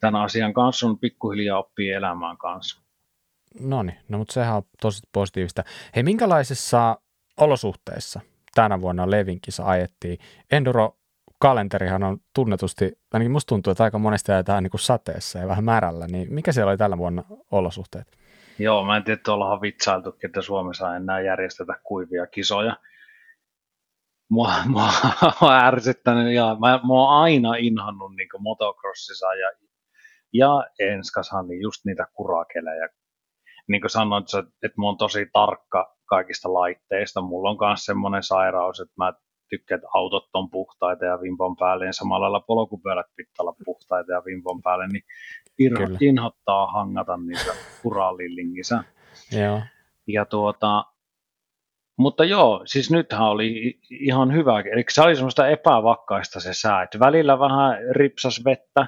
tämän 0.00 0.22
asian 0.22 0.54
kanssa 0.54 0.86
on 0.86 0.98
pikkuhiljaa 0.98 1.58
oppii 1.58 1.90
elämään 1.90 2.36
kanssa. 2.36 2.82
No 3.60 3.82
niin, 3.82 3.98
no 4.08 4.18
mutta 4.18 4.32
sehän 4.32 4.56
on 4.56 4.62
tosi 4.80 5.02
positiivista. 5.12 5.64
Hei, 5.96 6.02
minkälaisissa 6.02 6.98
olosuhteissa 7.40 8.20
tänä 8.54 8.80
vuonna 8.80 9.10
Levin 9.10 9.40
kisa 9.40 9.64
ajettiin? 9.66 10.18
Enduro 10.52 10.96
kalenterihan 11.38 12.02
on 12.02 12.18
tunnetusti, 12.34 12.98
ainakin 13.12 13.32
musta 13.32 13.48
tuntuu, 13.48 13.70
että 13.70 13.84
aika 13.84 13.98
monesti 13.98 14.32
ajetaan 14.32 14.62
niin 14.62 14.70
kuin 14.70 14.80
sateessa 14.80 15.38
ja 15.38 15.48
vähän 15.48 15.64
märällä, 15.64 16.06
niin 16.06 16.34
mikä 16.34 16.52
siellä 16.52 16.70
oli 16.70 16.78
tällä 16.78 16.98
vuonna 16.98 17.24
olosuhteet? 17.50 18.23
Joo, 18.58 18.84
mä 18.84 18.96
en 18.96 19.04
tiedä, 19.04 19.18
että 19.18 19.32
ollaan 19.32 19.60
vitsailtu, 19.60 20.16
että 20.24 20.42
Suomessa 20.42 20.96
enää 20.96 21.20
järjestetä 21.20 21.74
kuivia 21.82 22.26
kisoja. 22.26 22.76
Mua, 24.30 24.52
mua 24.66 24.88
on 25.40 25.54
ärsyttänyt 25.54 26.34
ja 26.34 26.56
mä, 26.60 26.68
mä 26.68 26.92
oon 26.94 27.22
aina 27.22 27.54
inhannut 27.54 28.16
niin 28.16 28.28
motocrossissa 28.38 29.34
ja, 29.34 29.52
ja 30.32 30.64
Enskashan 30.78 31.48
niin 31.48 31.62
just 31.62 31.84
niitä 31.84 32.06
kurakelejä. 32.14 32.88
Niin 33.68 33.80
kuin 33.80 33.90
sanoit, 33.90 34.26
että 34.38 34.80
mä 34.80 34.86
oon 34.86 34.96
tosi 34.96 35.26
tarkka 35.32 35.96
kaikista 36.06 36.52
laitteista. 36.52 37.20
Mulla 37.20 37.50
on 37.50 37.56
myös 37.68 37.84
semmoinen 37.84 38.22
sairaus, 38.22 38.80
että 38.80 38.94
mä 38.96 39.12
tykkää, 39.48 39.76
että 39.76 39.88
autot 39.94 40.28
on 40.34 40.50
puhtaita 40.50 41.04
ja 41.04 41.20
vimpon 41.20 41.56
päälle, 41.56 41.86
ja 41.86 41.92
samalla 41.92 42.22
lailla 42.22 42.40
polkupyörät 42.40 43.06
pitää 43.16 43.32
olla 43.38 43.56
puhtaita 43.64 44.12
ja 44.12 44.22
vimpon 44.24 44.62
päälle, 44.62 44.86
niin 44.88 45.04
ir- 45.62 45.96
inhottaa 46.00 46.66
hangata 46.66 47.16
niitä 47.16 47.52
uralillingissä. 47.84 48.84
Joo. 49.32 49.60
Ja 50.06 50.24
tuota, 50.24 50.84
mutta 51.96 52.24
joo, 52.24 52.62
siis 52.64 52.90
nythän 52.90 53.22
oli 53.22 53.78
ihan 53.90 54.32
hyvä, 54.32 54.60
eli 54.60 54.84
se 54.88 55.02
oli 55.02 55.16
semmoista 55.16 55.48
epävakkaista 55.48 56.40
se 56.40 56.54
sää, 56.54 56.82
että 56.82 56.98
välillä 56.98 57.38
vähän 57.38 57.78
ripsas 57.90 58.44
vettä, 58.44 58.86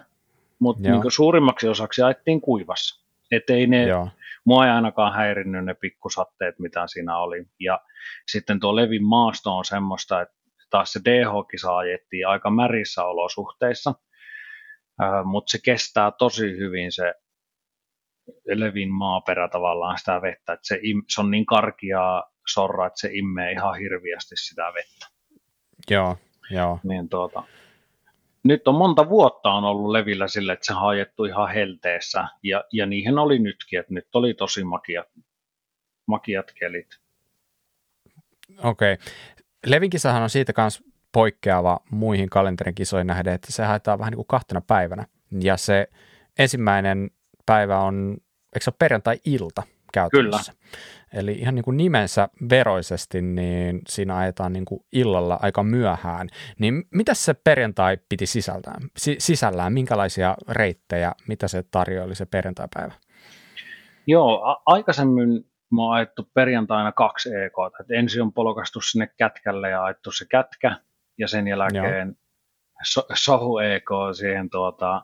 mutta 0.58 0.82
niin 0.82 1.02
suurimmaksi 1.08 1.68
osaksi 1.68 2.02
ajettiin 2.02 2.40
kuivassa. 2.40 3.06
Että 3.30 3.52
ei 3.52 3.66
ne, 3.66 3.86
Joo. 3.86 4.08
mua 4.44 4.66
ei 4.66 4.70
ainakaan 4.70 5.12
häirinnyt 5.12 5.64
ne 5.64 5.74
pikkusatteet, 5.74 6.58
mitä 6.58 6.86
siinä 6.86 7.18
oli. 7.18 7.46
Ja 7.60 7.80
sitten 8.26 8.60
tuo 8.60 8.76
Levin 8.76 9.04
maasto 9.04 9.56
on 9.56 9.64
semmoista, 9.64 10.20
että 10.20 10.35
taas 10.76 10.92
se 10.92 11.00
DH-kisa 11.04 11.76
ajettiin 11.76 12.28
aika 12.28 12.50
märissä 12.50 13.04
olosuhteissa, 13.04 13.94
mutta 15.24 15.50
se 15.50 15.58
kestää 15.64 16.12
tosi 16.18 16.58
hyvin 16.58 16.92
se 16.92 17.14
levin 18.46 18.92
maaperä 18.92 19.48
tavallaan 19.48 19.98
sitä 19.98 20.22
vettä, 20.22 20.52
että 20.52 20.66
se, 20.66 20.78
im, 20.82 21.02
se 21.08 21.20
on 21.20 21.30
niin 21.30 21.46
karkiaa 21.46 22.32
sorra, 22.52 22.86
että 22.86 23.00
se 23.00 23.08
immee 23.12 23.52
ihan 23.52 23.78
hirviästi 23.78 24.36
sitä 24.36 24.62
vettä. 24.62 25.06
Joo, 25.90 26.16
joo. 26.50 26.80
Niin 26.82 27.08
tuota, 27.08 27.42
nyt 28.42 28.68
on 28.68 28.74
monta 28.74 29.08
vuotta 29.08 29.50
on 29.50 29.64
ollut 29.64 29.90
levillä 29.90 30.28
sille, 30.28 30.52
että 30.52 30.66
se 30.66 30.74
on 30.74 30.88
ajettu 30.88 31.24
ihan 31.24 31.52
helteessä, 31.54 32.28
ja, 32.42 32.64
ja 32.72 32.86
niihin 32.86 33.18
oli 33.18 33.38
nytkin, 33.38 33.80
että 33.80 33.94
nyt 33.94 34.08
oli 34.14 34.34
tosi 34.34 34.64
makiat, 34.64 35.08
makiat 36.06 36.52
kelit. 36.58 36.88
Okei. 38.64 38.92
Okay. 38.92 39.06
Levinkisahan 39.66 40.22
on 40.22 40.30
siitä 40.30 40.52
myös 40.56 40.82
poikkeava 41.12 41.80
muihin 41.90 42.30
kalenterin 42.30 42.74
kisoihin 42.74 43.06
nähden, 43.06 43.34
että 43.34 43.52
se 43.52 43.64
haetaan 43.64 43.98
vähän 43.98 44.10
niin 44.10 44.16
kuin 44.16 44.26
kahtena 44.26 44.60
päivänä. 44.60 45.06
Ja 45.40 45.56
se 45.56 45.88
ensimmäinen 46.38 47.10
päivä 47.46 47.80
on, 47.80 48.16
eikö 48.54 48.64
se 48.64 48.70
ole 48.70 48.76
perjantai-ilta 48.78 49.62
käytännössä? 49.92 50.52
Kyllä. 50.52 50.66
Eli 51.12 51.32
ihan 51.32 51.54
niin 51.54 51.64
kuin 51.64 51.76
nimensä 51.76 52.28
veroisesti, 52.50 53.22
niin 53.22 53.80
siinä 53.88 54.16
ajetaan 54.16 54.52
niin 54.52 54.64
kuin 54.64 54.80
illalla 54.92 55.38
aika 55.42 55.62
myöhään. 55.62 56.28
Niin 56.58 56.84
mitä 56.90 57.14
se 57.14 57.34
perjantai 57.34 57.98
piti 58.08 58.26
sisältään? 58.26 58.82
Si- 58.96 59.16
sisällään? 59.18 59.72
Minkälaisia 59.72 60.34
reittejä, 60.48 61.12
mitä 61.28 61.48
se 61.48 61.64
tarjoili 61.70 62.14
se 62.14 62.26
perjantai-päivä? 62.26 62.92
Joo, 64.06 64.42
a- 64.44 64.62
aikaisemmin 64.66 65.46
mä 65.72 65.82
oon 65.82 65.94
ajettu 65.94 66.28
perjantaina 66.34 66.92
kaksi 66.92 67.28
EK. 67.28 67.54
Et 67.80 67.90
ensin 67.90 68.22
on 68.22 68.32
polkastu 68.32 68.80
sinne 68.80 69.08
kätkälle 69.16 69.70
ja 69.70 69.84
ajettu 69.84 70.12
se 70.12 70.26
kätkä, 70.30 70.76
ja 71.18 71.28
sen 71.28 71.48
jälkeen 71.48 72.16
so, 72.84 73.06
sohu 73.14 73.58
EK 73.58 73.90
siihen 74.16 74.50
tuota, 74.50 75.02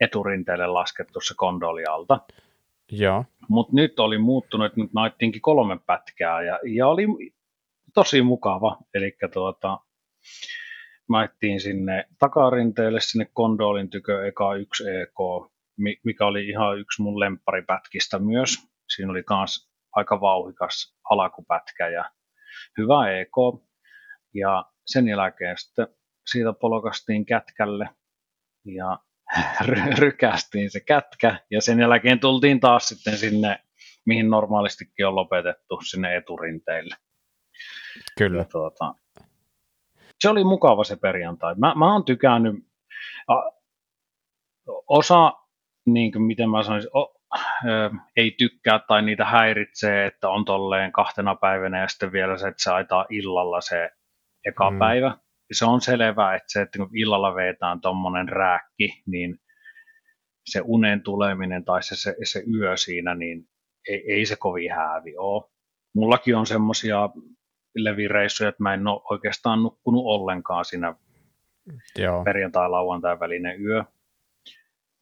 eturinteelle 0.00 0.66
laskettu 0.66 1.20
se 1.20 1.34
kondoli 1.36 1.84
alta. 1.84 2.20
Joo. 2.92 3.24
Mutta 3.48 3.72
nyt 3.76 4.00
oli 4.00 4.18
muuttunut, 4.18 4.66
että 4.66 4.80
nyt 4.80 4.92
naittiinkin 4.92 5.42
kolme 5.42 5.78
pätkää 5.86 6.42
ja, 6.42 6.58
ja 6.66 6.88
oli 6.88 7.06
tosi 7.94 8.22
mukava. 8.22 8.78
Eli 8.94 9.16
tuota, 9.32 9.78
maittiin 11.08 11.60
sinne 11.60 12.08
takarinteelle, 12.18 13.00
sinne 13.00 13.28
kondolin 13.32 13.90
tykö 13.90 14.26
eka 14.26 14.54
1 14.54 14.84
EK, 14.88 15.50
mikä 16.04 16.26
oli 16.26 16.48
ihan 16.48 16.78
yksi 16.78 17.02
mun 17.02 17.20
lempparipätkistä 17.20 18.18
myös 18.18 18.69
siinä 18.96 19.10
oli 19.10 19.22
myös 19.30 19.70
aika 19.92 20.20
vauhikas 20.20 20.96
alakupätkä 21.10 21.88
ja 21.88 22.10
hyvä 22.78 23.18
EK. 23.18 23.64
Ja 24.34 24.64
sen 24.86 25.08
jälkeen 25.08 25.58
sitten 25.58 25.86
siitä 26.30 26.52
polkastiin 26.52 27.26
kätkälle 27.26 27.88
ja 28.64 28.98
rykästiin 29.98 30.70
se 30.70 30.80
kätkä 30.80 31.40
ja 31.50 31.60
sen 31.60 31.80
jälkeen 31.80 32.20
tultiin 32.20 32.60
taas 32.60 32.88
sitten 32.88 33.18
sinne, 33.18 33.58
mihin 34.06 34.30
normaalistikin 34.30 35.06
on 35.06 35.16
lopetettu, 35.16 35.80
sinne 35.80 36.16
eturinteille. 36.16 36.96
Kyllä. 38.18 38.38
Ja 38.38 38.44
tuota, 38.44 38.94
se 40.20 40.28
oli 40.28 40.44
mukava 40.44 40.84
se 40.84 40.96
perjantai. 40.96 41.54
Mä, 41.54 41.74
mä 41.74 41.92
oon 41.92 42.04
tykännyt, 42.04 42.54
osa 44.88 45.32
niin 45.86 46.12
kuin, 46.12 46.22
miten 46.22 46.50
mä 46.50 46.62
sanoisin, 46.62 46.90
o, 46.96 47.19
ö, 47.64 47.90
ei 48.16 48.30
tykkää 48.38 48.78
tai 48.78 49.02
niitä 49.02 49.24
häiritsee, 49.24 50.06
että 50.06 50.28
on 50.28 50.44
tolleen 50.44 50.92
kahtena 50.92 51.34
päivänä 51.34 51.80
ja 51.80 51.88
sitten 51.88 52.12
vielä 52.12 52.38
se, 52.38 52.48
että 52.48 52.62
se 52.62 52.70
aitaa 52.70 53.06
illalla 53.10 53.60
se 53.60 53.90
eka 54.44 54.70
mm. 54.70 54.78
päivä. 54.78 55.16
Se 55.52 55.64
on 55.64 55.80
selvää, 55.80 56.34
että 56.34 56.52
se, 56.52 56.62
että 56.62 56.78
kun 56.78 56.90
illalla 56.94 57.34
vetään 57.34 57.80
tuommoinen 57.80 58.28
rääkki, 58.28 59.02
niin 59.06 59.38
se 60.46 60.60
unen 60.64 61.02
tuleminen 61.02 61.64
tai 61.64 61.82
se, 61.82 61.96
se, 61.96 62.16
se 62.24 62.42
yö 62.54 62.76
siinä, 62.76 63.14
niin 63.14 63.48
ei, 63.88 64.12
ei 64.12 64.26
se 64.26 64.36
kovin 64.36 64.72
häävi 64.72 65.16
ole. 65.16 65.50
Mullakin 65.94 66.36
on 66.36 66.46
semmoisia 66.46 67.10
levireissuja, 67.74 68.48
että 68.48 68.62
mä 68.62 68.74
en 68.74 68.86
ole 68.86 69.00
oikeastaan 69.10 69.62
nukkunut 69.62 70.02
ollenkaan 70.04 70.64
siinä 70.64 70.94
Joo. 71.96 72.24
perjantai-lauantai 72.24 73.20
välinen 73.20 73.62
yö. 73.62 73.84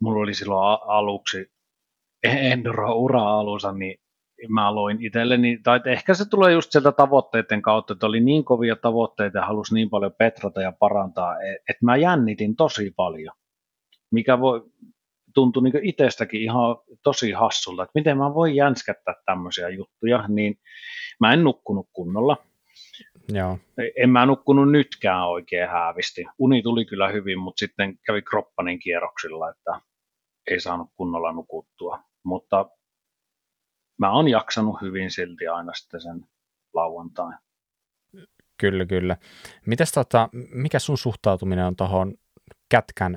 Mulla 0.01 0.23
oli 0.23 0.35
silloin 0.35 0.79
aluksi 0.87 1.53
enduro-ura 2.23 3.39
alussa, 3.39 3.73
niin 3.73 4.01
mä 4.49 4.69
aloin 4.69 5.03
itselleni, 5.07 5.59
tai 5.63 5.81
ehkä 5.87 6.15
se 6.15 6.29
tulee 6.29 6.53
just 6.53 6.73
sieltä 6.73 6.93
tavoitteiden 6.93 7.63
kautta, 7.63 7.93
että 7.93 8.07
oli 8.07 8.21
niin 8.21 8.45
kovia 8.45 8.77
tavoitteita 8.77 9.39
ja 9.39 9.47
halusi 9.47 9.75
niin 9.75 9.91
paljon 9.91 10.13
petrata 10.19 10.63
ja 10.63 10.73
parantaa, 10.73 11.41
e-, 11.41 11.53
että 11.53 11.85
mä 11.85 11.97
jännitin 11.97 12.57
tosi 12.57 12.93
paljon, 12.97 13.35
mikä 14.11 14.41
voi 14.41 14.63
tuntui 15.35 15.63
niin 15.63 15.85
itsestäkin 15.85 16.43
ihan 16.43 16.77
tosi 17.03 17.33
hassulta, 17.33 17.83
että 17.83 17.93
miten 17.95 18.19
mä 18.19 18.35
voin 18.35 18.55
jänskättää 18.57 19.15
tämmöisiä 19.27 19.69
juttuja, 19.69 20.25
niin 20.29 20.55
mä 21.21 21.33
en 21.33 21.45
nukkunut 21.45 21.89
kunnolla. 21.93 22.37
Joo. 23.33 23.59
En 23.97 24.11
mä 24.11 24.27
nukkunut 24.27 24.71
nytkään 24.71 25.29
oikein 25.29 25.69
häävisti. 25.69 26.25
Uni 26.39 26.63
tuli 26.63 26.85
kyllä 26.85 27.09
hyvin, 27.09 27.39
mutta 27.39 27.59
sitten 27.59 27.99
kävi 28.07 28.23
kroppanin 28.23 28.79
kierroksilla, 28.79 29.51
että 29.51 29.81
ei 30.51 30.61
saanut 30.61 30.89
kunnolla 30.97 31.33
nukuttua. 31.33 31.99
Mutta 32.29 32.71
mä 33.99 34.13
oon 34.13 34.29
jaksanut 34.29 34.81
hyvin 34.83 35.11
silti 35.11 35.49
aina 35.49 35.73
sitten 35.75 36.01
sen 36.01 36.27
lauantain. 36.75 37.35
Kyllä, 38.57 38.87
kyllä. 38.87 39.17
Mites 39.67 39.93
tota, 39.93 40.29
mikä 40.33 40.79
sun 40.79 40.99
suhtautuminen 40.99 41.65
on 41.65 41.77
tuohon 41.77 42.15
kätkän 42.69 43.17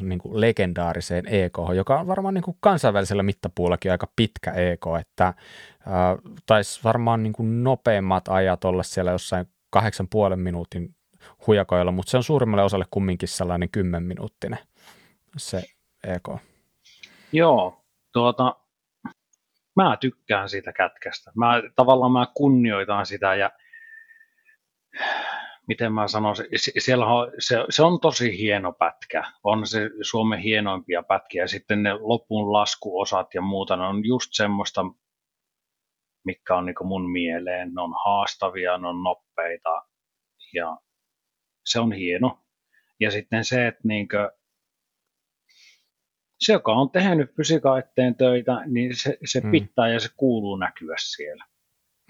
niin 0.00 0.18
kuin 0.18 0.40
legendaariseen 0.40 1.26
EK, 1.26 1.58
joka 1.74 2.00
on 2.00 2.06
varmaan 2.06 2.34
niin 2.34 2.44
kuin 2.44 2.56
kansainvälisellä 2.60 3.22
mittapuullakin 3.22 3.92
aika 3.92 4.12
pitkä 4.16 4.52
EK, 4.52 4.84
että 5.00 5.26
äh, 5.26 5.34
taisi 6.46 6.80
varmaan 6.84 7.22
niin 7.22 7.32
kuin 7.32 7.64
nopeimmat 7.64 8.28
ajat 8.28 8.64
olla 8.64 8.82
siellä 8.82 9.10
jossain 9.10 9.46
kahdeksan 9.70 10.08
puolen 10.08 10.40
minuutin 10.40 10.94
hujakoilla, 11.46 11.92
mutta 11.92 12.10
se 12.10 12.16
on 12.16 12.22
suurimmalle 12.22 12.64
osalle 12.64 12.84
kumminkin 12.90 13.28
sellainen 13.28 13.70
kymmenminuuttinen 13.70 14.58
se 15.36 15.62
EK. 16.04 16.28
Joo, 17.32 17.85
tuota, 18.16 18.56
mä 19.76 19.96
tykkään 20.00 20.48
siitä 20.48 20.72
kätkästä. 20.72 21.32
Mä, 21.34 21.62
tavallaan 21.74 22.12
mä 22.12 22.26
kunnioitan 22.34 23.06
sitä 23.06 23.34
ja 23.34 23.50
miten 25.68 25.92
mä 25.92 26.08
sanoisin, 26.08 26.46
siellä 26.78 27.06
on, 27.06 27.32
se, 27.38 27.64
se 27.70 27.82
on 27.82 28.00
tosi 28.00 28.38
hieno 28.38 28.72
pätkä. 28.72 29.32
On 29.44 29.66
se 29.66 29.90
Suomen 30.02 30.38
hienoimpia 30.38 31.02
pätkiä. 31.02 31.42
Ja 31.42 31.48
sitten 31.48 31.82
ne 31.82 31.94
lopun 31.94 32.52
laskuosat 32.52 33.34
ja 33.34 33.40
muuta, 33.40 33.76
ne 33.76 33.86
on 33.86 34.04
just 34.04 34.28
semmoista, 34.32 34.84
mikä 36.24 36.56
on 36.56 36.66
niin 36.66 36.76
mun 36.84 37.10
mieleen. 37.10 37.74
Ne 37.74 37.80
on 37.82 37.94
haastavia, 38.04 38.78
ne 38.78 38.88
on 38.88 39.02
nopeita 39.02 39.82
ja 40.54 40.76
se 41.64 41.80
on 41.80 41.92
hieno. 41.92 42.38
Ja 43.00 43.10
sitten 43.10 43.44
se, 43.44 43.66
että 43.66 43.80
niin 43.84 44.08
kuin, 44.08 44.30
se, 46.46 46.52
joka 46.52 46.72
on 46.72 46.90
tehnyt 46.90 47.36
fysiikan 47.36 47.78
eteen 47.78 48.14
töitä, 48.14 48.62
niin 48.66 48.96
se, 48.96 49.18
se 49.24 49.40
mm. 49.40 49.50
pitää 49.50 49.88
ja 49.88 50.00
se 50.00 50.08
kuuluu 50.16 50.56
näkyä 50.56 50.94
siellä. 50.98 51.44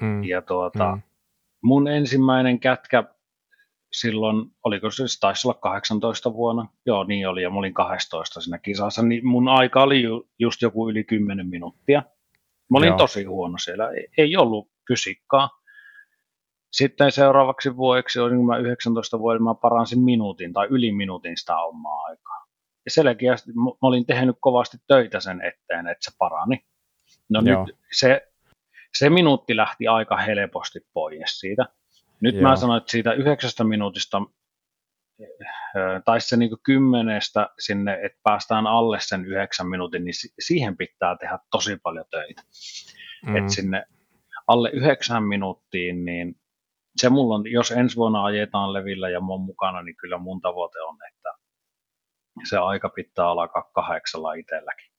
Mm. 0.01 0.25
Ja 0.25 0.43
tuota, 0.43 0.97
mm. 0.97 1.03
mun 1.63 1.89
ensimmäinen 1.89 2.61
kätkä 2.61 3.05
silloin, 3.93 4.47
oliko 4.65 4.91
se, 4.91 5.09
se 5.09 5.21
taisi 5.21 5.49
olla 5.49 5.59
18 5.63 6.33
vuonna, 6.33 6.69
joo 6.87 7.05
niin 7.05 7.29
oli, 7.29 7.43
ja 7.43 7.51
mä 7.51 7.59
olin 7.59 7.75
12 7.75 8.41
siinä 8.41 8.59
kisassa, 8.59 9.03
niin 9.03 9.27
mun 9.27 9.49
aika 9.49 9.83
oli 9.83 10.03
ju, 10.03 10.29
just 10.39 10.63
joku 10.63 10.91
yli 10.91 11.05
10 11.05 11.49
minuuttia. 11.49 12.03
Mä 12.71 12.79
olin 12.79 12.89
joo. 12.89 12.99
tosi 12.99 13.25
huono 13.25 13.59
siellä, 13.59 13.89
ei 14.19 14.37
ollut 14.37 14.71
fysiikkaa. 14.89 15.51
Sitten 16.73 17.13
seuraavaksi 17.13 17.77
vuodeksi, 17.77 18.19
kun 18.19 18.47
mä 18.47 18.57
19 18.57 19.19
vuotta, 19.19 19.43
mä 19.43 19.55
paransin 19.55 20.01
minuutin 20.01 20.53
tai 20.53 20.67
yli 20.71 20.93
minuutin 20.93 21.37
sitä 21.37 21.57
omaa 21.57 22.03
aikaa. 22.03 22.36
Ja 22.87 22.91
selkeästi 22.91 23.53
mä 23.53 23.71
olin 23.83 24.07
tehnyt 24.07 24.37
kovasti 24.41 24.77
töitä 24.87 25.21
sen 25.21 25.41
eteen, 25.41 25.87
että 25.87 26.05
se 26.11 26.17
parani. 26.19 26.67
No 27.29 27.41
Joo. 27.45 27.67
nyt 27.67 27.77
se, 27.93 28.29
se 28.99 29.11
minuutti 29.11 29.57
lähti 29.57 29.87
aika 29.89 30.17
helposti 30.17 30.81
pois 30.93 31.41
siitä. 31.41 31.67
Nyt 32.21 32.35
Joo. 32.35 32.43
mä 32.43 32.57
sanoin, 32.57 32.79
että 32.79 32.91
siitä 32.91 33.13
yhdeksästä 33.13 33.65
minuutista 33.65 34.23
tai 36.05 36.21
se 36.21 36.37
niin 36.37 36.51
kymmenestä 36.63 37.51
sinne, 37.59 37.99
että 38.03 38.19
päästään 38.23 38.67
alle 38.67 38.99
sen 39.01 39.25
yhdeksän 39.25 39.69
minuutin, 39.69 40.05
niin 40.05 40.15
siihen 40.41 40.77
pitää 40.77 41.17
tehdä 41.17 41.39
tosi 41.51 41.77
paljon 41.83 42.05
töitä. 42.11 42.43
Mm. 43.27 43.37
Että 43.37 43.53
sinne 43.53 43.85
alle 44.47 44.71
yhdeksän 44.71 45.23
minuuttiin, 45.23 46.05
niin 46.05 46.37
se 46.97 47.09
mulla 47.09 47.35
on, 47.35 47.51
jos 47.53 47.71
ensi 47.71 47.97
vuonna 47.97 48.25
ajetaan 48.25 48.73
levillä 48.73 49.09
ja 49.09 49.21
mun 49.21 49.41
mukana, 49.41 49.83
niin 49.83 49.97
kyllä 49.97 50.19
mun 50.19 50.41
tavoite 50.41 50.81
on, 50.81 50.97
että 51.09 51.29
se 52.45 52.59
aika 52.59 52.89
pitää 52.89 53.29
alkaa 53.29 53.71
kahdeksalla 53.75 54.33
itselläkin. 54.33 54.91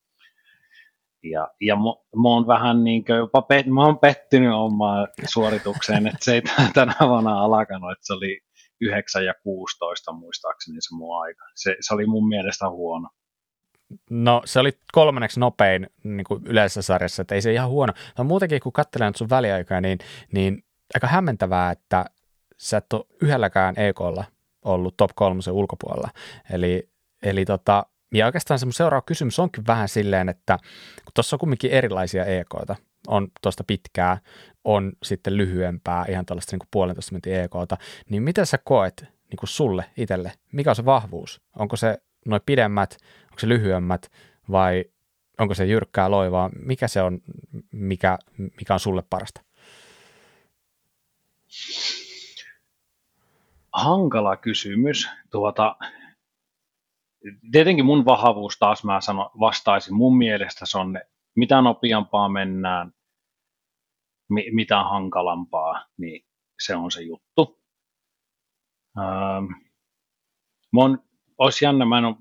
Ja, 1.22 1.48
ja 1.60 1.76
mä, 1.76 1.82
mä 2.22 2.28
oon 2.28 2.46
vähän 2.46 2.84
niin 2.84 3.04
kuin 3.04 3.16
jopa 3.16 3.42
pet, 3.42 3.66
mä 3.66 3.84
oon 3.84 3.98
pettynyt 3.98 4.52
omaan 4.52 5.08
suoritukseen, 5.28 6.06
että 6.06 6.24
se 6.24 6.34
ei 6.34 6.42
tänä 6.74 6.94
vuonna 7.00 7.44
alkanut, 7.44 7.92
että 7.92 8.06
se 8.06 8.12
oli 8.12 8.40
9 8.80 9.24
ja 9.24 9.34
16 9.42 10.12
muistaakseni 10.12 10.76
se 10.80 10.96
mun 10.96 11.22
aika. 11.22 11.44
Se, 11.54 11.76
se 11.80 11.94
oli 11.94 12.06
mun 12.06 12.28
mielestä 12.28 12.70
huono. 12.70 13.08
No 14.10 14.42
se 14.44 14.60
oli 14.60 14.72
kolmanneksi 14.92 15.40
nopein 15.40 15.86
niin 16.04 16.24
kuin 16.24 16.46
yleisessä 16.46 16.82
sarjassa, 16.82 17.22
että 17.22 17.34
ei 17.34 17.42
se 17.42 17.52
ihan 17.52 17.68
huono. 17.68 17.92
No 18.18 18.24
muutenkin 18.24 18.60
kun 18.60 18.72
katselen 18.72 19.14
sun 19.14 19.30
väliaikaa, 19.30 19.80
niin, 19.80 19.98
niin 20.32 20.64
aika 20.94 21.06
hämmentävää, 21.06 21.70
että 21.70 22.04
sä 22.58 22.76
et 22.76 22.92
ole 22.92 23.04
yhdelläkään 23.22 23.74
EKlla 23.78 24.24
ollut 24.64 24.96
top 24.96 25.10
kolmosen 25.14 25.54
ulkopuolella. 25.54 26.08
Eli, 26.50 26.90
eli 27.22 27.44
tota, 27.44 27.86
ja 28.14 28.26
oikeastaan 28.26 28.58
semmoinen 28.58 28.76
seuraava 28.76 29.02
kysymys 29.02 29.38
onkin 29.38 29.66
vähän 29.66 29.88
silleen, 29.88 30.28
että 30.28 30.58
kun 31.04 31.12
tuossa 31.14 31.36
on 31.36 31.40
kumminkin 31.40 31.70
erilaisia 31.70 32.24
EKta, 32.24 32.76
on 33.06 33.28
tuosta 33.42 33.64
pitkää, 33.64 34.18
on 34.64 34.92
sitten 35.02 35.36
lyhyempää, 35.36 36.04
ihan 36.08 36.26
tällaista 36.26 36.52
niin 36.52 36.58
kuin 36.58 36.68
puolentoista 36.70 37.12
minuutin 37.12 37.34
EKta, 37.34 37.76
niin 38.10 38.22
miten 38.22 38.46
sä 38.46 38.58
koet 38.64 39.00
niin 39.02 39.38
kuin 39.38 39.48
sulle 39.48 39.84
itselle, 39.96 40.32
mikä 40.52 40.70
on 40.70 40.76
se 40.76 40.84
vahvuus? 40.84 41.40
Onko 41.56 41.76
se 41.76 41.98
noin 42.26 42.42
pidemmät, 42.46 42.96
onko 43.24 43.38
se 43.38 43.48
lyhyemmät 43.48 44.10
vai 44.50 44.84
onko 45.38 45.54
se 45.54 45.66
jyrkkää 45.66 46.10
loivaa? 46.10 46.50
Mikä 46.64 46.88
se 46.88 47.02
on, 47.02 47.20
mikä, 47.72 48.18
mikä 48.38 48.74
on 48.74 48.80
sulle 48.80 49.02
parasta? 49.10 49.40
Hankala 53.72 54.36
kysymys. 54.36 55.08
Tuota, 55.30 55.76
tietenkin 57.52 57.84
mun 57.84 58.04
vahvuus 58.04 58.58
taas 58.58 58.84
mä 58.84 59.00
sano, 59.00 59.30
vastaisin, 59.40 59.94
mun 59.94 60.18
mielestä 60.18 60.66
se 60.66 60.78
on, 60.78 61.00
mitä 61.36 61.60
nopeampaa 61.62 62.28
mennään, 62.28 62.92
mi, 64.30 64.50
mitä 64.52 64.82
hankalampaa, 64.82 65.86
niin 65.96 66.24
se 66.62 66.76
on 66.76 66.90
se 66.90 67.02
juttu. 67.02 67.60
Ähm, 68.98 69.44
mun, 70.72 71.02
olisi 71.38 71.64
jännä, 71.64 71.84
mä 71.84 71.98
en 71.98 72.04
ole 72.04 72.16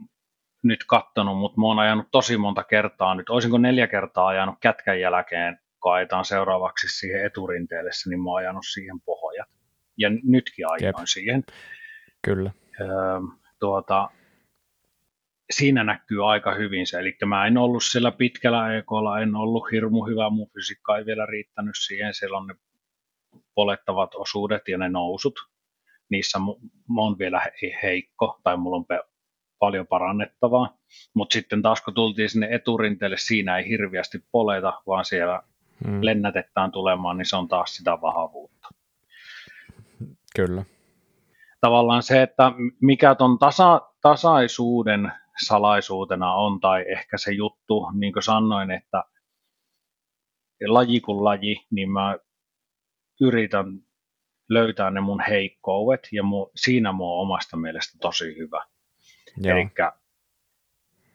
nyt 0.64 0.84
kattonut, 0.88 1.38
mutta 1.38 1.60
mä 1.60 1.68
oon 1.68 1.80
ajanut 1.80 2.08
tosi 2.12 2.38
monta 2.38 2.64
kertaa 2.64 3.16
nyt, 3.16 3.30
olisinko 3.30 3.58
neljä 3.58 3.88
kertaa 3.88 4.28
ajanut 4.28 4.56
kätkän 4.62 5.00
jälkeen, 5.00 5.60
kun 5.84 5.94
ajetaan 5.94 6.26
seuraavaksi 6.26 6.88
siihen 6.88 7.26
eturinteelle, 7.26 7.92
niin 8.10 8.24
mä 8.24 8.30
oon 8.30 8.38
ajanut 8.38 8.66
siihen 8.74 9.02
pohjat. 9.02 9.50
Ja 9.98 10.10
nytkin 10.24 10.66
ajoin 10.68 10.84
Jep. 10.84 10.96
siihen. 11.06 11.44
Kyllä. 12.22 12.52
Öö, 12.82 12.88
tuota, 13.60 14.10
siinä 15.52 15.84
näkyy 15.84 16.32
aika 16.32 16.56
hyvin 16.56 16.88
se. 16.88 17.00
Eli 17.00 17.18
mä 17.26 17.48
en 17.48 17.58
ollut 17.58 17.84
siellä 17.84 18.12
pitkällä 18.12 18.78
ekolla, 18.78 19.20
en 19.20 19.36
ollut 19.36 19.72
hirmu 19.72 20.06
hyvä, 20.06 20.30
mun 20.30 20.50
fysiikka 20.54 20.98
ei 20.98 21.06
vielä 21.06 21.26
riittänyt 21.26 21.76
siihen. 21.78 22.14
Siellä 22.14 22.38
on 22.38 22.48
ne 22.48 22.56
polettavat 23.56 24.16
osuudet 24.16 24.68
ja 24.68 24.78
ne 24.78 24.90
nousut. 24.90 25.36
Niissä 26.10 26.40
mä 26.40 27.02
oon 27.02 27.20
vielä 27.20 27.42
heikko 27.84 28.40
tai 28.44 28.58
mulla 28.58 28.78
on 28.78 28.86
paljon 29.60 29.88
parannettavaa. 29.88 30.78
Mutta 31.14 31.34
sitten 31.34 31.62
taas 31.62 31.82
kun 31.82 31.94
tultiin 31.94 32.30
sinne 32.30 32.48
eturinteelle, 32.52 33.18
siinä 33.18 33.58
ei 33.58 33.70
hirviästi 33.70 34.24
poleta, 34.32 34.82
vaan 34.88 35.06
siellä 35.06 35.42
hmm. 35.86 36.00
lennätetään 36.02 36.72
tulemaan, 36.72 37.18
niin 37.18 37.26
se 37.26 37.36
on 37.36 37.48
taas 37.48 37.76
sitä 37.76 37.98
vahvuutta. 38.02 38.68
Kyllä. 40.36 40.64
Tavallaan 41.62 42.04
se, 42.04 42.22
että 42.22 42.52
mikä 42.82 43.16
ton 43.16 43.40
tasa, 43.40 43.82
tasaisuuden 44.02 45.12
salaisuutena 45.46 46.34
on, 46.34 46.60
tai 46.60 46.86
ehkä 46.88 47.18
se 47.18 47.32
juttu, 47.32 47.92
niin 47.94 48.14
kuin 48.14 48.24
sanoin, 48.24 48.72
että 48.72 49.04
laji 50.68 51.00
kuin 51.00 51.24
laji, 51.24 51.66
niin 51.72 51.92
mä 51.92 52.18
yritän 53.22 53.66
löytää 54.50 54.92
ne 54.92 55.02
mun 55.02 55.22
heikkoudet, 55.30 56.08
ja 56.12 56.24
mu, 56.24 56.50
siinä 56.56 56.92
mua 56.92 57.14
on 57.14 57.22
omasta 57.22 57.58
mielestä 57.58 57.98
tosi 58.02 58.38
hyvä. 58.38 58.66
Elikkä, 59.52 59.94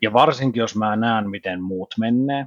ja 0.02 0.12
varsinkin 0.12 0.60
jos 0.60 0.76
mä 0.76 0.96
näen, 0.96 1.30
miten 1.30 1.62
muut 1.62 1.94
menee, 1.98 2.46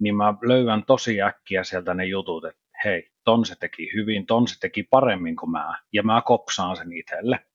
niin 0.00 0.16
mä 0.16 0.34
löydän 0.42 0.84
tosi 0.84 1.22
äkkiä 1.22 1.64
sieltä 1.64 1.94
ne 1.94 2.04
jutut, 2.04 2.44
että 2.44 2.62
hei, 2.84 3.10
ton 3.24 3.44
se 3.44 3.56
teki 3.60 3.90
hyvin, 3.94 4.26
ton 4.26 4.48
se 4.48 4.60
teki 4.60 4.82
paremmin 4.82 5.36
kuin 5.36 5.50
mä, 5.50 5.78
ja 5.92 6.02
mä 6.02 6.22
kopsaan 6.24 6.76
sen 6.76 6.92
itselle. 6.92 7.46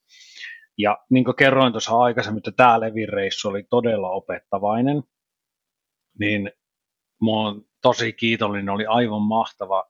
Ja 0.77 0.97
niin 1.09 1.25
kuin 1.25 1.35
kerroin 1.35 1.73
tuossa 1.73 1.99
aikaisemmin, 1.99 2.37
että 2.37 2.51
tämä 2.51 2.79
Levin-reissu 2.79 3.49
oli 3.49 3.63
todella 3.69 4.09
opettavainen, 4.09 5.03
niin 6.19 6.51
mä 7.25 7.31
oon 7.31 7.65
tosi 7.81 8.13
kiitollinen, 8.13 8.69
oli 8.69 8.85
aivan 8.85 9.21
mahtava. 9.21 9.83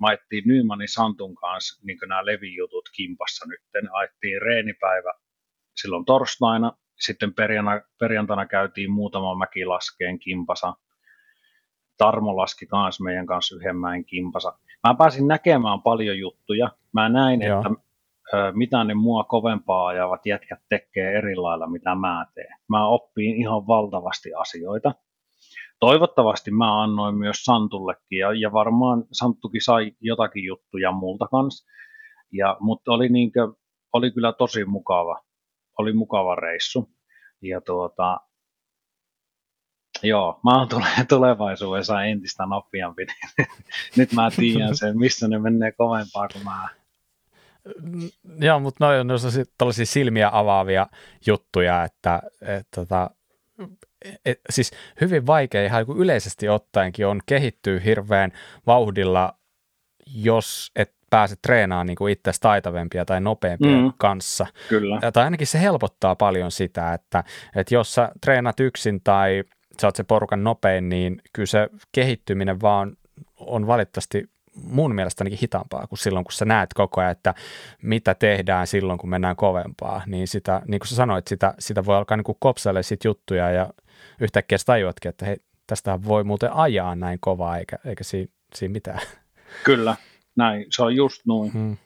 Mä 0.00 0.06
ajettiin 0.06 0.44
Nymanin 0.46 0.88
Santun 0.88 1.34
kanssa 1.34 1.86
niin 1.86 1.98
nämä 2.08 2.26
Levin-jutut 2.26 2.88
kimpassa 2.96 3.46
nyt. 3.48 3.60
Ajettiin 3.92 4.42
reenipäivä 4.42 5.12
silloin 5.76 6.04
torstaina, 6.04 6.72
sitten 7.00 7.34
perjantaina, 7.34 7.82
perjantaina 8.00 8.46
käytiin 8.46 8.90
muutama 8.90 9.34
mäkilaskeen 9.34 10.18
kimpasa. 10.18 10.74
Tarmo 11.96 12.36
laski 12.36 12.66
kanssa 12.66 13.04
meidän 13.04 13.26
kanssa 13.26 13.56
yhden 13.56 13.76
mäen 13.76 14.04
kimpasa. 14.04 14.58
Mä 14.88 14.94
pääsin 14.94 15.28
näkemään 15.28 15.82
paljon 15.82 16.18
juttuja. 16.18 16.70
Mä 16.92 17.08
näin, 17.08 17.42
Joo. 17.42 17.58
että 17.60 17.89
mitä 18.54 18.84
ne 18.84 18.94
mua 18.94 19.24
kovempaa 19.24 19.86
ajavat 19.86 20.26
jätkät 20.26 20.58
tekee 20.68 21.18
eri 21.18 21.36
lailla, 21.36 21.66
mitä 21.66 21.94
mä 21.94 22.26
teen. 22.34 22.56
Mä 22.68 22.86
oppiin 22.86 23.36
ihan 23.36 23.66
valtavasti 23.66 24.34
asioita. 24.34 24.94
Toivottavasti 25.80 26.50
mä 26.50 26.82
annoin 26.82 27.14
myös 27.14 27.44
Santullekin, 27.44 28.18
ja, 28.18 28.32
ja 28.32 28.52
varmaan 28.52 29.04
Santtukin 29.12 29.62
sai 29.64 29.92
jotakin 30.00 30.44
juttuja 30.44 30.92
multa 30.92 31.28
kanssa. 31.28 31.70
Ja, 32.32 32.56
mutta 32.60 32.92
oli, 32.92 33.08
niinkö, 33.08 33.52
oli 33.92 34.10
kyllä 34.10 34.32
tosi 34.32 34.64
mukava, 34.64 35.20
oli 35.78 35.92
mukava 35.92 36.34
reissu. 36.34 36.90
Ja 37.42 37.60
tuota, 37.60 38.20
Joo, 40.02 40.40
mä 40.44 40.58
oon 40.58 40.68
tulevaisuudessa 41.08 42.02
entistä 42.02 42.46
nopeampi. 42.46 43.06
Nyt 43.96 44.12
mä 44.12 44.30
tiedän 44.36 44.76
sen, 44.76 44.98
missä 44.98 45.28
ne 45.28 45.38
menee 45.38 45.72
kovempaa 45.72 46.28
kuin 46.28 46.44
mä. 46.44 46.79
Joo, 48.38 48.60
mutta 48.60 48.86
noin 48.86 49.00
on 49.00 49.08
tällaisia 49.58 49.86
silmiä 49.86 50.30
avaavia 50.32 50.86
juttuja, 51.26 51.84
että 51.84 52.22
et, 52.42 52.68
tota, 52.74 53.10
et, 54.24 54.40
siis 54.50 54.70
hyvin 55.00 55.26
vaikea 55.26 55.64
ihan 55.64 55.84
yleisesti 55.96 56.48
ottaenkin 56.48 57.06
on 57.06 57.20
kehittyä 57.26 57.80
hirveän 57.80 58.32
vauhdilla, 58.66 59.34
jos 60.14 60.70
et 60.76 60.94
pääse 61.10 61.36
treenaamaan 61.42 61.86
niin 61.86 61.96
kuin 61.96 62.12
itse 62.12 62.30
taitavempia 62.40 63.04
tai 63.04 63.20
nopeampia 63.20 63.76
mm, 63.76 63.92
kanssa. 63.98 64.46
Kyllä. 64.68 64.98
Ja, 65.02 65.12
tai 65.12 65.24
ainakin 65.24 65.46
se 65.46 65.60
helpottaa 65.60 66.16
paljon 66.16 66.50
sitä, 66.50 66.94
että, 66.94 67.24
että 67.56 67.74
jos 67.74 67.94
sä 67.94 68.08
treenat 68.20 68.60
yksin 68.60 69.00
tai 69.04 69.44
sä 69.80 69.86
oot 69.86 69.96
se 69.96 70.04
porukan 70.04 70.44
nopein, 70.44 70.88
niin 70.88 71.22
kyllä 71.32 71.46
se 71.46 71.68
kehittyminen 71.92 72.60
vaan 72.60 72.96
on 73.36 73.66
valitettavasti 73.66 74.24
mun 74.54 74.94
mielestä 74.94 75.24
ainakin 75.24 75.38
hitaampaa 75.42 75.86
kuin 75.86 75.98
silloin, 75.98 76.24
kun 76.24 76.32
sä 76.32 76.44
näet 76.44 76.74
koko 76.74 77.00
ajan, 77.00 77.12
että 77.12 77.34
mitä 77.82 78.14
tehdään 78.14 78.66
silloin, 78.66 78.98
kun 78.98 79.10
mennään 79.10 79.36
kovempaa. 79.36 80.02
Niin 80.06 80.28
sitä, 80.28 80.62
niin 80.66 80.78
kuin 80.78 80.88
sä 80.88 80.94
sanoit, 80.94 81.28
sitä, 81.28 81.54
sitä 81.58 81.84
voi 81.84 81.96
alkaa 81.96 82.16
niin 82.16 82.36
kopselle 82.38 82.82
sit 82.82 83.04
juttuja 83.04 83.50
ja 83.50 83.70
yhtäkkiä 84.20 84.58
sä 84.58 84.64
tajuatkin, 84.64 85.08
että 85.08 85.26
hei, 85.26 85.36
tästä 85.66 85.98
voi 86.04 86.24
muuten 86.24 86.52
ajaa 86.52 86.96
näin 86.96 87.18
kovaa, 87.20 87.58
eikä, 87.58 87.76
eikä 87.84 88.04
siinä, 88.04 88.32
siinä 88.54 88.72
mitään. 88.72 89.00
Kyllä, 89.64 89.96
näin, 90.36 90.66
se 90.70 90.82
on 90.82 90.96
just 90.96 91.22
noin. 91.26 91.52
Hmm. 91.52 91.76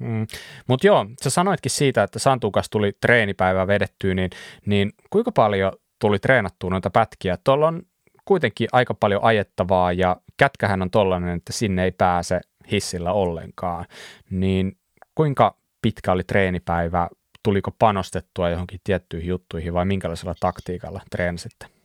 Hmm. 0.00 0.26
Mutta 0.66 0.86
joo, 0.86 1.06
sä 1.22 1.30
sanoitkin 1.30 1.70
siitä, 1.70 2.02
että 2.02 2.18
Santukas 2.18 2.70
tuli 2.70 2.92
treenipäivä 3.00 3.66
vedettyä, 3.66 4.14
niin, 4.14 4.30
niin 4.66 4.92
kuinka 5.10 5.32
paljon 5.32 5.72
tuli 5.98 6.18
treenattua 6.18 6.70
noita 6.70 6.90
pätkiä? 6.90 7.38
Tuolla 7.44 7.68
on 7.68 7.82
kuitenkin 8.24 8.68
aika 8.72 8.94
paljon 8.94 9.24
ajettavaa 9.24 9.92
ja 9.92 10.16
kätkähän 10.42 10.82
on 10.82 10.90
tollainen, 10.90 11.36
että 11.36 11.52
sinne 11.52 11.84
ei 11.84 11.92
pääse 11.92 12.40
hissillä 12.72 13.12
ollenkaan. 13.12 13.84
Niin 14.30 14.76
kuinka 15.14 15.56
pitkä 15.82 16.12
oli 16.12 16.24
treenipäivä? 16.24 17.08
Tuliko 17.42 17.70
panostettua 17.78 18.50
johonkin 18.50 18.80
tiettyihin 18.84 19.28
juttuihin 19.28 19.74
vai 19.74 19.84
minkälaisella 19.84 20.34
taktiikalla 20.40 21.00
treenasitte? 21.10 21.66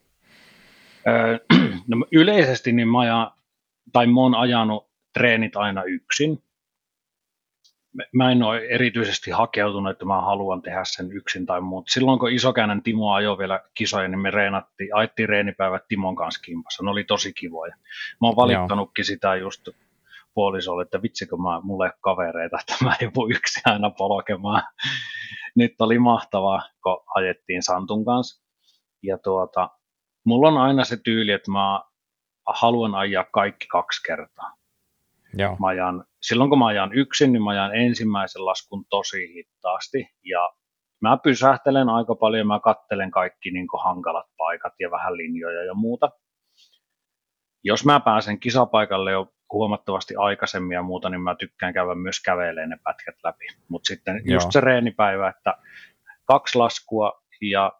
No, 1.87 2.05
yleisesti 2.11 2.71
niin 2.71 2.87
mä 2.87 2.99
ajan, 2.99 3.31
tai 3.93 4.07
mä 4.07 4.21
oon 4.21 4.35
ajanut 4.35 4.89
treenit 5.13 5.55
aina 5.55 5.83
yksin 5.83 6.43
mä 8.13 8.31
en 8.31 8.43
ole 8.43 8.65
erityisesti 8.69 9.31
hakeutunut, 9.31 9.91
että 9.91 10.05
mä 10.05 10.21
haluan 10.21 10.61
tehdä 10.61 10.81
sen 10.83 11.11
yksin 11.11 11.45
tai 11.45 11.61
muut. 11.61 11.87
Silloin 11.89 12.19
kun 12.19 12.31
Isokäinen 12.31 12.83
Timo 12.83 13.13
ajoi 13.13 13.37
vielä 13.37 13.61
kisoja, 13.73 14.07
niin 14.07 14.19
me 14.19 14.31
reenattiin, 14.31 14.95
aittiin 14.95 15.29
reenipäivät 15.29 15.87
Timon 15.87 16.15
kanssa 16.15 16.41
kimpassa. 16.41 16.83
Ne 16.83 16.89
oli 16.89 17.03
tosi 17.03 17.33
kivoja. 17.33 17.75
Mä 18.21 18.27
oon 18.27 18.35
valittanutkin 18.35 19.03
Joo. 19.03 19.05
sitä 19.05 19.35
just 19.35 19.67
puolisolle, 20.33 20.81
että 20.81 21.01
vitsikö 21.01 21.35
mä, 21.37 21.61
mulle 21.63 21.85
ei 21.85 21.91
kavereita, 22.01 22.57
että 22.59 22.85
mä 22.85 22.95
en 23.01 23.11
voi 23.15 23.31
yksin 23.31 23.63
aina 23.65 23.89
polkemaan. 23.89 24.63
Nyt 25.55 25.81
oli 25.81 25.99
mahtavaa, 25.99 26.61
kun 26.83 27.03
ajettiin 27.15 27.63
Santun 27.63 28.05
kanssa. 28.05 28.43
Ja 29.03 29.17
tuota, 29.17 29.69
mulla 30.25 30.47
on 30.47 30.57
aina 30.57 30.83
se 30.83 30.97
tyyli, 30.97 31.31
että 31.31 31.51
mä 31.51 31.81
haluan 32.47 32.95
ajaa 32.95 33.25
kaikki 33.33 33.67
kaksi 33.67 34.03
kertaa. 34.03 34.56
Joo. 35.33 35.57
Mä 35.59 35.67
ajan, 35.67 36.05
silloin 36.21 36.49
kun 36.49 36.59
mä 36.59 36.65
ajan 36.65 36.93
yksin, 36.93 37.33
niin 37.33 37.43
mä 37.43 37.49
ajan 37.49 37.75
ensimmäisen 37.75 38.45
laskun 38.45 38.85
tosi 38.89 39.33
hitaasti 39.33 40.09
ja 40.23 40.49
mä 41.01 41.17
pysähtelen 41.23 41.89
aika 41.89 42.15
paljon, 42.15 42.47
mä 42.47 42.59
kattelen 42.59 43.11
kaikki 43.11 43.51
niin 43.51 43.67
hankalat 43.83 44.25
paikat 44.37 44.73
ja 44.79 44.91
vähän 44.91 45.17
linjoja 45.17 45.63
ja 45.63 45.73
muuta. 45.73 46.11
Jos 47.63 47.85
mä 47.85 47.99
pääsen 47.99 48.39
kisapaikalle 48.39 49.11
jo 49.11 49.33
huomattavasti 49.53 50.15
aikaisemmin 50.15 50.75
ja 50.75 50.81
muuta, 50.81 51.09
niin 51.09 51.21
mä 51.21 51.35
tykkään 51.35 51.73
käydä 51.73 51.95
myös 51.95 52.21
käveleen 52.25 52.69
ne 52.69 52.77
pätkät 52.83 53.15
läpi. 53.23 53.45
Mutta 53.69 53.87
sitten 53.87 54.21
Joo. 54.25 54.33
just 54.33 54.51
se 54.51 54.61
reenipäivä, 54.61 55.29
että 55.29 55.57
kaksi 56.25 56.57
laskua 56.57 57.23
ja 57.41 57.71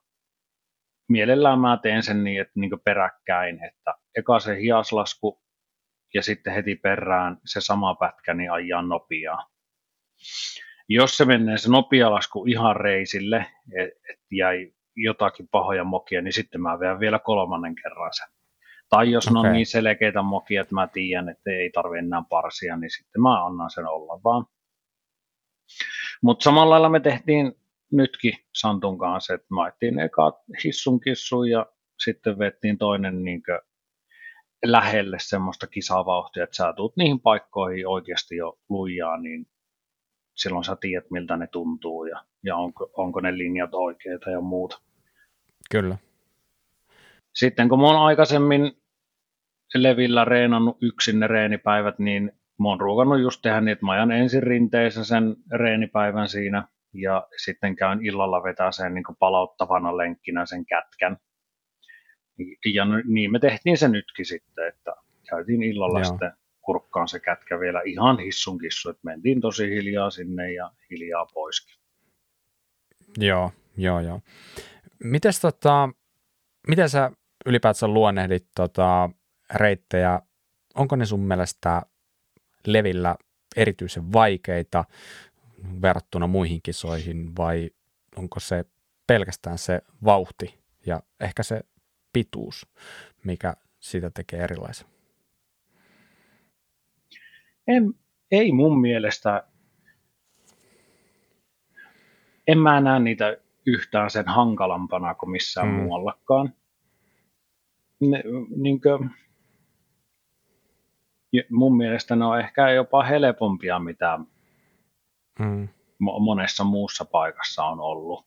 mielellään 1.10 1.60
mä 1.60 1.80
teen 1.82 2.04
sen 2.04 2.24
niin, 2.24 2.42
että 2.42 2.54
niin 2.56 2.80
peräkkäin, 2.84 3.64
että 3.64 3.94
eka 4.18 4.40
se 4.40 4.62
hiaslasku 4.62 5.42
ja 6.14 6.24
sitten 6.24 6.54
heti 6.54 6.76
perään 6.76 7.38
se 7.46 7.62
sama 7.62 7.96
pätkä 7.96 8.34
niin 8.34 8.52
ajaa 8.52 8.82
nopeaa. 8.82 9.50
Jos 10.90 11.18
se 11.18 11.26
menee 11.26 11.58
se 11.58 11.70
nopea 11.70 12.12
lasku 12.12 12.46
ihan 12.46 12.76
reisille, 12.76 13.46
että 13.76 14.00
et 14.14 14.20
jäi 14.32 14.74
jotakin 14.96 15.48
pahoja 15.48 15.84
mokia, 15.84 16.22
niin 16.22 16.34
sitten 16.34 16.62
mä 16.62 16.80
vedän 16.80 17.00
vielä 17.00 17.20
kolmannen 17.20 17.76
kerran 17.76 18.12
sen. 18.14 18.28
Tai 18.90 19.12
jos 19.12 19.28
okay. 19.28 19.34
ne 19.44 19.48
on 19.50 19.54
niin 19.54 19.66
selkeitä 19.66 20.22
mokia, 20.22 20.62
että 20.62 20.76
mä 20.76 20.88
tiedän, 20.88 21.30
että 21.30 21.52
ei 21.52 21.70
tarvitse 21.70 22.00
enää 22.00 22.24
parsia, 22.30 22.78
niin 22.78 22.92
sitten 22.92 23.22
mä 23.22 23.46
annan 23.46 23.70
sen 23.70 23.86
olla 23.86 24.20
vaan. 24.24 24.46
Mutta 26.22 26.44
samalla 26.44 26.70
lailla 26.70 26.90
me 26.90 27.00
tehtiin 27.00 27.54
nytkin 27.92 28.34
Santun 28.56 28.98
kanssa, 28.98 29.34
että 29.34 29.48
mä 29.50 29.72
eka 30.04 30.44
hissun 30.64 31.00
kissun 31.00 31.50
ja 31.50 31.66
sitten 32.04 32.40
vettiin 32.40 32.78
toinen 32.78 33.24
niin 33.24 33.42
lähelle 34.66 35.18
semmoista 35.20 35.68
kisavauhtia, 35.68 36.44
että 36.44 36.56
sä 36.56 36.74
tuut 36.74 36.98
niihin 36.98 37.20
paikkoihin 37.20 37.88
oikeasti 37.88 38.36
jo 38.36 38.60
lujaa, 38.70 39.18
niin 39.18 39.48
silloin 40.36 40.64
sä 40.64 40.76
tiedät, 40.76 41.12
miltä 41.12 41.38
ne 41.38 41.48
tuntuu 41.48 42.06
ja, 42.06 42.24
ja 42.44 42.56
onko, 42.56 42.90
onko 42.98 43.20
ne 43.20 43.38
linjat 43.38 43.74
oikeita 43.74 44.30
ja 44.30 44.42
muuta. 44.42 44.82
Kyllä. 45.72 45.98
Sitten 47.34 47.70
kun 47.70 47.80
mä 47.80 47.86
oon 47.86 48.06
aikaisemmin 48.06 48.72
Levillä 49.76 50.26
reenannut 50.26 50.78
yksin 50.82 51.20
ne 51.20 51.28
reenipäivät, 51.28 52.00
niin 52.00 52.32
mä 52.60 52.70
oon 52.70 52.82
ruukannut 52.82 53.22
just 53.22 53.42
tehdä 53.42 53.62
niin, 53.62 53.72
että 53.72 53.86
mä 53.86 53.92
ajan 53.92 54.12
ensin 54.12 54.44
rinteessä 54.44 55.04
sen 55.04 55.36
reenipäivän 55.52 56.30
siinä 56.30 56.68
ja 56.94 57.28
sitten 57.44 57.76
käyn 57.76 58.06
illalla 58.06 58.44
vetää 58.44 58.72
sen 58.72 58.94
niin 58.94 59.04
palauttavana 59.20 59.98
lenkkinä 59.98 60.46
sen 60.46 60.66
kätkän. 60.66 61.18
Ja 62.74 62.86
niin 63.06 63.32
me 63.32 63.40
tehtiin 63.40 63.78
se 63.78 63.88
nytkin 63.88 64.26
sitten, 64.26 64.68
että 64.68 64.96
käytiin 65.30 65.64
illalla 65.64 66.00
Joo. 66.00 66.06
sitten 66.10 66.32
kurkkaan 66.62 67.08
se 67.08 67.20
kätkä 67.20 67.60
vielä 67.60 67.82
ihan 67.86 68.20
hissun 68.20 68.58
kissu, 68.58 68.90
että 68.90 69.02
mentiin 69.04 69.42
tosi 69.42 69.70
hiljaa 69.70 70.10
sinne 70.10 70.54
ja 70.54 70.72
hiljaa 70.92 71.26
poiskin. 71.26 71.76
Joo, 73.18 73.52
joo, 73.78 74.00
joo. 74.00 74.22
Mites 75.04 75.40
tota, 75.40 75.90
miten 76.68 76.90
sä 76.90 77.12
ylipäätään 77.46 77.94
luonnehdit 77.94 78.48
tota, 78.56 79.10
reittejä? 79.54 80.22
Onko 80.76 80.96
ne 80.96 81.06
sun 81.06 81.20
mielestä 81.20 81.82
levillä 82.68 83.16
erityisen 83.56 84.14
vaikeita 84.14 84.86
verrattuna 85.82 86.28
muihin 86.28 86.62
kisoihin 86.64 87.36
vai 87.38 87.70
onko 88.16 88.40
se 88.40 88.66
pelkästään 89.08 89.58
se 89.58 89.82
vauhti, 90.04 90.60
ja 90.86 91.04
ehkä 91.20 91.44
se 91.44 91.62
pituus, 92.18 92.68
mikä 93.24 93.54
sitä 93.80 94.10
tekee 94.10 94.40
erilaisen. 94.40 94.88
En, 97.68 97.94
ei 98.32 98.52
mun 98.52 98.82
mielestä, 98.82 99.44
en 102.48 102.60
mä 102.60 102.82
näe 102.82 103.00
niitä 103.00 103.38
yhtään 103.66 104.10
sen 104.10 104.28
hankalampana 104.28 105.16
kuin 105.16 105.30
missään 105.30 105.68
mm. 105.68 105.74
muuallakaan. 105.74 106.54
Ne, 108.00 108.24
niin 108.56 108.82
kuin, 108.82 109.10
mun 111.50 111.78
mielestä 111.78 112.16
ne 112.16 112.26
on 112.26 112.40
ehkä 112.40 112.72
jopa 112.72 113.04
helpompia, 113.04 113.80
mitä 113.80 114.20
mm. 115.40 115.68
monessa 116.00 116.64
muussa 116.64 117.06
paikassa 117.06 117.64
on 117.64 117.80
ollut. 117.80 118.26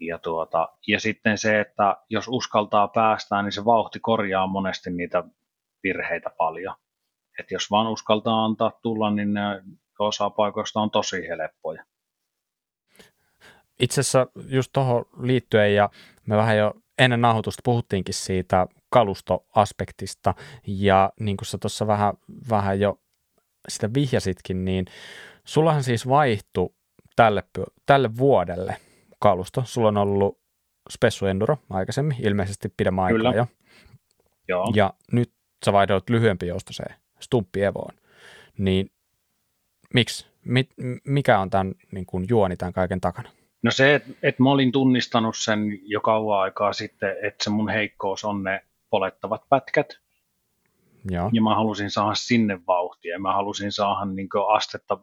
Ja, 0.00 0.18
tuota, 0.18 0.68
ja 0.86 1.00
sitten 1.00 1.38
se, 1.38 1.60
että 1.60 1.96
jos 2.10 2.24
uskaltaa 2.28 2.88
päästää, 2.88 3.42
niin 3.42 3.52
se 3.52 3.64
vauhti 3.64 4.00
korjaa 4.00 4.46
monesti 4.46 4.90
niitä 4.90 5.24
virheitä 5.84 6.30
paljon. 6.38 6.74
että 7.38 7.54
jos 7.54 7.70
vaan 7.70 7.86
uskaltaa 7.86 8.44
antaa 8.44 8.72
tulla, 8.82 9.10
niin 9.10 9.34
ne 9.34 9.62
osa 9.98 10.30
paikoista 10.30 10.80
on 10.80 10.90
tosi 10.90 11.28
helppoja. 11.28 11.84
Itse 13.80 14.00
asiassa 14.00 14.26
just 14.48 14.70
tuohon 14.72 15.04
liittyen, 15.22 15.74
ja 15.74 15.90
me 16.26 16.36
vähän 16.36 16.58
jo 16.58 16.74
ennen 16.98 17.20
nauhoitusta 17.20 17.60
puhuttiinkin 17.64 18.14
siitä 18.14 18.66
kalustoaspektista, 18.90 20.34
ja 20.66 21.12
niin 21.20 21.36
kuin 21.36 21.46
sä 21.46 21.58
tuossa 21.58 21.86
vähän, 21.86 22.14
vähän 22.50 22.80
jo 22.80 22.98
sitä 23.68 23.94
vihjasitkin, 23.94 24.64
niin 24.64 24.84
sullahan 25.44 25.82
siis 25.82 26.08
vaihtui 26.08 26.70
tälle, 27.16 27.44
tälle 27.86 28.16
vuodelle 28.16 28.76
kalusto. 29.24 29.62
Sulla 29.64 29.88
on 29.88 29.96
ollut 29.96 30.38
Spessu 30.90 31.26
Enduro 31.26 31.56
aikaisemmin, 31.70 32.16
ilmeisesti 32.20 32.68
pidemmän 32.76 33.04
aikaa 33.04 33.34
jo. 33.34 33.46
Joo. 34.48 34.72
Ja 34.74 34.94
nyt 35.12 35.32
sä 35.64 35.72
vaihdoit 35.72 36.10
lyhyempi 36.10 36.46
joustoseen, 36.46 36.94
Stumppi 37.20 37.62
Evoon. 37.62 37.94
Niin 38.58 38.90
miksi? 39.94 40.26
Mit, 40.44 40.70
mikä 41.04 41.38
on 41.38 41.50
tämän 41.50 41.74
niin 41.92 42.06
kuin 42.06 42.26
juoni 42.28 42.56
tämän 42.56 42.72
kaiken 42.72 43.00
takana? 43.00 43.30
No 43.62 43.70
se, 43.70 43.94
että 43.94 44.10
et 44.22 44.38
mä 44.38 44.50
olin 44.50 44.72
tunnistanut 44.72 45.36
sen 45.36 45.80
jo 45.82 46.00
kauan 46.00 46.40
aikaa 46.40 46.72
sitten, 46.72 47.16
että 47.22 47.44
se 47.44 47.50
mun 47.50 47.68
heikkous 47.68 48.24
on 48.24 48.42
ne 48.42 48.64
polettavat 48.90 49.48
pätkät. 49.48 49.98
Joo. 51.10 51.30
Ja 51.32 51.42
mä 51.42 51.54
halusin 51.54 51.90
saada 51.90 52.14
sinne 52.14 52.60
vauhtia. 52.66 53.18
Mä 53.18 53.32
halusin 53.32 53.72
saada 53.72 54.04
niin 54.04 54.28
astetta 54.54 54.98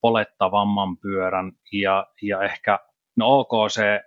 polettavamman 0.00 0.96
pyörän 0.96 1.52
ja, 1.72 2.06
ja 2.22 2.42
ehkä, 2.42 2.89
no 3.16 3.38
ok 3.38 3.70
se 3.70 4.00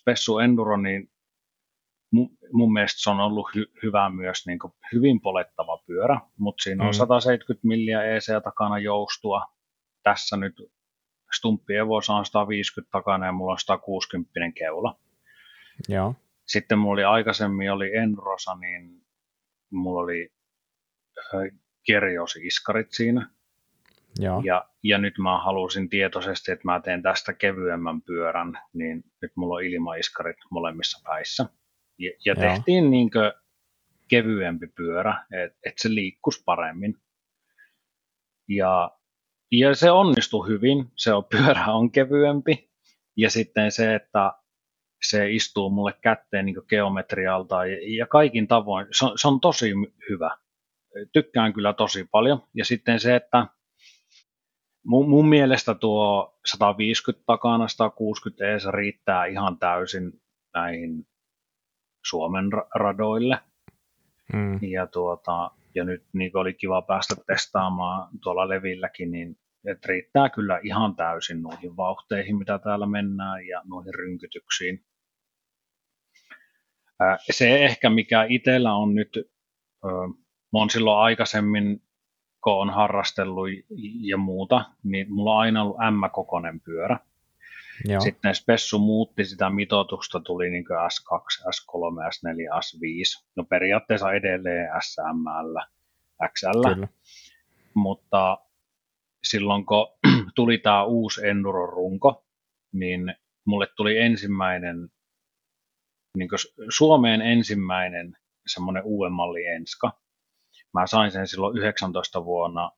Spessu 0.00 0.38
Enduro, 0.38 0.76
niin 0.76 1.10
mun, 2.12 2.38
mun 2.52 2.72
mielestä 2.72 3.02
se 3.02 3.10
on 3.10 3.20
ollut 3.20 3.46
hy, 3.54 3.66
hyvä 3.82 4.10
myös 4.10 4.46
niin 4.46 4.58
hyvin 4.92 5.20
polettava 5.20 5.82
pyörä, 5.86 6.20
mutta 6.38 6.62
siinä 6.62 6.84
on 6.84 6.90
mm. 6.90 6.94
170 6.94 7.68
milliä 7.68 8.04
EC 8.04 8.42
takana 8.44 8.78
joustua. 8.78 9.46
Tässä 10.02 10.36
nyt 10.36 10.54
Stumppi 11.36 11.74
Evo 11.74 11.96
on 11.96 12.26
150 12.26 12.90
takana 12.92 13.26
ja 13.26 13.32
mulla 13.32 13.52
on 13.52 13.58
160 13.58 14.30
keula. 14.54 14.98
Joo. 15.88 16.14
Sitten 16.46 16.78
mulla 16.78 16.92
oli 16.92 17.04
aikaisemmin 17.04 17.72
oli 17.72 17.96
Enrosa, 17.96 18.54
niin 18.54 19.06
mulla 19.70 20.00
oli 20.00 20.32
Kerjos-iskarit 21.82 22.90
siinä. 22.90 23.30
Joo. 24.18 24.42
Ja, 24.44 24.68
ja 24.82 24.98
nyt 24.98 25.14
mä 25.18 25.42
halusin 25.42 25.88
tietoisesti, 25.88 26.52
että 26.52 26.68
mä 26.68 26.80
teen 26.80 27.02
tästä 27.02 27.32
kevyemmän 27.32 28.02
pyörän, 28.02 28.58
niin 28.72 29.04
nyt 29.22 29.32
mulla 29.36 29.54
on 29.54 29.64
ilmaiskarit 29.64 30.36
molemmissa 30.50 31.00
päissä. 31.04 31.46
Ja, 31.98 32.10
ja 32.24 32.34
tehtiin 32.34 32.90
niin 32.90 33.10
kevyempi 34.08 34.66
pyörä, 34.66 35.24
että 35.32 35.58
et 35.66 35.74
se 35.78 35.88
liikkus 35.94 36.42
paremmin. 36.44 36.94
Ja 38.48 38.90
ja 39.52 39.74
se 39.74 39.90
onnistui 39.90 40.48
hyvin, 40.48 40.92
se 40.96 41.12
on, 41.12 41.24
pyörä 41.36 41.66
on 41.66 41.90
kevyempi. 41.90 42.70
Ja 43.16 43.30
sitten 43.30 43.72
se, 43.72 43.94
että 43.94 44.32
se 45.08 45.30
istuu 45.30 45.70
mulle 45.70 45.92
kätteen 46.02 46.46
niin 46.46 46.56
geometrialta 46.68 47.66
ja, 47.66 47.96
ja 47.98 48.06
kaikin 48.06 48.48
tavoin, 48.48 48.86
se 48.90 49.04
on, 49.04 49.18
se 49.18 49.28
on 49.28 49.40
tosi 49.40 49.72
hyvä. 50.10 50.36
Tykkään 51.12 51.52
kyllä 51.52 51.72
tosi 51.72 52.04
paljon. 52.10 52.42
Ja 52.54 52.64
sitten 52.64 53.00
se, 53.00 53.16
että 53.16 53.46
mun, 54.86 55.08
mun 55.08 55.28
mielestä 55.28 55.74
tuo 55.74 56.38
150 56.46 57.24
takana, 57.26 57.68
160 57.68 58.52
ees 58.52 58.66
riittää 58.66 59.26
ihan 59.26 59.58
täysin 59.58 60.12
näihin 60.54 61.06
Suomen 62.06 62.44
radoille. 62.74 63.38
Mm. 64.32 64.58
Ja 64.62 64.86
tuota, 64.86 65.50
ja 65.74 65.84
nyt 65.84 66.04
niin 66.12 66.36
oli 66.36 66.54
kiva 66.54 66.82
päästä 66.82 67.14
testaamaan 67.26 68.08
tuolla 68.22 68.48
levilläkin, 68.48 69.10
niin 69.10 69.36
että 69.66 69.88
riittää 69.88 70.28
kyllä 70.28 70.60
ihan 70.62 70.96
täysin 70.96 71.42
noihin 71.42 71.76
vauhteihin, 71.76 72.38
mitä 72.38 72.58
täällä 72.58 72.86
mennään 72.86 73.46
ja 73.46 73.62
noihin 73.64 73.94
rynkytyksiin. 73.94 74.84
Se 77.30 77.64
ehkä, 77.64 77.90
mikä 77.90 78.26
itsellä 78.28 78.74
on 78.74 78.94
nyt, 78.94 79.18
mä 80.52 80.58
oon 80.58 80.70
silloin 80.70 80.98
aikaisemmin, 80.98 81.82
kun 82.44 82.52
on 82.52 82.70
harrastellut 82.70 83.48
ja 84.00 84.16
muuta, 84.16 84.64
niin 84.82 85.12
mulla 85.12 85.34
on 85.34 85.40
aina 85.40 85.62
ollut 85.62 85.76
M-kokoinen 85.76 86.60
pyörä. 86.60 86.98
Joo. 87.84 88.00
Sitten 88.00 88.34
Spessu 88.34 88.78
muutti 88.78 89.24
sitä 89.24 89.50
mitoitusta, 89.50 90.20
tuli 90.20 90.50
niin 90.50 90.64
S2, 90.64 91.48
S3, 91.48 92.08
S4, 92.08 92.58
S5. 92.58 93.24
No 93.36 93.44
periaatteessa 93.44 94.12
edelleen 94.12 94.68
SML, 94.82 95.58
XL. 96.28 96.74
Kyllä. 96.74 96.88
Mutta 97.74 98.38
silloin 99.24 99.66
kun 99.66 99.86
tuli 100.34 100.58
tämä 100.58 100.84
uusi 100.84 101.20
Enduro-runko, 101.26 102.24
niin 102.72 103.14
mulle 103.44 103.66
tuli 103.76 103.98
ensimmäinen, 103.98 104.88
niin 106.16 106.28
Suomeen 106.68 107.22
ensimmäinen 107.22 108.16
semmoinen 108.46 108.82
uuden 108.84 109.12
malli 109.12 109.46
Enska. 109.46 109.92
Mä 110.74 110.86
sain 110.86 111.10
sen 111.10 111.26
silloin 111.26 111.58
19 111.58 112.24
vuonna 112.24 112.70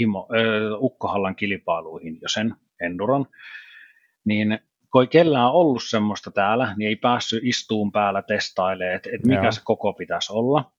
Himo, 0.00 0.28
äh, 0.32 0.82
Ukkohallan 0.82 1.36
kilpailuihin 1.36 2.18
jo 2.22 2.28
sen 2.28 2.54
Enduron, 2.80 3.26
niin 4.24 4.58
kun 4.92 5.02
ei 5.02 5.06
kellään 5.06 5.52
ollut 5.52 5.82
semmoista 5.82 6.30
täällä, 6.30 6.74
niin 6.76 6.88
ei 6.88 6.96
päässyt 6.96 7.44
istuun 7.44 7.92
päällä 7.92 8.22
testailemaan, 8.22 8.96
että, 8.96 9.10
että 9.14 9.28
mikä 9.28 9.42
Joo. 9.42 9.52
se 9.52 9.60
koko 9.64 9.92
pitäisi 9.92 10.32
olla. 10.32 10.72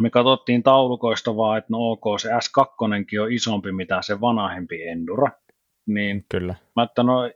Me 0.00 0.10
katsottiin 0.10 0.62
taulukoista 0.62 1.36
vaan, 1.36 1.58
että 1.58 1.68
no 1.70 1.78
ok, 1.90 2.20
se 2.20 2.28
S2 2.28 2.66
on 2.80 3.32
isompi 3.32 3.72
mitä 3.72 4.02
se 4.02 4.20
vanhempi 4.20 4.88
Enduro. 4.88 5.28
Niin 5.86 6.24
Kyllä. 6.28 6.54
mä 6.76 6.82
että 6.82 7.02
no, 7.02 7.30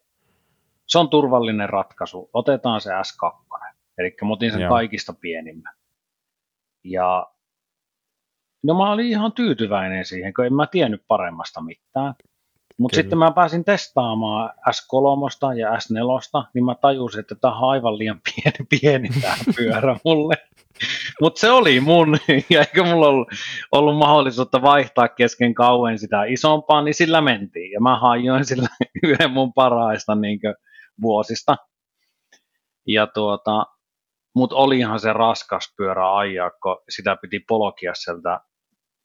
se 0.86 0.98
on 0.98 1.10
turvallinen 1.10 1.69
ratkaisu, 1.69 2.31
otetaan 2.32 2.81
se 2.81 2.90
S2. 2.90 3.59
Eli 3.98 4.16
mä 4.23 4.32
otin 4.32 4.51
sen 4.51 4.60
Joo. 4.60 4.70
kaikista 4.70 5.15
pienimmän. 5.20 5.77
Ja 6.84 7.26
no 8.62 8.74
mä 8.74 8.92
olin 8.92 9.06
ihan 9.06 9.32
tyytyväinen 9.32 10.05
siihen, 10.05 10.34
kun 10.34 10.46
en 10.46 10.55
mä 10.55 10.66
tiennyt 10.66 11.02
paremmasta 11.09 11.60
mitään. 11.60 12.14
Mutta 12.78 12.94
sitten 12.94 13.18
mä 13.18 13.30
pääsin 13.30 13.64
testaamaan 13.64 14.50
S3 14.68 15.59
ja 15.59 15.70
S4, 15.70 16.48
niin 16.55 16.64
mä 16.64 16.74
tajusin, 16.74 17.20
että 17.20 17.34
tämä 17.34 17.59
on 17.59 17.70
aivan 17.70 17.98
liian 17.98 18.20
pieni, 18.24 18.66
pieni 18.80 19.09
tämä 19.22 19.36
pyörä 19.56 19.96
mulle. 20.05 20.34
Mutta 21.20 21.40
se 21.40 21.50
oli 21.50 21.80
mun, 21.80 22.18
ja 22.50 22.60
eikä 22.60 22.84
mulla 22.84 23.09
ollut, 23.09 23.28
ollut 23.72 23.96
mahdollisuutta 23.96 24.62
vaihtaa 24.62 25.09
kesken 25.09 25.55
kauan 25.55 25.98
sitä 25.98 26.24
isompaa, 26.24 26.82
niin 26.82 26.94
sillä 26.94 27.20
mentiin. 27.20 27.72
Ja 27.72 27.80
mä 27.80 27.98
hajoin 27.98 28.44
sillä 28.44 28.68
yhden 29.05 29.30
mun 29.30 29.52
paraista 29.52 30.14
niin 30.14 30.40
vuosista. 31.02 31.56
Ja 32.86 33.06
tuota, 33.06 33.66
mutta 34.39 34.56
olihan 34.56 35.01
se 35.01 35.12
raskas 35.12 35.74
pyörä 35.77 36.16
ajaa, 36.16 36.51
kun 36.51 36.82
sitä 36.89 37.16
piti 37.16 37.40
polkia 37.48 37.94
sieltä 37.94 38.40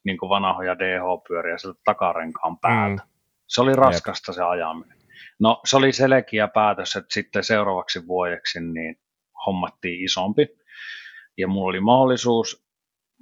niin 0.04 0.18
vanhoja 0.28 0.78
DH-pyöriä 0.78 1.58
sieltä 1.58 1.80
takarenkaan 1.84 2.58
päältä. 2.58 3.02
Mm. 3.02 3.10
Se 3.48 3.60
oli 3.60 3.72
raskasta 3.72 4.30
Jep. 4.30 4.34
se 4.34 4.42
ajaminen. 4.42 4.98
No 5.40 5.60
se 5.64 5.76
oli 5.76 5.92
selkeä 5.92 6.48
päätös, 6.48 6.96
että 6.96 7.14
sitten 7.14 7.44
seuraavaksi 7.44 8.06
vuodeksi 8.06 8.60
niin 8.60 8.96
hommattiin 9.46 10.04
isompi. 10.04 10.48
Ja 11.38 11.48
mulla 11.48 11.68
oli 11.68 11.80
mahdollisuus 11.80 12.66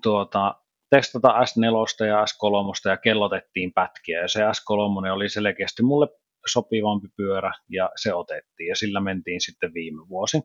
tuota, 0.02 0.54
testata 0.90 1.28
S4 1.28 2.06
ja 2.06 2.24
S3 2.24 2.90
ja 2.90 2.96
kellotettiin 2.96 3.72
pätkiä. 3.72 4.20
Ja 4.20 4.28
se 4.28 4.40
S3 4.40 5.12
oli 5.12 5.28
selkeästi 5.28 5.82
mulle 5.82 6.08
sopivampi 6.46 7.08
pyörä 7.16 7.52
ja 7.68 7.90
se 7.96 8.14
otettiin 8.14 8.68
ja 8.68 8.76
sillä 8.76 9.00
mentiin 9.00 9.40
sitten 9.40 9.74
viime 9.74 10.08
vuosi. 10.08 10.40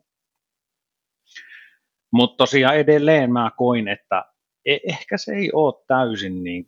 Mutta 2.12 2.36
tosiaan 2.36 2.76
edelleen 2.76 3.32
mä 3.32 3.50
koin, 3.56 3.88
että 3.88 4.24
e- 4.66 4.78
ehkä 4.84 5.16
se 5.16 5.32
ei 5.32 5.50
ole 5.52 5.84
täysin 5.86 6.44
niin 6.44 6.66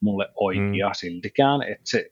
mulle 0.00 0.28
oikea 0.34 0.88
mm. 0.88 0.94
siltikään, 0.94 1.62
että 1.62 1.82
se 1.84 2.10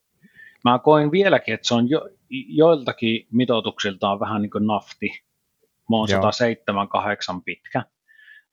mä 0.65 0.79
koin 0.79 1.11
vieläkin, 1.11 1.55
että 1.55 1.69
se 1.69 1.75
on 1.75 1.91
jo, 1.91 2.09
joiltakin 2.49 3.27
mitoituksiltaan 3.33 4.21
vähän 4.21 4.43
niin 4.43 4.51
kuin 4.51 4.67
nafti, 4.67 5.11
Mä 5.91 5.97
oon 5.97 6.09
107-8 6.09 7.43
pitkä. 7.45 7.83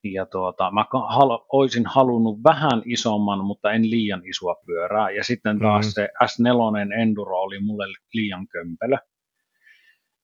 Ja 0.03 0.25
tuota, 0.25 0.71
mä 0.71 0.85
hal- 0.91 1.45
olisin 1.51 1.85
halunnut 1.85 2.43
vähän 2.43 2.81
isomman, 2.85 3.45
mutta 3.45 3.71
en 3.71 3.89
liian 3.89 4.21
isoa 4.25 4.55
pyörää. 4.65 5.09
Ja 5.09 5.23
sitten 5.23 5.59
taas 5.59 5.85
mm. 5.85 5.91
se 5.91 6.09
S4 6.23 7.01
Enduro 7.01 7.41
oli 7.41 7.59
mulle 7.59 7.85
liian 8.13 8.47
kömpelö. 8.47 8.97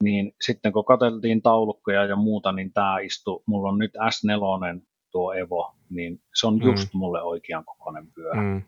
Niin 0.04 0.36
sitten 0.42 0.72
kun 0.72 0.86
katseltiin 0.86 1.42
taulukkoja 1.42 2.06
ja 2.06 2.16
muuta, 2.16 2.52
niin 2.52 2.74
tämä 2.74 3.00
istui, 3.00 3.44
mulla 3.46 3.70
on 3.70 3.78
nyt 3.78 3.92
S4 3.96 4.82
tuo 5.12 5.34
Evo, 5.34 5.76
niin 5.90 6.22
se 6.36 6.48
on 6.48 6.58
mm. 6.58 6.62
just 6.62 6.94
mm. 6.94 6.98
mulle 6.98 7.22
oikean 7.22 7.66
kokoinen 7.66 8.08
pyörä. 8.12 8.42
Mm. 8.42 8.62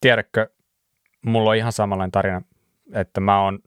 Tiedätkö, 0.00 0.48
mulla 1.22 1.50
on 1.50 1.56
ihan 1.56 1.72
samanlainen 1.72 2.12
tarina, 2.12 2.42
että 2.92 3.20
mä 3.20 3.42
oon 3.42 3.58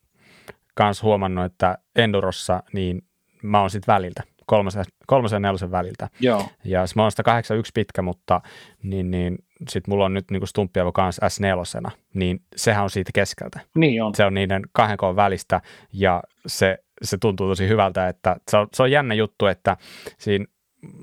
kans 0.75 1.03
huomannut, 1.03 1.45
että 1.45 1.77
Endurossa, 1.95 2.63
niin 2.73 3.01
mä 3.43 3.61
oon 3.61 3.69
sit 3.69 3.87
väliltä, 3.87 4.23
kolmosen, 4.47 4.85
kolmosen 5.07 5.35
ja 5.35 5.39
nelosen 5.39 5.71
väliltä. 5.71 6.09
Joo. 6.19 6.45
Ja 6.63 6.85
mä 6.95 7.01
oon 7.01 7.11
181 7.11 7.71
pitkä, 7.73 8.01
mutta 8.01 8.41
niin, 8.83 9.11
niin 9.11 9.37
sit 9.69 9.87
mulla 9.87 10.05
on 10.05 10.13
nyt 10.13 10.31
niin 10.31 10.47
Stumppievo 10.47 10.91
kanssa 10.91 11.27
S4, 11.27 11.91
niin 12.13 12.41
sehän 12.55 12.83
on 12.83 12.89
siitä 12.89 13.11
keskeltä. 13.13 13.59
Niin 13.75 14.03
on. 14.03 14.15
Se 14.15 14.25
on 14.25 14.33
niiden 14.33 14.61
kahden 14.71 14.97
koon 14.97 15.15
välistä 15.15 15.61
ja 15.93 16.23
se, 16.47 16.77
se 17.01 17.17
tuntuu 17.17 17.47
tosi 17.47 17.67
hyvältä, 17.67 18.07
että 18.07 18.35
se 18.51 18.57
on, 18.57 18.67
se 18.73 18.83
on 18.83 18.91
jännä 18.91 19.13
juttu, 19.13 19.45
että 19.45 19.77
siinä 20.17 20.45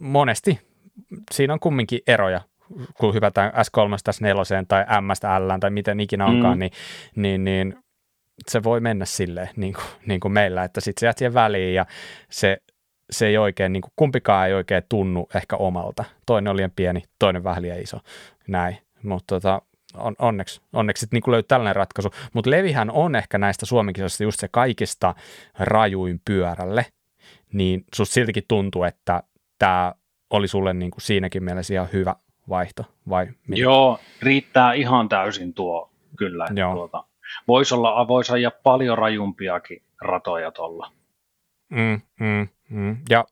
monesti 0.00 0.60
siinä 1.32 1.52
on 1.52 1.60
kumminkin 1.60 2.00
eroja, 2.06 2.40
kun 2.98 3.14
hypätään 3.14 3.52
S3, 3.52 4.12
S4 4.12 4.64
tai 4.68 4.84
M, 5.00 5.10
L 5.10 5.58
tai 5.60 5.70
miten 5.70 6.00
ikinä 6.00 6.26
onkaan, 6.26 6.56
mm. 6.56 6.60
niin, 6.60 6.72
niin, 7.16 7.44
niin 7.44 7.76
se 8.48 8.62
voi 8.62 8.80
mennä 8.80 9.04
silleen, 9.04 9.48
niin 9.56 9.74
kuin, 9.74 9.84
niin 10.06 10.20
kuin 10.20 10.32
meillä, 10.32 10.64
että 10.64 10.80
sitten 10.80 11.00
se 11.00 11.06
jää 11.06 11.14
siihen 11.16 11.34
väliin 11.34 11.74
ja 11.74 11.86
se, 12.30 12.58
se 13.10 13.26
ei 13.26 13.38
oikein, 13.38 13.72
niin 13.72 13.80
kuin, 13.80 13.92
kumpikaan 13.96 14.46
ei 14.46 14.54
oikein 14.54 14.82
tunnu 14.88 15.28
ehkä 15.34 15.56
omalta. 15.56 16.04
Toinen 16.26 16.50
on 16.50 16.56
liian 16.56 16.72
pieni, 16.76 17.02
toinen 17.18 17.44
vähän 17.44 17.62
liian 17.62 17.80
iso, 17.80 17.98
näin. 18.48 18.78
Mutta 19.02 19.34
tota, 19.34 19.62
on, 19.96 20.14
onneksi, 20.18 20.60
onneksi 20.72 21.06
niin 21.12 21.22
löytyy 21.26 21.48
tällainen 21.48 21.76
ratkaisu. 21.76 22.10
Mutta 22.32 22.50
Levihän 22.50 22.90
on 22.90 23.16
ehkä 23.16 23.38
näistä 23.38 23.66
Suomen 23.66 23.94
just 24.22 24.40
se 24.40 24.48
kaikista 24.48 25.14
rajuin 25.58 26.20
pyörälle, 26.24 26.86
niin 27.52 27.84
susta 27.94 28.14
siltikin 28.14 28.44
tuntuu, 28.48 28.82
että 28.82 29.22
tämä 29.58 29.94
oli 30.30 30.48
sulle 30.48 30.74
niin 30.74 30.90
kuin 30.90 31.02
siinäkin 31.02 31.44
mielessä 31.44 31.74
ihan 31.74 31.88
hyvä 31.92 32.14
vaihto, 32.48 32.84
vai 33.08 33.26
mitä? 33.48 33.60
Joo, 33.60 33.98
riittää 34.22 34.72
ihan 34.72 35.08
täysin 35.08 35.54
tuo 35.54 35.90
kyllä. 36.18 36.46
Joo. 36.56 36.74
Tuota, 36.74 37.04
voisi 37.48 37.74
olla, 37.74 38.08
voisi 38.08 38.32
ajaa 38.32 38.52
paljon 38.62 38.98
rajumpiakin 38.98 39.82
ratoja 40.00 40.50
tuolla. 40.50 40.92
Mm, 41.70 42.00
mm, 42.20 42.48
mm. 42.70 42.96
Ja 43.10 43.24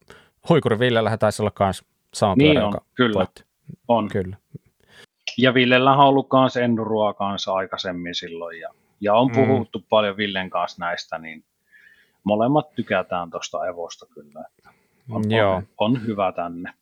Huikuri 0.49 0.79
Villellähän 0.79 1.19
taisi 1.19 1.43
olla 1.43 1.53
myös 1.61 1.85
sama 2.15 2.35
niin 2.35 2.53
pyörä, 2.53 2.67
on, 2.67 2.75
kyllä. 2.95 3.15
Voitti. 3.15 3.45
On. 3.89 4.09
Kyllä. 4.09 4.37
Ja 5.39 5.55
Villellä 5.55 5.93
on 5.93 5.99
ollut 5.99 6.29
myös 6.33 6.57
Endurua 6.57 7.15
kanssa 7.15 7.53
aikaisemmin 7.53 8.15
silloin, 8.15 8.61
ja, 8.61 8.69
ja 9.01 9.15
on 9.15 9.29
mm. 9.29 9.35
puhuttu 9.35 9.79
mm. 9.79 9.85
paljon 9.89 10.17
Villen 10.17 10.51
kanssa 10.51 10.85
näistä, 10.85 11.19
niin 11.19 11.45
molemmat 12.25 12.75
tykätään 12.75 13.31
tuosta 13.31 13.67
Evosta 13.67 14.07
kyllä. 14.15 14.45
Että 14.49 14.71
on, 15.11 15.31
Joo. 15.31 15.55
On, 15.55 15.67
on 15.79 16.07
hyvä 16.07 16.33
tänne. 16.33 16.73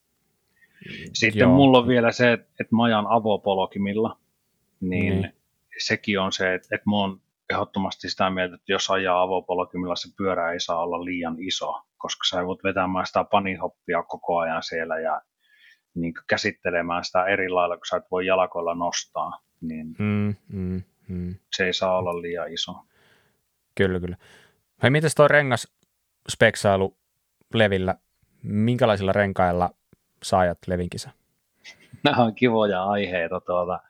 Sitten 1.12 1.40
Joo. 1.40 1.54
mulla 1.54 1.78
on 1.78 1.88
vielä 1.88 2.12
se, 2.12 2.32
että, 2.32 2.46
että 2.60 2.76
mä 2.76 2.84
ajan 2.84 3.06
avopolkimilla, 3.08 4.18
niin, 4.80 5.20
niin 5.20 5.32
sekin 5.78 6.20
on 6.20 6.32
se, 6.32 6.54
että, 6.54 6.68
että 6.74 6.90
mä 6.90 6.96
oon 6.96 7.20
ehdottomasti 7.50 8.10
sitä 8.10 8.30
mieltä, 8.30 8.54
että 8.54 8.72
jos 8.72 8.90
ajaa 8.90 9.22
avopolkimilla, 9.22 9.96
se 9.96 10.08
pyörä 10.16 10.52
ei 10.52 10.60
saa 10.60 10.82
olla 10.82 11.04
liian 11.04 11.36
iso, 11.38 11.82
koska 12.00 12.24
sä 12.30 12.46
voit 12.46 12.64
vetämään 12.64 13.06
sitä 13.06 13.24
panihoppia 13.24 14.02
koko 14.02 14.38
ajan 14.38 14.62
siellä 14.62 14.98
ja 14.98 15.20
niin 15.94 16.14
käsittelemään 16.28 17.04
sitä 17.04 17.24
eri 17.24 17.48
lailla, 17.48 17.76
kun 17.76 17.86
sä 17.86 17.96
et 17.96 18.10
voi 18.10 18.26
jalkoilla 18.26 18.74
nostaa, 18.74 19.40
niin 19.60 19.86
mm, 19.98 20.34
mm, 20.48 20.82
mm. 21.08 21.34
se 21.56 21.66
ei 21.66 21.72
saa 21.72 21.98
olla 21.98 22.22
liian 22.22 22.52
iso. 22.52 22.72
Kyllä, 23.74 24.00
kyllä. 24.00 24.16
Hei, 24.82 24.90
miten 24.90 25.10
toi 25.16 25.28
rengas 25.28 25.72
speksailu 26.28 26.96
levillä, 27.54 27.94
minkälaisilla 28.42 29.12
renkailla 29.12 29.70
saajat 30.22 30.58
levinkisä? 30.66 31.10
Nämä 32.04 32.22
on 32.22 32.34
kivoja 32.34 32.84
aiheita. 32.84 33.40
Tuota. 33.40 33.80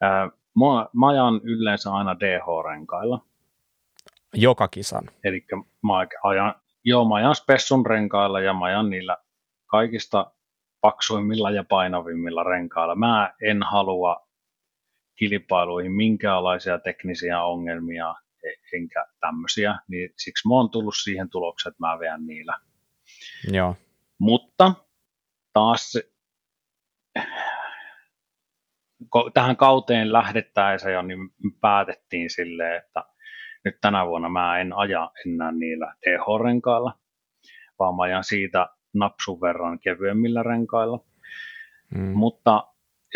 Ää, 0.00 0.26
mä, 0.26 0.88
mä 0.92 1.08
ajan 1.08 1.40
yleensä 1.44 1.92
aina 1.92 2.14
DH-renkailla. 2.14 3.26
Joka 4.34 4.68
kisan? 4.68 5.04
Eli 5.24 5.46
mä 5.82 5.92
ajan, 6.22 6.54
joo, 6.84 7.08
mä 7.08 7.14
ajan 7.14 7.34
Spessun 7.34 7.86
renkailla 7.86 8.40
ja 8.40 8.52
mä 8.52 8.64
ajan 8.64 8.90
niillä 8.90 9.16
kaikista 9.66 10.32
paksuimmilla 10.80 11.50
ja 11.50 11.64
painavimmilla 11.64 12.42
renkailla. 12.42 12.94
Mä 12.94 13.34
en 13.42 13.62
halua 13.62 14.28
kilpailuihin 15.18 15.92
minkäänlaisia 15.92 16.78
teknisiä 16.78 17.42
ongelmia 17.42 18.14
e- 18.44 18.76
enkä 18.76 19.06
tämmöisiä, 19.20 19.78
niin 19.88 20.10
siksi 20.16 20.48
mä 20.48 20.54
oon 20.54 20.70
tullut 20.70 20.94
siihen 21.02 21.30
tulokseen, 21.30 21.70
että 21.70 21.86
mä 21.86 21.98
veän 21.98 22.26
niillä. 22.26 22.58
Joo. 23.52 23.76
Mutta 24.18 24.74
taas 25.52 25.92
tähän 29.34 29.56
kauteen 29.56 30.12
lähdettäessä 30.12 30.90
jo 30.90 31.02
niin 31.02 31.18
päätettiin 31.60 32.30
silleen, 32.30 32.76
että 32.76 33.04
nyt 33.64 33.78
tänä 33.80 34.06
vuonna 34.06 34.28
mä 34.28 34.60
en 34.60 34.72
aja 34.72 35.10
enää 35.26 35.52
niillä 35.52 35.94
TH-renkailla, 36.00 36.92
vaan 37.78 37.96
mä 37.96 38.02
ajan 38.02 38.24
siitä 38.24 38.68
napsun 38.94 39.40
verran 39.40 39.78
kevyemmillä 39.78 40.42
renkailla. 40.42 41.04
Mm. 41.94 42.12
Mutta 42.16 42.66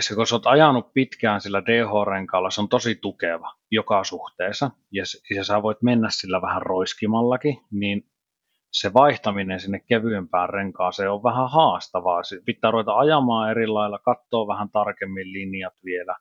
se, 0.00 0.14
kun 0.14 0.26
sä 0.26 0.34
oot 0.34 0.46
ajanut 0.46 0.92
pitkään 0.92 1.40
sillä 1.40 1.60
DH-renkaalla, 1.60 2.50
se 2.50 2.60
on 2.60 2.68
tosi 2.68 2.94
tukeva 2.94 3.54
joka 3.70 4.04
suhteessa, 4.04 4.70
ja, 4.92 5.04
ja 5.36 5.44
sä 5.44 5.62
voit 5.62 5.82
mennä 5.82 6.08
sillä 6.10 6.42
vähän 6.42 6.62
roiskimallakin, 6.62 7.56
niin 7.70 8.06
se 8.72 8.94
vaihtaminen 8.94 9.60
sinne 9.60 9.80
kevyempään 9.80 10.50
renkaaseen 10.50 11.10
on 11.10 11.22
vähän 11.22 11.50
haastavaa. 11.50 12.22
Pitää 12.44 12.70
ruveta 12.70 12.98
ajamaan 12.98 13.50
eri 13.50 13.66
lailla, 13.66 13.98
katsoa 13.98 14.46
vähän 14.46 14.70
tarkemmin 14.70 15.32
linjat 15.32 15.74
vielä. 15.84 16.16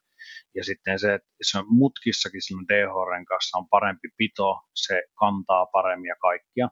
Ja 0.55 0.63
sitten 0.63 0.99
se, 0.99 1.13
että 1.13 1.29
se 1.41 1.59
mutkissakin 1.69 2.41
sillä 2.41 2.63
DH-renkaassa 2.73 3.57
on 3.57 3.69
parempi 3.69 4.07
pito, 4.17 4.61
se 4.75 5.03
kantaa 5.19 5.65
paremmin 5.65 6.07
ja 6.09 6.15
kaikkia. 6.21 6.69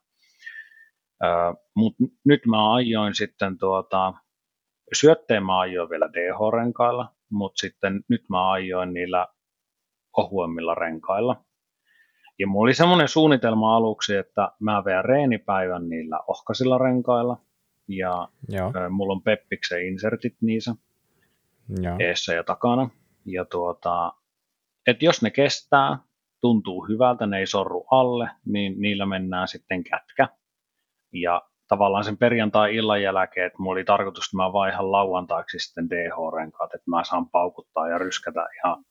Mutta 1.76 2.04
nyt 2.26 2.46
mä 2.46 2.74
ajoin 2.74 3.16
sitten 3.16 3.58
tuota, 3.58 4.14
syötteen 4.94 5.46
mä 5.46 5.60
ajoin 5.60 5.90
vielä 5.90 6.10
DH-renkailla, 6.14 7.16
mutta 7.32 7.60
sitten 7.60 8.04
nyt 8.10 8.22
mä 8.30 8.52
ajoin 8.52 8.94
niillä 8.94 9.28
ohuemmilla 10.18 10.76
renkailla. 10.76 11.46
Ja 12.40 12.48
mulla 12.48 12.64
oli 12.64 12.74
semmoinen 12.74 13.08
suunnitelma 13.08 13.76
aluksi, 13.76 14.16
että 14.16 14.52
mä 14.60 14.86
veän 14.86 15.06
reenipäivän 15.06 15.90
niillä 15.90 16.20
ohkaisilla 16.28 16.78
renkailla. 16.78 17.38
Ja 17.88 18.28
Joo. 18.50 18.72
mulla 18.90 19.14
on 19.14 19.24
Peppiksen 19.24 19.88
insertit 19.88 20.36
niissä 20.42 20.76
Joo. 21.82 21.96
eessä 22.00 22.34
ja 22.34 22.44
takana. 22.44 22.90
Ja 23.26 23.46
tuota, 23.46 24.14
että 24.88 25.06
jos 25.06 25.22
ne 25.22 25.32
kestää, 25.32 26.00
tuntuu 26.42 26.86
hyvältä, 26.90 27.26
ne 27.26 27.40
ei 27.40 27.48
sorru 27.48 27.88
alle, 27.92 28.30
niin 28.46 28.82
niillä 28.82 29.06
mennään 29.06 29.48
sitten 29.48 29.84
kätkä. 29.84 30.30
Ja 31.14 31.42
tavallaan 31.68 32.04
sen 32.04 32.18
perjantai-illan 32.18 33.02
jälkeen, 33.02 33.48
että 33.48 33.60
mulla 33.60 33.72
oli 33.72 33.84
tarkoitus, 33.84 34.26
että 34.26 34.38
mä 34.38 34.54
vaihan 34.54 34.92
lauantaiksi 34.92 35.60
sitten 35.60 35.90
DH-renkaat, 35.90 36.74
että 36.74 36.90
mä 36.92 37.04
saan 37.04 37.30
paukuttaa 37.30 37.90
ja 37.90 37.98
ryskätä 37.98 38.46
ihan 38.58 38.86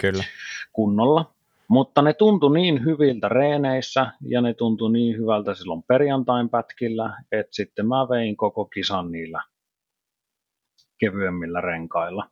Kyllä. 0.00 0.24
kunnolla. 0.72 1.34
Mutta 1.68 2.02
ne 2.02 2.12
tuntui 2.12 2.54
niin 2.54 2.84
hyviltä 2.84 3.28
reeneissä 3.28 4.12
ja 4.20 4.40
ne 4.40 4.54
tuntui 4.54 4.92
niin 4.92 5.16
hyvältä 5.16 5.54
silloin 5.54 5.82
perjantain 5.82 6.50
pätkillä, 6.50 7.22
että 7.32 7.52
sitten 7.54 7.88
mä 7.88 8.08
vein 8.08 8.36
koko 8.36 8.64
kisan 8.64 9.12
niillä 9.12 9.42
kevyemmillä 11.00 11.60
renkailla. 11.60 12.30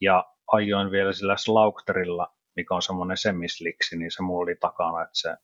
Ja 0.00 0.31
ajoin 0.52 0.90
vielä 0.90 1.12
sillä 1.12 1.36
Slaukterilla, 1.36 2.34
mikä 2.56 2.74
on 2.74 2.82
semmoinen 2.82 3.16
semisliksi, 3.16 3.98
niin 3.98 4.10
se 4.10 4.22
mulla 4.22 4.42
oli 4.42 4.56
takana, 4.60 5.02
että 5.02 5.18
se 5.18 5.34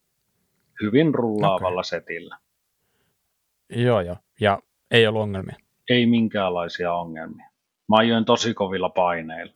hyvin 0.83 1.15
rullaavalla 1.15 1.81
okay. 1.81 1.85
setillä. 1.85 2.39
Joo, 3.71 4.01
joo. 4.01 4.17
Ja 4.41 4.59
ei 4.91 5.07
ollut 5.07 5.23
ongelmia? 5.23 5.57
Ei 5.91 6.07
minkäänlaisia 6.07 6.93
ongelmia. 6.93 7.49
Mä 7.89 7.97
ajoin 7.97 8.25
tosi 8.25 8.55
kovilla 8.55 8.89
paineilla. 8.89 9.53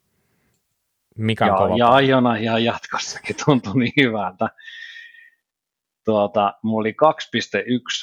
Mikä 1.17 1.45
on 1.45 1.51
ja, 1.51 1.57
kova 1.57 1.77
ja 1.77 1.89
aiona 1.89 2.37
ihan 2.37 2.65
jatkossakin 2.65 3.37
tuntui 3.45 3.75
niin 3.75 3.93
hyvältä. 4.01 4.49
Tuota, 6.05 6.55
mulla 6.63 6.81
oli 6.81 6.95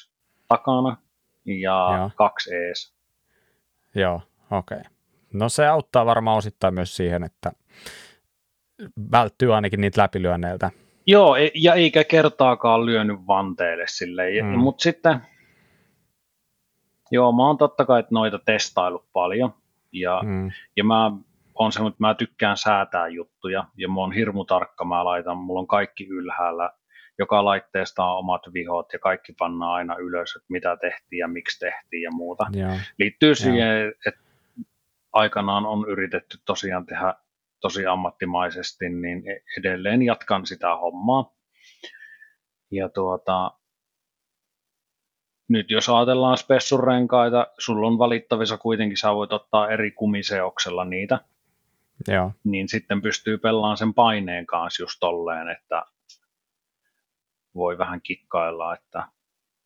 2.1 0.06 0.10
takana 0.48 0.98
ja 1.46 1.98
Joo. 1.98 2.12
2 2.16 2.56
ees. 2.56 2.96
Joo, 3.96 4.22
okei. 4.52 4.78
Okay. 4.78 4.92
No 5.34 5.50
se 5.50 5.68
auttaa 5.68 6.06
varmaan 6.06 6.38
osittain 6.38 6.74
myös 6.74 6.96
siihen, 6.96 7.24
että 7.24 7.52
välttyy 9.12 9.56
ainakin 9.56 9.82
niitä 9.82 10.02
läpilyönneiltä. 10.02 10.72
Joo, 11.08 11.36
e- 11.36 11.52
ja 11.56 11.74
eikä 11.74 12.04
kertaakaan 12.04 12.86
lyönyt 12.86 13.20
vanteelle 13.28 13.84
sille. 13.88 14.24
Mm. 14.42 14.60
Mutta 14.60 14.84
sitten, 14.84 15.22
joo, 17.12 17.32
mä 17.32 17.48
oon 17.48 17.58
totta 17.58 17.86
kai 17.86 18.04
noita 18.12 18.40
testaillut 18.46 19.06
paljon. 19.14 19.54
Ja, 19.92 20.22
mm. 20.26 20.52
ja 20.78 20.84
mä 20.84 21.12
on 21.56 21.72
se, 21.72 21.80
että 21.80 21.96
mä 22.00 22.14
tykkään 22.14 22.58
säätää 22.58 23.08
juttuja 23.08 23.68
ja 23.78 23.88
mä 23.88 24.00
oon 24.00 24.12
hirmu 24.12 24.46
tarkka, 24.46 24.86
mä 24.86 25.06
laitan, 25.06 25.38
mulla 25.38 25.60
on 25.60 25.68
kaikki 25.68 26.08
ylhäällä, 26.08 26.72
joka 27.20 27.46
laitteesta 27.46 28.04
on 28.06 28.18
omat 28.18 28.42
vihot 28.54 28.94
ja 28.94 29.00
kaikki 29.00 29.34
pannaan 29.40 29.74
aina 29.74 29.96
ylös, 29.96 30.36
että 30.36 30.46
mitä 30.50 30.78
tehtiin 30.82 31.20
ja 31.20 31.28
miksi 31.28 31.60
tehtiin 31.60 32.02
ja 32.02 32.12
muuta. 32.12 32.46
Joo. 32.52 32.72
Liittyy 33.00 33.36
siihen, 33.36 33.94
että 34.08 34.22
aikanaan 35.14 35.66
on 35.66 35.90
yritetty 35.90 36.38
tosiaan 36.46 36.86
tehdä 36.86 37.14
tosi 37.62 37.86
ammattimaisesti, 37.86 38.90
niin 38.90 39.24
edelleen 39.60 40.02
jatkan 40.02 40.46
sitä 40.46 40.76
hommaa. 40.76 41.34
Ja 42.72 42.90
tuota, 42.90 43.52
nyt 45.50 45.72
jos 45.72 45.90
ajatellaan 45.90 46.38
spessurenkaita, 46.38 47.48
sulla 47.60 47.88
on 47.88 47.98
valittavissa 47.98 48.58
kuitenkin, 48.58 48.98
sä 48.98 49.16
voit 49.16 49.34
ottaa 49.34 49.70
eri 49.70 49.92
kumiseoksella 49.92 50.86
niitä, 50.86 51.20
Joo. 52.08 52.32
niin 52.44 52.70
sitten 52.70 53.02
pystyy 53.02 53.38
pelaamaan 53.38 53.78
sen 53.78 53.94
paineen 53.94 54.46
kanssa 54.46 54.84
just 54.84 54.98
tolleen, 55.00 55.50
että 55.50 55.86
voi 57.56 57.78
vähän 57.78 58.02
kikkailla, 58.02 58.74
että 58.74 59.08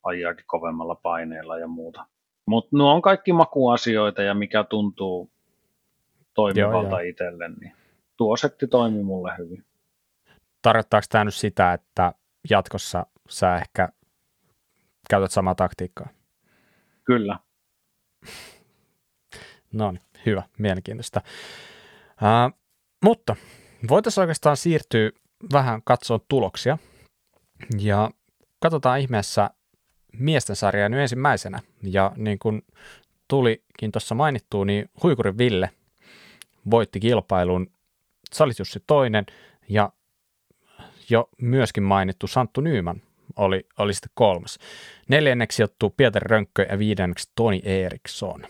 ajaakin 0.03 0.45
kovemmalla 0.47 0.95
paineella 0.95 1.57
ja 1.57 1.67
muuta. 1.67 2.05
Mutta 2.47 2.69
nuo 2.77 2.93
on 2.93 3.01
kaikki 3.01 3.33
makuasioita 3.33 4.21
ja 4.21 4.33
mikä 4.33 4.63
tuntuu 4.63 5.32
toimivalta 6.34 6.99
itselle, 6.99 7.49
niin 7.49 7.73
tuo 8.18 8.38
setti 8.38 8.68
toimi 8.68 9.03
mulle 9.03 9.31
hyvin. 9.38 9.65
Tarkoittaako 10.61 11.05
tämä 11.10 11.23
nyt 11.23 11.34
sitä, 11.34 11.73
että 11.73 12.14
jatkossa 12.49 13.05
sä 13.30 13.55
ehkä 13.55 13.89
käytät 15.10 15.31
samaa 15.31 15.55
taktiikkaa? 15.55 16.07
Kyllä. 17.03 17.39
no 19.73 19.91
niin, 19.91 20.01
hyvä, 20.26 20.43
mielenkiintoista. 20.57 21.22
Uh, 22.11 22.60
mutta 23.03 23.35
voitaisiin 23.89 24.22
oikeastaan 24.22 24.57
siirtyä 24.57 25.11
vähän 25.53 25.81
katsoa 25.85 26.19
tuloksia. 26.30 26.77
Ja 27.80 28.11
katsotaan 28.60 28.99
ihmeessä 28.99 29.49
miesten 30.19 30.55
sarjaa 30.55 30.89
nyt 30.89 30.99
ensimmäisenä. 30.99 31.60
Ja 31.84 32.11
niin 32.15 32.39
kuin 32.39 32.61
tulikin 33.27 33.91
tuossa 33.91 34.15
mainittua, 34.15 34.65
niin 34.65 34.89
Huikurin 35.03 35.38
Ville 35.38 35.69
voitti 36.72 36.99
kilpailun. 36.99 37.72
Salit 38.34 38.60
Jussi 38.60 38.80
toinen 38.88 39.26
ja 39.69 39.90
jo 41.10 41.30
myöskin 41.41 41.84
mainittu 41.84 42.27
Santtu 42.27 42.61
Nyyman 42.61 43.02
oli, 43.35 43.68
oli 43.77 43.94
sitten 43.94 44.11
kolmas. 44.14 44.60
Neljänneksi 45.07 45.56
sijoittuu 45.56 45.90
Pietari 45.90 46.27
Rönkkö 46.27 46.68
ja 46.69 46.80
viidenneksi 46.80 47.31
Toni 47.35 47.61
Eriksson. 47.64 48.45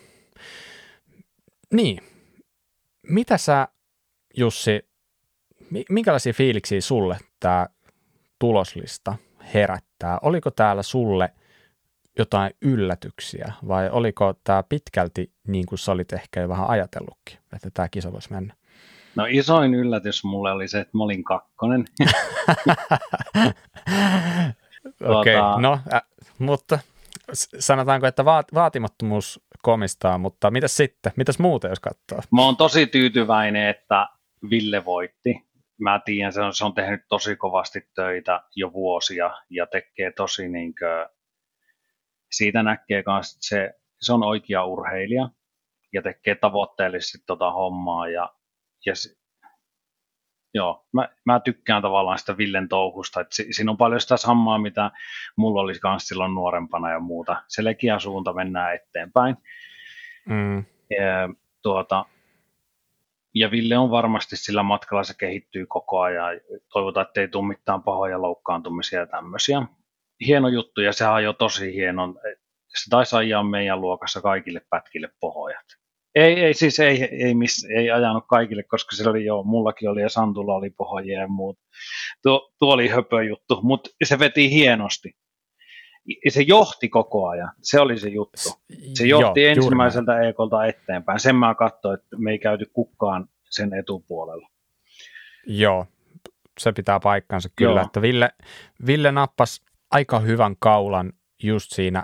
Niin, 1.73 2.01
mitä 3.03 3.37
sä 3.37 3.67
Jussi, 4.37 4.89
minkälaisia 5.89 6.33
fiiliksiä 6.33 6.81
sulle 6.81 7.17
tämä 7.39 7.67
tuloslista 8.39 9.15
herättää? 9.53 10.19
Oliko 10.21 10.51
täällä 10.51 10.83
sulle 10.83 11.29
jotain 12.17 12.51
yllätyksiä 12.61 13.53
vai 13.67 13.89
oliko 13.89 14.33
tämä 14.43 14.63
pitkälti 14.63 15.31
niin 15.47 15.65
kuin 15.65 15.79
sä 15.79 15.91
olit 15.91 16.13
ehkä 16.13 16.41
jo 16.41 16.49
vähän 16.49 16.69
ajatellutkin, 16.69 17.37
että 17.55 17.69
tämä 17.73 17.89
kisa 17.89 18.11
voisi 18.11 18.33
mennä? 18.33 18.53
No 19.15 19.25
isoin 19.29 19.73
yllätys 19.73 20.23
mulle 20.23 20.51
oli 20.51 20.67
se, 20.67 20.79
että 20.79 20.97
mä 20.97 21.03
olin 21.03 21.23
kakkonen. 21.23 21.85
Okei, 25.01 25.35
okay, 25.35 25.51
tuota... 25.51 25.61
no, 25.61 25.79
äh, 25.93 26.01
mutta 26.39 26.79
sanotaanko, 27.59 28.07
että 28.07 28.25
vaat, 28.25 28.53
vaatimattomuus 28.53 29.39
komistaa, 29.61 30.17
mutta 30.17 30.51
mitäs 30.51 30.77
sitten? 30.77 31.11
Mitäs 31.15 31.39
muuta, 31.39 31.67
jos 31.67 31.79
katsoo? 31.79 32.19
Mä 32.31 32.41
oon 32.41 32.57
tosi 32.57 32.87
tyytyväinen, 32.87 33.69
että 33.69 34.07
Ville 34.49 34.85
voitti. 34.85 35.45
Mä 35.77 36.01
tiedän, 36.05 36.33
se 36.33 36.41
on, 36.41 36.53
se 36.53 36.65
on 36.65 36.73
tehnyt 36.73 37.01
tosi 37.09 37.35
kovasti 37.35 37.89
töitä 37.95 38.43
jo 38.55 38.73
vuosia 38.73 39.31
ja 39.49 39.67
tekee 39.67 40.11
tosi 40.11 40.49
niin 40.49 40.75
kuin, 40.75 41.22
siitä 42.37 42.63
näkee 42.63 43.03
myös, 43.07 43.33
että 43.33 43.47
se, 43.47 43.73
se 44.01 44.13
on 44.13 44.23
oikea 44.23 44.65
urheilija 44.65 45.29
ja 45.93 46.01
tekee 46.01 46.35
tavoitteellisesti 46.35 47.17
tota 47.27 47.51
hommaa 47.51 48.07
ja, 48.07 48.29
ja 48.85 48.93
joo, 50.53 50.85
mä, 50.93 51.09
mä, 51.25 51.39
tykkään 51.39 51.81
tavallaan 51.81 52.19
sitä 52.19 52.37
Villen 52.37 52.69
touhusta, 52.69 53.21
että 53.21 53.35
si, 53.35 53.47
siinä 53.53 53.71
on 53.71 53.77
paljon 53.77 54.01
sitä 54.01 54.17
samaa, 54.17 54.57
mitä 54.57 54.91
mulla 55.35 55.61
oli 55.61 55.73
myös 55.83 56.07
silloin 56.07 56.35
nuorempana 56.35 56.91
ja 56.91 56.99
muuta. 56.99 57.43
Selkeä 57.47 57.99
suunta 57.99 58.33
mennään 58.33 58.75
eteenpäin. 58.75 59.37
Mm. 60.25 60.57
Ja, 60.89 61.29
tuota, 61.61 62.05
ja 63.33 63.51
Ville 63.51 63.77
on 63.77 63.91
varmasti 63.91 64.37
sillä 64.37 64.63
matkalla, 64.63 65.03
se 65.03 65.13
kehittyy 65.19 65.65
koko 65.65 65.99
ajan. 65.99 66.39
Toivotaan, 66.73 67.05
että 67.07 67.21
ei 67.21 67.27
tule 67.27 67.47
mitään 67.47 67.83
pahoja 67.83 68.21
loukkaantumisia 68.21 68.99
ja 68.99 69.07
tämmöisiä. 69.07 69.61
Hieno 70.25 70.47
juttu, 70.47 70.81
ja 70.81 70.91
on 71.13 71.23
jo 71.23 71.33
tosi 71.33 71.73
hieno. 71.73 72.15
Se 72.67 72.89
taisi 72.89 73.15
ajaa 73.15 73.43
meidän 73.43 73.81
luokassa 73.81 74.21
kaikille 74.21 74.61
pätkille 74.69 75.09
pohojat. 75.19 75.65
Ei, 76.15 76.39
ei 76.39 76.53
siis 76.53 76.79
ei, 76.79 77.03
ei, 77.03 77.33
miss, 77.33 77.65
ei 77.65 77.91
ajanut 77.91 78.23
kaikille, 78.29 78.63
koska 78.63 78.95
se 78.95 79.09
oli 79.09 79.25
jo, 79.25 79.43
mullakin 79.43 79.89
oli 79.89 80.01
ja 80.01 80.09
Santulla 80.09 80.55
oli 80.55 80.69
pohjia 80.69 81.21
ja 81.21 81.27
muut. 81.27 81.59
Tuo, 82.23 82.53
tuo 82.59 82.73
oli 82.73 82.87
höpö 82.87 83.23
juttu, 83.23 83.59
mutta 83.63 83.89
se 84.03 84.19
veti 84.19 84.49
hienosti. 84.49 85.15
Se 86.29 86.41
johti 86.41 86.89
koko 86.89 87.27
ajan, 87.27 87.51
se 87.61 87.79
oli 87.79 87.99
se 87.99 88.09
juttu. 88.09 88.49
Se 88.93 89.07
johti 89.07 89.41
Joo, 89.41 89.51
ensimmäiseltä 89.51 90.21
ekolta 90.21 90.65
eteenpäin. 90.65 91.19
Sen 91.19 91.35
mä 91.35 91.55
katsoin, 91.55 91.99
että 91.99 92.17
me 92.17 92.31
ei 92.31 92.39
käyty 92.39 92.65
kukkaan 92.73 93.27
sen 93.49 93.73
etupuolella. 93.73 94.49
Joo, 95.47 95.85
se 96.59 96.71
pitää 96.71 96.99
paikkansa 96.99 97.49
kyllä, 97.55 97.79
Joo. 97.79 97.85
että 97.85 98.01
Ville, 98.01 98.29
Ville 98.87 99.11
nappasi 99.11 99.61
aika 99.93 100.19
hyvän 100.19 100.55
kaulan 100.59 101.13
just 101.43 101.71
siinä 101.71 102.03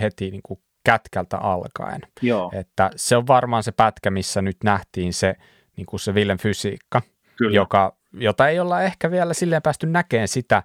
heti 0.00 0.30
niin 0.30 0.42
kuin 0.42 0.60
kätkältä 0.84 1.38
alkaen. 1.38 2.00
Joo. 2.22 2.50
Että 2.54 2.90
se 2.96 3.16
on 3.16 3.26
varmaan 3.26 3.62
se 3.62 3.72
pätkä, 3.72 4.10
missä 4.10 4.42
nyt 4.42 4.56
nähtiin 4.64 5.12
se, 5.12 5.34
niin 5.76 5.86
kuin 5.86 6.00
se 6.00 6.14
Villen 6.14 6.38
fysiikka, 6.38 7.02
joka, 7.50 7.96
jota 8.12 8.48
ei 8.48 8.60
olla 8.60 8.82
ehkä 8.82 9.10
vielä 9.10 9.34
silleen 9.34 9.62
päästy 9.62 9.86
näkemään 9.86 10.28
sitä, 10.28 10.62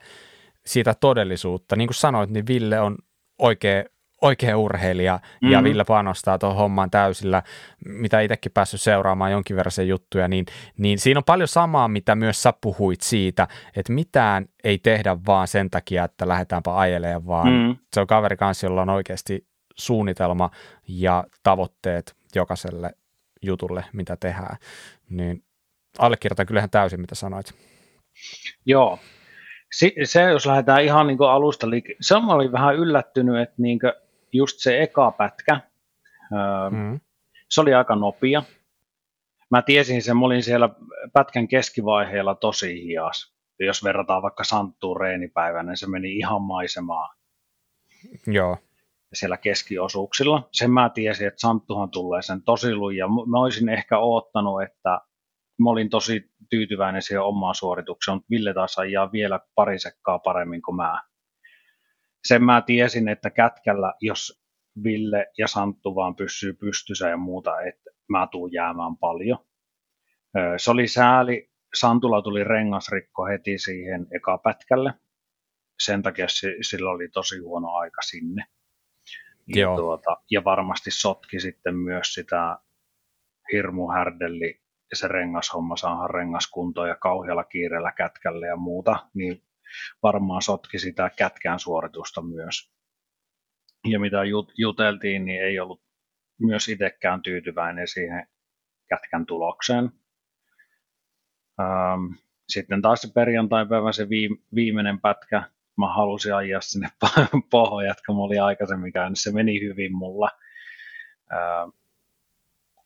sitä 0.65 0.93
todellisuutta. 0.93 1.75
Niin 1.75 1.87
kuin 1.87 1.95
sanoit, 1.95 2.29
niin 2.29 2.47
Ville 2.47 2.79
on 2.79 2.97
oikea, 3.39 3.83
oikea 4.21 4.57
urheilija 4.57 5.15
mm-hmm. 5.17 5.51
ja 5.51 5.63
Ville 5.63 5.83
panostaa 5.83 6.39
tuohon 6.39 6.57
hommaan 6.57 6.91
täysillä, 6.91 7.43
mitä 7.85 8.21
itsekin 8.21 8.51
päässyt 8.51 8.81
seuraamaan 8.81 9.31
jonkin 9.31 9.55
verran 9.55 9.71
sen 9.71 9.87
juttuja, 9.87 10.27
niin, 10.27 10.45
niin 10.77 10.99
siinä 10.99 11.17
on 11.17 11.23
paljon 11.23 11.47
samaa, 11.47 11.87
mitä 11.87 12.15
myös 12.15 12.43
sä 12.43 12.53
puhuit 12.61 13.01
siitä, 13.01 13.47
että 13.75 13.93
mitään 13.93 14.45
ei 14.63 14.77
tehdä 14.77 15.17
vaan 15.27 15.47
sen 15.47 15.69
takia, 15.69 16.03
että 16.03 16.27
lähdetäänpä 16.27 16.77
ajelemaan, 16.77 17.25
vaan 17.25 17.47
mm-hmm. 17.47 17.75
se 17.93 18.01
on 18.01 18.07
kaveri 18.07 18.37
kanssa, 18.37 18.67
jolla 18.67 18.81
on 18.81 18.89
oikeasti 18.89 19.47
suunnitelma 19.75 20.49
ja 20.87 21.23
tavoitteet 21.43 22.15
jokaiselle 22.35 22.91
jutulle, 23.41 23.85
mitä 23.93 24.17
tehdään, 24.19 24.57
niin 25.09 25.43
allekirjoitan 25.99 26.45
kyllähän 26.45 26.69
täysin, 26.69 27.01
mitä 27.01 27.15
sanoit. 27.15 27.53
Joo. 28.65 28.99
Se, 30.03 30.21
jos 30.31 30.45
lähdetään 30.45 30.83
ihan 30.83 31.07
niin 31.07 31.17
alusta 31.29 31.69
liike, 31.69 31.95
se 32.01 32.15
oli 32.15 32.51
vähän 32.51 32.75
yllättynyt, 32.75 33.41
että 33.41 33.55
niin 33.57 33.79
just 34.33 34.59
se 34.59 34.81
eka 34.81 35.11
pätkä, 35.11 35.59
öö, 36.33 36.69
mm. 36.69 36.99
se 37.49 37.61
oli 37.61 37.73
aika 37.73 37.95
nopea. 37.95 38.43
Mä 39.51 39.61
tiesin 39.61 40.01
sen, 40.01 40.17
mä 40.17 40.25
olin 40.25 40.43
siellä 40.43 40.69
pätkän 41.13 41.47
keskivaiheella 41.47 42.35
tosi 42.35 42.83
hias. 42.83 43.33
Jos 43.59 43.83
verrataan 43.83 44.21
vaikka 44.21 44.43
Santtuun 44.43 44.99
reenipäivänä, 44.99 45.71
niin 45.71 45.77
se 45.77 45.89
meni 45.89 46.17
ihan 46.17 46.41
maisemaan. 46.41 47.15
Joo 48.27 48.57
siellä 49.13 49.37
keskiosuuksilla. 49.37 50.49
Sen 50.51 50.71
mä 50.71 50.89
tiesin, 50.89 51.27
että 51.27 51.39
Santtuhan 51.41 51.89
tulee 51.89 52.21
sen 52.21 52.43
tosi 52.43 52.75
lujia. 52.75 53.07
Mä 53.07 53.39
olisin 53.39 53.69
ehkä 53.69 53.99
oottanut, 53.99 54.61
että 54.61 54.99
mä 55.59 55.69
olin 55.69 55.89
tosi 55.89 56.31
tyytyväinen 56.49 57.01
siihen 57.01 57.21
omaan 57.21 57.55
suoritukseen, 57.55 58.15
mutta 58.15 58.27
Ville 58.29 58.53
taas 58.53 58.77
ajaa 58.77 59.11
vielä 59.11 59.39
pari 59.55 59.79
sekkaa 59.79 60.19
paremmin 60.19 60.61
kuin 60.61 60.75
mä. 60.75 61.03
Sen 62.23 62.43
mä 62.43 62.61
tiesin, 62.61 63.07
että 63.07 63.29
kätkällä, 63.29 63.93
jos 64.01 64.41
Ville 64.83 65.25
ja 65.37 65.47
Santtu 65.47 65.95
vaan 65.95 66.15
pysyy 66.15 66.53
pystyssä 66.53 67.09
ja 67.09 67.17
muuta, 67.17 67.61
että 67.61 67.89
mä 68.09 68.27
tuun 68.31 68.53
jäämään 68.53 68.97
paljon. 68.97 69.37
Se 70.57 70.71
oli 70.71 70.87
sääli, 70.87 71.51
Santulla 71.73 72.21
tuli 72.21 72.43
rengasrikko 72.43 73.25
heti 73.25 73.57
siihen 73.57 74.07
eka 74.11 74.37
pätkälle. 74.37 74.93
Sen 75.79 76.01
takia 76.01 76.25
sillä 76.61 76.89
oli 76.91 77.07
tosi 77.07 77.39
huono 77.39 77.73
aika 77.73 78.01
sinne. 78.01 78.45
Ja, 79.55 79.75
tuota, 79.75 80.17
ja 80.31 80.43
varmasti 80.43 80.91
sotki 80.91 81.39
sitten 81.39 81.75
myös 81.75 82.13
sitä 82.13 82.57
hirmuhärdelli 83.51 84.61
ja 84.91 84.97
se 84.97 85.07
rengashomma 85.07 85.75
saadaan 85.75 86.09
rengaskuntoon 86.09 86.89
ja 86.89 86.95
kauhealla 86.95 87.43
kiireellä 87.43 87.91
kätkälle 87.91 88.47
ja 88.47 88.55
muuta, 88.55 89.09
niin 89.13 89.43
varmaan 90.03 90.41
sotki 90.41 90.79
sitä 90.79 91.11
kätkään 91.17 91.59
suoritusta 91.59 92.21
myös. 92.21 92.71
Ja 93.87 93.99
mitä 93.99 94.17
juteltiin, 94.57 95.25
niin 95.25 95.41
ei 95.43 95.59
ollut 95.59 95.81
myös 96.39 96.69
itsekään 96.69 97.21
tyytyväinen 97.21 97.87
siihen 97.87 98.27
kätkän 98.89 99.25
tulokseen. 99.25 99.91
Sitten 102.49 102.81
taas 102.81 103.01
se 103.01 103.07
perjantai-päivä, 103.13 103.91
se 103.91 104.07
viimeinen 104.55 105.01
pätkä, 105.01 105.49
mä 105.77 105.93
halusin 105.93 106.35
ajaa 106.35 106.61
sinne 106.61 106.89
pohjaan, 107.51 107.87
jotka 107.87 108.13
mä 108.13 108.19
olin 108.19 108.43
aikaisemmin 108.43 108.93
käynyt, 108.93 109.19
se 109.19 109.31
meni 109.31 109.61
hyvin 109.61 109.95
mulla. 109.95 110.29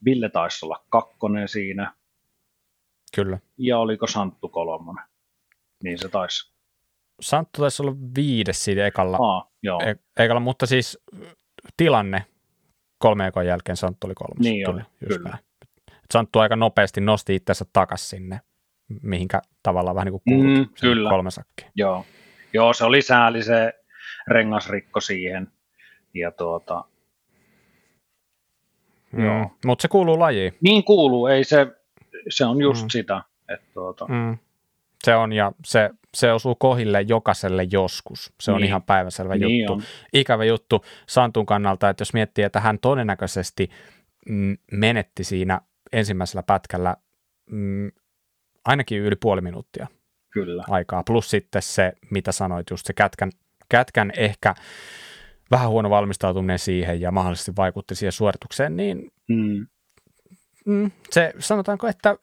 Ville 0.05 0.29
taisi 0.29 0.65
olla 0.65 0.85
kakkonen 0.89 1.47
siinä. 1.47 1.93
Kyllä. 3.15 3.39
Ja 3.57 3.77
oliko 3.77 4.07
Santtu 4.07 4.49
kolmonen? 4.49 5.05
Niin 5.83 5.97
se 5.97 6.09
taisi. 6.09 6.54
Santtu 7.21 7.61
taisi 7.61 7.83
olla 7.83 7.95
viides 8.15 8.63
siitä 8.63 8.85
ekalla, 8.87 9.17
Aa, 9.17 9.51
joo. 9.63 9.79
E- 9.81 10.23
ekalla 10.23 10.39
mutta 10.39 10.65
siis 10.65 10.99
tilanne 11.77 12.25
kolme 12.97 13.27
ekon 13.27 13.47
jälkeen 13.47 13.77
Santtu 13.77 14.07
oli 14.07 14.13
kolmas. 14.15 14.39
Niin 14.39 14.69
oli, 14.69 14.81
kyllä. 14.99 15.17
kyllä. 15.17 15.37
Santtu 16.13 16.39
aika 16.39 16.55
nopeasti 16.55 17.01
nosti 17.01 17.35
itsensä 17.35 17.65
takaisin 17.73 18.07
sinne, 18.09 18.41
mihinkä 19.01 19.41
tavallaan 19.63 19.95
vähän 19.95 20.05
niin 20.05 20.21
kuin 20.21 20.23
kuulut, 20.29 20.57
mm, 20.57 20.73
kyllä. 20.81 21.09
kolme 21.09 21.31
sakkia. 21.31 21.71
Joo. 21.75 22.05
Joo, 22.53 22.73
se 22.73 22.85
oli 22.85 23.01
sääli 23.01 23.43
se 23.43 23.73
rengasrikko 24.27 25.01
siihen. 25.01 25.51
Ja 26.13 26.31
tuota, 26.31 26.83
mm. 29.11 29.49
Mutta 29.65 29.81
se 29.81 29.87
kuuluu 29.87 30.19
lajiin. 30.19 30.53
Niin 30.61 30.83
kuuluu, 30.83 31.27
ei 31.27 31.43
se, 31.43 31.67
se 32.29 32.45
on 32.45 32.61
just 32.61 32.83
mm. 32.83 32.89
sitä. 32.89 33.21
Että 33.49 33.67
tuota. 33.73 34.05
mm. 34.07 34.37
Se 35.05 35.15
on, 35.15 35.33
ja 35.33 35.51
se, 35.65 35.89
se 36.13 36.31
osuu 36.31 36.55
kohille 36.55 37.01
jokaiselle 37.01 37.67
joskus. 37.71 38.33
Se 38.41 38.51
niin. 38.51 38.55
on 38.55 38.63
ihan 38.63 38.83
päiväselvä 38.83 39.35
niin 39.35 39.59
juttu. 39.59 39.73
On. 39.73 39.81
Ikävä 40.13 40.45
juttu 40.45 40.85
Santun 41.07 41.45
kannalta, 41.45 41.89
että 41.89 42.01
jos 42.01 42.13
miettii, 42.13 42.43
että 42.43 42.59
hän 42.59 42.79
todennäköisesti 42.79 43.69
mm, 44.29 44.57
menetti 44.71 45.23
siinä 45.23 45.61
ensimmäisellä 45.91 46.43
pätkällä 46.43 46.95
mm, 47.51 47.91
ainakin 48.65 49.01
yli 49.01 49.15
puoli 49.15 49.41
minuuttia 49.41 49.87
Kyllä. 50.31 50.63
aikaa. 50.69 51.03
Plus 51.03 51.29
sitten 51.29 51.61
se, 51.61 51.93
mitä 52.09 52.31
sanoit, 52.31 52.69
just 52.69 52.85
se 52.85 52.93
kätkän, 52.93 53.31
kätkän 53.69 54.11
ehkä 54.17 54.55
vähän 55.51 55.69
huono 55.69 55.89
valmistautuminen 55.89 56.59
siihen 56.59 57.01
ja 57.01 57.11
mahdollisesti 57.11 57.55
vaikutti 57.55 57.95
siihen 57.95 58.11
suoritukseen, 58.11 58.77
niin 58.77 59.11
mm. 59.27 59.67
Mm, 60.65 60.91
se 61.09 61.33
sanotaanko, 61.39 61.87
että 61.87 62.17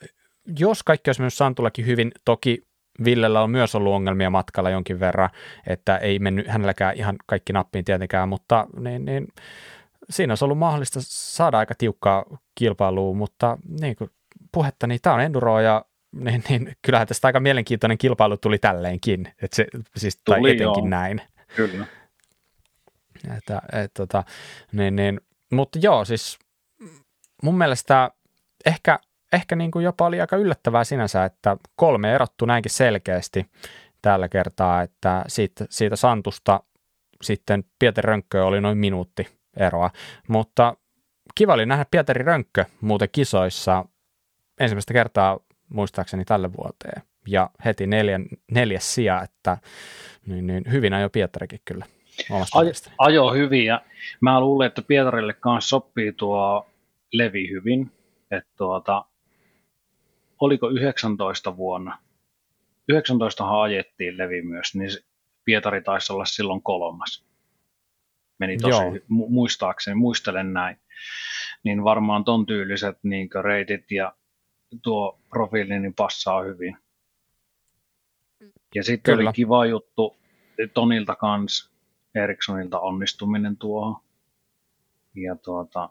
jos 0.59 0.83
kaikki 0.83 1.09
olisi 1.09 1.21
mennyt 1.21 1.35
Santullakin 1.35 1.87
hyvin, 1.87 2.13
toki 2.25 2.72
Villellä 3.05 3.43
on 3.43 3.51
myös 3.51 3.74
ollut 3.74 3.93
ongelmia 3.93 4.31
matkalla 4.31 4.70
jonkin 4.70 5.01
verran, 5.01 5.31
että 5.66 5.97
ei 5.97 6.19
mennyt 6.19 6.48
hänelläkään 6.48 6.97
ihan 6.97 7.16
kaikki 7.27 7.52
nappiin 7.52 7.85
tietenkään, 7.85 8.28
mutta 8.28 8.66
niin, 8.81 9.05
niin, 9.05 9.28
siinä 10.10 10.31
olisi 10.31 10.44
ollut 10.44 10.59
mahdollista 10.59 10.98
saada 11.02 11.59
aika 11.59 11.74
tiukkaa 11.78 12.24
kilpailua, 12.55 13.14
mutta 13.14 13.59
niin 13.81 13.97
kuin 13.97 14.10
puhetta, 14.52 14.86
niin 14.86 15.01
tämä 15.02 15.14
on 15.14 15.20
enduro 15.20 15.60
ja 15.60 15.85
niin, 16.12 16.44
niin, 16.48 16.77
kyllähän 16.82 17.09
tästä 17.09 17.28
aika 17.28 17.40
mielenkiintoinen 17.40 17.98
kilpailu 17.98 18.36
tuli 18.36 18.59
tälleenkin, 18.59 19.28
että 19.43 19.56
se, 19.56 19.66
siis, 19.97 20.20
tuli, 20.24 20.36
tai 20.36 20.51
etenkin 20.51 20.85
joo. 20.85 20.89
näin. 20.89 21.23
Kyllä. 21.56 21.86
Että, 23.36 23.62
et, 23.73 23.94
tota, 23.94 24.24
niin, 24.73 24.97
niin, 24.97 25.20
mutta 25.52 25.78
joo, 25.82 26.05
siis 26.05 26.39
mun 27.43 27.59
mielestä 27.59 28.10
ehkä, 28.66 28.98
ehkä 29.33 29.57
niin 29.57 29.71
kuin 29.71 29.85
jopa 29.85 30.07
oli 30.07 30.21
aika 30.21 30.37
yllättävää 30.37 30.85
sinänsä, 30.85 31.25
että 31.25 31.57
kolme 31.77 32.15
erottu 32.15 32.45
näinkin 32.45 32.73
selkeästi 32.73 33.47
tällä 34.03 34.29
kertaa, 34.29 34.83
että 34.83 35.25
siitä, 35.29 35.67
siitä 35.71 35.97
Santusta 35.97 36.61
sitten 37.23 37.65
Pietari 37.79 38.07
Rönkkö 38.07 38.45
oli 38.45 38.61
noin 38.61 38.79
minuutti 38.79 39.29
eroa, 39.57 39.91
mutta 40.29 40.77
kiva 41.35 41.55
oli 41.55 41.67
nähdä 41.67 41.87
Pietari 41.91 42.25
Rönkkö 42.25 42.65
muuten 42.81 43.09
kisoissa 43.13 43.85
ensimmäistä 44.61 44.93
kertaa 44.95 45.41
muistaakseni 45.69 46.25
tälle 46.25 46.53
vuoteen 46.53 47.03
ja 47.27 47.51
heti 47.65 47.87
neljän, 47.87 48.27
neljäs 48.51 48.95
sija, 48.95 49.23
että 49.23 49.59
niin, 50.27 50.47
niin 50.47 50.65
hyvin 50.73 50.95
ajo 50.95 51.11
Pietarikin 51.11 51.61
kyllä. 51.65 51.87
Ajo, 52.55 52.73
ajo 52.99 53.33
hyvin 53.33 53.65
ja 53.65 53.83
mä 54.21 54.41
luulen, 54.41 54.67
että 54.67 54.83
Pietarille 54.83 55.33
kanssa 55.33 55.69
sopii 55.69 56.13
tuo 56.13 56.67
levi 57.13 57.51
hyvin, 57.51 57.91
että 58.31 58.51
tuota, 58.57 59.05
oliko 60.43 60.70
19 60.70 61.56
vuonna, 61.56 61.98
19 62.89 63.62
ajettiin 63.62 64.19
levi 64.19 64.43
myös, 64.43 64.74
niin 64.74 64.90
Pietari 65.44 65.82
taisi 65.82 66.12
olla 66.12 66.24
silloin 66.24 66.62
kolmas. 66.62 67.24
Meni 68.39 68.56
tosi, 68.56 68.77
Joo. 68.77 68.93
muistaakseni, 69.09 69.94
muistelen 69.94 70.52
näin. 70.52 70.77
Niin 71.64 71.85
varmaan 71.85 72.24
ton 72.24 72.47
tyyliset 72.47 72.98
niin 73.02 73.28
reitit 73.44 73.90
ja 73.90 74.12
tuo 74.82 75.20
profiili 75.28 75.78
niin 75.78 75.94
passaa 75.94 76.43
hyvin. 76.43 76.77
Ja 78.74 78.85
sitten 78.85 79.14
oli 79.14 79.32
kiva 79.32 79.66
juttu 79.66 80.16
Tonilta 80.74 81.16
kans, 81.16 81.73
Ericssonilta 82.14 82.81
onnistuminen 82.81 83.56
tuohon. 83.56 83.97
Ja, 85.14 85.36
tuota, 85.36 85.89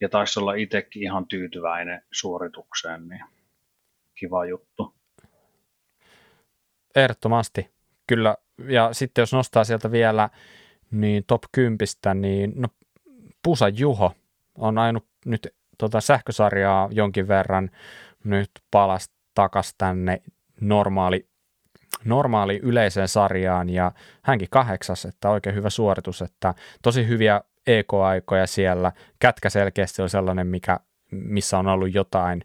ja 0.00 0.08
taisi 0.08 0.40
olla 0.40 0.54
itsekin 0.54 1.02
ihan 1.02 1.26
tyytyväinen 1.26 2.02
suoritukseen, 2.12 3.08
niin 3.08 3.24
kiva 4.14 4.46
juttu. 4.46 4.94
Ehdottomasti, 6.96 7.70
kyllä. 8.06 8.36
Ja 8.68 8.92
sitten 8.92 9.22
jos 9.22 9.32
nostaa 9.32 9.64
sieltä 9.64 9.90
vielä 9.90 10.30
niin 10.90 11.24
top 11.26 11.42
10, 11.52 11.78
niin 12.14 12.52
no, 12.56 12.68
Pusa 13.42 13.68
Juho 13.68 14.12
on 14.54 14.78
ainut 14.78 15.06
nyt 15.26 15.54
tota 15.78 16.00
sähkösarjaa 16.00 16.88
jonkin 16.92 17.28
verran, 17.28 17.70
nyt 18.24 18.50
palas 18.70 19.10
takas 19.34 19.74
tänne 19.78 20.22
normaali, 20.60 21.28
normaali 22.04 22.60
yleiseen 22.62 23.08
sarjaan 23.08 23.70
ja 23.70 23.92
hänkin 24.22 24.48
kahdeksas, 24.50 25.04
että 25.04 25.30
oikein 25.30 25.56
hyvä 25.56 25.70
suoritus, 25.70 26.22
että 26.22 26.54
tosi 26.82 27.08
hyviä 27.08 27.40
EK-aikoja 27.66 28.46
siellä. 28.46 28.92
Kätkä 29.18 29.50
selkeästi 29.50 30.02
on 30.02 30.10
sellainen, 30.10 30.46
mikä, 30.46 30.80
missä 31.10 31.58
on 31.58 31.66
ollut 31.66 31.94
jotain, 31.94 32.44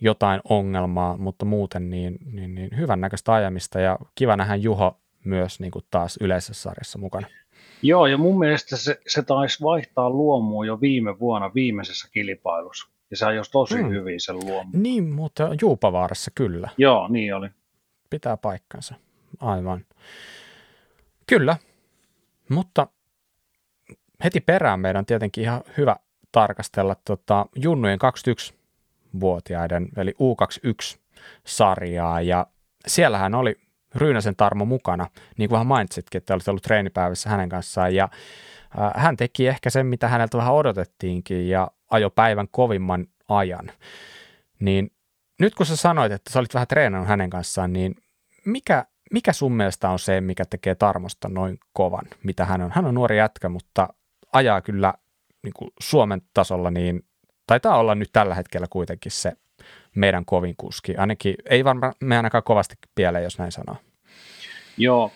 jotain 0.00 0.40
ongelmaa, 0.48 1.16
mutta 1.16 1.44
muuten 1.44 1.90
niin, 1.90 2.18
niin, 2.32 2.54
niin 2.54 2.70
hyvän 2.76 3.00
näköistä 3.00 3.32
ajamista 3.32 3.80
ja 3.80 3.98
kiva 4.14 4.36
nähdä 4.36 4.54
Juho 4.56 5.00
myös 5.24 5.60
niin 5.60 5.70
kuin 5.70 5.84
taas 5.90 6.18
yleisessä 6.20 6.62
sarjassa 6.62 6.98
mukana. 6.98 7.26
Joo, 7.82 8.06
ja 8.06 8.18
mun 8.18 8.38
mielestä 8.38 8.76
se, 8.76 9.00
se 9.06 9.22
taisi 9.22 9.62
vaihtaa 9.62 10.10
luomua 10.10 10.66
jo 10.66 10.80
viime 10.80 11.18
vuonna 11.18 11.54
viimeisessä 11.54 12.08
kilpailussa. 12.12 12.88
Ja 13.10 13.16
se 13.16 13.26
ajoisi 13.26 13.50
tosi 13.50 13.82
mm. 13.82 13.90
hyvin 13.90 14.20
sen 14.20 14.36
luomu. 14.36 14.70
Niin, 14.72 15.10
mutta 15.10 15.48
Juupavaarassa 15.60 16.30
kyllä. 16.34 16.68
Joo, 16.78 17.08
niin 17.08 17.34
oli. 17.34 17.48
Pitää 18.10 18.36
paikkansa. 18.36 18.94
Aivan. 19.40 19.84
Kyllä, 21.26 21.56
mutta 22.48 22.86
heti 24.24 24.40
perään 24.40 24.80
meidän 24.80 24.98
on 24.98 25.06
tietenkin 25.06 25.44
ihan 25.44 25.62
hyvä 25.76 25.96
tarkastella 26.32 26.96
tota 27.04 27.46
Junnujen 27.56 27.98
21-vuotiaiden, 29.16 29.88
eli 29.96 30.14
U21-sarjaa, 30.20 32.20
ja 32.20 32.46
siellähän 32.86 33.34
oli 33.34 33.56
Ryynäsen 33.94 34.36
Tarmo 34.36 34.64
mukana, 34.64 35.06
niin 35.38 35.48
kuin 35.48 35.56
vähän 35.56 35.66
mainitsitkin, 35.66 36.18
että 36.18 36.34
olit 36.34 36.48
ollut 36.48 36.62
treenipäivässä 36.62 37.30
hänen 37.30 37.48
kanssaan, 37.48 37.94
ja 37.94 38.08
hän 38.94 39.16
teki 39.16 39.48
ehkä 39.48 39.70
sen, 39.70 39.86
mitä 39.86 40.08
häneltä 40.08 40.38
vähän 40.38 40.54
odotettiinkin, 40.54 41.48
ja 41.48 41.70
ajo 41.90 42.10
päivän 42.10 42.48
kovimman 42.50 43.06
ajan. 43.28 43.72
Niin 44.60 44.90
nyt 45.40 45.54
kun 45.54 45.66
sä 45.66 45.76
sanoit, 45.76 46.12
että 46.12 46.32
sä 46.32 46.38
olit 46.38 46.54
vähän 46.54 46.68
treenannut 46.68 47.08
hänen 47.08 47.30
kanssaan, 47.30 47.72
niin 47.72 47.94
mikä, 48.44 48.84
mikä 49.12 49.32
sun 49.32 49.52
mielestä 49.52 49.90
on 49.90 49.98
se, 49.98 50.20
mikä 50.20 50.44
tekee 50.44 50.74
Tarmosta 50.74 51.28
noin 51.28 51.58
kovan, 51.72 52.06
mitä 52.22 52.44
hän 52.44 52.62
on? 52.62 52.70
Hän 52.74 52.86
on 52.86 52.94
nuori 52.94 53.18
jätkä, 53.18 53.48
mutta 53.48 53.88
ajaa 54.32 54.60
kyllä 54.60 54.94
niin 55.42 55.52
kuin 55.56 55.70
Suomen 55.80 56.22
tasolla, 56.34 56.70
niin 56.70 57.04
taitaa 57.50 57.78
olla 57.78 57.94
nyt 57.94 58.08
tällä 58.12 58.34
hetkellä 58.34 58.66
kuitenkin 58.70 59.12
se 59.12 59.32
meidän 59.94 60.24
kovin 60.24 60.54
kuski. 60.56 60.96
Ainakin 60.96 61.34
ei 61.50 61.64
varmaan 61.64 61.94
me 62.00 62.16
ainakaan 62.16 62.44
kovasti 62.44 62.74
pieleen, 62.94 63.24
jos 63.24 63.38
näin 63.38 63.52
sanoo. 63.52 63.76
Joo, 64.76 65.12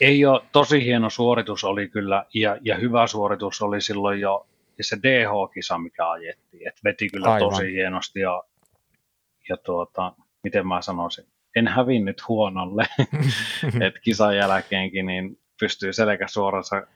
ei 0.00 0.24
ole, 0.24 0.42
tosi 0.52 0.84
hieno 0.84 1.10
suoritus 1.10 1.64
oli 1.64 1.88
kyllä, 1.88 2.24
ja, 2.34 2.56
ja 2.60 2.76
hyvä 2.76 3.06
suoritus 3.06 3.62
oli 3.62 3.80
silloin 3.80 4.20
jo 4.20 4.46
ja 4.78 4.84
se 4.84 4.96
DH-kisa, 5.02 5.78
mikä 5.78 6.10
ajettiin, 6.10 6.68
että 6.68 6.80
veti 6.84 7.08
kyllä 7.08 7.32
Aivan. 7.32 7.50
tosi 7.50 7.72
hienosti 7.72 8.20
ja, 8.20 8.42
ja 9.48 9.56
tuota, 9.56 10.12
miten 10.42 10.66
mä 10.66 10.82
sanoisin, 10.82 11.24
en 11.56 11.68
hävinnyt 11.68 12.28
huonolle, 12.28 12.86
että 13.86 14.00
kisan 14.00 14.36
jälkeenkin 14.36 15.06
niin 15.06 15.38
pystyy 15.60 15.92
selkä 15.92 16.28
suorassa 16.28 16.86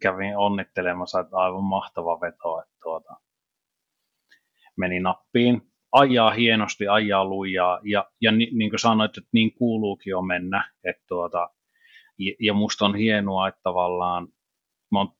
kävin 0.00 0.36
onnittelemassa, 0.36 1.20
että 1.20 1.36
aivan 1.36 1.64
mahtava 1.64 2.20
veto, 2.20 2.60
että 2.60 2.74
tuota, 2.82 3.16
meni 4.76 5.00
nappiin. 5.00 5.62
ajaa 5.92 6.30
hienosti, 6.30 6.88
ajaa 6.88 7.24
lujaa, 7.24 7.80
ja, 7.82 8.10
ja 8.20 8.32
ni, 8.32 8.48
niin 8.52 8.70
kuin 8.70 8.80
sanoit, 8.80 9.18
että 9.18 9.30
niin 9.32 9.54
kuuluukin 9.54 10.10
jo 10.10 10.22
mennä, 10.22 10.72
että 10.84 11.02
tuota, 11.08 11.48
ja, 12.18 12.34
ja 12.40 12.54
musta 12.54 12.84
on 12.84 12.94
hienoa, 12.94 13.48
että 13.48 13.60
tavallaan 13.62 14.28
mä 14.92 14.98
oon 14.98 15.12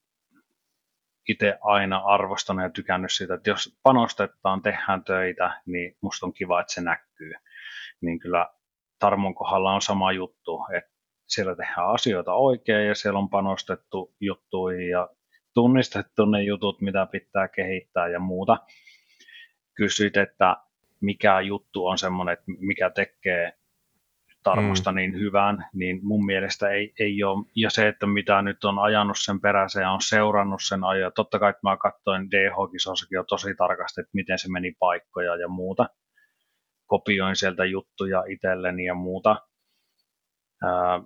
itse 1.29 1.59
aina 1.63 1.99
arvostanut 1.99 2.63
ja 2.63 2.71
tykännyt 2.71 3.13
siitä, 3.13 3.35
että 3.35 3.51
jos 3.51 3.79
panostetaan, 3.83 4.63
tehdään 4.63 5.05
töitä, 5.05 5.63
niin 5.67 5.97
musta 6.03 6.27
on 6.27 6.33
kiva, 6.33 6.61
että 6.61 6.73
se 6.73 6.81
näkyy. 6.81 7.33
Niin 8.01 8.19
kyllä 8.19 8.49
Tarmon 8.99 9.35
kohdalla 9.35 9.75
on 9.75 9.83
sama 9.83 10.13
juttu, 10.13 10.61
että 10.77 10.91
siellä 11.27 11.57
tehdään 11.57 11.89
asioita 11.89 12.35
oikein 12.35 12.89
ja 12.89 12.95
siellä 12.95 13.19
on 13.19 13.31
panostettu 13.31 14.15
juttuihin 14.21 14.89
ja 14.89 15.09
tunnistettu 15.55 16.25
ne 16.25 16.43
jutut, 16.43 16.81
mitä 16.81 17.07
pitää 17.07 17.49
kehittää 17.49 18.09
ja 18.09 18.21
muuta. 18.21 18.59
Kysyit, 19.75 20.17
että 20.17 20.57
mikä 21.01 21.41
juttu 21.41 21.87
on 21.87 21.99
semmoinen, 21.99 22.33
että 22.33 22.45
mikä 22.59 22.91
tekee 22.91 23.53
Tarmosta 24.45 24.93
mm. 24.93 24.97
niin 24.97 25.19
hyvän, 25.19 25.67
niin 25.73 26.01
mun 26.03 26.27
mielestä 26.27 26.69
ei, 26.71 26.93
ei 27.01 27.25
ole, 27.25 27.47
ja 27.57 27.71
se, 27.71 27.89
että 27.89 28.07
mitä 28.07 28.43
nyt 28.43 28.65
on 28.65 28.79
ajanut 28.79 29.17
sen 29.19 29.41
perässä 29.41 29.81
ja 29.81 29.91
on 29.91 30.03
seurannut 30.03 30.61
sen 30.63 30.85
ajan, 30.85 31.13
totta 31.15 31.39
kai 31.39 31.55
mä 31.63 31.77
katsoin 31.77 32.31
DH-kisossakin 32.31 33.17
jo 33.17 33.25
tosi 33.25 33.55
tarkasti, 33.55 34.01
että 34.01 34.11
miten 34.13 34.39
se 34.39 34.51
meni 34.51 34.77
paikkoja 34.79 35.37
ja 35.37 35.49
muuta, 35.49 35.89
kopioin 36.87 37.37
sieltä 37.37 37.65
juttuja 37.65 38.25
itselleni 38.29 38.85
ja 38.85 38.95
muuta. 38.95 39.37
Ää, 40.63 41.03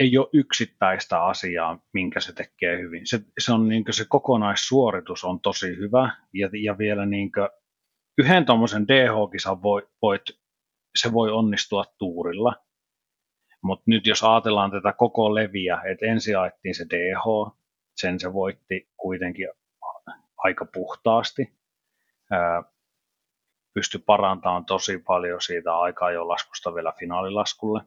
ei 0.00 0.18
ole 0.18 0.28
yksittäistä 0.32 1.24
asiaa, 1.24 1.78
minkä 1.92 2.20
se 2.20 2.32
tekee 2.32 2.78
hyvin. 2.78 3.06
Se, 3.06 3.20
se, 3.38 3.52
on 3.52 3.68
niin 3.68 3.84
se 3.90 4.04
kokonaissuoritus 4.08 5.24
on 5.24 5.40
tosi 5.40 5.76
hyvä, 5.76 6.16
ja, 6.32 6.50
ja 6.62 6.78
vielä 6.78 7.06
niin 7.06 7.30
yhden 8.18 8.46
tuommoisen 8.46 8.88
DH-kisan 8.88 9.62
voi, 9.62 9.88
voit 10.02 10.22
se 10.96 11.12
voi 11.12 11.30
onnistua 11.30 11.84
tuurilla. 11.98 12.54
Mutta 13.62 13.84
nyt 13.86 14.06
jos 14.06 14.22
ajatellaan 14.24 14.70
tätä 14.70 14.92
koko 14.92 15.34
leviä, 15.34 15.80
että 15.84 16.06
ensin 16.06 16.38
ajettiin 16.38 16.74
se 16.74 16.86
DH, 16.90 17.54
sen 17.96 18.20
se 18.20 18.32
voitti 18.32 18.88
kuitenkin 18.96 19.48
aika 20.36 20.66
puhtaasti. 20.74 21.58
Pystyi 23.74 24.00
parantamaan 24.06 24.64
tosi 24.64 24.98
paljon 24.98 25.40
siitä 25.40 25.78
aikaa 25.78 26.10
jo 26.10 26.28
laskusta 26.28 26.74
vielä 26.74 26.92
finaalilaskulle. 26.98 27.80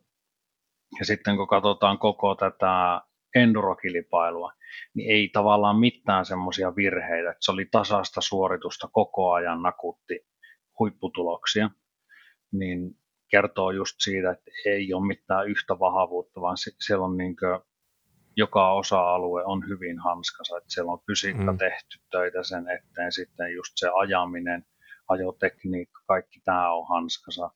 Ja 1.00 1.06
sitten 1.06 1.38
kun 1.38 1.48
katsotaan 1.48 1.98
koko 1.98 2.36
tätä 2.36 3.02
endurokilpailua, 3.36 4.52
niin 4.94 5.12
ei 5.12 5.30
tavallaan 5.34 5.80
mitään 5.80 6.26
semmoisia 6.26 6.76
virheitä. 6.76 7.32
Että 7.32 7.46
se 7.46 7.52
oli 7.52 7.66
tasasta 7.72 8.22
suoritusta 8.22 8.88
koko 8.92 9.32
ajan, 9.32 9.62
nakutti 9.62 10.26
huipputuloksia 10.80 11.70
niin 12.52 12.96
kertoo 13.32 13.72
just 13.72 13.96
siitä, 14.00 14.32
että 14.32 14.52
ei 14.66 14.94
ole 14.94 15.08
mitään 15.08 15.48
yhtä 15.48 15.80
vahvuutta, 15.80 16.42
vaan 16.42 16.58
siellä 16.80 17.06
on 17.06 17.18
niin 17.18 17.36
kuin, 17.36 17.60
joka 18.36 18.74
osa-alue 18.74 19.44
on 19.44 19.68
hyvin 19.68 20.00
hanskassa, 20.00 20.58
että 20.58 20.74
siellä 20.74 20.92
on 20.92 21.02
fysiikka 21.08 21.52
mm. 21.52 21.58
tehty 21.58 22.00
töitä 22.12 22.44
sen 22.44 22.66
eteen, 22.70 23.12
sitten 23.12 23.54
just 23.54 23.72
se 23.76 23.90
ajaminen, 23.96 24.66
ajotekniikka, 25.08 26.02
kaikki 26.08 26.40
tämä 26.46 26.74
on 26.74 26.88
hanskassa, 26.88 27.52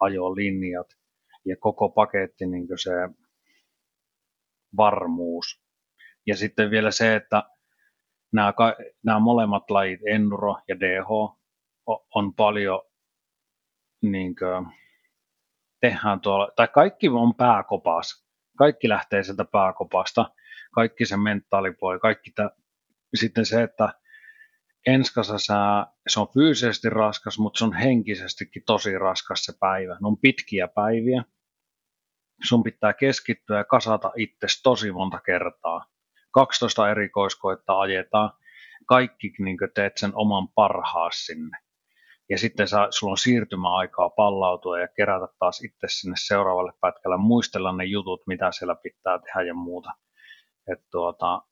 ajolinjat 0.00 0.99
ja 1.44 1.56
koko 1.56 1.88
paketti, 1.88 2.46
niin 2.46 2.66
se 2.82 2.90
varmuus. 4.76 5.62
Ja 6.26 6.36
sitten 6.36 6.70
vielä 6.70 6.90
se, 6.90 7.16
että 7.16 7.42
nämä, 8.32 8.52
nämä 9.04 9.18
molemmat 9.18 9.70
lajit, 9.70 10.00
enduro 10.06 10.56
ja 10.68 10.80
DH, 10.80 11.08
on 12.14 12.34
paljon 12.34 12.82
niin 14.02 14.34
kuin, 14.36 14.66
tehdään 15.80 16.20
tuolla, 16.20 16.48
tai 16.56 16.68
kaikki 16.68 17.08
on 17.08 17.34
pääkopas, 17.34 18.26
kaikki 18.56 18.88
lähtee 18.88 19.22
sieltä 19.22 19.44
pääkopasta, 19.44 20.30
kaikki 20.74 21.06
se 21.06 21.16
mentaalipuoli, 21.16 21.98
kaikki 21.98 22.30
tämä, 22.30 22.50
sitten 23.14 23.46
se, 23.46 23.62
että 23.62 23.99
enskassa 24.86 25.38
sä, 25.38 25.86
se 26.08 26.20
on 26.20 26.28
fyysisesti 26.34 26.90
raskas, 26.90 27.38
mutta 27.38 27.58
se 27.58 27.64
on 27.64 27.72
henkisestikin 27.72 28.62
tosi 28.66 28.98
raskas 28.98 29.44
se 29.44 29.52
päivä. 29.60 29.92
Ne 29.92 30.06
on 30.06 30.18
pitkiä 30.18 30.68
päiviä. 30.68 31.24
Sun 32.48 32.62
pitää 32.62 32.92
keskittyä 32.92 33.58
ja 33.58 33.64
kasata 33.64 34.12
itsesi 34.16 34.62
tosi 34.62 34.92
monta 34.92 35.20
kertaa. 35.20 35.84
12 36.30 36.90
erikoiskoetta 36.90 37.80
ajetaan. 37.80 38.30
Kaikki 38.86 39.32
niin 39.38 39.56
teet 39.74 39.92
sen 39.96 40.10
oman 40.14 40.48
parhaas 40.48 41.26
sinne 41.26 41.58
ja 42.30 42.38
sitten 42.38 42.68
saa, 42.68 42.90
sulla 42.90 43.10
on 43.10 43.18
siirtymäaikaa 43.18 44.10
pallautua 44.10 44.80
ja 44.80 44.88
kerätä 44.88 45.28
taas 45.38 45.64
itse 45.64 45.86
sinne 45.88 46.16
seuraavalle 46.18 46.72
pätkälle, 46.80 47.16
muistella 47.16 47.72
ne 47.72 47.84
jutut, 47.84 48.22
mitä 48.26 48.52
siellä 48.52 48.76
pitää 48.82 49.18
tehdä 49.18 49.42
ja 49.42 49.54
muuta. 49.54 49.90
Et 50.72 50.78
tuota, 50.90 51.42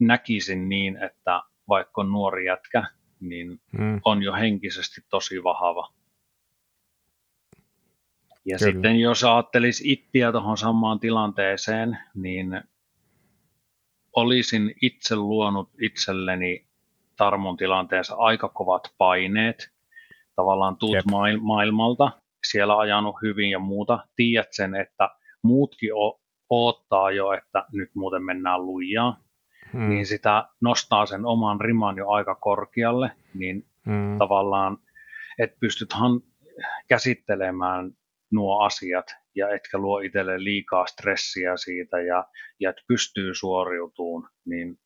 näkisin 0.00 0.68
niin, 0.68 0.96
että 0.96 1.42
vaikka 1.68 2.00
on 2.00 2.10
nuori 2.10 2.46
jätkä, 2.46 2.84
niin 3.20 3.60
mm. 3.72 4.00
on 4.04 4.22
jo 4.22 4.32
henkisesti 4.32 5.00
tosi 5.10 5.44
vahva. 5.44 5.92
Ja 8.44 8.58
Kyllä. 8.58 8.72
sitten 8.72 9.00
jos 9.00 9.24
ajattelisi 9.24 9.92
ittiä 9.92 10.32
tuohon 10.32 10.58
samaan 10.58 11.00
tilanteeseen, 11.00 11.98
niin 12.14 12.62
olisin 14.16 14.74
itse 14.82 15.16
luonut 15.16 15.70
itselleni 15.80 16.66
Tarmon 17.16 17.56
tilanteessa 17.56 18.14
aika 18.18 18.48
kovat 18.48 18.94
paineet. 18.98 19.70
Tavallaan 20.36 20.76
tuut 20.76 20.94
Jep. 20.94 21.04
maailmalta, 21.40 22.10
siellä 22.50 22.78
ajanut 22.78 23.16
hyvin 23.22 23.50
ja 23.50 23.58
muuta. 23.58 23.98
Tiedät 24.16 24.48
sen, 24.50 24.74
että 24.74 25.08
muutkin 25.42 25.94
o- 25.94 26.20
odottaa 26.50 27.10
jo, 27.10 27.32
että 27.32 27.64
nyt 27.72 27.90
muuten 27.94 28.22
mennään 28.22 28.66
lujaa. 28.66 29.20
Hmm. 29.72 29.88
Niin 29.88 30.06
sitä 30.06 30.48
nostaa 30.60 31.06
sen 31.06 31.26
oman 31.26 31.60
riman 31.60 31.96
jo 31.96 32.08
aika 32.10 32.34
korkealle, 32.34 33.10
niin 33.34 33.66
hmm. 33.86 34.18
tavallaan, 34.18 34.78
että 35.38 35.56
pystyt 35.60 35.94
käsittelemään 36.88 37.92
nuo 38.30 38.60
asiat 38.60 39.06
ja 39.34 39.48
etkä 39.54 39.78
luo 39.78 40.00
itselle 40.00 40.44
liikaa 40.44 40.86
stressiä 40.86 41.56
siitä 41.56 42.00
ja, 42.00 42.24
ja 42.60 42.70
että 42.70 42.82
pystyy 42.88 43.34
suoriutumaan, 43.34 44.30
niin 44.44 44.78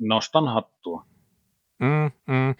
nostan 0.00 0.48
hattua. 0.48 1.06
Mm, 1.78 2.10
mm, 2.34 2.54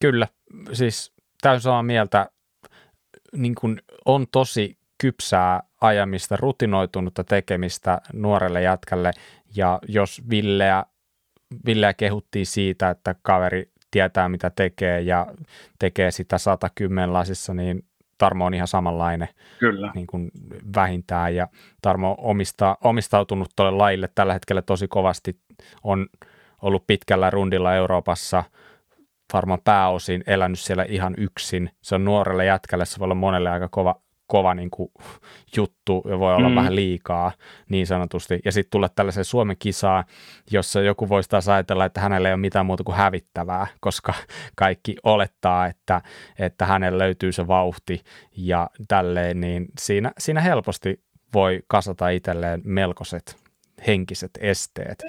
kyllä, 0.00 0.28
siis 0.72 1.14
täysin 1.40 1.62
samaa 1.62 1.82
mieltä. 1.82 2.30
Niin 3.36 3.54
kun 3.54 3.78
on 4.04 4.26
tosi 4.32 4.78
kypsää 4.98 5.62
ajamista, 5.80 6.36
rutinoitunutta 6.36 7.24
tekemistä 7.24 8.00
nuorelle 8.12 8.62
jätkälle, 8.62 9.10
ja 9.56 9.78
jos 9.88 10.22
Villeä, 10.30 10.84
Villeä 11.66 11.94
kehuttiin 11.94 12.46
siitä, 12.46 12.90
että 12.90 13.14
kaveri 13.22 13.70
tietää 13.90 14.28
mitä 14.28 14.50
tekee 14.50 15.00
ja 15.00 15.26
tekee 15.78 16.10
sitä 16.10 16.38
110 16.38 17.12
lasissa, 17.12 17.54
niin 17.54 17.84
Tarmo 18.18 18.46
on 18.46 18.54
ihan 18.54 18.68
samanlainen 18.68 19.28
Kyllä. 19.58 19.92
Niin 19.94 20.06
kuin 20.06 20.30
vähintään 20.74 21.34
ja 21.34 21.48
Tarmo 21.82 22.10
on 22.10 22.16
omista, 22.18 22.78
omistautunut 22.84 23.48
tuolle 23.56 23.76
lajille 23.76 24.08
tällä 24.14 24.32
hetkellä 24.32 24.62
tosi 24.62 24.88
kovasti, 24.88 25.38
on 25.82 26.06
ollut 26.62 26.86
pitkällä 26.86 27.30
rundilla 27.30 27.74
Euroopassa– 27.74 28.44
varmaan 29.32 29.60
pääosin 29.64 30.24
elänyt 30.26 30.58
siellä 30.58 30.84
ihan 30.88 31.14
yksin. 31.18 31.70
Se 31.82 31.94
on 31.94 32.04
nuorelle 32.04 32.44
jätkälle, 32.44 32.84
se 32.84 32.98
voi 32.98 33.04
olla 33.04 33.14
monelle 33.14 33.50
aika 33.50 33.68
kova, 33.68 34.00
kova 34.26 34.54
niin 34.54 34.70
kuin, 34.70 34.92
juttu 35.56 36.02
ja 36.08 36.18
voi 36.18 36.34
olla 36.34 36.48
mm. 36.48 36.54
vähän 36.54 36.76
liikaa 36.76 37.32
niin 37.68 37.86
sanotusti. 37.86 38.40
Ja 38.44 38.52
sitten 38.52 38.70
tulla 38.70 38.88
tällaiseen 38.88 39.24
Suomen 39.24 39.56
kisaan, 39.58 40.04
jossa 40.50 40.80
joku 40.80 41.08
voisi 41.08 41.28
taas 41.28 41.48
ajatella, 41.48 41.84
että 41.84 42.00
hänellä 42.00 42.28
ei 42.28 42.32
ole 42.32 42.40
mitään 42.40 42.66
muuta 42.66 42.84
kuin 42.84 42.96
hävittävää, 42.96 43.66
koska 43.80 44.14
kaikki 44.56 44.96
olettaa, 45.02 45.66
että, 45.66 46.02
että 46.38 46.66
hänellä 46.66 46.98
löytyy 46.98 47.32
se 47.32 47.46
vauhti 47.46 48.02
ja 48.36 48.70
tälleen, 48.88 49.40
niin 49.40 49.66
siinä, 49.80 50.12
siinä 50.18 50.40
helposti 50.40 51.00
voi 51.34 51.62
kasata 51.66 52.08
itselleen 52.08 52.60
melkoiset 52.64 53.36
henkiset 53.86 54.30
esteet 54.40 55.04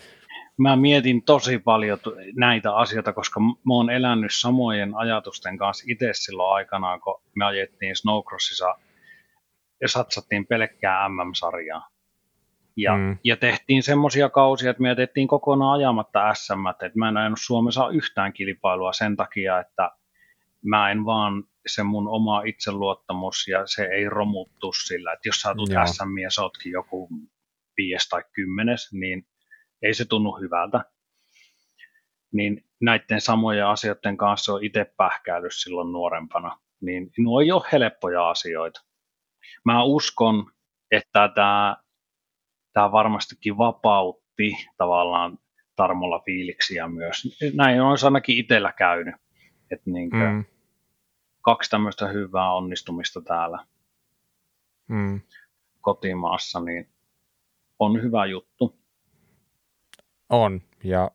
mä 0.58 0.76
mietin 0.76 1.24
tosi 1.24 1.60
paljon 1.60 2.00
näitä 2.36 2.76
asioita, 2.76 3.14
koska 3.14 3.40
mä 3.40 3.74
oon 3.74 3.90
elänyt 3.90 4.34
samojen 4.34 4.96
ajatusten 4.96 5.58
kanssa 5.58 5.86
itse 5.88 6.10
silloin 6.14 6.56
aikanaan, 6.56 7.02
kun 7.02 7.22
me 7.36 7.46
ajettiin 7.46 7.96
Snowcrossissa 7.96 8.76
ja 9.82 9.88
satsattiin 9.88 10.48
pelkkää 10.48 11.10
MM-sarjaa. 11.10 11.90
Ja, 12.78 12.98
mm. 12.98 13.18
ja 13.24 13.38
tehtiin 13.38 13.84
semmoisia 13.84 14.30
kausia, 14.30 14.72
että 14.72 14.82
me 14.82 14.90
jätettiin 14.90 15.28
kokonaan 15.28 15.74
ajamatta 15.74 16.34
SM, 16.34 16.68
että 16.70 16.92
mä 16.96 17.10
en 17.10 17.18
ajanut 17.18 17.40
Suomessa 17.42 17.90
yhtään 17.90 18.34
kilpailua 18.34 18.94
sen 18.94 19.16
takia, 19.16 19.60
että 19.60 19.92
mä 20.66 20.92
en 20.92 21.06
vaan 21.06 21.44
se 21.68 21.84
mun 21.84 22.08
oma 22.08 22.42
itseluottamus 22.42 23.48
ja 23.48 23.68
se 23.68 23.84
ei 23.84 24.10
romuttu 24.10 24.74
sillä, 24.74 25.14
että 25.14 25.30
jos 25.30 25.36
sä 25.36 25.56
tulet 25.56 25.88
SM 25.88 26.18
ja 26.24 26.32
sä 26.32 26.42
ootkin 26.42 26.72
joku 26.72 27.10
viides 27.78 28.10
tai 28.10 28.24
kymmenes, 28.34 28.94
niin 28.94 29.28
ei 29.82 29.94
se 29.94 30.06
tunnu 30.06 30.32
hyvältä. 30.32 30.86
Niin 32.34 32.66
näiden 32.82 33.22
samojen 33.22 33.68
asioiden 33.68 34.18
kanssa 34.18 34.54
on 34.54 34.64
itse 34.64 34.94
pähkäillyt 34.98 35.52
silloin 35.56 35.92
nuorempana, 35.92 36.60
niin 36.82 37.12
nuo 37.18 37.42
ei 37.42 37.52
ole 37.52 37.64
helppoja 37.72 38.30
asioita. 38.30 38.82
Mä 39.66 39.84
uskon, 39.84 40.52
että 40.92 41.30
tämä, 41.36 41.78
tämä 42.74 42.92
varmastikin 42.92 43.58
vapautti 43.58 44.52
tavallaan 44.78 45.38
Tarmolla 45.76 46.20
fiiliksiä 46.20 46.88
myös. 46.88 47.38
Näin 47.54 47.82
on 47.82 47.98
ainakin 48.04 48.38
itsellä 48.38 48.72
käynyt. 48.72 49.16
Että 49.72 49.92
niin 49.92 50.10
mm. 50.10 50.46
Kaksi 51.42 51.70
tämmöistä 51.70 52.08
hyvää 52.08 52.54
onnistumista 52.54 53.22
täällä 53.22 53.66
mm. 54.88 55.22
kotimaassa, 55.82 56.60
niin 56.60 56.90
on 57.80 58.02
hyvä 58.02 58.26
juttu. 58.26 58.80
On, 60.30 60.62
ja 60.84 61.12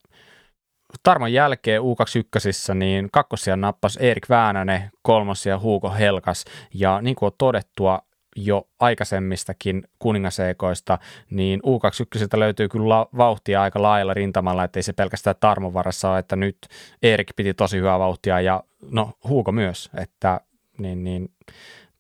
Tarmon 1.03 1.33
jälkeen 1.33 1.83
U21, 1.83 2.75
niin 2.75 3.09
kakkosia 3.13 3.57
nappasi 3.57 4.07
Erik 4.07 4.29
Väänänen, 4.29 4.91
kolmosia 5.03 5.59
Huuko 5.59 5.91
Helkas, 5.91 6.45
ja 6.75 7.03
niin 7.03 7.17
kuin 7.17 7.27
on 7.27 7.37
todettua 7.39 7.99
jo 8.37 8.69
aikaisemmistakin 8.81 9.85
kuningaseikoista, 9.99 10.99
niin 11.31 11.61
U21 11.61 12.39
löytyy 12.39 12.69
kyllä 12.69 13.07
vauhtia 13.17 13.63
aika 13.63 13.83
laajalla 13.83 14.15
rintamalla, 14.15 14.65
ettei 14.65 14.83
se 14.83 14.93
pelkästään 14.93 15.37
Tarmon 15.41 15.75
varassa 15.75 16.11
ole, 16.11 16.19
että 16.19 16.37
nyt 16.37 16.59
Erik 17.03 17.29
piti 17.37 17.55
tosi 17.55 17.79
hyvää 17.79 17.99
vauhtia, 17.99 18.41
ja 18.41 18.63
no 18.91 19.13
Huuko 19.29 19.53
myös, 19.53 19.91
että 20.03 20.41
niin, 20.79 21.05
niin 21.05 21.29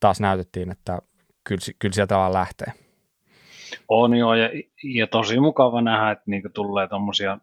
taas 0.01 0.21
näytettiin, 0.21 0.71
että 0.71 0.99
kyllä, 1.45 1.61
kyllä 1.79 1.95
sieltä 1.95 2.17
vaan 2.17 2.33
lähtee. 2.33 2.73
On 3.89 4.17
joo, 4.17 4.35
ja, 4.35 4.51
ja 4.95 5.07
tosi 5.07 5.41
mukava 5.41 5.81
nähdä, 5.81 6.11
että 6.11 6.25
niinku 6.27 6.49
tulee 6.55 6.89
tuommoisia 6.89 7.39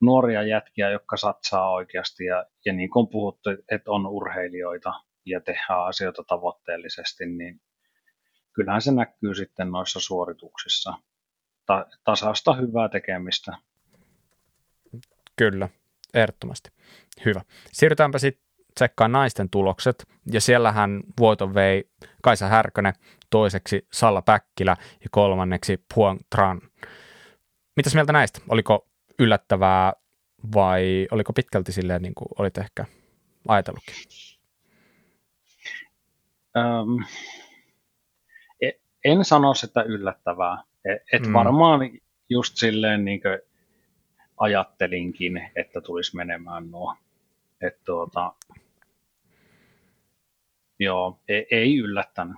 nuoria 0.00 0.42
jätkiä, 0.42 0.90
jotka 0.90 1.16
satsaa 1.16 1.70
oikeasti 1.70 2.24
ja, 2.24 2.44
ja 2.64 2.72
niin 2.72 2.90
kuin 2.90 3.00
on 3.00 3.08
puhuttu, 3.08 3.50
että 3.50 3.90
on 3.90 4.06
urheilijoita 4.06 4.92
ja 5.26 5.40
tehdään 5.40 5.86
asioita 5.86 6.24
tavoitteellisesti, 6.24 7.26
niin 7.26 7.60
kyllähän 8.58 8.82
se 8.82 8.92
näkyy 8.92 9.34
sitten 9.34 9.70
noissa 9.70 10.00
suorituksissa. 10.00 10.94
Ta- 11.66 11.86
tasasta 12.04 12.54
hyvää 12.54 12.88
tekemistä. 12.88 13.52
Kyllä, 15.36 15.68
ehdottomasti. 16.14 16.70
Hyvä. 17.24 17.40
Siirrytäänpä 17.72 18.18
sitten 18.18 18.44
tsekkaan 18.74 19.12
naisten 19.12 19.50
tulokset, 19.50 20.06
ja 20.32 20.40
siellähän 20.40 21.00
voiton 21.20 21.54
vei 21.54 21.90
Kaisa 22.22 22.48
Härkönen, 22.48 22.92
toiseksi 23.30 23.86
Salla 23.92 24.22
Päkkilä 24.22 24.76
ja 24.80 25.06
kolmanneksi 25.10 25.84
Puang 25.94 26.20
Tran. 26.34 26.60
Mitäs 27.76 27.94
mieltä 27.94 28.12
näistä? 28.12 28.40
Oliko 28.48 28.88
yllättävää 29.18 29.92
vai 30.54 31.08
oliko 31.10 31.32
pitkälti 31.32 31.72
silleen 31.72 32.02
niin 32.02 32.14
kuin 32.14 32.28
olit 32.38 32.58
ehkä 32.58 32.84
ajatellutkin? 33.48 33.94
Um, 36.56 37.04
en 39.10 39.24
sano 39.24 39.54
sitä 39.54 39.82
yllättävää. 39.82 40.62
Et, 40.84 41.02
et 41.12 41.26
mm. 41.26 41.32
varmaan 41.32 41.80
just 42.28 42.56
silleen 42.56 43.04
niin 43.04 43.20
kuin 43.20 43.38
ajattelinkin, 44.36 45.50
että 45.56 45.80
tulisi 45.80 46.16
menemään 46.16 46.70
nuo. 46.70 46.94
Et 47.60 47.84
tuota, 47.84 48.32
joo, 50.78 51.18
ei, 51.28 51.46
ei 51.50 51.78
yllättänyt. 51.78 52.36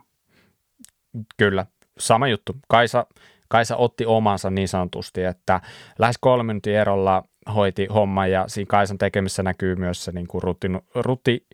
Kyllä, 1.36 1.66
sama 1.98 2.28
juttu. 2.28 2.56
Kaisa, 2.68 3.06
Kaisa 3.48 3.76
otti 3.76 4.06
omansa 4.06 4.50
niin 4.50 4.68
sanotusti, 4.68 5.24
että 5.24 5.60
lähes 5.98 6.18
kolmen 6.20 6.46
minuutin 6.46 6.74
erolla 6.74 7.22
hoiti 7.54 7.86
homma 7.86 8.26
ja 8.26 8.44
siinä 8.48 8.68
Kaisan 8.68 8.98
tekemissä 8.98 9.42
näkyy 9.42 9.76
myös 9.76 10.04
se 10.04 10.12
niin 10.12 10.26
kuin 10.26 10.42
rutiini, 10.42 10.78
ruti, 10.94 11.46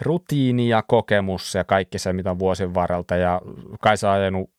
rutiini 0.00 0.68
ja 0.68 0.82
kokemus 0.82 1.54
ja 1.54 1.64
kaikki 1.64 1.98
se, 1.98 2.12
mitä 2.12 2.30
on 2.30 2.38
vuosien 2.38 2.74
varrelta 2.74 3.16
ja 3.16 3.40
Kaisa 3.80 4.10
on 4.10 4.16
ajanut 4.16 4.50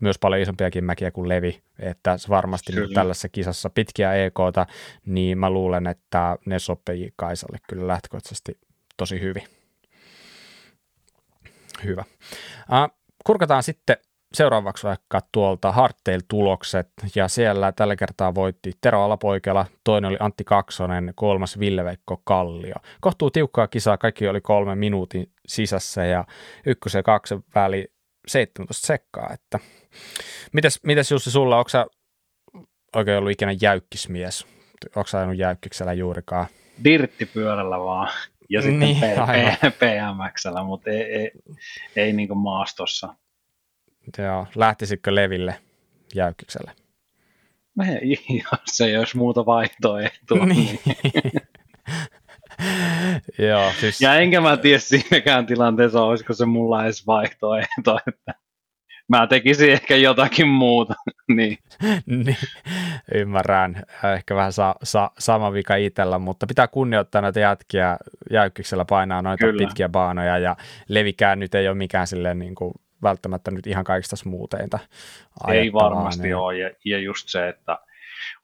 myös 0.00 0.18
paljon 0.18 0.42
isompiakin 0.42 0.84
mäkiä 0.84 1.10
kuin 1.10 1.28
Levi, 1.28 1.62
että 1.78 2.16
varmasti 2.28 2.72
niin 2.72 2.94
tällaisessa 2.94 3.28
kisassa 3.28 3.70
pitkiä 3.70 4.14
EKta, 4.14 4.66
niin 5.06 5.38
mä 5.38 5.50
luulen, 5.50 5.86
että 5.86 6.36
ne 6.46 6.58
sopii 6.58 7.12
Kaisalle 7.16 7.58
kyllä 7.68 7.86
lähtökohtaisesti 7.86 8.58
tosi 8.96 9.20
hyvin. 9.20 9.44
Hyvä. 11.84 12.04
Uh, 12.60 12.96
kurkataan 13.26 13.62
sitten 13.62 13.96
seuraavaksi 14.34 14.86
vaikka 14.86 15.20
tuolta 15.32 15.72
Hardtail-tulokset, 15.72 16.88
ja 17.14 17.28
siellä 17.28 17.72
tällä 17.72 17.96
kertaa 17.96 18.34
voitti 18.34 18.72
Tero 18.80 19.04
Alapoikela, 19.04 19.66
toinen 19.84 20.08
oli 20.08 20.16
Antti 20.20 20.44
Kaksonen, 20.44 21.12
kolmas 21.14 21.58
Ville-Veikko 21.58 22.22
Kallio. 22.24 22.74
Kohtuu 23.00 23.30
tiukkaa 23.30 23.68
kisaa, 23.68 23.98
kaikki 23.98 24.28
oli 24.28 24.40
kolme 24.40 24.74
minuutin 24.74 25.30
sisässä, 25.46 26.04
ja 26.04 26.24
ykkösen 26.66 26.98
ja 26.98 27.02
kaksen 27.02 27.44
väli 27.54 27.92
17 28.26 28.86
sekkaa, 28.86 29.30
että 29.32 29.58
mites, 30.52 30.80
mites 30.82 31.10
Jussi 31.10 31.30
sulla, 31.30 31.58
onko 31.58 31.68
sä 31.68 31.86
oikein 32.96 33.18
ollut 33.18 33.32
ikinä 33.32 33.54
jäykkismies? 33.62 34.46
Onko 34.96 35.06
sä 35.06 35.18
ajanut 35.18 35.38
jäykkiksellä 35.38 35.92
juurikaan? 35.92 36.46
Dirttipyörällä 36.84 37.78
vaan 37.78 38.08
ja 38.50 38.62
sitten 38.62 38.80
niin, 38.80 38.96
PMXllä, 39.78 40.62
mutta 40.62 40.90
ei, 40.90 41.02
ei, 41.02 41.30
ei 41.96 42.12
niin 42.12 42.38
maastossa. 42.38 43.14
Joo, 44.18 44.46
lähtisitkö 44.54 45.14
leville 45.14 45.54
jäykkikselle? 46.14 46.72
Ei, 48.02 48.18
jos 48.50 48.80
ei 48.80 48.96
olisi 48.96 49.16
muuta 49.16 49.46
vaihtoehtoa. 49.46 50.46
Niin. 50.46 50.80
niin. 50.86 51.32
Joo, 53.48 53.72
siis... 53.80 54.00
Ja 54.00 54.14
enkä 54.14 54.40
mä 54.40 54.56
tiedä 54.56 54.78
siinäkään 54.78 55.46
tilanteessa, 55.46 56.02
olisiko 56.02 56.32
se 56.32 56.46
mulla 56.46 56.84
edes 56.84 57.06
vaihtoehto, 57.06 57.98
että 58.08 58.34
mä 59.08 59.26
tekisin 59.26 59.70
ehkä 59.70 59.96
jotakin 59.96 60.48
muuta. 60.48 60.94
niin. 61.36 61.58
niin. 62.06 62.36
Ymmärrän. 63.14 63.82
Ehkä 64.14 64.34
vähän 64.34 64.52
sa- 64.52 64.74
sa- 64.82 65.10
sama 65.18 65.52
vika 65.52 65.76
itsellä, 65.76 66.18
mutta 66.18 66.46
pitää 66.46 66.68
kunnioittaa 66.68 67.22
näitä 67.22 67.40
jätkiä. 67.40 67.96
Jäykkiksellä 68.30 68.84
painaa 68.84 69.22
noita 69.22 69.44
Kyllä. 69.46 69.58
pitkiä 69.58 69.88
baanoja 69.88 70.38
ja 70.38 70.56
levikään 70.88 71.38
nyt 71.38 71.54
ei 71.54 71.68
ole 71.68 71.76
mikään 71.76 72.06
silleen 72.06 72.38
niin 72.38 72.54
kuin 72.54 72.72
välttämättä 73.02 73.50
nyt 73.50 73.66
ihan 73.66 73.84
kaikista 73.84 74.16
smooteinta. 74.16 74.78
Ei 75.48 75.72
varmasti 75.72 76.22
niin. 76.22 76.36
ole, 76.36 76.58
ja, 76.58 76.70
ja 76.84 76.98
just 76.98 77.28
se, 77.28 77.48
että 77.48 77.78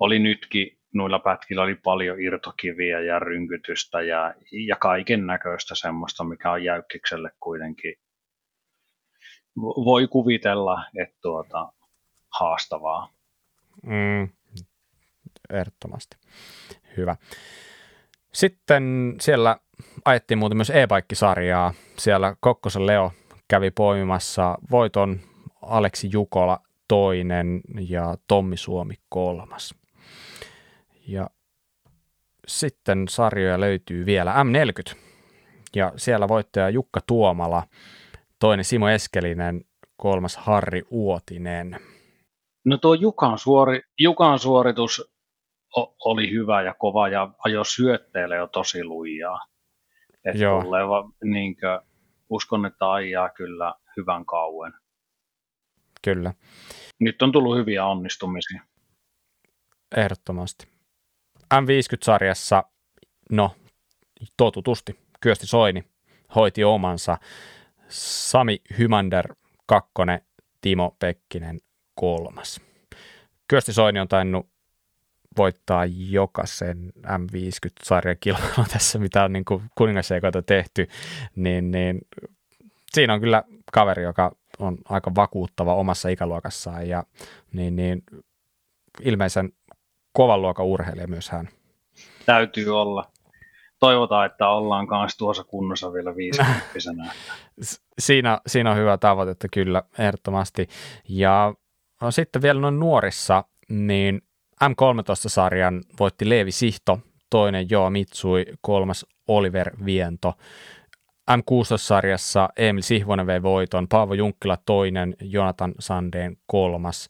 oli 0.01 0.19
nytkin 0.19 0.79
noilla 0.95 1.19
pätkillä 1.19 1.63
oli 1.63 1.75
paljon 1.75 2.21
irtokiviä 2.21 3.01
ja 3.01 3.19
rynkytystä 3.19 4.03
ja, 4.03 4.35
ja 4.67 4.77
kaiken 4.77 5.27
näköistä 5.27 5.75
semmoista, 5.75 6.25
mikä 6.25 6.51
on 6.53 6.65
jäykkikselle 6.65 7.31
kuitenkin 7.41 7.95
voi 9.61 10.09
kuvitella, 10.09 10.85
että 11.03 11.17
tuota, 11.23 11.73
haastavaa. 12.41 13.13
Mm, 13.83 14.29
ehdottomasti. 15.51 16.17
Hyvä. 16.97 17.17
Sitten 18.33 19.15
siellä 19.21 19.57
ajettiin 20.05 20.39
muuten 20.39 20.59
myös 20.59 20.71
e-bike-sarjaa. 20.71 21.75
Siellä 21.99 22.37
Kokkosen 22.41 22.87
Leo 22.87 23.13
kävi 23.49 23.71
poimimassa 23.71 24.59
voiton 24.71 25.21
Aleksi 25.63 26.09
Jukola 26.13 26.59
toinen 26.89 27.61
ja 27.89 28.15
Tommi 28.29 28.57
Suomi 28.57 28.95
kolmas. 29.09 29.75
Ja 31.09 31.31
sitten 32.47 33.09
sarjoja 33.09 33.61
löytyy 33.61 34.07
vielä 34.07 34.35
M40 34.35 34.97
ja 35.77 35.93
siellä 35.97 36.29
voittaja 36.29 36.69
Jukka 36.69 37.01
Tuomala, 37.07 37.63
toinen 38.39 38.65
Simo 38.65 38.89
Eskelinen, 38.89 39.65
kolmas 39.97 40.37
Harri 40.37 40.83
Uotinen. 40.91 41.81
No 42.65 42.79
tuo 42.79 42.95
Jukan, 42.95 43.39
suori, 43.39 43.81
Jukan 43.99 44.39
suoritus 44.39 45.17
oli 46.05 46.31
hyvä 46.31 46.63
ja 46.63 46.75
kova 46.75 47.09
ja 47.09 47.31
ajo 47.39 47.65
syötteelle 47.65 48.37
jo 48.37 48.47
tosi 48.47 48.85
lujaa. 48.85 49.41
Että 50.25 50.43
Joo. 50.43 50.63
Tuleva, 50.63 51.11
niinkö, 51.25 51.81
uskon, 52.31 52.67
että 52.67 52.93
ajaa 52.93 53.29
kyllä 53.29 53.75
hyvän 53.97 54.27
kauan. 54.27 54.75
Kyllä. 56.05 56.35
Nyt 57.01 57.23
on 57.23 57.33
tullut 57.33 57.57
hyviä 57.57 57.87
onnistumisia. 57.87 58.63
Ehdottomasti. 59.97 60.76
M50-sarjassa, 61.55 62.63
no 63.31 63.57
totutusti, 64.37 64.99
Kyösti 65.21 65.47
Soini 65.47 65.85
hoiti 66.35 66.65
omansa. 66.65 67.19
Sami 67.89 68.63
Hymander 68.79 69.35
kakkonen, 69.67 70.21
Timo 70.61 70.97
Pekkinen 70.99 71.61
kolmas. 71.95 72.61
Kyösti 73.49 73.73
Soini 73.73 74.01
on 74.01 74.09
tainnut 74.09 74.49
voittaa 75.37 75.85
jokaisen 76.09 76.93
M50-sarjan 76.97 78.17
kilpailun 78.21 78.67
tässä, 78.73 78.99
mitä 78.99 79.25
on 79.25 79.33
niin 79.33 79.45
kuningaseikoita 79.75 80.43
tehty, 80.43 80.89
niin, 81.37 81.71
niin 81.71 82.01
siinä 82.93 83.15
on 83.15 83.21
kyllä 83.21 83.43
kaveri, 83.73 84.03
joka 84.03 84.37
on 84.59 84.79
aika 84.89 85.15
vakuuttava 85.15 85.75
omassa 85.75 86.09
ikäluokassaan 86.09 86.89
ja 86.89 87.05
niin, 87.53 87.77
niin 87.77 88.03
ilmeisen 89.03 89.53
kovan 90.17 90.43
luokan 90.43 90.67
urheilija 90.67 91.07
myös 91.07 91.31
hän. 91.31 91.49
Täytyy 92.27 92.79
olla. 92.81 93.05
toivotaan, 93.79 94.27
että 94.27 94.49
ollaan 94.49 94.87
kanssa 94.87 95.19
tuossa 95.19 95.45
kunnossa 95.45 95.93
vielä 95.93 96.17
50 96.17 96.65
siinä, 97.99 98.41
siinä 98.47 98.71
on 98.71 98.77
hyvä 98.77 98.99
tavoite 98.99 99.49
kyllä, 99.53 99.83
ehdottomasti. 99.99 100.69
Ja 101.09 101.55
no, 102.03 102.11
sitten 102.11 102.43
vielä 102.43 102.61
noin 102.61 102.81
nuorissa, 102.81 103.45
niin 103.69 104.23
M13-sarjan 104.65 105.83
voitti 106.01 106.29
Leevi 106.29 106.53
Sihto, 106.53 106.99
toinen 107.31 107.71
Joo 107.71 107.91
Mitsui, 107.91 108.45
kolmas 108.61 109.07
Oliver 109.29 109.71
Viento. 109.85 110.35
M16-sarjassa 111.31 112.49
Emil 112.57 112.83
Sihvonen 112.83 113.27
vei 113.27 113.43
voiton, 113.43 113.89
Paavo 113.89 114.15
Junkkila 114.15 114.57
toinen, 114.67 115.17
Jonathan 115.21 115.75
Sandeen 115.79 116.37
kolmas 116.47 117.09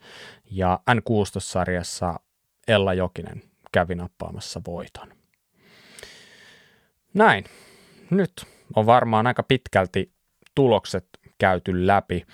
ja 0.51 0.81
N16-sarjassa 0.91 2.26
Ella 2.69 2.95
Jokinen 2.95 3.43
kävi 3.73 3.95
nappaamassa 3.95 4.61
voiton. 4.67 5.13
Näin. 7.15 7.45
Nyt 8.11 8.33
on 8.77 8.87
varmaan 8.87 9.27
aika 9.27 9.43
pitkälti 9.43 10.13
tulokset 10.55 11.09
käyty 11.39 11.87
läpi. 11.87 12.27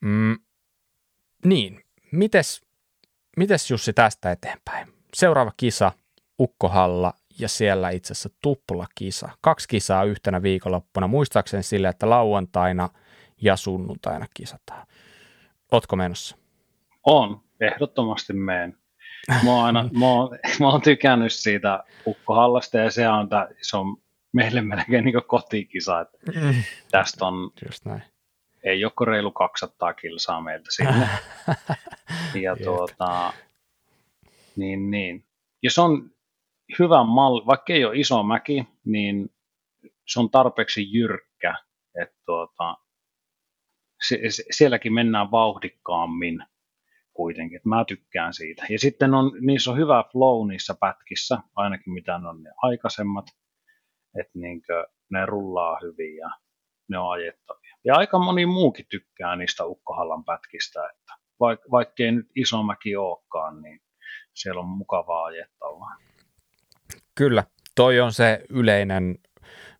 Mm, 0.00 0.38
niin, 1.44 1.84
mites, 2.12 2.62
mites 3.36 3.70
Jussi 3.70 3.92
tästä 3.92 4.32
eteenpäin? 4.32 4.88
Seuraava 5.14 5.52
kisa, 5.56 5.92
Ukkohalla 6.40 7.12
ja 7.38 7.48
siellä 7.48 7.90
itse 7.90 8.12
asiassa 8.12 8.38
tuplakisa. 8.42 9.28
Kaksi 9.40 9.68
kisaa 9.68 10.04
yhtenä 10.04 10.42
viikonloppuna, 10.42 11.08
muistaakseni 11.08 11.62
sille, 11.62 11.88
että 11.88 12.10
lauantaina 12.10 12.88
ja 13.42 13.56
sunnuntaina 13.56 14.26
kisataan. 14.34 14.86
Ootko 15.72 15.96
menossa? 15.96 16.36
On, 17.04 17.40
ehdottomasti 17.60 18.32
meen. 18.32 18.78
Mä 19.28 19.50
oon, 19.50 19.64
aina, 19.64 19.88
mä 19.98 20.06
oon, 20.06 20.38
mä 20.60 20.68
oon 20.68 20.82
tykännyt 20.82 21.32
siitä 21.32 21.84
Ukkohallasta 22.06 22.78
ja 22.78 22.90
se 22.90 23.08
on, 23.08 23.28
tää, 23.28 23.48
se 23.62 23.76
on 23.76 23.96
meille 24.32 24.60
melkein 24.60 25.04
niin 25.04 25.14
kotikisa. 25.26 26.00
Että 26.00 26.18
mm. 26.40 26.54
Tästä 26.90 27.26
on, 27.26 27.50
Just 27.64 27.84
näin. 27.84 28.02
ei 28.62 28.84
ole 28.84 28.92
reilu 29.06 29.32
200 29.32 29.94
kilsaa 29.94 30.40
meiltä 30.40 30.66
sinne. 30.70 31.08
ja 32.44 32.56
tuota, 32.64 33.32
niin, 34.56 34.90
niin. 34.90 35.24
Ja 35.62 35.70
se 35.70 35.80
on 35.80 36.10
hyvä 36.78 37.04
malli, 37.04 37.46
vaikka 37.46 37.72
ei 37.72 37.84
ole 37.84 37.98
iso 37.98 38.22
mäki, 38.22 38.68
niin 38.84 39.30
se 40.08 40.20
on 40.20 40.30
tarpeeksi 40.30 40.92
jyrkkä, 40.92 41.54
että 42.02 42.16
tuota, 42.26 42.76
se, 44.08 44.20
se, 44.28 44.44
sielläkin 44.50 44.92
mennään 44.92 45.30
vauhdikkaammin 45.30 46.44
kuitenkin, 47.14 47.56
että 47.56 47.68
mä 47.68 47.84
tykkään 47.84 48.34
siitä. 48.34 48.66
Ja 48.70 48.78
sitten 48.78 49.14
on, 49.14 49.32
niissä 49.40 49.70
on 49.70 49.78
hyvä 49.78 50.04
flow 50.12 50.48
niissä 50.48 50.74
pätkissä, 50.80 51.38
ainakin 51.56 51.92
mitä 51.92 52.14
on 52.14 52.42
ne 52.42 52.50
aikaisemmat, 52.62 53.26
että 54.20 54.38
niinkö, 54.38 54.86
ne 55.10 55.26
rullaa 55.26 55.78
hyvin 55.82 56.16
ja 56.16 56.30
ne 56.88 56.98
on 56.98 57.10
ajettavia. 57.10 57.76
Ja 57.84 57.96
aika 57.96 58.18
moni 58.18 58.46
muukin 58.46 58.86
tykkää 58.90 59.36
niistä 59.36 59.64
Ukkohallan 59.64 60.24
pätkistä, 60.24 60.80
että 60.90 61.12
vaik- 61.40 61.70
vaikkei 61.70 62.12
nyt 62.12 62.26
iso 62.36 62.62
mäki 62.62 62.96
olekaan, 62.96 63.62
niin 63.62 63.80
siellä 64.34 64.60
on 64.60 64.68
mukavaa 64.68 65.24
ajettavaa. 65.24 65.96
Kyllä, 67.14 67.44
toi 67.74 68.00
on 68.00 68.12
se 68.12 68.44
yleinen 68.48 69.18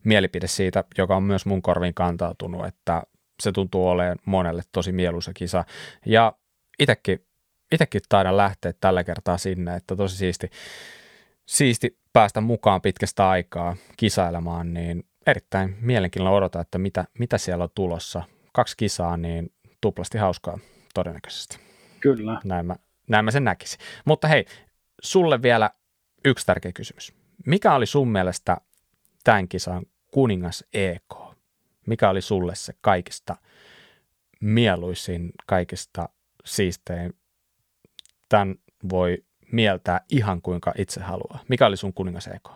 mielipide 0.03 0.47
siitä, 0.47 0.83
joka 0.97 1.15
on 1.15 1.23
myös 1.23 1.45
mun 1.45 1.61
korviin 1.61 1.93
kantautunut, 1.93 2.65
että 2.65 3.03
se 3.43 3.51
tuntuu 3.51 3.87
olemaan 3.87 4.17
monelle 4.25 4.61
tosi 4.71 4.91
mieluisa 4.91 5.31
kisa. 5.33 5.63
Ja 6.05 6.33
itsekin, 6.79 7.25
itsekin 7.71 8.01
taidan 8.09 8.37
lähteä 8.37 8.73
tällä 8.79 9.03
kertaa 9.03 9.37
sinne, 9.37 9.75
että 9.75 9.95
tosi 9.95 10.17
siisti, 10.17 10.49
siisti 11.45 11.97
päästä 12.13 12.41
mukaan 12.41 12.81
pitkästä 12.81 13.29
aikaa 13.29 13.75
kisailemaan, 13.97 14.73
niin 14.73 15.03
erittäin 15.27 15.77
mielenkiinnolla 15.81 16.37
odota, 16.37 16.61
että 16.61 16.77
mitä, 16.77 17.05
mitä 17.19 17.37
siellä 17.37 17.63
on 17.63 17.69
tulossa. 17.75 18.23
Kaksi 18.53 18.77
kisaa, 18.77 19.17
niin 19.17 19.51
tuplasti 19.81 20.17
hauskaa 20.17 20.59
todennäköisesti. 20.93 21.57
Kyllä. 21.99 22.41
Näin 22.43 22.65
mä, 22.65 22.75
näin 23.07 23.25
mä 23.25 23.31
sen 23.31 23.43
näkisin. 23.43 23.79
Mutta 24.05 24.27
hei, 24.27 24.45
sulle 25.01 25.41
vielä 25.41 25.69
yksi 26.25 26.45
tärkeä 26.45 26.71
kysymys. 26.71 27.13
Mikä 27.45 27.75
oli 27.75 27.85
sun 27.85 28.07
mielestä 28.11 28.57
tämän 29.23 29.47
kisan 29.47 29.85
kuningas 30.11 30.63
EK? 30.73 31.15
Mikä 31.85 32.09
oli 32.09 32.21
sulle 32.21 32.55
se 32.55 32.73
kaikista 32.81 33.35
mieluisin, 34.41 35.31
kaikista 35.47 36.09
siistein? 36.45 37.13
Tämän 38.29 38.55
voi 38.89 39.25
mieltää 39.51 40.01
ihan 40.09 40.41
kuinka 40.41 40.73
itse 40.77 41.01
haluaa. 41.01 41.39
Mikä 41.49 41.67
oli 41.67 41.77
sun 41.77 41.93
kuningas 41.93 42.27
EK? 42.27 42.49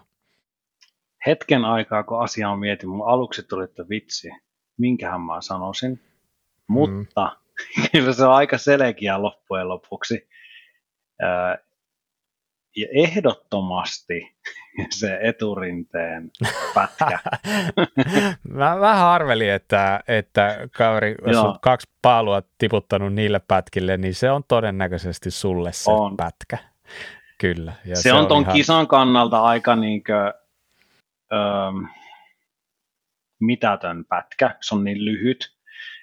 Hetken 1.25 1.65
aikaa, 1.65 2.03
kun 2.03 2.23
asiaa 2.23 2.57
mietin, 2.57 2.89
mun 2.89 3.09
aluksi 3.09 3.43
tuli, 3.43 3.63
että 3.63 3.89
vitsi, 3.89 4.29
minkähän 4.77 5.21
mä 5.21 5.41
sanoisin. 5.41 6.01
Mutta 6.67 7.37
mm. 7.77 7.83
kyllä 7.91 8.13
se 8.13 8.25
on 8.25 8.33
aika 8.33 8.57
selkeä 8.57 9.21
loppujen 9.21 9.69
lopuksi 9.69 10.29
ja 12.75 12.87
ehdottomasti 12.93 14.35
se 14.99 15.19
eturinteen 15.21 16.31
pätkä. 16.73 17.19
mä 18.53 18.79
vähän 18.79 19.07
arvelin, 19.07 19.51
että, 19.51 20.03
että 20.07 20.67
kaveri, 20.77 21.15
jos 21.27 21.37
on 21.37 21.59
kaksi 21.61 21.87
paalua 22.01 22.41
tiputtanut 22.57 23.13
niille 23.13 23.41
pätkille, 23.47 23.97
niin 23.97 24.15
se 24.15 24.31
on 24.31 24.43
todennäköisesti 24.47 25.31
sulle 25.31 25.71
se 25.73 25.91
on. 25.91 26.17
pätkä. 26.17 26.57
Kyllä. 27.37 27.73
Ja 27.85 27.95
se, 27.95 28.01
se 28.01 28.13
on 28.13 28.27
ton 28.27 28.41
ihan... 28.41 28.55
kisan 28.55 28.87
kannalta 28.87 29.41
aika 29.41 29.75
niinkö, 29.75 30.33
öö, 31.33 31.39
mitätön 33.39 34.05
pätkä. 34.05 34.55
Se 34.61 34.75
on 34.75 34.83
niin 34.83 35.05
lyhyt, 35.05 35.55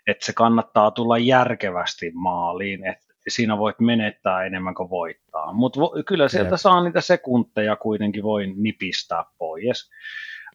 että 0.06 0.26
se 0.26 0.32
kannattaa 0.32 0.90
tulla 0.90 1.18
järkevästi 1.18 2.10
maaliin, 2.14 2.86
että 2.86 3.05
siinä 3.28 3.58
voit 3.58 3.80
menettää 3.80 4.44
enemmän 4.44 4.74
kuin 4.74 4.90
voittaa. 4.90 5.52
Mutta 5.52 5.80
vo, 5.80 6.02
kyllä 6.06 6.28
sieltä 6.28 6.54
Jep. 6.54 6.60
saa 6.60 6.84
niitä 6.84 7.00
sekunteja 7.00 7.76
kuitenkin 7.76 8.22
voi 8.22 8.46
nipistää 8.56 9.24
pois. 9.38 9.90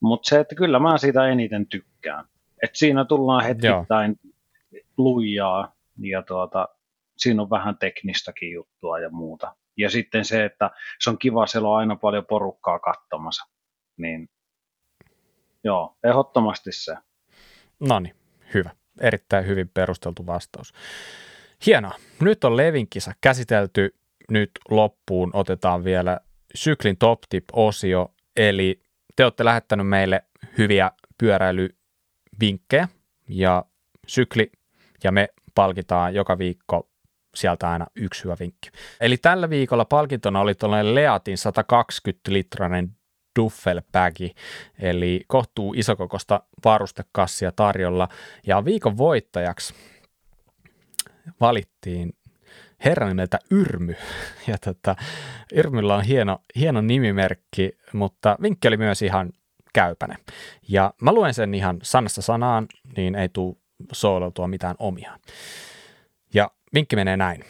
Mutta 0.02 0.30
se, 0.30 0.40
että 0.40 0.56
kyllä 0.56 0.80
mä 0.80 0.98
siitä 0.98 1.28
eniten 1.28 1.68
tykkään. 1.68 2.26
Että 2.64 2.78
siinä 2.78 3.06
tullaan 3.06 3.44
hetkittäin 3.44 4.16
Joo. 4.24 4.84
lujaa 4.98 5.76
ja 6.02 6.22
tuota, 6.22 6.68
siinä 7.18 7.42
on 7.42 7.50
vähän 7.50 7.78
teknistäkin 7.78 8.52
juttua 8.52 9.00
ja 9.00 9.10
muuta. 9.10 9.56
Ja 9.78 9.90
sitten 9.90 10.26
se, 10.26 10.46
että 10.46 10.72
se 11.00 11.10
on 11.10 11.18
kiva, 11.18 11.48
siellä 11.48 11.70
on 11.70 11.78
aina 11.78 11.96
paljon 11.96 12.26
porukkaa 12.26 12.80
katsomassa. 12.80 13.46
Niin 13.98 14.30
joo, 15.64 15.98
ehdottomasti 16.04 16.72
se. 16.72 16.96
No 17.80 18.00
niin, 18.00 18.16
hyvä. 18.54 18.70
Erittäin 19.02 19.48
hyvin 19.48 19.70
perusteltu 19.70 20.26
vastaus. 20.26 20.74
Hienoa. 21.66 21.94
Nyt 22.20 22.44
on 22.44 22.58
Levin 22.58 22.88
kisa 22.90 23.12
käsitelty. 23.22 23.96
Nyt 24.32 24.52
loppuun 24.70 25.32
otetaan 25.34 25.84
vielä 25.84 26.20
syklin 26.56 26.98
top 26.98 27.20
tip-osio, 27.30 28.14
eli 28.36 28.82
te 29.16 29.24
olette 29.24 29.46
lähettänyt 29.46 29.88
meille 29.88 30.24
hyviä 30.58 30.92
pyöräilyvinkkejä 31.18 32.88
ja 33.28 33.66
sykli 34.08 34.52
ja 35.04 35.12
me 35.12 35.30
palkitaan 35.56 36.14
joka 36.14 36.38
viikko 36.38 36.90
sieltä 37.36 37.70
aina 37.70 37.88
yksi 37.96 38.24
hyvä 38.24 38.36
vinkki. 38.40 38.70
Eli 39.00 39.18
tällä 39.18 39.50
viikolla 39.50 39.86
palkintona 39.86 40.40
oli 40.40 40.56
tuollainen 40.56 40.96
Leatin 40.96 41.38
120-litrainen 41.38 42.90
duffelbagi, 43.40 44.34
eli 44.80 45.24
kohtuu 45.28 45.74
isokokosta 45.78 46.42
varustekassia 46.66 47.52
tarjolla. 47.52 48.08
Ja 48.48 48.66
viikon 48.66 48.98
voittajaksi 48.98 49.74
valittiin 51.42 52.14
herran 52.86 53.10
nimeltä 53.10 53.40
Yrmy. 53.52 53.96
Ja 54.48 54.58
tota, 54.58 54.96
Yrmyllä 55.54 55.96
on 55.96 56.04
hieno, 56.04 56.40
hieno 56.56 56.82
nimimerkki, 56.82 57.72
mutta 57.94 58.38
vinkki 58.42 58.68
oli 58.68 58.78
myös 58.78 59.02
ihan 59.02 59.30
käypäne. 59.74 60.16
Ja 60.68 60.94
mä 61.02 61.14
luen 61.14 61.34
sen 61.34 61.54
ihan 61.54 61.80
sanasta 61.84 62.22
sanaan, 62.22 62.68
niin 62.98 63.16
ei 63.16 63.30
tule 63.30 63.56
soolautua 63.92 64.48
mitään 64.48 64.76
omia. 64.80 65.20
Ja 66.34 66.52
vinkki 66.74 66.96
menee 66.96 67.18
näin. 67.18 67.44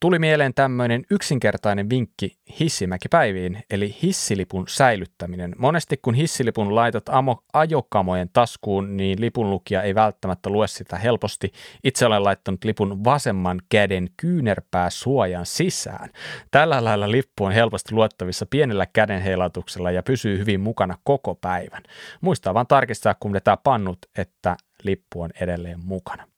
Tuli 0.00 0.18
mieleen 0.18 0.54
tämmöinen 0.54 1.04
yksinkertainen 1.10 1.90
vinkki 1.90 2.36
hissimäkipäiviin, 2.60 3.62
eli 3.70 3.96
hissilipun 4.02 4.64
säilyttäminen. 4.68 5.54
Monesti 5.58 5.96
kun 5.96 6.14
hissilipun 6.14 6.74
laitat 6.74 7.08
amo- 7.08 7.44
ajokamojen 7.52 8.30
taskuun, 8.32 8.96
niin 8.96 9.20
lipunlukija 9.20 9.82
ei 9.82 9.94
välttämättä 9.94 10.50
lue 10.50 10.66
sitä 10.66 10.98
helposti. 10.98 11.52
Itse 11.84 12.06
olen 12.06 12.24
laittanut 12.24 12.64
lipun 12.64 13.04
vasemman 13.04 13.60
käden 13.68 14.08
kyynärpää 14.16 14.90
suojan 14.90 15.46
sisään. 15.46 16.10
Tällä 16.50 16.84
lailla 16.84 17.10
lippu 17.10 17.44
on 17.44 17.52
helposti 17.52 17.94
luettavissa 17.94 18.46
pienellä 18.46 18.86
käden 18.86 19.22
heilautuksella 19.22 19.90
ja 19.90 20.02
pysyy 20.02 20.38
hyvin 20.38 20.60
mukana 20.60 20.98
koko 21.04 21.34
päivän. 21.34 21.82
Muistaa 22.20 22.54
vaan 22.54 22.66
tarkistaa, 22.66 23.14
kun 23.20 23.32
vetää 23.32 23.56
pannut, 23.56 23.98
että 24.18 24.56
lippu 24.82 25.20
on 25.20 25.30
edelleen 25.40 25.78
mukana. 25.84 26.28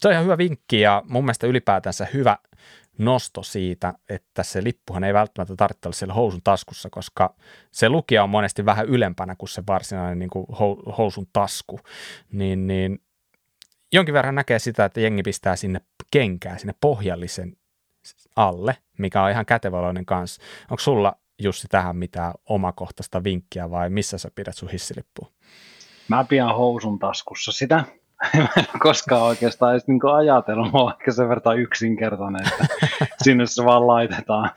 Se 0.00 0.08
on 0.08 0.12
ihan 0.12 0.24
hyvä 0.24 0.38
vinkki 0.38 0.80
ja 0.80 1.02
mun 1.08 1.24
mielestä 1.24 1.46
ylipäätänsä 1.46 2.06
hyvä– 2.14 2.36
nosto 2.98 3.42
siitä, 3.42 3.94
että 4.08 4.42
se 4.42 4.64
lippuhan 4.64 5.04
ei 5.04 5.14
välttämättä 5.14 5.56
tarvitse 5.56 5.88
olla 5.88 5.96
siellä 5.96 6.14
housun 6.14 6.40
taskussa, 6.44 6.90
koska 6.90 7.34
se 7.70 7.88
lukija 7.88 8.22
on 8.22 8.30
monesti 8.30 8.66
vähän 8.66 8.86
ylempänä 8.86 9.36
kuin 9.36 9.48
se 9.48 9.62
varsinainen 9.66 10.18
niin 10.18 10.30
kuin 10.30 10.46
housun 10.98 11.26
tasku, 11.32 11.80
niin, 12.32 12.66
niin 12.66 13.02
jonkin 13.92 14.14
verran 14.14 14.34
näkee 14.34 14.58
sitä, 14.58 14.84
että 14.84 15.00
jengi 15.00 15.22
pistää 15.22 15.56
sinne 15.56 15.80
kenkää, 16.10 16.58
sinne 16.58 16.74
pohjallisen 16.80 17.56
alle, 18.36 18.76
mikä 18.98 19.22
on 19.22 19.30
ihan 19.30 19.46
käteväloinen 19.46 20.06
kanssa. 20.06 20.42
Onko 20.70 20.80
sulla 20.80 21.12
Jussi 21.38 21.68
tähän 21.68 21.96
mitään 21.96 22.32
omakohtaista 22.48 23.24
vinkkiä 23.24 23.70
vai 23.70 23.90
missä 23.90 24.18
sä 24.18 24.30
pidät 24.34 24.56
sun 24.56 24.70
hissilippua? 24.70 25.30
Mä 26.08 26.24
pidän 26.24 26.54
housun 26.54 26.98
taskussa 26.98 27.52
sitä. 27.52 27.84
En 28.58 28.66
koskaan 28.78 29.22
oikeastaan 29.22 29.72
edes 29.72 29.86
niin 29.86 30.00
ajatellut, 30.16 30.72
mä 30.72 30.78
oon 30.78 30.92
ehkä 30.98 31.12
sen 31.12 31.28
verran 31.28 31.58
yksinkertainen, 31.58 32.40
että 32.46 32.66
sinne 33.24 33.46
se 33.46 33.64
vaan 33.64 33.86
laitetaan. 33.86 34.50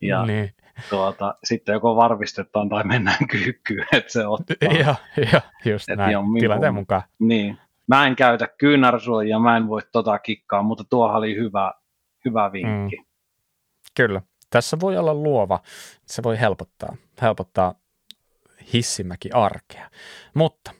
Ja 0.00 0.26
niin. 0.26 0.54
tuota, 0.90 1.34
sitten 1.44 1.72
joko 1.72 1.96
varvistetaan 1.96 2.68
tai 2.68 2.84
mennään 2.84 3.26
kyykkyyn, 3.32 3.86
että 3.92 4.12
se 4.12 4.26
ottaa. 4.26 4.56
Joo, 4.60 4.94
jo, 5.32 5.40
just 5.64 5.88
Et 5.88 5.96
näin, 5.96 6.16
tilanteen 6.40 6.74
mukaan. 6.74 7.02
Niin. 7.18 7.58
Mä 7.86 8.06
en 8.06 8.16
käytä 8.16 8.48
kyynärsuojia, 8.58 9.38
mä 9.38 9.56
en 9.56 9.68
voi 9.68 9.80
tota 9.92 10.18
kikkaa, 10.18 10.62
mutta 10.62 10.84
tuo 10.90 11.12
oli 11.12 11.36
hyvä, 11.36 11.72
hyvä 12.24 12.52
vinkki. 12.52 12.96
Mm. 12.96 13.04
Kyllä. 13.96 14.22
Tässä 14.50 14.76
voi 14.80 14.96
olla 14.96 15.14
luova. 15.14 15.60
Se 16.06 16.22
voi 16.22 16.40
helpottaa, 16.40 16.96
helpottaa 17.22 17.74
hissimäki 18.72 19.30
arkea. 19.32 19.90
Mutta 20.34 20.70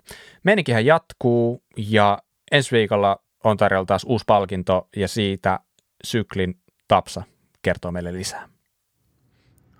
menikinhän 0.44 0.86
jatkuu 0.86 1.62
ja 1.76 2.18
ensi 2.52 2.76
viikolla 2.76 3.16
on 3.44 3.56
tarjolla 3.56 3.86
taas 3.86 4.04
uusi 4.04 4.24
palkinto 4.26 4.88
ja 4.96 5.08
siitä 5.08 5.60
syklin 6.04 6.58
Tapsa 6.88 7.22
kertoo 7.62 7.90
meille 7.92 8.12
lisää. 8.12 8.48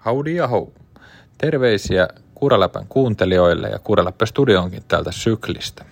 Howdy 0.05 0.31
ja 0.31 0.49
hou. 0.49 0.73
Terveisiä 1.39 2.09
Kuraläpän 2.35 2.87
kuuntelijoille 2.89 3.69
ja 3.69 3.79
Kuraläppä 3.79 4.27
Studioonkin 4.27 4.83
täältä 4.89 5.13
syklistä. 5.13 5.85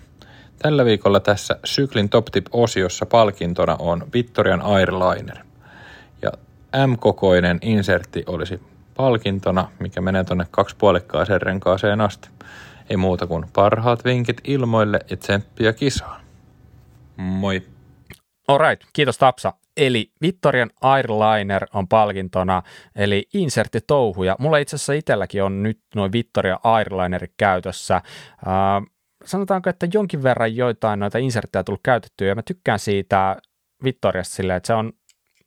Tällä 0.58 0.84
viikolla 0.84 1.20
tässä 1.20 1.58
syklin 1.64 2.08
Top 2.08 2.26
Tip-osiossa 2.26 3.06
palkintona 3.06 3.76
on 3.78 4.06
Victorian 4.14 4.62
Airliner. 4.62 5.38
Ja 6.22 6.32
M-kokoinen 6.86 7.58
insertti 7.62 8.24
olisi 8.26 8.60
palkintona, 8.96 9.68
mikä 9.78 10.00
menee 10.00 10.24
tuonne 10.24 10.46
kaksipuolikkaaseen 10.50 11.42
renkaaseen 11.42 12.00
asti. 12.00 12.28
Ei 12.90 12.96
muuta 12.96 13.26
kuin 13.26 13.44
parhaat 13.52 14.04
vinkit 14.04 14.40
ilmoille 14.44 15.00
ja 15.10 15.16
tsemppiä 15.16 15.72
kisaan. 15.72 16.20
Moi! 17.16 17.62
Alright, 18.48 18.88
kiitos 18.92 19.18
Tapsa. 19.18 19.52
Eli 19.76 20.12
Victorian 20.22 20.70
Airliner 20.80 21.66
on 21.74 21.88
palkintona, 21.88 22.62
eli 22.96 23.28
insertti 23.34 23.80
touhuja. 23.86 24.36
Mulla 24.38 24.58
itse 24.58 24.76
asiassa 24.76 24.92
itselläkin 24.92 25.42
on 25.42 25.62
nyt 25.62 25.80
noin 25.94 26.12
Victoria 26.12 26.58
Airliner 26.64 27.28
käytössä. 27.36 27.94
Äh, 27.96 28.02
sanotaanko, 29.24 29.70
että 29.70 29.86
jonkin 29.92 30.22
verran 30.22 30.56
joitain 30.56 31.00
noita 31.00 31.18
inserttejä 31.18 31.64
tullut 31.64 31.80
käytettyä, 31.82 32.28
ja 32.28 32.34
mä 32.34 32.42
tykkään 32.42 32.78
siitä 32.78 33.36
Victoriasta 33.84 34.34
silleen, 34.34 34.56
että 34.56 34.66
se 34.66 34.74
on, 34.74 34.92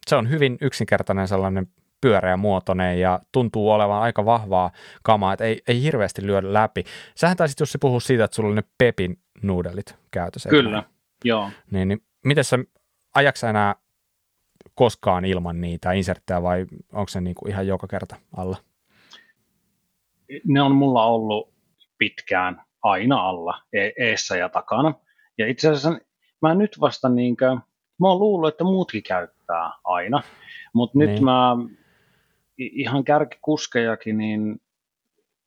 se 0.07 0.16
on 0.16 0.30
hyvin 0.30 0.57
yksinkertainen 0.62 1.28
sellainen 1.28 1.68
pyöreä 2.02 2.38
muotoinen 2.38 3.00
ja 3.00 3.20
tuntuu 3.32 3.72
olevan 3.72 4.02
aika 4.02 4.26
vahvaa 4.26 4.72
kamaa, 5.04 5.34
että 5.34 5.46
ei, 5.46 5.62
ei 5.68 5.82
hirveästi 5.82 6.26
lyödä 6.26 6.54
läpi. 6.54 6.84
Sähän 7.16 7.38
taisit 7.38 7.60
Jussi 7.60 7.78
puhua 7.78 8.00
siitä, 8.00 8.24
että 8.24 8.36
sulla 8.36 8.48
oli 8.48 8.56
ne 8.56 8.64
Pepin 8.78 9.20
nuudelit 9.42 9.96
käytössä. 10.12 10.50
Kyllä, 10.50 10.84
joo. 11.24 11.50
Niin, 11.72 11.88
niin 11.88 12.02
miten 12.26 12.44
sä, 12.44 12.58
ajaksa 13.16 13.50
enää 13.50 13.76
koskaan 14.76 15.26
ilman 15.26 15.62
niitä 15.62 15.92
inserttejä 15.92 16.42
vai 16.42 16.66
onko 16.94 17.10
se 17.10 17.22
niin 17.22 17.36
kuin 17.36 17.52
ihan 17.52 17.68
joka 17.68 17.88
kerta 17.88 18.16
alla? 18.38 18.58
Ne 20.48 20.62
on 20.62 20.76
mulla 20.76 21.06
ollut 21.06 21.54
pitkään 21.98 22.62
aina 22.84 23.22
alla, 23.22 23.62
e- 23.74 23.92
eessä 23.98 24.38
ja 24.38 24.50
takana. 24.50 24.94
Ja 25.38 25.48
itse 25.48 25.70
asiassa 25.70 26.00
mä 26.42 26.56
nyt 26.56 26.78
vasta 26.82 27.10
niin 27.10 27.38
kuin, 27.38 27.60
mä 28.00 28.08
oon 28.08 28.20
luullut, 28.20 28.50
että 28.50 28.64
muutkin 28.64 29.04
käyttää 29.04 29.72
aina, 29.84 30.22
mutta 30.74 31.00
niin. 31.00 31.10
nyt 31.10 31.22
mä 31.22 31.56
ihan 32.57 33.03
kärkikuskejakin, 33.03 34.18
niin 34.18 34.61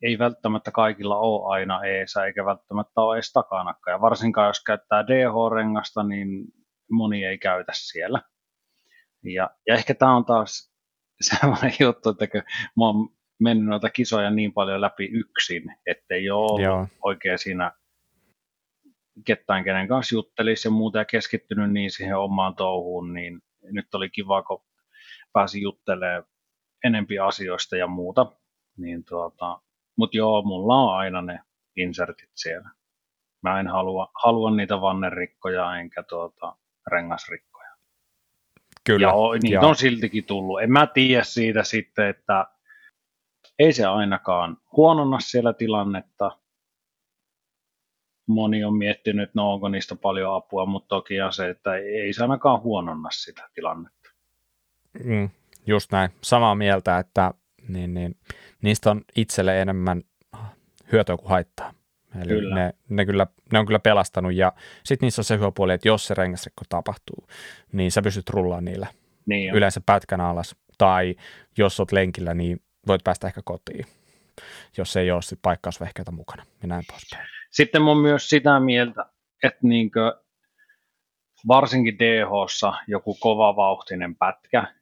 ei 0.03 0.19
välttämättä 0.19 0.71
kaikilla 0.71 1.17
ole 1.17 1.55
aina 1.55 1.85
eessä, 1.85 2.25
eikä 2.25 2.45
välttämättä 2.45 3.01
ole 3.01 3.17
edes 3.17 3.33
takanakaan. 3.33 3.95
Ja 3.95 4.01
varsinkaan 4.01 4.47
jos 4.47 4.65
käyttää 4.65 5.07
DH-rengasta, 5.07 6.03
niin 6.03 6.45
moni 6.91 7.25
ei 7.25 7.39
käytä 7.39 7.73
siellä. 7.75 8.23
Ja, 9.25 9.51
ja 9.67 9.75
ehkä 9.75 9.95
tämä 9.95 10.17
on 10.17 10.25
taas 10.25 10.73
sellainen 11.31 11.77
juttu, 11.81 12.11
että 12.11 12.27
kun 12.27 12.43
mä 12.77 12.87
oon 12.87 13.09
mennyt 13.41 13.69
noita 13.69 13.91
kisoja 13.91 14.31
niin 14.31 14.53
paljon 14.53 14.81
läpi 14.81 15.05
yksin, 15.05 15.63
ettei 15.87 16.31
ole 16.31 16.47
ollut 16.47 16.63
Joo. 16.63 16.87
oikein 17.05 17.39
siinä 17.39 17.73
ketään, 19.25 19.65
kenen 19.65 19.89
kanssa 19.89 20.15
juttelisi 20.15 20.69
ja 20.69 20.73
muuta 20.73 20.99
ja 20.99 21.05
keskittynyt 21.05 21.73
niin 21.73 21.91
siihen 21.91 22.19
omaan 22.19 22.55
touhuun, 22.57 23.15
niin 23.15 23.41
nyt 23.63 23.95
oli 23.95 24.11
kiva, 24.11 24.43
kun 24.43 24.65
pääsi 25.33 25.63
juttelemaan 25.63 26.25
enempi 26.85 27.19
asioista 27.19 27.77
ja 27.77 27.87
muuta. 27.87 28.33
Niin 28.77 29.05
tuota, 29.05 29.61
Mutta 29.97 30.17
joo, 30.17 30.43
mulla 30.43 30.75
on 30.75 30.99
aina 30.99 31.23
ne 31.23 31.41
insertit 31.77 32.31
siellä. 32.35 32.71
Mä 33.43 33.61
en 33.61 33.69
halua, 33.69 34.11
halua 34.23 34.51
niitä 34.51 34.81
vannerikkoja 34.81 35.77
enkä 35.77 36.03
tuota, 36.03 36.57
rengasrikkoja. 36.87 37.69
Kyllä. 38.87 39.07
Ja 39.07 39.13
niitä 39.43 39.55
ja. 39.55 39.61
on 39.61 39.77
siltikin 39.77 40.25
tullut. 40.25 40.63
En 40.63 40.73
mä 40.73 40.87
tiedä 40.87 41.25
siitä 41.25 41.65
sitten, 41.65 42.09
että 42.09 42.47
ei 43.59 43.73
se 43.73 43.87
ainakaan 43.87 44.57
huononna 44.77 45.21
siellä 45.21 45.53
tilannetta. 45.53 46.39
Moni 48.29 48.65
on 48.65 48.77
miettinyt, 48.77 49.23
että 49.23 49.33
no 49.41 49.53
onko 49.53 49.69
niistä 49.69 49.97
paljon 49.97 50.35
apua, 50.35 50.67
mutta 50.67 50.89
toki 50.89 51.15
se, 51.31 51.49
että 51.49 51.75
ei 51.75 52.13
se 52.13 52.23
ainakaan 52.23 52.63
huononna 52.63 53.11
sitä 53.11 53.49
tilannetta. 53.55 54.11
Mm, 55.05 55.31
just 55.69 55.93
näin. 55.93 56.11
Samaa 56.21 56.55
mieltä, 56.55 56.99
että 56.99 57.35
niin, 57.69 57.95
niin, 57.95 58.17
niistä 58.63 58.91
on 58.91 59.01
itselle 59.17 59.63
enemmän 59.63 60.03
hyötyä 60.93 61.17
kuin 61.17 61.29
haittaa. 61.29 61.75
Eli 62.23 62.29
kyllä. 62.29 62.55
Ne, 62.55 62.75
ne, 62.89 63.07
kyllä, 63.07 63.27
ne 63.53 63.59
on 63.59 63.67
kyllä 63.67 63.79
pelastanut 63.79 64.35
ja 64.35 64.53
sitten 64.85 65.07
niissä 65.07 65.21
on 65.21 65.25
se 65.25 65.37
hyvä 65.37 65.53
puoli, 65.55 65.73
että 65.73 65.89
jos 65.89 66.07
se 66.07 66.15
rengasrikko 66.15 66.63
tapahtuu, 66.69 67.29
niin 67.73 67.93
sä 67.93 68.03
pystyt 68.03 68.31
rullaamaan 68.31 68.65
niillä 68.65 68.87
niin 69.27 69.55
yleensä 69.55 69.81
pätkän 69.87 70.21
alas. 70.21 70.57
Tai 70.79 71.17
jos 71.59 71.81
oot 71.81 71.93
lenkillä, 71.93 72.35
niin 72.35 72.63
voit 72.87 73.05
päästä 73.05 73.27
ehkä 73.27 73.41
kotiin, 73.45 73.87
jos 74.77 74.97
ei 74.97 75.11
ole 75.11 75.23
sit 75.23 75.39
paikkausvehkeitä 75.43 76.11
mukana 76.11 76.47
ja 76.63 76.69
näin 76.69 76.85
poispäin. 76.91 77.29
Sitten 77.51 77.83
mä 77.83 77.95
myös 77.95 78.29
sitä 78.29 78.61
mieltä, 78.61 79.07
että 79.43 79.59
niinkö, 79.63 80.21
varsinkin 81.49 81.99
dh 81.99 82.29
joku 82.89 83.15
kovavauhtinen 83.15 84.17
pätkä, 84.17 84.78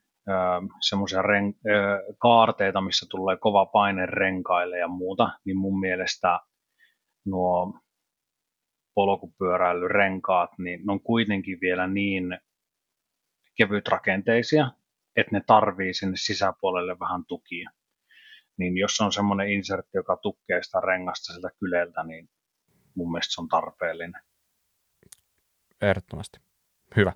semmoisia 0.81 1.23
ren- 1.23 1.59
kaarteita, 2.19 2.81
missä 2.81 3.07
tulee 3.11 3.37
kova 3.37 3.67
paine 3.67 4.07
renkaille 4.07 4.79
ja 4.79 4.89
muuta, 4.89 5.29
niin 5.45 5.59
mun 5.59 5.81
mielestä 5.81 6.41
nuo 7.27 7.81
polkupyöräilyrenkaat, 8.95 10.51
niin 10.59 10.87
ne 10.87 10.93
on 10.93 11.01
kuitenkin 11.01 11.59
vielä 11.61 11.87
niin 11.87 12.39
kevytrakenteisia, 13.57 14.71
että 15.17 15.37
ne 15.37 15.43
tarvii 15.47 15.95
sinne 15.95 16.17
sisäpuolelle 16.17 16.99
vähän 17.01 17.25
tukia. 17.29 17.71
Niin 18.59 18.77
jos 18.77 19.01
on 19.01 19.13
semmoinen 19.13 19.51
insertti, 19.51 19.91
joka 19.95 20.17
tukee 20.17 20.63
sitä 20.63 20.81
rengasta 20.81 21.33
sieltä 21.33 21.51
kyleltä, 21.61 22.05
niin 22.05 22.29
mun 22.95 23.13
mielestä 23.13 23.35
se 23.35 23.41
on 23.41 23.49
tarpeellinen. 23.49 24.23
Ehdottomasti. 25.83 26.41
Hyvä. 26.97 27.13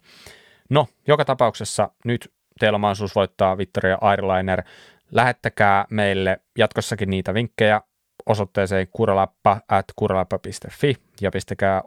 No, 0.70 0.86
joka 1.06 1.24
tapauksessa 1.24 1.90
nyt 2.04 2.32
teillä 2.60 2.76
on 2.76 2.80
mahdollisuus 2.80 3.14
voittaa 3.14 3.58
Victoria 3.58 3.98
Airliner. 4.00 4.62
Lähettäkää 5.10 5.84
meille 5.90 6.40
jatkossakin 6.58 7.10
niitä 7.10 7.34
vinkkejä 7.34 7.80
osoitteeseen 8.26 8.86
kuralappa 8.90 9.60
at 9.68 9.84
kuralappa.fi 9.96 10.96
ja 11.20 11.30
pistäkää 11.30 11.82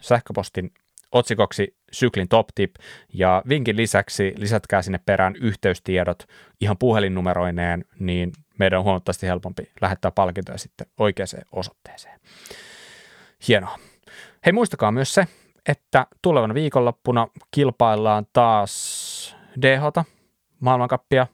sähköpostin 0.00 0.70
otsikoksi 1.12 1.76
syklin 1.92 2.28
top 2.28 2.46
tip 2.54 2.74
ja 3.12 3.42
vinkin 3.48 3.76
lisäksi 3.76 4.34
lisätkää 4.36 4.82
sinne 4.82 5.00
perään 5.06 5.36
yhteystiedot 5.36 6.22
ihan 6.60 6.78
puhelinnumeroineen, 6.78 7.84
niin 7.98 8.32
meidän 8.58 8.78
on 8.78 8.84
huomattavasti 8.84 9.26
helpompi 9.26 9.70
lähettää 9.80 10.10
palkintoja 10.10 10.58
sitten 10.58 10.86
oikeaan 10.98 11.28
osoitteeseen. 11.52 12.20
Hienoa. 13.48 13.78
Hei 14.46 14.52
muistakaa 14.52 14.92
myös 14.92 15.14
se, 15.14 15.26
että 15.68 16.06
tulevana 16.22 16.54
viikonloppuna 16.54 17.28
kilpaillaan 17.50 18.26
taas 18.32 19.36
dh 19.62 20.06
maailmankappia, 20.60 21.26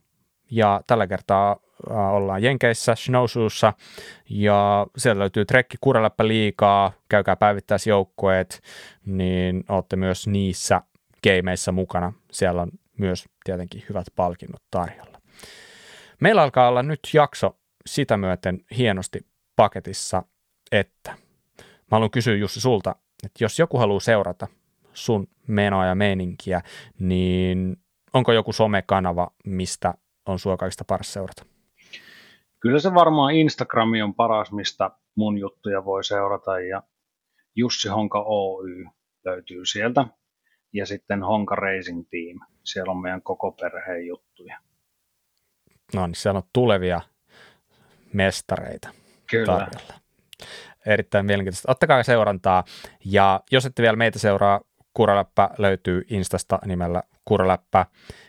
ja 0.50 0.80
tällä 0.86 1.06
kertaa 1.06 1.56
äh, 1.90 2.14
ollaan 2.14 2.42
Jenkeissä, 2.42 2.94
Snowshoessa, 2.94 3.72
ja 4.30 4.86
sieltä 4.96 5.18
löytyy 5.18 5.44
trekki 5.44 5.76
Kureläppä 5.80 6.28
liikaa, 6.28 6.92
käykää 7.08 7.36
päivittäisjoukkueet, 7.36 8.60
niin 9.06 9.64
olette 9.68 9.96
myös 9.96 10.26
niissä 10.26 10.82
gameissa 11.28 11.72
mukana. 11.72 12.12
Siellä 12.32 12.62
on 12.62 12.70
myös 12.98 13.24
tietenkin 13.44 13.84
hyvät 13.88 14.06
palkinnot 14.16 14.62
tarjolla. 14.70 15.20
Meillä 16.20 16.42
alkaa 16.42 16.68
olla 16.68 16.82
nyt 16.82 17.00
jakso 17.14 17.56
sitä 17.86 18.16
myöten 18.16 18.64
hienosti 18.76 19.20
paketissa, 19.56 20.22
että 20.72 21.10
mä 21.60 21.90
haluan 21.90 22.10
kysyä 22.10 22.36
Jussi 22.36 22.60
sulta, 22.60 22.96
että 23.24 23.44
jos 23.44 23.58
joku 23.58 23.78
haluaa 23.78 24.00
seurata 24.00 24.46
sun 24.92 25.28
menoa 25.46 25.86
ja 25.86 25.94
meininkiä, 25.94 26.62
niin 26.98 27.76
onko 28.12 28.32
joku 28.32 28.52
somekanava, 28.52 29.30
mistä 29.44 29.94
on 30.26 30.38
sua 30.38 30.56
kaikista 30.56 30.84
paras 30.84 31.12
seurata? 31.12 31.44
Kyllä 32.60 32.78
se 32.78 32.94
varmaan 32.94 33.34
Instagrami 33.34 34.02
on 34.02 34.14
paras, 34.14 34.52
mistä 34.52 34.90
mun 35.14 35.38
juttuja 35.38 35.84
voi 35.84 36.04
seurata 36.04 36.60
ja 36.60 36.82
Jussi 37.56 37.88
Honka 37.88 38.24
Oy 38.26 38.84
löytyy 39.24 39.66
sieltä 39.66 40.04
ja 40.72 40.86
sitten 40.86 41.22
Honka 41.22 41.54
Racing 41.54 42.04
Team. 42.10 42.48
Siellä 42.64 42.90
on 42.90 43.02
meidän 43.02 43.22
koko 43.22 43.52
perheen 43.52 44.06
juttuja. 44.06 44.58
No 45.94 46.06
niin, 46.06 46.14
siellä 46.14 46.38
on 46.38 46.48
tulevia 46.52 47.00
mestareita 48.12 48.88
Kyllä. 49.30 49.46
tarjolla. 49.46 50.00
Erittäin 50.86 51.26
mielenkiintoista. 51.26 51.72
Ottakaa 51.72 52.02
seurantaa 52.02 52.64
ja 53.04 53.40
jos 53.50 53.66
ette 53.66 53.82
vielä 53.82 53.96
meitä 53.96 54.18
seuraa, 54.18 54.60
Kuraläppä 54.94 55.50
löytyy 55.58 56.04
Instasta 56.10 56.58
nimellä 56.66 57.02
Kuraläppä. 57.24 57.86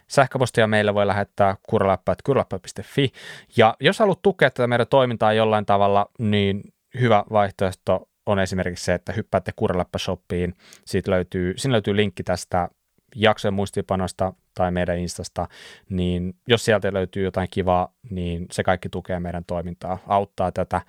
Sähköpostia 0.07 0.67
meille 0.67 0.93
voi 0.93 1.07
lähettää 1.07 1.55
kuraläppä.kuraläppä.fi. 1.63 3.11
Ja 3.57 3.75
jos 3.79 3.99
haluat 3.99 4.21
tukea 4.21 4.49
tätä 4.49 4.67
meidän 4.67 4.87
toimintaa 4.87 5.33
jollain 5.33 5.65
tavalla, 5.65 6.05
niin 6.19 6.61
hyvä 6.99 7.23
vaihtoehto 7.31 8.09
on 8.25 8.39
esimerkiksi 8.39 8.85
se, 8.85 8.93
että 8.93 9.13
hyppäätte 9.13 9.51
Kuraläppä-shoppiin. 9.55 10.53
Siitä 10.85 11.11
löytyy, 11.11 11.53
siinä 11.57 11.71
löytyy 11.71 11.95
linkki 11.95 12.23
tästä 12.23 12.69
jaksojen 13.15 13.53
muistipanosta 13.53 14.33
tai 14.55 14.71
meidän 14.71 14.97
Instasta, 14.97 15.47
niin 15.89 16.33
jos 16.47 16.65
sieltä 16.65 16.93
löytyy 16.93 17.23
jotain 17.23 17.47
kivaa, 17.51 17.93
niin 18.09 18.45
se 18.51 18.63
kaikki 18.63 18.89
tukee 18.89 19.19
meidän 19.19 19.45
toimintaa, 19.45 19.97
auttaa 20.07 20.51
tätä 20.51 20.81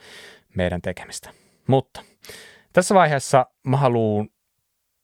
meidän 0.56 0.82
tekemistä. 0.82 1.30
Mutta 1.66 2.02
tässä 2.72 2.94
vaiheessa 2.94 3.46
mä 3.62 3.76
haluan 3.76 4.28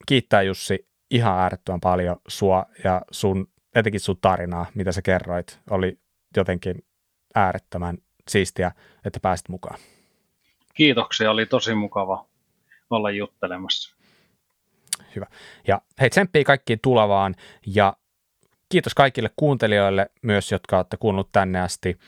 kiittää 0.09 0.43
Jussi 0.43 0.89
ihan 1.11 1.39
äärettömän 1.39 1.81
paljon 1.81 2.17
sua 2.29 2.67
ja 2.85 3.03
sun, 3.11 3.49
etenkin 3.75 4.01
sun 4.01 4.19
tarinaa, 4.21 4.67
mitä 4.75 4.93
sä 4.93 5.03
kerroit. 5.03 5.61
Oli 5.71 5.99
jotenkin 6.37 6.85
äärettömän 7.35 7.99
siistiä, 8.29 8.73
että 9.05 9.21
pääsit 9.21 9.49
mukaan. 9.49 9.79
Kiitoksia, 10.75 11.31
oli 11.31 11.47
tosi 11.47 11.75
mukava 11.75 12.27
olla 12.91 13.11
juttelemassa. 13.11 13.97
Hyvä. 15.17 15.27
Ja 15.67 15.81
hei, 16.01 16.11
tsemppii 16.11 16.45
kaikkiin 16.45 16.81
tulevaan 16.83 17.35
ja 17.67 17.97
kiitos 18.69 18.95
kaikille 18.95 19.31
kuuntelijoille 19.37 20.11
myös, 20.23 20.53
jotka 20.53 20.77
olette 20.77 20.97
kuunnellut 20.97 21.33
tänne 21.33 21.61
asti. 21.61 21.99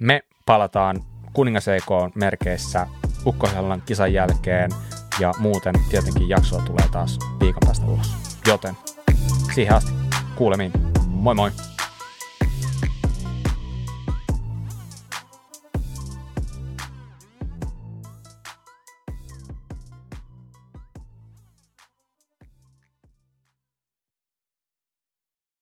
Me 0.00 0.22
palataan 0.46 0.96
Kuningas 1.32 1.68
EK 1.68 1.88
merkeissä 2.14 2.86
Ukkosellan 3.26 3.82
kisan 3.86 4.12
jälkeen 4.12 4.70
ja 5.20 5.32
muuten 5.38 5.74
tietenkin 5.90 6.28
jaksoa 6.28 6.62
tulee 6.62 6.88
taas 6.88 7.18
viikon 7.40 7.60
päästä 7.66 7.86
ulos. 7.86 8.14
Joten 8.46 8.76
siihen 9.54 9.74
asti 9.74 9.92
kuulemiin. 10.36 10.72
Moi 11.06 11.34
moi! 11.34 11.71